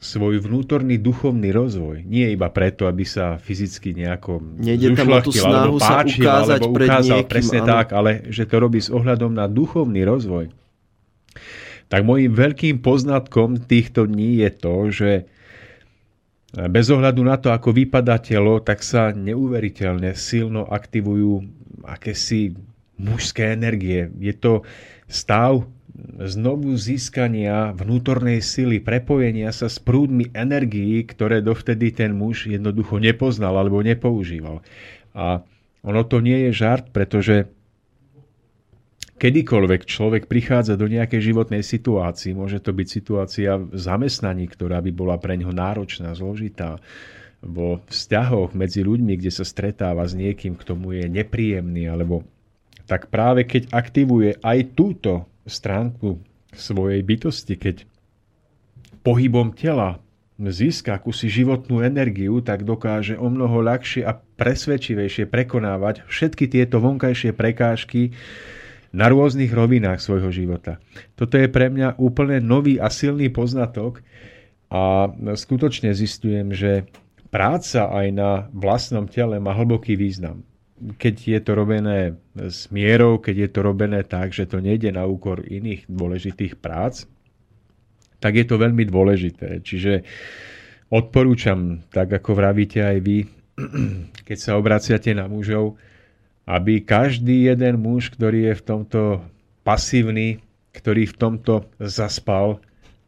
svoj 0.04 0.44
vnútorný 0.44 1.00
duchovný 1.00 1.48
rozvoj. 1.48 2.04
Nie 2.04 2.28
iba 2.28 2.52
preto, 2.52 2.84
aby 2.84 3.08
sa 3.08 3.40
fyzicky 3.40 3.96
nejako 3.96 4.44
Nejde 4.60 4.92
tam 4.92 5.08
o 5.08 5.18
tú 5.24 5.32
snahu 5.32 5.80
páčil, 5.80 6.28
sa 6.28 6.44
ukázať 6.44 6.60
alebo 6.60 6.76
pred 6.76 6.88
ukázal 6.92 7.18
niekým, 7.24 7.32
presne 7.32 7.60
ale... 7.64 7.68
tak, 7.72 7.86
ale 7.96 8.10
že 8.28 8.44
to 8.44 8.56
robí 8.60 8.80
s 8.84 8.92
ohľadom 8.92 9.32
na 9.32 9.48
duchovný 9.48 10.04
rozvoj. 10.04 10.52
Tak 11.88 12.00
môjim 12.04 12.36
veľkým 12.36 12.84
poznatkom 12.84 13.64
týchto 13.64 14.04
dní 14.04 14.44
je 14.44 14.50
to, 14.52 14.74
že 14.92 15.10
bez 16.54 16.86
ohľadu 16.92 17.22
na 17.24 17.40
to, 17.40 17.50
ako 17.50 17.74
vypadá 17.74 18.20
telo, 18.20 18.60
tak 18.60 18.84
sa 18.84 19.10
neuveriteľne 19.10 20.14
silno 20.14 20.68
aktivujú 20.68 21.42
akési 21.82 22.54
mužské 22.94 23.56
energie. 23.56 24.06
Je 24.22 24.36
to 24.36 24.62
stav 25.10 25.66
znovu 26.26 26.74
získania 26.74 27.70
vnútornej 27.70 28.42
sily, 28.42 28.82
prepojenia 28.82 29.54
sa 29.54 29.70
s 29.70 29.78
prúdmi 29.78 30.34
energií, 30.34 31.06
ktoré 31.06 31.38
dovtedy 31.38 31.94
ten 31.94 32.18
muž 32.18 32.50
jednoducho 32.50 32.98
nepoznal 32.98 33.54
alebo 33.54 33.78
nepoužíval. 33.78 34.58
A 35.14 35.46
ono 35.86 36.02
to 36.02 36.18
nie 36.18 36.50
je 36.50 36.50
žart, 36.50 36.90
pretože 36.90 37.46
kedykoľvek 39.22 39.86
človek 39.86 40.26
prichádza 40.26 40.74
do 40.74 40.90
nejakej 40.90 41.30
životnej 41.30 41.62
situácii, 41.62 42.34
môže 42.34 42.58
to 42.58 42.74
byť 42.74 42.88
situácia 42.90 43.54
v 43.54 43.78
zamestnaní, 43.78 44.50
ktorá 44.50 44.82
by 44.82 44.90
bola 44.90 45.16
pre 45.22 45.38
ňo 45.38 45.54
náročná, 45.54 46.10
zložitá, 46.18 46.82
vo 47.44 47.84
vzťahoch 47.92 48.56
medzi 48.56 48.80
ľuďmi, 48.80 49.20
kde 49.20 49.28
sa 49.28 49.44
stretáva 49.44 50.08
s 50.08 50.16
niekým, 50.16 50.56
kto 50.56 50.74
mu 50.80 50.96
je 50.96 51.04
nepríjemný, 51.06 51.92
alebo 51.92 52.24
tak 52.88 53.12
práve 53.12 53.44
keď 53.44 53.68
aktivuje 53.68 54.40
aj 54.40 54.58
túto 54.72 55.28
stránku 55.46 56.20
svojej 56.52 57.00
bytosti, 57.04 57.54
keď 57.56 57.76
pohybom 59.04 59.52
tela 59.52 60.00
získa 60.34 60.98
akúsi 60.98 61.30
životnú 61.30 61.84
energiu, 61.84 62.42
tak 62.42 62.66
dokáže 62.66 63.14
o 63.14 63.30
mnoho 63.30 63.62
ľahšie 63.62 64.02
a 64.02 64.18
presvedčivejšie 64.18 65.30
prekonávať 65.30 66.02
všetky 66.10 66.50
tieto 66.50 66.82
vonkajšie 66.82 67.30
prekážky, 67.36 68.10
na 68.94 69.10
rôznych 69.10 69.50
rovinách 69.50 69.98
svojho 69.98 70.30
života. 70.30 70.78
Toto 71.18 71.34
je 71.34 71.50
pre 71.50 71.66
mňa 71.66 71.98
úplne 71.98 72.38
nový 72.38 72.78
a 72.78 72.86
silný 72.86 73.26
poznatok 73.26 74.06
a 74.70 75.10
skutočne 75.34 75.90
zistujem, 75.90 76.54
že 76.54 76.86
práca 77.34 77.90
aj 77.90 78.06
na 78.14 78.30
vlastnom 78.54 79.10
tele 79.10 79.42
má 79.42 79.50
hlboký 79.50 79.98
význam. 79.98 80.46
Keď 80.84 81.14
je 81.16 81.40
to 81.40 81.52
robené 81.56 82.20
s 82.36 82.68
mierou, 82.68 83.16
keď 83.16 83.48
je 83.48 83.50
to 83.50 83.60
robené 83.64 84.04
tak, 84.04 84.36
že 84.36 84.44
to 84.44 84.60
nejde 84.60 84.92
na 84.92 85.08
úkor 85.08 85.40
iných 85.40 85.88
dôležitých 85.88 86.60
prác, 86.60 87.08
tak 88.20 88.36
je 88.36 88.44
to 88.44 88.60
veľmi 88.60 88.84
dôležité. 88.88 89.64
Čiže 89.64 90.04
odporúčam, 90.92 91.80
tak 91.88 92.12
ako 92.12 92.36
vravíte 92.36 92.84
aj 92.84 92.98
vy, 93.00 93.18
keď 94.28 94.38
sa 94.40 94.60
obraciate 94.60 95.12
na 95.16 95.24
mužov, 95.24 95.80
aby 96.44 96.84
každý 96.84 97.48
jeden 97.48 97.80
muž, 97.80 98.12
ktorý 98.12 98.52
je 98.52 98.54
v 98.60 98.64
tomto 98.64 99.00
pasívny, 99.64 100.44
ktorý 100.76 101.08
v 101.08 101.16
tomto 101.16 101.54
zaspal, 101.80 102.60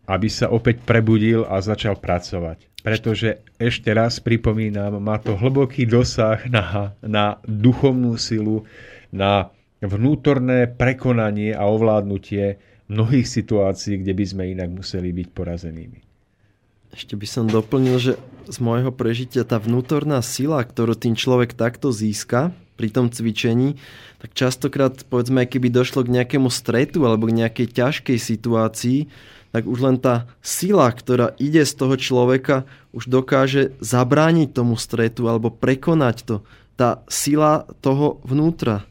aby 0.06 0.28
sa 0.30 0.46
opäť 0.50 0.82
prebudil 0.86 1.42
a 1.46 1.58
začal 1.58 1.98
pracovať. 1.98 2.70
Pretože 2.86 3.42
ešte 3.58 3.90
raz 3.90 4.22
pripomínam, 4.22 5.02
má 5.02 5.18
to 5.18 5.34
hlboký 5.34 5.90
dosah 5.90 6.38
na, 6.46 6.94
na 7.02 7.42
duchovnú 7.42 8.14
silu, 8.14 8.62
na 9.10 9.50
vnútorné 9.82 10.70
prekonanie 10.70 11.50
a 11.50 11.66
ovládnutie 11.66 12.62
mnohých 12.86 13.26
situácií, 13.26 13.98
kde 13.98 14.14
by 14.14 14.24
sme 14.24 14.42
inak 14.54 14.70
museli 14.70 15.10
byť 15.10 15.28
porazenými. 15.34 15.98
Ešte 16.94 17.18
by 17.18 17.26
som 17.26 17.50
doplnil, 17.50 17.98
že 17.98 18.12
z 18.46 18.58
môjho 18.62 18.94
prežitia 18.94 19.42
tá 19.42 19.58
vnútorná 19.58 20.22
sila, 20.22 20.62
ktorú 20.62 20.94
tým 20.94 21.18
človek 21.18 21.58
takto 21.58 21.90
získa, 21.90 22.54
pri 22.76 22.92
tom 22.92 23.08
cvičení, 23.08 23.80
tak 24.20 24.36
častokrát, 24.36 25.00
povedzme, 25.08 25.48
keby 25.48 25.72
došlo 25.72 26.04
k 26.04 26.12
nejakému 26.20 26.52
stretu 26.52 27.08
alebo 27.08 27.24
k 27.26 27.40
nejakej 27.42 27.72
ťažkej 27.72 28.18
situácii, 28.20 29.08
tak 29.56 29.64
už 29.64 29.80
len 29.80 29.96
tá 29.96 30.28
sila, 30.44 30.92
ktorá 30.92 31.32
ide 31.40 31.64
z 31.64 31.72
toho 31.80 31.96
človeka, 31.96 32.68
už 32.92 33.08
dokáže 33.08 33.72
zabrániť 33.80 34.52
tomu 34.52 34.76
stretu 34.76 35.32
alebo 35.32 35.48
prekonať 35.48 36.16
to. 36.28 36.36
Tá 36.76 37.00
sila 37.08 37.64
toho 37.80 38.20
vnútra. 38.20 38.84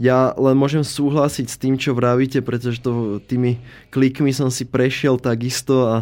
Ja 0.00 0.32
len 0.40 0.56
môžem 0.56 0.80
súhlasiť 0.80 1.46
s 1.52 1.60
tým, 1.60 1.76
čo 1.76 1.92
vravíte, 1.92 2.40
pretože 2.40 2.80
to, 2.80 3.20
tými 3.20 3.60
klikmi 3.92 4.32
som 4.32 4.48
si 4.48 4.64
prešiel 4.64 5.20
takisto 5.20 5.84
a 5.84 5.96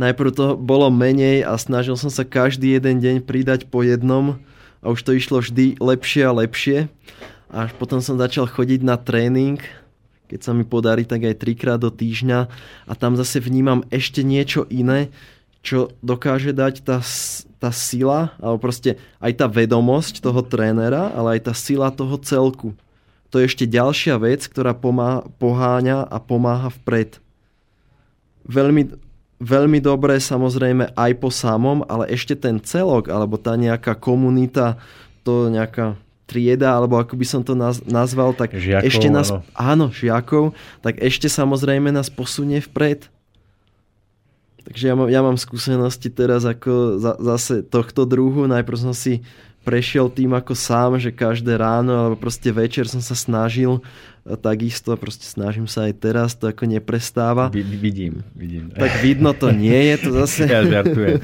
najprv 0.00 0.30
to 0.32 0.46
bolo 0.56 0.88
menej 0.88 1.44
a 1.44 1.52
snažil 1.60 2.00
som 2.00 2.08
sa 2.08 2.24
každý 2.24 2.80
jeden 2.80 3.04
deň 3.04 3.20
pridať 3.20 3.68
po 3.68 3.84
jednom 3.84 4.40
a 4.80 4.88
už 4.88 5.04
to 5.04 5.12
išlo 5.12 5.44
vždy 5.44 5.76
lepšie 5.76 6.24
a 6.24 6.32
lepšie. 6.32 6.88
Až 7.52 7.76
potom 7.76 8.00
som 8.00 8.16
začal 8.16 8.48
chodiť 8.48 8.80
na 8.80 8.96
tréning, 8.96 9.60
keď 10.32 10.40
sa 10.40 10.56
mi 10.56 10.64
podarí, 10.64 11.04
tak 11.04 11.28
aj 11.28 11.44
trikrát 11.44 11.76
do 11.76 11.92
týždňa 11.92 12.48
a 12.88 12.92
tam 12.96 13.20
zase 13.20 13.36
vnímam 13.36 13.84
ešte 13.92 14.24
niečo 14.24 14.64
iné, 14.72 15.12
čo 15.60 15.92
dokáže 16.00 16.56
dať 16.56 16.80
tá, 16.80 17.04
tá 17.60 17.70
sila, 17.70 18.32
alebo 18.40 18.64
proste 18.64 18.96
aj 19.20 19.44
tá 19.44 19.46
vedomosť 19.46 20.24
toho 20.24 20.40
trénera, 20.40 21.12
ale 21.12 21.36
aj 21.36 21.52
tá 21.52 21.54
sila 21.54 21.92
toho 21.92 22.16
celku. 22.16 22.72
To 23.28 23.36
je 23.36 23.48
ešte 23.48 23.68
ďalšia 23.68 24.16
vec, 24.16 24.48
ktorá 24.48 24.72
pomáha, 24.72 25.28
poháňa 25.36 26.08
a 26.08 26.16
pomáha 26.16 26.72
vpred. 26.82 27.20
Veľmi, 28.48 28.96
veľmi 29.38 29.78
dobré 29.84 30.16
samozrejme 30.16 30.96
aj 30.96 31.12
po 31.20 31.28
samom, 31.28 31.84
ale 31.86 32.08
ešte 32.08 32.34
ten 32.34 32.56
celok, 32.56 33.12
alebo 33.12 33.36
tá 33.36 33.54
nejaká 33.54 33.94
komunita, 33.94 34.80
to 35.22 35.46
nejaká 35.46 35.94
trieda, 36.32 36.72
alebo 36.72 36.96
ako 36.96 37.12
by 37.20 37.26
som 37.28 37.44
to 37.44 37.52
nazval, 37.84 38.32
tak 38.32 38.56
žiakov, 38.56 38.88
ešte 38.88 39.12
nás, 39.12 39.28
áno. 39.28 39.44
áno, 39.52 39.86
žiakov, 39.92 40.56
tak 40.80 40.96
ešte 41.04 41.28
samozrejme 41.28 41.92
nás 41.92 42.08
posunie 42.08 42.64
vpred. 42.64 43.12
Takže 44.64 44.84
ja 44.88 44.94
mám, 44.96 45.08
ja 45.12 45.20
mám 45.20 45.36
skúsenosti 45.36 46.08
teraz 46.08 46.48
ako 46.48 46.96
za, 46.96 47.12
zase 47.20 47.54
tohto 47.66 48.06
druhu. 48.06 48.46
Najprv 48.46 48.78
som 48.78 48.94
si 48.94 49.20
prešiel 49.62 50.10
tým 50.10 50.34
ako 50.34 50.54
sám, 50.54 50.98
že 50.98 51.14
každé 51.14 51.54
ráno 51.54 51.94
alebo 51.94 52.16
proste 52.18 52.50
večer 52.50 52.90
som 52.90 52.98
sa 52.98 53.14
snažil 53.14 53.78
e, 54.26 54.34
takisto, 54.34 54.90
proste 54.98 55.22
snažím 55.22 55.70
sa 55.70 55.86
aj 55.86 55.94
teraz, 56.02 56.34
to 56.34 56.50
ako 56.50 56.66
neprestáva. 56.66 57.46
Vidím, 57.54 58.26
vidím. 58.34 58.74
Tak 58.74 59.02
vidno 59.02 59.30
to 59.34 59.54
nie 59.54 59.94
je, 59.94 59.94
to 60.02 60.08
zase... 60.26 60.42
Ja 60.50 60.66
žartujem. 60.66 61.22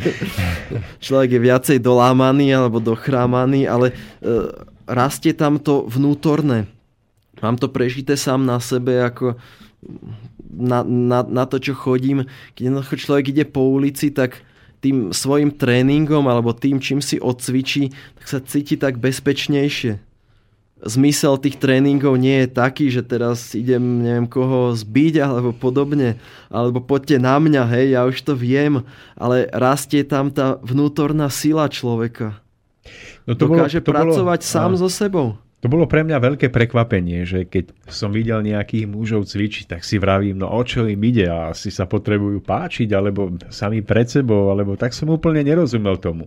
Človek 1.03 1.31
je 1.35 1.41
viacej 1.43 1.79
dolámaný 1.83 2.55
alebo 2.55 2.79
dochrámaný, 2.79 3.67
ale 3.67 3.91
uh, 4.23 4.55
rastie 4.89 5.37
tam 5.37 5.61
to 5.61 5.85
vnútorné. 5.87 6.67
Mám 7.39 7.61
to 7.61 7.71
prežité 7.71 8.19
sám 8.19 8.43
na 8.43 8.59
sebe, 8.59 8.99
ako 8.99 9.39
na, 10.51 10.83
na, 10.83 11.23
na 11.23 11.45
to, 11.47 11.63
čo 11.63 11.77
chodím. 11.77 12.27
Keď 12.59 12.83
človek 12.99 13.31
ide 13.31 13.45
po 13.47 13.63
ulici, 13.69 14.11
tak 14.11 14.43
tým 14.83 15.11
svojim 15.11 15.55
tréningom 15.55 16.27
alebo 16.27 16.55
tým, 16.55 16.79
čím 16.79 17.03
si 17.03 17.19
odcvičí, 17.19 17.91
tak 18.19 18.27
sa 18.27 18.39
cíti 18.43 18.79
tak 18.79 18.99
bezpečnejšie. 18.99 19.99
zmysel 20.79 21.35
tých 21.43 21.59
tréningov 21.59 22.15
nie 22.15 22.47
je 22.47 22.49
taký, 22.55 22.87
že 22.87 23.03
teraz 23.03 23.55
idem 23.59 24.07
neviem 24.07 24.31
koho 24.31 24.71
zbiť 24.79 25.15
alebo 25.19 25.51
podobne, 25.51 26.23
alebo 26.47 26.79
poďte 26.79 27.19
na 27.19 27.35
mňa, 27.43 27.63
hej, 27.75 27.87
ja 27.99 28.07
už 28.07 28.23
to 28.23 28.39
viem, 28.39 28.87
ale 29.19 29.51
rastie 29.51 30.07
tam 30.07 30.31
tá 30.31 30.63
vnútorná 30.63 31.27
sila 31.27 31.67
človeka. 31.67 32.39
No 33.29 33.37
to 33.37 33.45
Dokáže 33.45 33.85
bolo, 33.85 33.87
to 33.87 33.93
pracovať 33.93 34.41
bolo, 34.41 34.53
sám 34.57 34.73
so 34.81 34.89
sebou. 34.89 35.37
To 35.61 35.67
bolo 35.69 35.85
pre 35.85 36.01
mňa 36.01 36.17
veľké 36.17 36.49
prekvapenie, 36.49 37.29
že 37.29 37.45
keď 37.45 37.75
som 37.91 38.09
videl 38.09 38.41
nejakých 38.41 38.89
mužov 38.89 39.29
cvičiť, 39.29 39.77
tak 39.77 39.83
si 39.85 40.01
vravím, 40.01 40.41
no 40.41 40.49
o 40.49 40.63
čo 40.65 40.89
im 40.89 41.03
ide 41.03 41.29
a 41.29 41.53
asi 41.53 41.69
sa 41.69 41.85
potrebujú 41.85 42.41
páčiť, 42.41 42.89
alebo 42.95 43.37
sami 43.53 43.85
pred 43.85 44.09
sebou, 44.09 44.49
alebo 44.49 44.79
tak 44.81 44.97
som 44.97 45.13
úplne 45.13 45.45
nerozumel 45.45 46.01
tomu. 46.01 46.25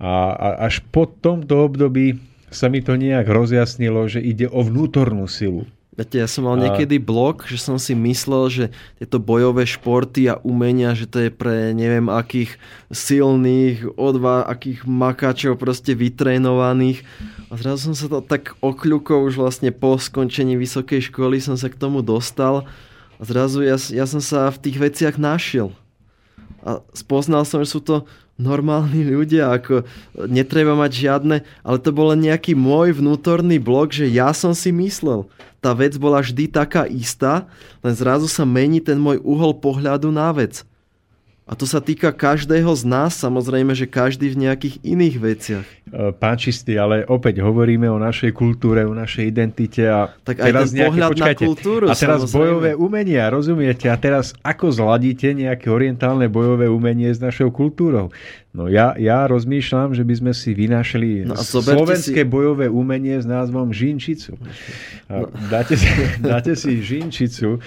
A, 0.00 0.32
a 0.32 0.46
až 0.64 0.80
po 0.88 1.04
tomto 1.04 1.68
období 1.68 2.16
sa 2.48 2.72
mi 2.72 2.80
to 2.80 2.96
nejak 2.96 3.28
rozjasnilo, 3.28 4.08
že 4.08 4.24
ide 4.24 4.48
o 4.48 4.64
vnútornú 4.64 5.28
silu. 5.28 5.68
Viete, 5.90 6.22
ja 6.22 6.30
som 6.30 6.46
mal 6.46 6.54
niekedy 6.54 7.02
blog, 7.02 7.50
že 7.50 7.58
som 7.58 7.74
si 7.74 7.98
myslel, 7.98 8.44
že 8.46 8.64
tieto 9.02 9.18
bojové 9.18 9.66
športy 9.66 10.30
a 10.30 10.38
umenia, 10.46 10.94
že 10.94 11.10
to 11.10 11.26
je 11.26 11.30
pre 11.34 11.74
neviem 11.74 12.06
akých 12.06 12.54
silných, 12.94 13.98
odva, 13.98 14.46
akých 14.46 14.86
makačov 14.86 15.58
proste 15.58 15.98
vytrénovaných. 15.98 17.02
A 17.50 17.58
zrazu 17.58 17.90
som 17.90 17.96
sa 17.98 18.06
to 18.06 18.22
tak 18.22 18.54
okľukol 18.62 19.26
už 19.26 19.34
vlastne 19.42 19.74
po 19.74 19.98
skončení 19.98 20.54
vysokej 20.54 21.10
školy 21.10 21.42
som 21.42 21.58
sa 21.58 21.66
k 21.66 21.74
tomu 21.74 22.06
dostal 22.06 22.70
a 23.18 23.22
zrazu 23.26 23.66
ja, 23.66 23.74
ja 23.90 24.06
som 24.06 24.22
sa 24.22 24.46
v 24.54 24.62
tých 24.62 24.78
veciach 24.78 25.18
našiel. 25.18 25.74
A 26.62 26.86
spoznal 26.94 27.42
som, 27.42 27.66
že 27.66 27.74
sú 27.74 27.82
to 27.82 28.06
normálni 28.40 29.04
ľudia, 29.04 29.52
ako 29.52 29.84
netreba 30.26 30.72
mať 30.72 30.92
žiadne, 31.06 31.36
ale 31.60 31.78
to 31.78 31.92
bol 31.92 32.10
len 32.10 32.24
nejaký 32.24 32.56
môj 32.56 32.96
vnútorný 32.96 33.60
blok, 33.60 33.92
že 33.92 34.08
ja 34.08 34.32
som 34.32 34.56
si 34.56 34.72
myslel. 34.72 35.28
Tá 35.60 35.76
vec 35.76 36.00
bola 36.00 36.24
vždy 36.24 36.48
taká 36.48 36.88
istá, 36.88 37.44
len 37.84 37.92
zrazu 37.92 38.24
sa 38.24 38.48
mení 38.48 38.80
ten 38.80 38.96
môj 38.96 39.20
uhol 39.20 39.60
pohľadu 39.60 40.08
na 40.08 40.32
vec. 40.32 40.64
A 41.50 41.58
to 41.58 41.66
sa 41.66 41.82
týka 41.82 42.14
každého 42.14 42.70
z 42.78 42.86
nás, 42.86 43.18
samozrejme, 43.18 43.74
že 43.74 43.90
každý 43.90 44.30
v 44.30 44.46
nejakých 44.46 44.78
iných 44.86 45.16
veciach. 45.18 45.66
E, 45.66 46.14
pán 46.14 46.38
Čistý, 46.38 46.78
ale 46.78 47.02
opäť 47.02 47.42
hovoríme 47.42 47.90
o 47.90 47.98
našej 47.98 48.30
kultúre, 48.30 48.86
o 48.86 48.94
našej 48.94 49.34
identite 49.34 49.82
a 49.82 50.14
tak 50.22 50.46
aj 50.46 50.46
teraz 50.46 50.70
ten 50.70 50.78
nejaké, 50.78 51.00
počkajte, 51.10 51.42
na 51.42 51.50
kultúru. 51.50 51.84
A 51.90 51.94
teraz 51.98 52.22
samozrejme. 52.22 52.38
bojové 52.38 52.70
umenia, 52.78 53.26
rozumiete? 53.26 53.90
A 53.90 53.98
teraz 53.98 54.30
ako 54.46 54.70
zladíte 54.70 55.34
nejaké 55.34 55.66
orientálne 55.74 56.30
bojové 56.30 56.70
umenie 56.70 57.10
s 57.10 57.18
našou 57.18 57.50
kultúrou? 57.50 58.14
No 58.50 58.66
ja, 58.66 58.98
ja 58.98 59.30
rozmýšľam, 59.30 59.94
že 59.94 60.02
by 60.02 60.14
sme 60.18 60.32
si 60.34 60.50
vynašli 60.58 61.22
no 61.22 61.38
slovenské 61.38 62.26
si... 62.26 62.26
bojové 62.26 62.66
umenie 62.66 63.14
s 63.14 63.22
názvom 63.22 63.70
Žinčicu. 63.70 64.34
No. 65.06 65.30
Dáte, 65.46 65.78
si, 65.78 65.86
dáte 66.18 66.58
si 66.58 66.82
Žinčicu 66.82 67.62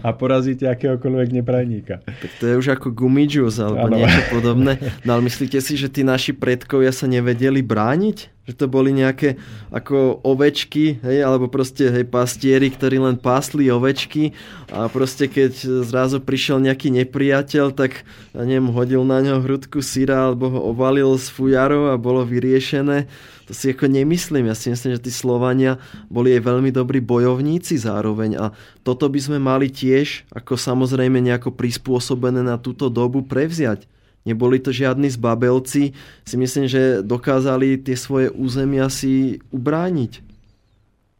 a 0.00 0.08
porazíte 0.16 0.64
akéhokoľvek 0.64 1.28
neprajníka. 1.44 2.00
Tak 2.00 2.30
to 2.40 2.44
je 2.48 2.54
už 2.56 2.72
ako 2.80 2.96
gumidžus 2.96 3.60
alebo 3.60 3.92
ano. 3.92 4.00
niečo 4.00 4.24
podobné. 4.32 4.80
No 5.04 5.20
ale 5.20 5.28
myslíte 5.28 5.60
si, 5.60 5.76
že 5.76 5.92
tí 5.92 6.00
naši 6.00 6.32
predkovia 6.32 6.88
sa 6.88 7.04
nevedeli 7.04 7.60
brániť? 7.60 8.31
Že 8.42 8.54
to 8.58 8.66
boli 8.66 8.90
nejaké 8.90 9.38
ako 9.70 10.18
ovečky, 10.26 10.98
hej, 10.98 11.22
alebo 11.22 11.46
proste 11.46 11.86
hej, 11.94 12.02
pastieri, 12.10 12.74
ktorí 12.74 12.98
len 12.98 13.14
pásli 13.14 13.70
ovečky 13.70 14.34
a 14.66 14.90
proste 14.90 15.30
keď 15.30 15.82
zrazu 15.86 16.18
prišiel 16.18 16.58
nejaký 16.58 16.90
nepriateľ, 16.90 17.70
tak 17.70 18.02
ja 18.34 18.42
neviem, 18.42 18.74
hodil 18.74 19.06
na 19.06 19.22
ňo 19.22 19.46
hrudku 19.46 19.78
syra 19.78 20.26
alebo 20.26 20.50
ho 20.50 20.74
ovalil 20.74 21.14
s 21.14 21.30
fujarou 21.30 21.94
a 21.94 22.00
bolo 22.00 22.26
vyriešené. 22.26 23.06
To 23.46 23.54
si 23.54 23.70
ako 23.70 23.86
nemyslím. 23.86 24.50
Ja 24.50 24.58
si 24.58 24.74
myslím, 24.74 24.98
že 24.98 25.06
tí 25.06 25.12
Slovania 25.14 25.78
boli 26.10 26.34
aj 26.34 26.42
veľmi 26.42 26.74
dobrí 26.74 26.98
bojovníci 26.98 27.78
zároveň 27.78 28.42
a 28.42 28.44
toto 28.82 29.06
by 29.06 29.22
sme 29.22 29.38
mali 29.38 29.70
tiež 29.70 30.26
ako 30.34 30.58
samozrejme 30.58 31.22
nejako 31.22 31.54
prispôsobené 31.54 32.42
na 32.42 32.58
túto 32.58 32.90
dobu 32.90 33.22
prevziať 33.22 33.86
Neboli 34.22 34.62
to 34.62 34.70
žiadni 34.70 35.10
zbabelci. 35.10 35.98
Si 36.22 36.36
myslím, 36.38 36.70
že 36.70 37.02
dokázali 37.02 37.78
tie 37.82 37.98
svoje 37.98 38.30
územia 38.30 38.86
si 38.86 39.42
ubrániť. 39.50 40.22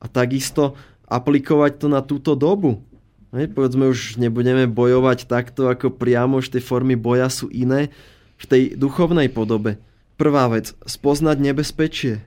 A 0.03 0.07
takisto 0.07 0.79
aplikovať 1.11 1.83
to 1.83 1.87
na 1.91 2.01
túto 2.03 2.39
dobu. 2.39 2.83
Hej, 3.35 3.51
povedzme 3.57 3.89
už 3.89 4.20
nebudeme 4.20 4.69
bojovať 4.69 5.24
takto, 5.27 5.66
ako 5.66 5.95
priamo, 5.95 6.39
že 6.39 6.59
tie 6.59 6.62
formy 6.62 6.95
boja 6.95 7.33
sú 7.33 7.49
iné 7.49 7.91
v 8.39 8.45
tej 8.45 8.62
duchovnej 8.77 9.33
podobe. 9.33 9.81
Prvá 10.20 10.47
vec, 10.53 10.77
spoznať 10.85 11.37
nebezpečie. 11.41 12.23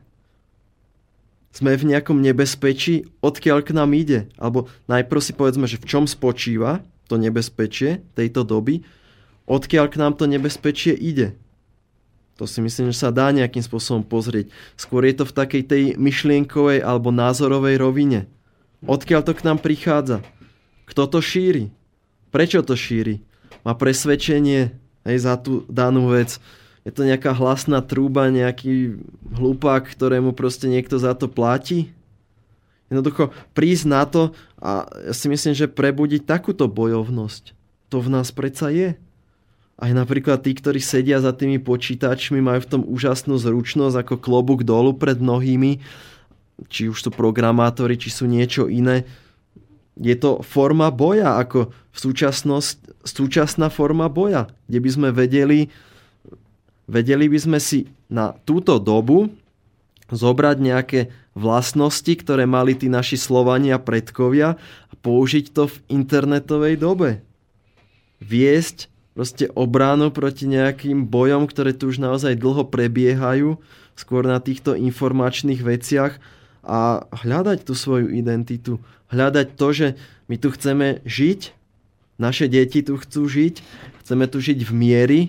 Sme 1.56 1.80
v 1.80 1.96
nejakom 1.96 2.20
nebezpečí, 2.20 3.08
odkiaľ 3.24 3.64
k 3.64 3.72
nám 3.72 3.96
ide. 3.96 4.28
Alebo 4.36 4.68
najprv 4.92 5.22
si 5.24 5.32
povedzme, 5.32 5.72
že 5.72 5.80
v 5.80 5.88
čom 5.88 6.04
spočíva 6.04 6.84
to 7.08 7.16
nebezpečie 7.16 8.04
tejto 8.18 8.44
doby 8.44 8.84
odkiaľ 9.46 9.86
k 9.90 10.00
nám 10.02 10.14
to 10.18 10.26
nebezpečie 10.30 10.94
ide. 10.94 11.38
To 12.36 12.44
si 12.44 12.60
myslím, 12.60 12.92
že 12.92 13.00
sa 13.00 13.16
dá 13.16 13.32
nejakým 13.32 13.64
spôsobom 13.64 14.04
pozrieť. 14.04 14.52
Skôr 14.76 15.08
je 15.08 15.24
to 15.24 15.26
v 15.26 15.36
takej 15.40 15.64
tej 15.64 15.84
myšlienkovej 15.96 16.84
alebo 16.84 17.08
názorovej 17.16 17.80
rovine. 17.80 18.28
Odkiaľ 18.84 19.24
to 19.24 19.32
k 19.32 19.46
nám 19.48 19.64
prichádza? 19.64 20.20
Kto 20.84 21.08
to 21.08 21.24
šíri? 21.24 21.72
Prečo 22.36 22.60
to 22.60 22.76
šíri? 22.76 23.24
Má 23.64 23.72
presvedčenie 23.74 24.76
aj 25.08 25.16
za 25.16 25.34
tú 25.40 25.64
danú 25.72 26.12
vec. 26.12 26.38
Je 26.84 26.92
to 26.94 27.08
nejaká 27.08 27.34
hlasná 27.34 27.82
trúba, 27.82 28.30
nejaký 28.30 29.00
hlupák, 29.40 29.88
ktorému 29.90 30.36
proste 30.36 30.68
niekto 30.68 31.00
za 31.00 31.16
to 31.16 31.32
platí? 31.32 31.96
Jednoducho 32.92 33.34
prísť 33.58 33.86
na 33.90 34.04
to 34.06 34.36
a 34.62 34.86
ja 35.10 35.14
si 35.16 35.26
myslím, 35.32 35.58
že 35.58 35.72
prebudiť 35.72 36.28
takúto 36.28 36.70
bojovnosť. 36.70 37.58
To 37.90 37.98
v 38.04 38.12
nás 38.14 38.30
predsa 38.30 38.70
je. 38.70 39.00
Aj 39.76 39.92
napríklad 39.92 40.40
tí, 40.40 40.56
ktorí 40.56 40.80
sedia 40.80 41.20
za 41.20 41.36
tými 41.36 41.60
počítačmi, 41.60 42.40
majú 42.40 42.60
v 42.64 42.72
tom 42.72 42.82
úžasnú 42.88 43.36
zručnosť 43.36 44.08
ako 44.08 44.16
klobúk 44.24 44.64
dolu 44.64 44.96
pred 44.96 45.20
mnohými, 45.20 45.84
či 46.72 46.88
už 46.88 46.96
sú 47.04 47.10
programátori, 47.12 48.00
či 48.00 48.08
sú 48.08 48.24
niečo 48.24 48.72
iné. 48.72 49.04
Je 50.00 50.16
to 50.16 50.40
forma 50.40 50.88
boja, 50.96 51.36
ako 51.36 51.76
v 51.92 51.98
súčasnosť, 52.00 53.04
súčasná 53.04 53.68
forma 53.68 54.08
boja, 54.08 54.48
kde 54.72 54.80
by 54.80 54.90
sme 54.92 55.10
vedeli, 55.12 55.68
vedeli 56.88 57.28
by 57.28 57.40
sme 57.40 57.60
si 57.60 57.92
na 58.08 58.32
túto 58.48 58.80
dobu 58.80 59.28
zobrať 60.08 60.58
nejaké 60.64 61.00
vlastnosti, 61.36 62.08
ktoré 62.16 62.48
mali 62.48 62.80
tí 62.80 62.88
naši 62.88 63.20
Slovania 63.20 63.76
predkovia 63.76 64.56
a 64.88 64.94
použiť 65.04 65.52
to 65.52 65.68
v 65.68 65.76
internetovej 65.92 66.80
dobe. 66.80 67.20
Viesť 68.24 68.88
proste 69.16 69.48
obránu 69.56 70.12
proti 70.12 70.46
nejakým 70.46 71.08
bojom, 71.08 71.48
ktoré 71.48 71.72
tu 71.72 71.88
už 71.88 72.04
naozaj 72.04 72.36
dlho 72.36 72.68
prebiehajú, 72.68 73.56
skôr 73.96 74.28
na 74.28 74.44
týchto 74.44 74.76
informačných 74.76 75.64
veciach 75.64 76.20
a 76.68 77.08
hľadať 77.24 77.64
tú 77.64 77.74
svoju 77.74 78.12
identitu. 78.12 78.84
Hľadať 79.08 79.48
to, 79.56 79.68
že 79.72 79.88
my 80.28 80.36
tu 80.36 80.52
chceme 80.52 81.00
žiť, 81.08 81.56
naše 82.20 82.52
deti 82.52 82.84
tu 82.84 83.00
chcú 83.00 83.24
žiť, 83.32 83.64
chceme 84.04 84.28
tu 84.28 84.44
žiť 84.44 84.60
v 84.68 84.72
miery, 84.76 85.22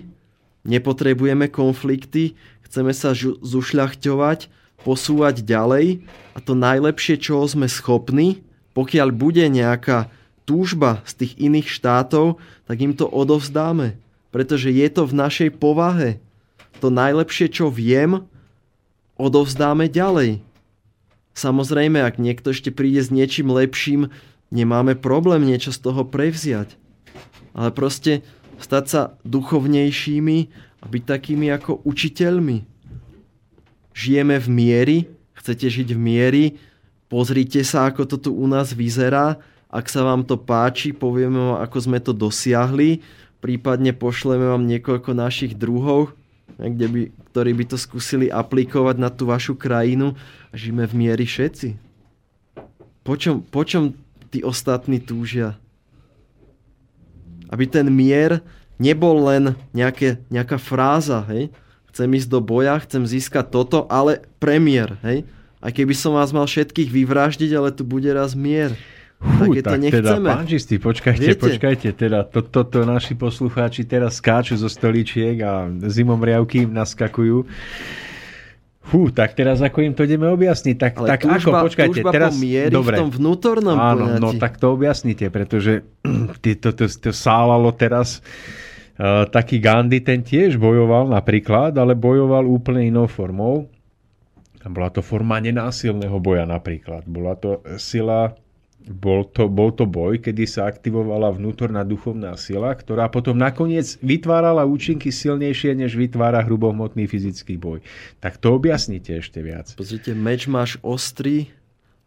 nepotrebujeme 0.67 1.47
konflikty, 1.47 2.35
chceme 2.67 2.91
sa 2.91 3.15
zušľachťovať, 3.15 4.51
posúvať 4.83 5.35
ďalej 5.47 6.03
a 6.35 6.39
to 6.43 6.53
najlepšie, 6.59 7.23
čo 7.23 7.47
sme 7.47 7.71
schopní, 7.71 8.43
pokiaľ 8.75 9.09
bude 9.15 9.47
nejaká 9.47 10.11
túžba 10.47 11.03
z 11.03 11.27
tých 11.27 11.33
iných 11.35 11.67
štátov, 11.67 12.39
tak 12.63 12.77
im 12.79 12.95
to 12.95 13.03
odovzdáme. 13.03 13.99
Pretože 14.31 14.71
je 14.71 14.87
to 14.87 15.03
v 15.03 15.13
našej 15.19 15.49
povahe. 15.59 16.23
To 16.79 16.87
najlepšie, 16.87 17.51
čo 17.51 17.67
viem, 17.67 18.23
odovzdáme 19.19 19.91
ďalej. 19.91 20.39
Samozrejme, 21.35 22.01
ak 22.01 22.17
niekto 22.17 22.55
ešte 22.55 22.71
príde 22.71 23.03
s 23.03 23.11
niečím 23.11 23.51
lepším, 23.51 24.09
nemáme 24.49 24.95
problém 24.95 25.43
niečo 25.43 25.75
z 25.75 25.83
toho 25.83 26.07
prevziať. 26.07 26.73
Ale 27.51 27.69
proste 27.75 28.23
stať 28.57 28.85
sa 28.87 29.01
duchovnejšími 29.27 30.37
a 30.81 30.85
byť 30.87 31.03
takými 31.03 31.51
ako 31.51 31.83
učiteľmi. 31.83 32.63
Žijeme 33.97 34.37
v 34.37 34.47
miery, 34.49 34.97
chcete 35.33 35.65
žiť 35.65 35.89
v 35.93 35.99
miery, 35.99 36.43
pozrite 37.09 37.65
sa, 37.65 37.89
ako 37.89 38.05
to 38.05 38.17
tu 38.17 38.31
u 38.33 38.45
nás 38.45 38.73
vyzerá 38.73 39.41
ak 39.67 39.85
sa 39.91 40.07
vám 40.07 40.23
to 40.23 40.39
páči, 40.39 40.95
povieme 40.95 41.35
vám, 41.35 41.59
ako 41.59 41.77
sme 41.83 41.99
to 41.99 42.15
dosiahli, 42.15 43.03
prípadne 43.43 43.91
pošleme 43.91 44.47
vám 44.47 44.63
niekoľko 44.63 45.11
našich 45.11 45.53
druhov, 45.59 46.15
kde 46.57 46.87
by, 46.87 47.01
ktorí 47.31 47.51
by 47.53 47.65
to 47.69 47.77
skúsili 47.77 48.31
aplikovať 48.31 48.95
na 48.97 49.11
tú 49.11 49.29
vašu 49.29 49.53
krajinu 49.59 50.15
a 50.49 50.53
žijeme 50.55 50.87
v 50.87 50.93
miery 50.95 51.25
všetci. 51.27 51.77
Po 53.05 53.13
čom, 53.15 53.43
po 53.43 53.61
čom 53.67 53.93
tí 54.33 54.41
ostatní 54.41 54.99
túžia? 54.99 55.55
Aby 57.47 57.69
ten 57.69 57.87
mier 57.87 58.43
nebol 58.75 59.23
len 59.27 59.55
nejaké, 59.71 60.19
nejaká 60.27 60.59
fráza, 60.59 61.23
hej? 61.31 61.47
chcem 61.91 62.13
ísť 62.13 62.29
do 62.29 62.39
boja, 62.45 62.77
chcem 62.85 63.09
získať 63.09 63.49
toto, 63.49 63.89
ale 63.89 64.21
premiér, 64.37 65.01
hej? 65.01 65.25
A 65.57 65.73
keby 65.73 65.97
som 65.97 66.13
vás 66.13 66.29
mal 66.29 66.45
všetkých 66.45 66.93
vyvraždiť, 66.93 67.57
ale 67.57 67.73
tu 67.73 67.81
bude 67.81 68.05
raz 68.13 68.37
mier. 68.37 68.77
Fú, 69.17 69.49
Také 69.49 69.61
tak 69.65 69.81
teda, 69.81 70.13
nechceme. 70.13 70.29
pán 70.29 70.45
Čistý, 70.45 70.75
počkajte, 70.77 71.25
Viete? 71.25 71.41
počkajte, 71.41 71.89
teda 71.97 72.21
toto 72.29 72.61
to, 72.61 72.85
to 72.85 72.89
naši 72.89 73.17
poslucháči 73.17 73.81
teraz 73.89 74.21
skáču 74.21 74.53
zo 74.53 74.69
stoličiek 74.69 75.41
a 75.41 75.65
zimom 75.89 76.21
riavky 76.21 76.69
im 76.69 76.71
naskakujú. 76.77 77.41
Fú, 78.87 79.11
tak 79.11 79.35
teraz 79.35 79.59
ako 79.59 79.83
im 79.83 79.93
to 79.97 80.07
ideme 80.07 80.31
objasniť? 80.31 80.75
Tak, 80.79 80.93
Ale 81.01 81.07
tak 81.11 81.21
ako, 81.27 81.33
túžba, 81.33 81.59
počkajte, 81.65 81.91
túžba 81.91 82.11
teraz... 82.13 82.31
po 82.37 82.71
dobre. 82.71 82.95
v 82.95 82.99
tom 83.03 83.09
vnútornom 83.11 83.75
Áno, 83.75 84.05
poňatí. 84.15 84.21
no 84.21 84.29
tak 84.39 84.53
to 84.61 84.65
objasnite, 84.71 85.27
pretože 85.27 85.83
to, 86.63 86.69
to, 86.71 86.85
to 86.87 87.09
sálalo 87.11 87.73
teraz 87.75 88.23
uh, 89.01 89.27
taký 89.27 89.59
Gandhi, 89.59 89.99
ten 89.99 90.23
tiež 90.23 90.55
bojoval 90.55 91.09
napríklad, 91.11 91.75
ale 91.75 91.99
bojoval 91.99 92.47
úplne 92.47 92.87
inou 92.87 93.09
formou. 93.09 93.67
Bola 94.67 94.91
to 94.91 94.99
forma 94.99 95.39
nenásilného 95.39 96.19
boja 96.19 96.43
napríklad. 96.43 97.07
Bola 97.07 97.35
to 97.39 97.63
sila, 97.79 98.35
bol 98.87 99.27
to, 99.27 99.51
bol 99.51 99.75
to 99.75 99.83
boj, 99.83 100.23
kedy 100.23 100.47
sa 100.47 100.65
aktivovala 100.65 101.35
vnútorná 101.35 101.83
duchovná 101.83 102.33
sila, 102.39 102.71
ktorá 102.71 103.11
potom 103.11 103.35
nakoniec 103.35 103.99
vytvárala 103.99 104.63
účinky 104.63 105.11
silnejšie, 105.11 105.75
než 105.75 105.99
vytvára 105.99 106.39
hrubohmotný 106.47 107.05
fyzický 107.05 107.59
boj. 107.59 107.83
Tak 108.23 108.39
to 108.39 108.55
objasnite 108.55 109.11
ešte 109.11 109.43
viac. 109.43 109.75
Pozrite, 109.75 110.15
meč 110.15 110.47
máš 110.47 110.79
ostrý 110.79 111.51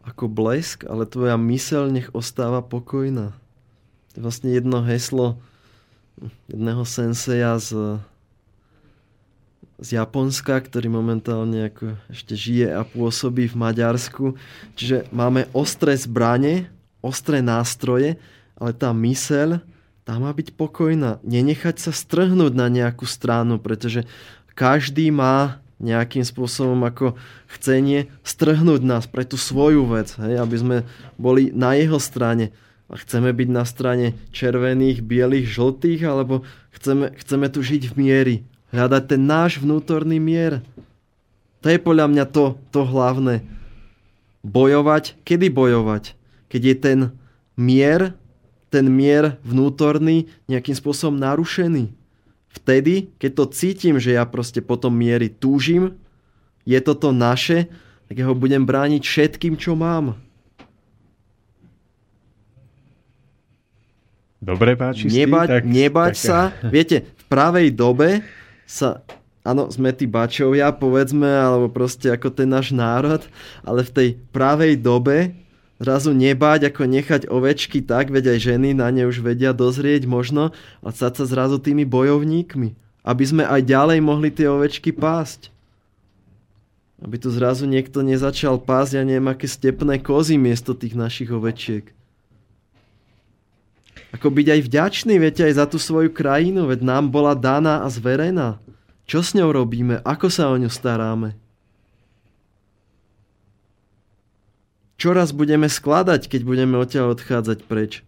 ako 0.01 0.33
blesk, 0.33 0.89
ale 0.89 1.05
tvoja 1.05 1.37
myseľ 1.37 1.83
nech 1.93 2.09
ostáva 2.17 2.65
pokojná. 2.65 3.37
To 4.11 4.15
je 4.17 4.23
vlastne 4.25 4.49
jedno 4.51 4.81
heslo 4.83 5.39
jedného 6.49 6.85
senseja 6.85 7.57
z, 7.61 8.01
z 9.81 9.97
Japonska, 9.97 10.61
ktorý 10.61 10.93
momentálne 10.93 11.73
ako 11.73 11.97
ešte 12.13 12.37
žije 12.37 12.69
a 12.69 12.85
pôsobí 12.85 13.49
v 13.49 13.57
Maďarsku. 13.57 14.37
Čiže 14.77 15.09
máme 15.09 15.49
ostré 15.57 15.97
zbranie, 15.97 16.69
ostré 17.01 17.41
nástroje, 17.41 18.21
ale 18.61 18.77
tá 18.77 18.93
myseľ, 18.93 19.65
tá 20.05 20.21
má 20.21 20.31
byť 20.37 20.53
pokojná. 20.53 21.17
Nenechať 21.25 21.81
sa 21.81 21.93
strhnúť 21.97 22.53
na 22.53 22.69
nejakú 22.69 23.09
stranu, 23.09 23.57
pretože 23.57 24.05
každý 24.53 25.09
má 25.09 25.65
nejakým 25.81 26.29
spôsobom 26.29 26.77
ako 26.85 27.17
chcenie 27.57 28.13
strhnúť 28.21 28.85
nás 28.85 29.09
pre 29.09 29.25
tú 29.25 29.41
svoju 29.41 29.89
vec, 29.89 30.13
hej, 30.21 30.37
aby 30.37 30.57
sme 30.61 30.77
boli 31.17 31.49
na 31.57 31.73
jeho 31.73 31.97
strane. 31.97 32.53
A 32.93 33.01
chceme 33.01 33.33
byť 33.33 33.49
na 33.49 33.65
strane 33.65 34.13
červených, 34.29 35.01
bielých, 35.01 35.49
žltých, 35.49 36.05
alebo 36.05 36.45
chceme, 36.77 37.17
chceme 37.17 37.47
tu 37.49 37.65
žiť 37.65 37.83
v 37.89 37.95
miery. 37.97 38.37
Hľadať 38.71 39.03
ten 39.11 39.23
náš 39.27 39.59
vnútorný 39.59 40.23
mier. 40.23 40.63
To 41.61 41.67
je 41.69 41.79
podľa 41.83 42.07
mňa 42.07 42.25
to, 42.31 42.57
to 42.71 42.87
hlavné. 42.87 43.43
Bojovať. 44.47 45.19
Kedy 45.27 45.51
bojovať? 45.51 46.15
Keď 46.49 46.63
je 46.63 46.77
ten 46.79 46.99
mier, 47.59 48.15
ten 48.71 48.87
mier 48.87 49.37
vnútorný 49.43 50.31
nejakým 50.47 50.73
spôsobom 50.79 51.19
narušený. 51.19 51.91
Vtedy, 52.51 53.11
keď 53.19 53.31
to 53.37 53.45
cítim, 53.55 53.99
že 53.99 54.19
ja 54.19 54.27
proste 54.27 54.59
potom 54.63 54.91
miery 54.91 55.31
túžim, 55.31 55.95
je 56.67 56.79
toto 56.83 57.15
naše, 57.15 57.71
tak 58.11 58.19
ja 58.19 58.27
ho 58.27 58.35
budem 58.35 58.67
brániť 58.67 59.03
všetkým, 59.07 59.55
čo 59.55 59.79
mám. 59.79 60.19
Dobre, 64.41 64.73
páči 64.73 65.07
nebať, 65.13 65.49
tak, 65.61 65.63
nebať 65.69 66.15
tak, 66.17 66.19
sa. 66.19 66.41
Viete, 66.75 67.05
v 67.07 67.25
pravej 67.29 67.71
dobe 67.77 68.25
sa, 68.71 69.03
áno, 69.43 69.67
sme 69.67 69.91
tí 69.91 70.07
bačovia, 70.07 70.71
povedzme, 70.71 71.27
alebo 71.27 71.67
proste 71.67 72.07
ako 72.15 72.31
ten 72.31 72.47
náš 72.47 72.71
národ, 72.71 73.27
ale 73.67 73.83
v 73.83 73.91
tej 73.91 74.09
pravej 74.31 74.79
dobe 74.79 75.35
zrazu 75.83 76.15
nebať, 76.15 76.71
ako 76.71 76.87
nechať 76.87 77.23
ovečky 77.27 77.83
tak, 77.83 78.15
veď 78.15 78.37
aj 78.37 78.39
ženy 78.47 78.79
na 78.79 78.87
ne 78.95 79.11
už 79.11 79.27
vedia 79.27 79.51
dozrieť 79.51 80.07
možno, 80.07 80.55
a 80.87 80.89
stať 80.95 81.25
sa 81.25 81.25
zrazu 81.27 81.59
tými 81.59 81.83
bojovníkmi. 81.83 82.79
Aby 83.01 83.25
sme 83.25 83.43
aj 83.49 83.65
ďalej 83.65 83.99
mohli 84.05 84.29
tie 84.31 84.47
ovečky 84.47 84.93
pásť. 84.93 85.49
Aby 87.01 87.17
tu 87.17 87.33
zrazu 87.33 87.65
niekto 87.65 88.05
nezačal 88.05 88.61
pásť, 88.61 89.01
ja 89.01 89.03
neviem, 89.09 89.33
aké 89.33 89.49
stepné 89.49 89.99
kozy 90.05 90.37
miesto 90.37 90.77
tých 90.77 90.93
našich 90.93 91.33
ovečiek. 91.33 91.89
Ako 94.11 94.27
byť 94.35 94.47
aj 94.51 94.61
vďačný, 94.67 95.15
viete, 95.23 95.47
aj 95.47 95.55
za 95.55 95.67
tú 95.71 95.79
svoju 95.79 96.11
krajinu, 96.11 96.67
veď 96.67 96.83
nám 96.83 97.15
bola 97.15 97.39
daná 97.39 97.87
a 97.87 97.89
zverená. 97.91 98.59
Čo 99.07 99.23
s 99.23 99.35
ňou 99.39 99.55
robíme? 99.55 100.03
Ako 100.03 100.31
sa 100.31 100.51
o 100.51 100.59
ňu 100.59 100.71
staráme? 100.71 101.39
Čoraz 105.01 105.33
budeme 105.33 105.71
skladať, 105.71 106.29
keď 106.29 106.41
budeme 106.45 106.77
odtiaľ 106.77 107.17
odchádzať 107.17 107.59
preč? 107.65 108.05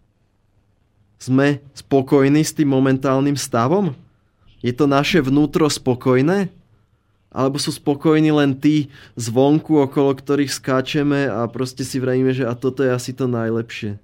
Sme 1.22 1.62
spokojní 1.72 2.42
s 2.42 2.52
tým 2.52 2.68
momentálnym 2.68 3.38
stavom? 3.38 3.94
Je 4.60 4.74
to 4.74 4.90
naše 4.90 5.22
vnútro 5.22 5.64
spokojné? 5.70 6.50
Alebo 7.32 7.56
sú 7.56 7.72
spokojní 7.72 8.28
len 8.28 8.52
tí 8.58 8.92
zvonku, 9.16 9.80
okolo 9.80 10.12
ktorých 10.12 10.52
skáčeme 10.52 11.30
a 11.30 11.48
proste 11.48 11.80
si 11.80 11.96
vravíme, 11.96 12.34
že 12.36 12.44
a 12.44 12.52
toto 12.52 12.84
je 12.84 12.92
asi 12.92 13.16
to 13.16 13.24
najlepšie. 13.24 13.96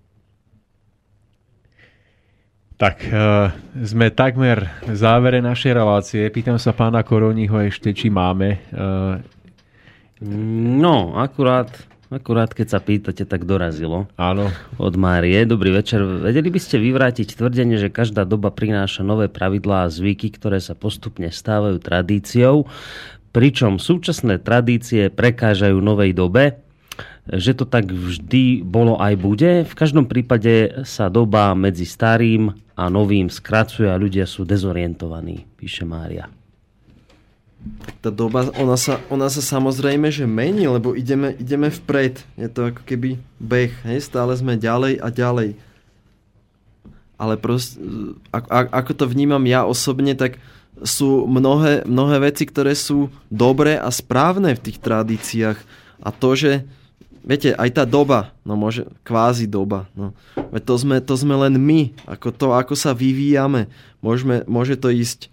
Tak, 2.78 3.02
uh, 3.10 3.50
sme 3.82 4.14
takmer 4.14 4.70
v 4.86 4.94
závere 4.94 5.42
našej 5.42 5.72
relácie. 5.74 6.22
Pýtam 6.30 6.62
sa 6.62 6.70
pána 6.70 7.02
Koroniho 7.02 7.58
ešte, 7.66 7.90
či 7.90 8.06
máme. 8.06 8.62
Uh, 8.70 9.18
No, 10.78 11.14
akurát, 11.14 11.70
akurát 12.10 12.50
keď 12.50 12.66
sa 12.66 12.82
pýtate, 12.82 13.22
tak 13.22 13.46
dorazilo. 13.46 14.10
áno, 14.18 14.50
Od 14.74 14.94
Márie. 14.98 15.46
Dobrý 15.46 15.70
večer. 15.70 16.02
Vedeli 16.02 16.50
by 16.50 16.58
ste 16.58 16.82
vyvrátiť 16.82 17.38
tvrdenie, 17.38 17.78
že 17.78 17.86
každá 17.86 18.26
doba 18.26 18.50
prináša 18.50 19.06
nové 19.06 19.30
pravidlá 19.30 19.86
a 19.86 19.92
zvyky, 19.92 20.34
ktoré 20.34 20.58
sa 20.58 20.74
postupne 20.74 21.30
stávajú 21.30 21.78
tradíciou, 21.78 22.66
pričom 23.30 23.78
súčasné 23.78 24.42
tradície 24.42 25.06
prekážajú 25.06 25.78
novej 25.78 26.18
dobe? 26.18 26.58
Že 27.28 27.52
to 27.52 27.68
tak 27.68 27.92
vždy 27.92 28.64
bolo 28.64 28.96
aj 28.96 29.14
bude. 29.20 29.50
V 29.68 29.74
každom 29.76 30.08
prípade 30.08 30.84
sa 30.88 31.12
doba 31.12 31.52
medzi 31.52 31.84
starým 31.84 32.56
a 32.72 32.88
novým 32.88 33.28
skracuje 33.28 33.84
a 33.84 34.00
ľudia 34.00 34.24
sú 34.24 34.48
dezorientovaní, 34.48 35.44
píše 35.60 35.84
Mária. 35.84 36.32
tá 38.00 38.08
doba, 38.08 38.48
ona 38.56 38.78
sa, 38.80 39.02
ona 39.12 39.28
sa 39.28 39.44
samozrejme, 39.44 40.08
že 40.08 40.24
mení, 40.24 40.64
lebo 40.70 40.96
ideme, 40.96 41.36
ideme 41.36 41.68
vpred. 41.68 42.24
Je 42.40 42.48
to 42.48 42.72
ako 42.72 42.82
keby 42.88 43.20
beh, 43.36 43.74
hej? 43.84 43.98
stále 44.00 44.32
sme 44.32 44.56
ďalej 44.56 45.02
a 45.02 45.08
ďalej. 45.12 45.58
Ale 47.18 47.34
prost, 47.36 47.76
ako, 48.30 48.48
ako 48.72 48.92
to 48.94 49.04
vnímam 49.10 49.42
ja 49.44 49.66
osobne, 49.66 50.14
tak 50.14 50.38
sú 50.86 51.26
mnohé, 51.26 51.82
mnohé 51.82 52.30
veci, 52.30 52.46
ktoré 52.46 52.78
sú 52.78 53.10
dobré 53.26 53.74
a 53.74 53.90
správne 53.90 54.54
v 54.54 54.62
tých 54.70 54.78
tradíciách. 54.78 55.58
A 55.98 56.14
to, 56.14 56.38
že 56.38 56.62
viete, 57.24 57.54
aj 57.54 57.70
tá 57.74 57.84
doba, 57.88 58.34
no 58.42 58.58
môže, 58.58 58.86
kvázi 59.02 59.48
doba, 59.48 59.86
no. 59.96 60.16
Veď 60.54 60.62
to 60.64 60.74
sme, 60.78 60.96
to 61.02 61.14
sme 61.18 61.34
len 61.36 61.58
my, 61.58 61.92
ako 62.08 62.28
to, 62.32 62.46
ako 62.54 62.74
sa 62.74 62.96
vyvíjame. 62.96 63.70
Môžeme, 64.00 64.46
môže 64.48 64.78
to 64.78 64.88
ísť 64.88 65.28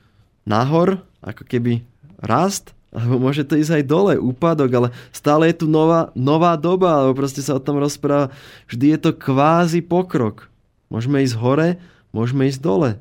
nahor, 0.46 1.02
ako 1.26 1.44
keby 1.46 1.82
rast, 2.22 2.76
alebo 2.96 3.20
môže 3.20 3.44
to 3.44 3.60
ísť 3.60 3.82
aj 3.82 3.84
dole, 3.90 4.14
úpadok, 4.16 4.72
ale 4.72 4.88
stále 5.12 5.52
je 5.52 5.64
tu 5.64 5.68
nová, 5.68 6.16
nová 6.16 6.56
doba, 6.56 7.04
alebo 7.04 7.20
proste 7.20 7.44
sa 7.44 7.60
o 7.60 7.64
tom 7.64 7.82
rozpráva. 7.82 8.32
Vždy 8.72 8.96
je 8.96 9.00
to 9.00 9.12
kvázi 9.12 9.84
pokrok. 9.84 10.48
Môžeme 10.88 11.20
ísť 11.20 11.36
hore, 11.36 11.70
môžeme 12.16 12.48
ísť 12.48 12.62
dole. 12.64 12.92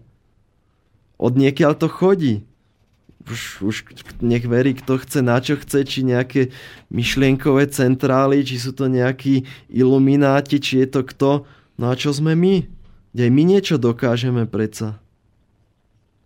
Od 1.15 1.39
niekiaľ 1.39 1.79
to 1.79 1.87
chodí 1.87 2.43
už, 3.25 3.43
už 3.65 3.77
nech 4.21 4.45
verí, 4.45 4.77
kto 4.77 5.01
chce, 5.01 5.25
na 5.25 5.41
čo 5.41 5.57
chce, 5.57 5.85
či 5.89 6.05
nejaké 6.05 6.53
myšlienkové 6.93 7.69
centrály, 7.73 8.45
či 8.45 8.61
sú 8.61 8.77
to 8.77 8.89
nejakí 8.89 9.49
ilumináti, 9.73 10.61
či 10.61 10.85
je 10.85 10.89
to 10.89 11.01
kto. 11.09 11.31
No 11.81 11.85
a 11.91 11.95
čo 11.97 12.13
sme 12.13 12.37
my? 12.37 12.69
Aj 13.15 13.31
my 13.31 13.43
niečo 13.47 13.81
dokážeme 13.81 14.45
predsa. 14.45 15.01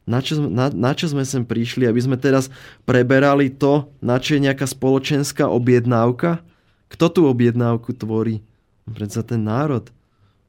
Na 0.08 0.24
čo, 0.24 0.40
sme, 0.40 0.48
na, 0.48 0.72
na 0.72 0.96
čo 0.96 1.04
sme 1.12 1.20
sem 1.28 1.44
prišli? 1.44 1.84
Aby 1.84 2.00
sme 2.00 2.16
teraz 2.16 2.48
preberali 2.88 3.52
to, 3.52 3.92
na 4.00 4.16
čo 4.16 4.40
je 4.40 4.48
nejaká 4.48 4.64
spoločenská 4.64 5.44
objednávka? 5.52 6.40
Kto 6.88 7.12
tú 7.12 7.20
objednávku 7.28 7.92
tvorí? 7.92 8.40
Predsa 8.88 9.20
ten 9.20 9.44
národ. 9.44 9.92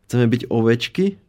Chceme 0.08 0.32
byť 0.32 0.48
ovečky? 0.48 1.20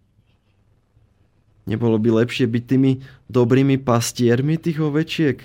Nebolo 1.70 2.02
by 2.02 2.26
lepšie 2.26 2.50
byť 2.50 2.64
tými 2.66 2.98
dobrými 3.30 3.78
pastiermi 3.78 4.58
tých 4.58 4.82
ovečiek? 4.82 5.38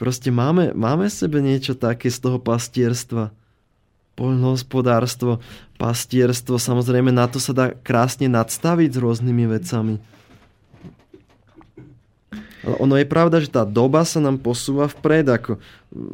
Proste 0.00 0.32
máme, 0.32 0.72
máme 0.72 1.12
sebe 1.12 1.44
niečo 1.44 1.76
také 1.76 2.08
z 2.08 2.24
toho 2.24 2.40
pastierstva. 2.40 3.36
Poľnohospodárstvo, 4.16 5.44
pastierstvo, 5.76 6.56
samozrejme 6.56 7.12
na 7.12 7.28
to 7.28 7.36
sa 7.36 7.52
dá 7.52 7.66
krásne 7.84 8.32
nadstaviť 8.32 8.96
s 8.96 8.98
rôznymi 8.98 9.44
vecami. 9.60 10.00
Ale 12.64 12.74
ono 12.80 12.94
je 12.96 13.04
pravda, 13.04 13.44
že 13.44 13.52
tá 13.52 13.68
doba 13.68 14.08
sa 14.08 14.24
nám 14.24 14.40
posúva 14.40 14.88
vpred, 14.88 15.28
ako 15.28 15.60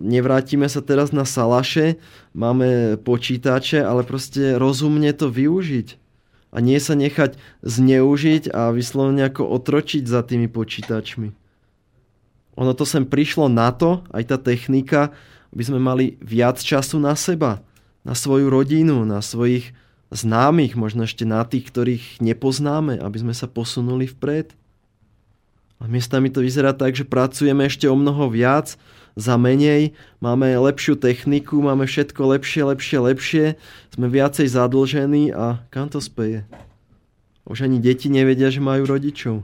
nevrátime 0.02 0.66
sa 0.66 0.82
teraz 0.82 1.14
na 1.14 1.22
salaše, 1.22 2.00
máme 2.34 2.98
počítače, 3.06 3.86
ale 3.86 4.02
proste 4.02 4.58
rozumne 4.58 5.14
to 5.14 5.30
využiť. 5.30 6.07
A 6.48 6.64
nie 6.64 6.80
sa 6.80 6.96
nechať 6.96 7.36
zneužiť 7.60 8.48
a 8.50 8.72
vyslovene 8.72 9.28
ako 9.28 9.44
otročiť 9.52 10.08
za 10.08 10.24
tými 10.24 10.48
počítačmi. 10.48 11.28
Ono 12.58 12.72
to 12.74 12.82
sem 12.82 13.06
prišlo 13.06 13.46
na 13.46 13.70
to, 13.70 14.02
aj 14.10 14.34
tá 14.34 14.36
technika, 14.40 15.14
aby 15.54 15.62
sme 15.62 15.78
mali 15.78 16.18
viac 16.18 16.58
času 16.58 16.98
na 16.98 17.14
seba, 17.14 17.62
na 18.02 18.16
svoju 18.16 18.50
rodinu, 18.50 19.06
na 19.06 19.22
svojich 19.22 19.76
známych, 20.08 20.74
možno 20.74 21.04
ešte 21.04 21.28
na 21.28 21.44
tých, 21.44 21.68
ktorých 21.68 22.04
nepoznáme, 22.24 22.96
aby 22.98 23.16
sme 23.20 23.34
sa 23.36 23.46
posunuli 23.46 24.08
vpred. 24.08 24.56
A 25.78 25.86
miestami 25.86 26.32
to 26.32 26.42
vyzerá 26.42 26.74
tak, 26.74 26.98
že 26.98 27.06
pracujeme 27.06 27.68
ešte 27.68 27.86
o 27.86 27.94
mnoho 27.94 28.26
viac, 28.32 28.74
za 29.18 29.34
menej, 29.34 29.98
máme 30.22 30.54
lepšiu 30.54 30.94
techniku, 30.94 31.58
máme 31.58 31.90
všetko 31.90 32.38
lepšie, 32.38 32.62
lepšie, 32.70 32.98
lepšie, 33.02 33.44
sme 33.90 34.06
viacej 34.06 34.46
zadlžení 34.46 35.34
a 35.34 35.66
kam 35.74 35.90
to 35.90 35.98
speje? 35.98 36.46
Už 37.42 37.66
ani 37.66 37.82
deti 37.82 38.06
nevedia, 38.06 38.46
že 38.54 38.62
majú 38.62 38.86
rodičov. 38.86 39.42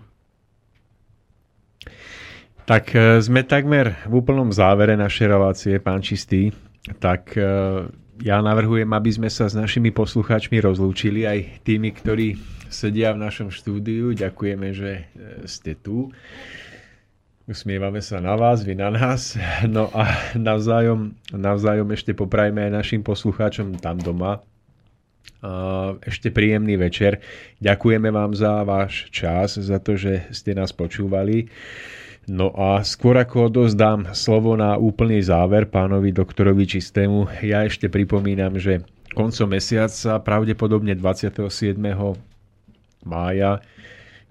Tak 2.64 2.96
e, 2.96 3.20
sme 3.20 3.44
takmer 3.44 3.92
v 4.08 4.24
úplnom 4.24 4.48
závere 4.48 4.96
našej 4.96 5.26
relácie, 5.28 5.74
pán 5.82 6.00
Čistý. 6.00 6.54
Tak 6.96 7.36
e, 7.36 7.44
ja 8.24 8.40
navrhujem, 8.40 8.88
aby 8.88 9.10
sme 9.12 9.28
sa 9.28 9.50
s 9.50 9.58
našimi 9.58 9.92
poslucháčmi 9.92 10.62
rozlúčili, 10.64 11.28
aj 11.28 11.60
tými, 11.66 11.92
ktorí 11.92 12.40
sedia 12.72 13.12
v 13.12 13.20
našom 13.20 13.52
štúdiu. 13.52 14.16
Ďakujeme, 14.16 14.68
že 14.72 14.90
e, 14.96 15.02
ste 15.44 15.76
tu. 15.76 16.08
Usmievame 17.44 18.00
sa 18.00 18.24
na 18.24 18.40
vás, 18.40 18.64
vy 18.64 18.72
na 18.72 18.88
nás. 18.88 19.36
No 19.68 19.92
a 19.92 20.32
navzájom, 20.32 21.12
navzájom 21.28 21.92
ešte 21.92 22.16
poprajme 22.16 22.64
aj 22.64 22.72
našim 22.72 23.04
poslucháčom 23.04 23.76
tam 23.84 24.00
doma. 24.00 24.40
Ešte 26.08 26.32
príjemný 26.32 26.80
večer. 26.80 27.20
Ďakujeme 27.60 28.08
vám 28.08 28.32
za 28.32 28.64
váš 28.64 29.12
čas, 29.12 29.60
za 29.60 29.76
to, 29.76 29.92
že 29.92 30.24
ste 30.32 30.56
nás 30.56 30.72
počúvali. 30.72 31.52
No 32.24 32.48
a 32.56 32.80
skôr 32.80 33.20
ako 33.20 33.52
odozdám 33.52 34.16
slovo 34.16 34.56
na 34.56 34.80
úplný 34.80 35.20
záver 35.20 35.68
pánovi 35.68 36.16
doktorovi 36.16 36.64
Čistému, 36.64 37.28
ja 37.44 37.68
ešte 37.68 37.92
pripomínam, 37.92 38.56
že 38.56 38.88
koncom 39.12 39.52
mesiaca, 39.52 40.16
pravdepodobne 40.24 40.96
27. 40.96 41.76
mája, 43.04 43.60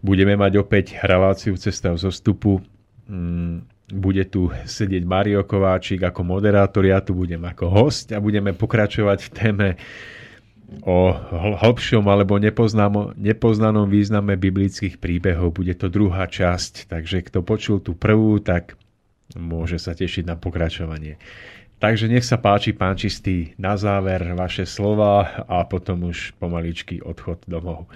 budeme 0.02 0.34
mať 0.34 0.54
opäť 0.58 0.98
reláciu 1.06 1.54
Cesta 1.62 1.94
v 1.94 2.02
zostupu. 2.02 2.58
Mm, 3.14 3.70
bude 3.94 4.26
tu 4.26 4.50
sedieť 4.50 5.06
Mario 5.06 5.46
Kováčik 5.46 6.02
ako 6.02 6.26
moderátor, 6.26 6.82
ja 6.82 6.98
tu 6.98 7.14
budem 7.14 7.46
ako 7.46 7.70
host 7.70 8.10
a 8.10 8.18
budeme 8.18 8.50
pokračovať 8.58 9.20
v 9.22 9.30
téme 9.30 9.68
o 10.82 11.14
hlbšom 11.62 12.02
alebo 12.10 12.42
nepoznanom 13.14 13.86
význame 13.86 14.34
biblických 14.34 14.98
príbehov. 14.98 15.54
Bude 15.54 15.78
to 15.78 15.94
druhá 15.94 16.26
časť, 16.26 16.90
takže 16.90 17.30
kto 17.30 17.46
počul 17.46 17.78
tú 17.78 17.94
prvú, 17.94 18.42
tak 18.42 18.74
môže 19.38 19.78
sa 19.78 19.94
tešiť 19.94 20.26
na 20.26 20.34
pokračovanie. 20.34 21.22
Takže 21.78 22.08
nech 22.08 22.24
sa 22.24 22.40
páči, 22.40 22.72
pán 22.72 22.96
Čistý, 22.96 23.52
na 23.60 23.76
záver 23.76 24.24
vaše 24.40 24.64
slova 24.64 25.44
a 25.46 25.68
potom 25.68 26.08
už 26.10 26.32
pomaličky 26.40 27.04
odchod 27.04 27.44
domov. 27.44 27.92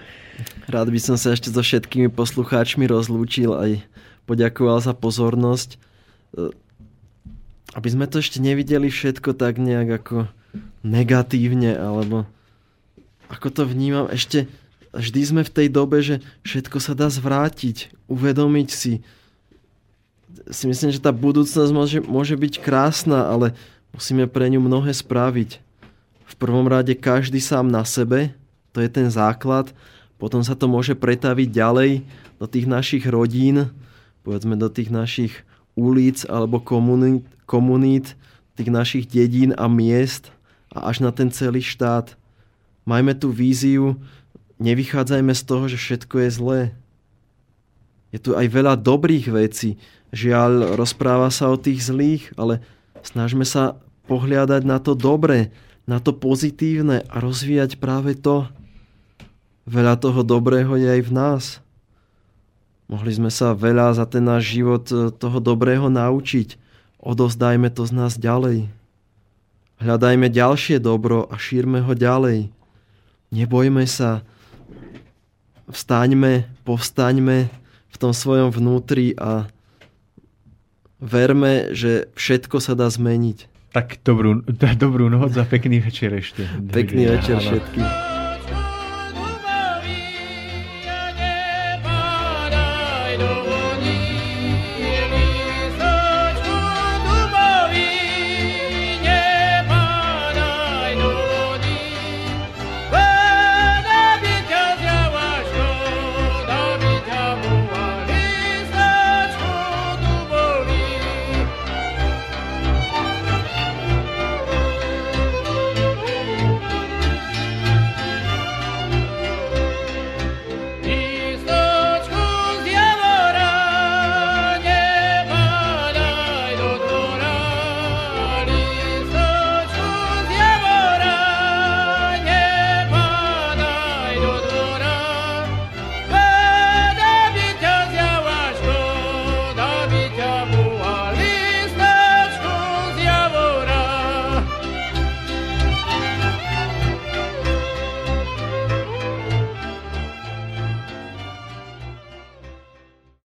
Rád 0.68 0.92
by 0.92 1.00
som 1.00 1.16
sa 1.16 1.32
ešte 1.32 1.48
so 1.48 1.64
všetkými 1.64 2.12
poslucháčmi 2.12 2.84
rozlúčil 2.84 3.56
aj 3.56 3.80
poďakoval 4.28 4.84
za 4.84 4.92
pozornosť. 4.92 5.80
Aby 7.72 7.88
sme 7.88 8.04
to 8.04 8.20
ešte 8.20 8.38
nevideli 8.44 8.92
všetko 8.92 9.32
tak 9.32 9.56
nejak 9.56 10.04
ako 10.04 10.28
negatívne 10.84 11.72
alebo 11.72 12.28
ako 13.28 13.48
to 13.52 13.62
vnímam, 13.68 14.08
ešte 14.08 14.48
vždy 14.96 15.20
sme 15.20 15.42
v 15.44 15.52
tej 15.52 15.68
dobe, 15.68 16.00
že 16.00 16.24
všetko 16.48 16.80
sa 16.80 16.96
dá 16.96 17.12
zvrátiť, 17.12 17.92
uvedomiť 18.08 18.68
si. 18.72 19.04
Si 20.48 20.64
myslím, 20.64 20.88
že 20.88 21.04
tá 21.04 21.12
budúcnosť 21.12 21.72
môže, 21.76 21.98
môže 22.00 22.34
byť 22.40 22.64
krásna, 22.64 23.28
ale 23.28 23.52
musíme 23.92 24.24
pre 24.24 24.48
ňu 24.48 24.64
mnohé 24.64 24.96
spraviť. 24.96 25.60
V 26.28 26.34
prvom 26.40 26.64
rade 26.64 26.96
každý 26.96 27.40
sám 27.40 27.68
na 27.68 27.84
sebe, 27.84 28.32
to 28.72 28.80
je 28.80 28.88
ten 28.88 29.12
základ, 29.12 29.72
potom 30.16 30.40
sa 30.40 30.56
to 30.56 30.64
môže 30.64 30.96
pretaviť 30.96 31.48
ďalej 31.52 31.90
do 32.40 32.46
tých 32.48 32.64
našich 32.64 33.04
rodín, 33.04 33.68
povedzme 34.28 34.60
do 34.60 34.68
tých 34.68 34.92
našich 34.92 35.32
ulic 35.72 36.28
alebo 36.28 36.60
komunít, 36.60 37.24
komunít 37.48 38.12
tých 38.60 38.68
našich 38.68 39.04
dedín 39.08 39.56
a 39.56 39.72
miest 39.72 40.28
a 40.68 40.92
až 40.92 41.00
na 41.00 41.08
ten 41.16 41.32
celý 41.32 41.64
štát 41.64 42.12
majme 42.84 43.16
tú 43.16 43.32
víziu, 43.32 43.96
nevychádzajme 44.60 45.32
z 45.32 45.42
toho, 45.48 45.64
že 45.64 45.80
všetko 45.80 46.14
je 46.20 46.28
zlé. 46.28 46.60
Je 48.12 48.20
tu 48.20 48.36
aj 48.36 48.52
veľa 48.52 48.76
dobrých 48.76 49.32
vecí. 49.32 49.80
Žiaľ, 50.12 50.76
rozpráva 50.76 51.32
sa 51.32 51.48
o 51.48 51.56
tých 51.56 51.88
zlých, 51.88 52.28
ale 52.36 52.60
snažme 53.00 53.48
sa 53.48 53.80
pohľadať 54.12 54.60
na 54.68 54.76
to 54.76 54.92
dobré, 54.92 55.56
na 55.88 56.04
to 56.04 56.12
pozitívne 56.12 57.00
a 57.08 57.16
rozvíjať 57.16 57.80
práve 57.80 58.12
to. 58.12 58.44
Veľa 59.64 59.96
toho 60.00 60.20
dobrého 60.20 60.76
je 60.76 60.88
aj 60.88 61.02
v 61.04 61.12
nás. 61.16 61.44
Mohli 62.88 63.12
sme 63.20 63.30
sa 63.30 63.52
veľa 63.52 63.92
za 63.92 64.08
ten 64.08 64.24
náš 64.24 64.56
život 64.56 64.88
e, 64.88 65.12
toho 65.12 65.38
dobrého 65.44 65.92
naučiť. 65.92 66.56
Odozdajme 67.04 67.68
to 67.68 67.84
z 67.84 67.92
nás 67.92 68.16
ďalej. 68.16 68.72
Hľadajme 69.78 70.32
ďalšie 70.32 70.80
dobro 70.80 71.28
a 71.28 71.36
šírme 71.36 71.84
ho 71.84 71.92
ďalej. 71.92 72.48
Nebojme 73.28 73.84
sa, 73.84 74.24
vstaňme, 75.68 76.48
povstaňme 76.64 77.52
v 77.92 77.96
tom 78.00 78.16
svojom 78.16 78.50
vnútri 78.50 79.12
a 79.20 79.52
verme, 80.98 81.76
že 81.76 82.08
všetko 82.16 82.56
sa 82.58 82.72
dá 82.72 82.88
zmeniť. 82.88 83.70
Tak 83.76 84.00
dobrú, 84.00 84.42
dobrú 84.82 85.12
noc 85.12 85.36
a 85.36 85.44
pekný 85.44 85.84
večer 85.84 86.16
ešte. 86.16 86.48
Pekný 86.72 87.04
večer 87.04 87.36
všetkým. 87.36 88.17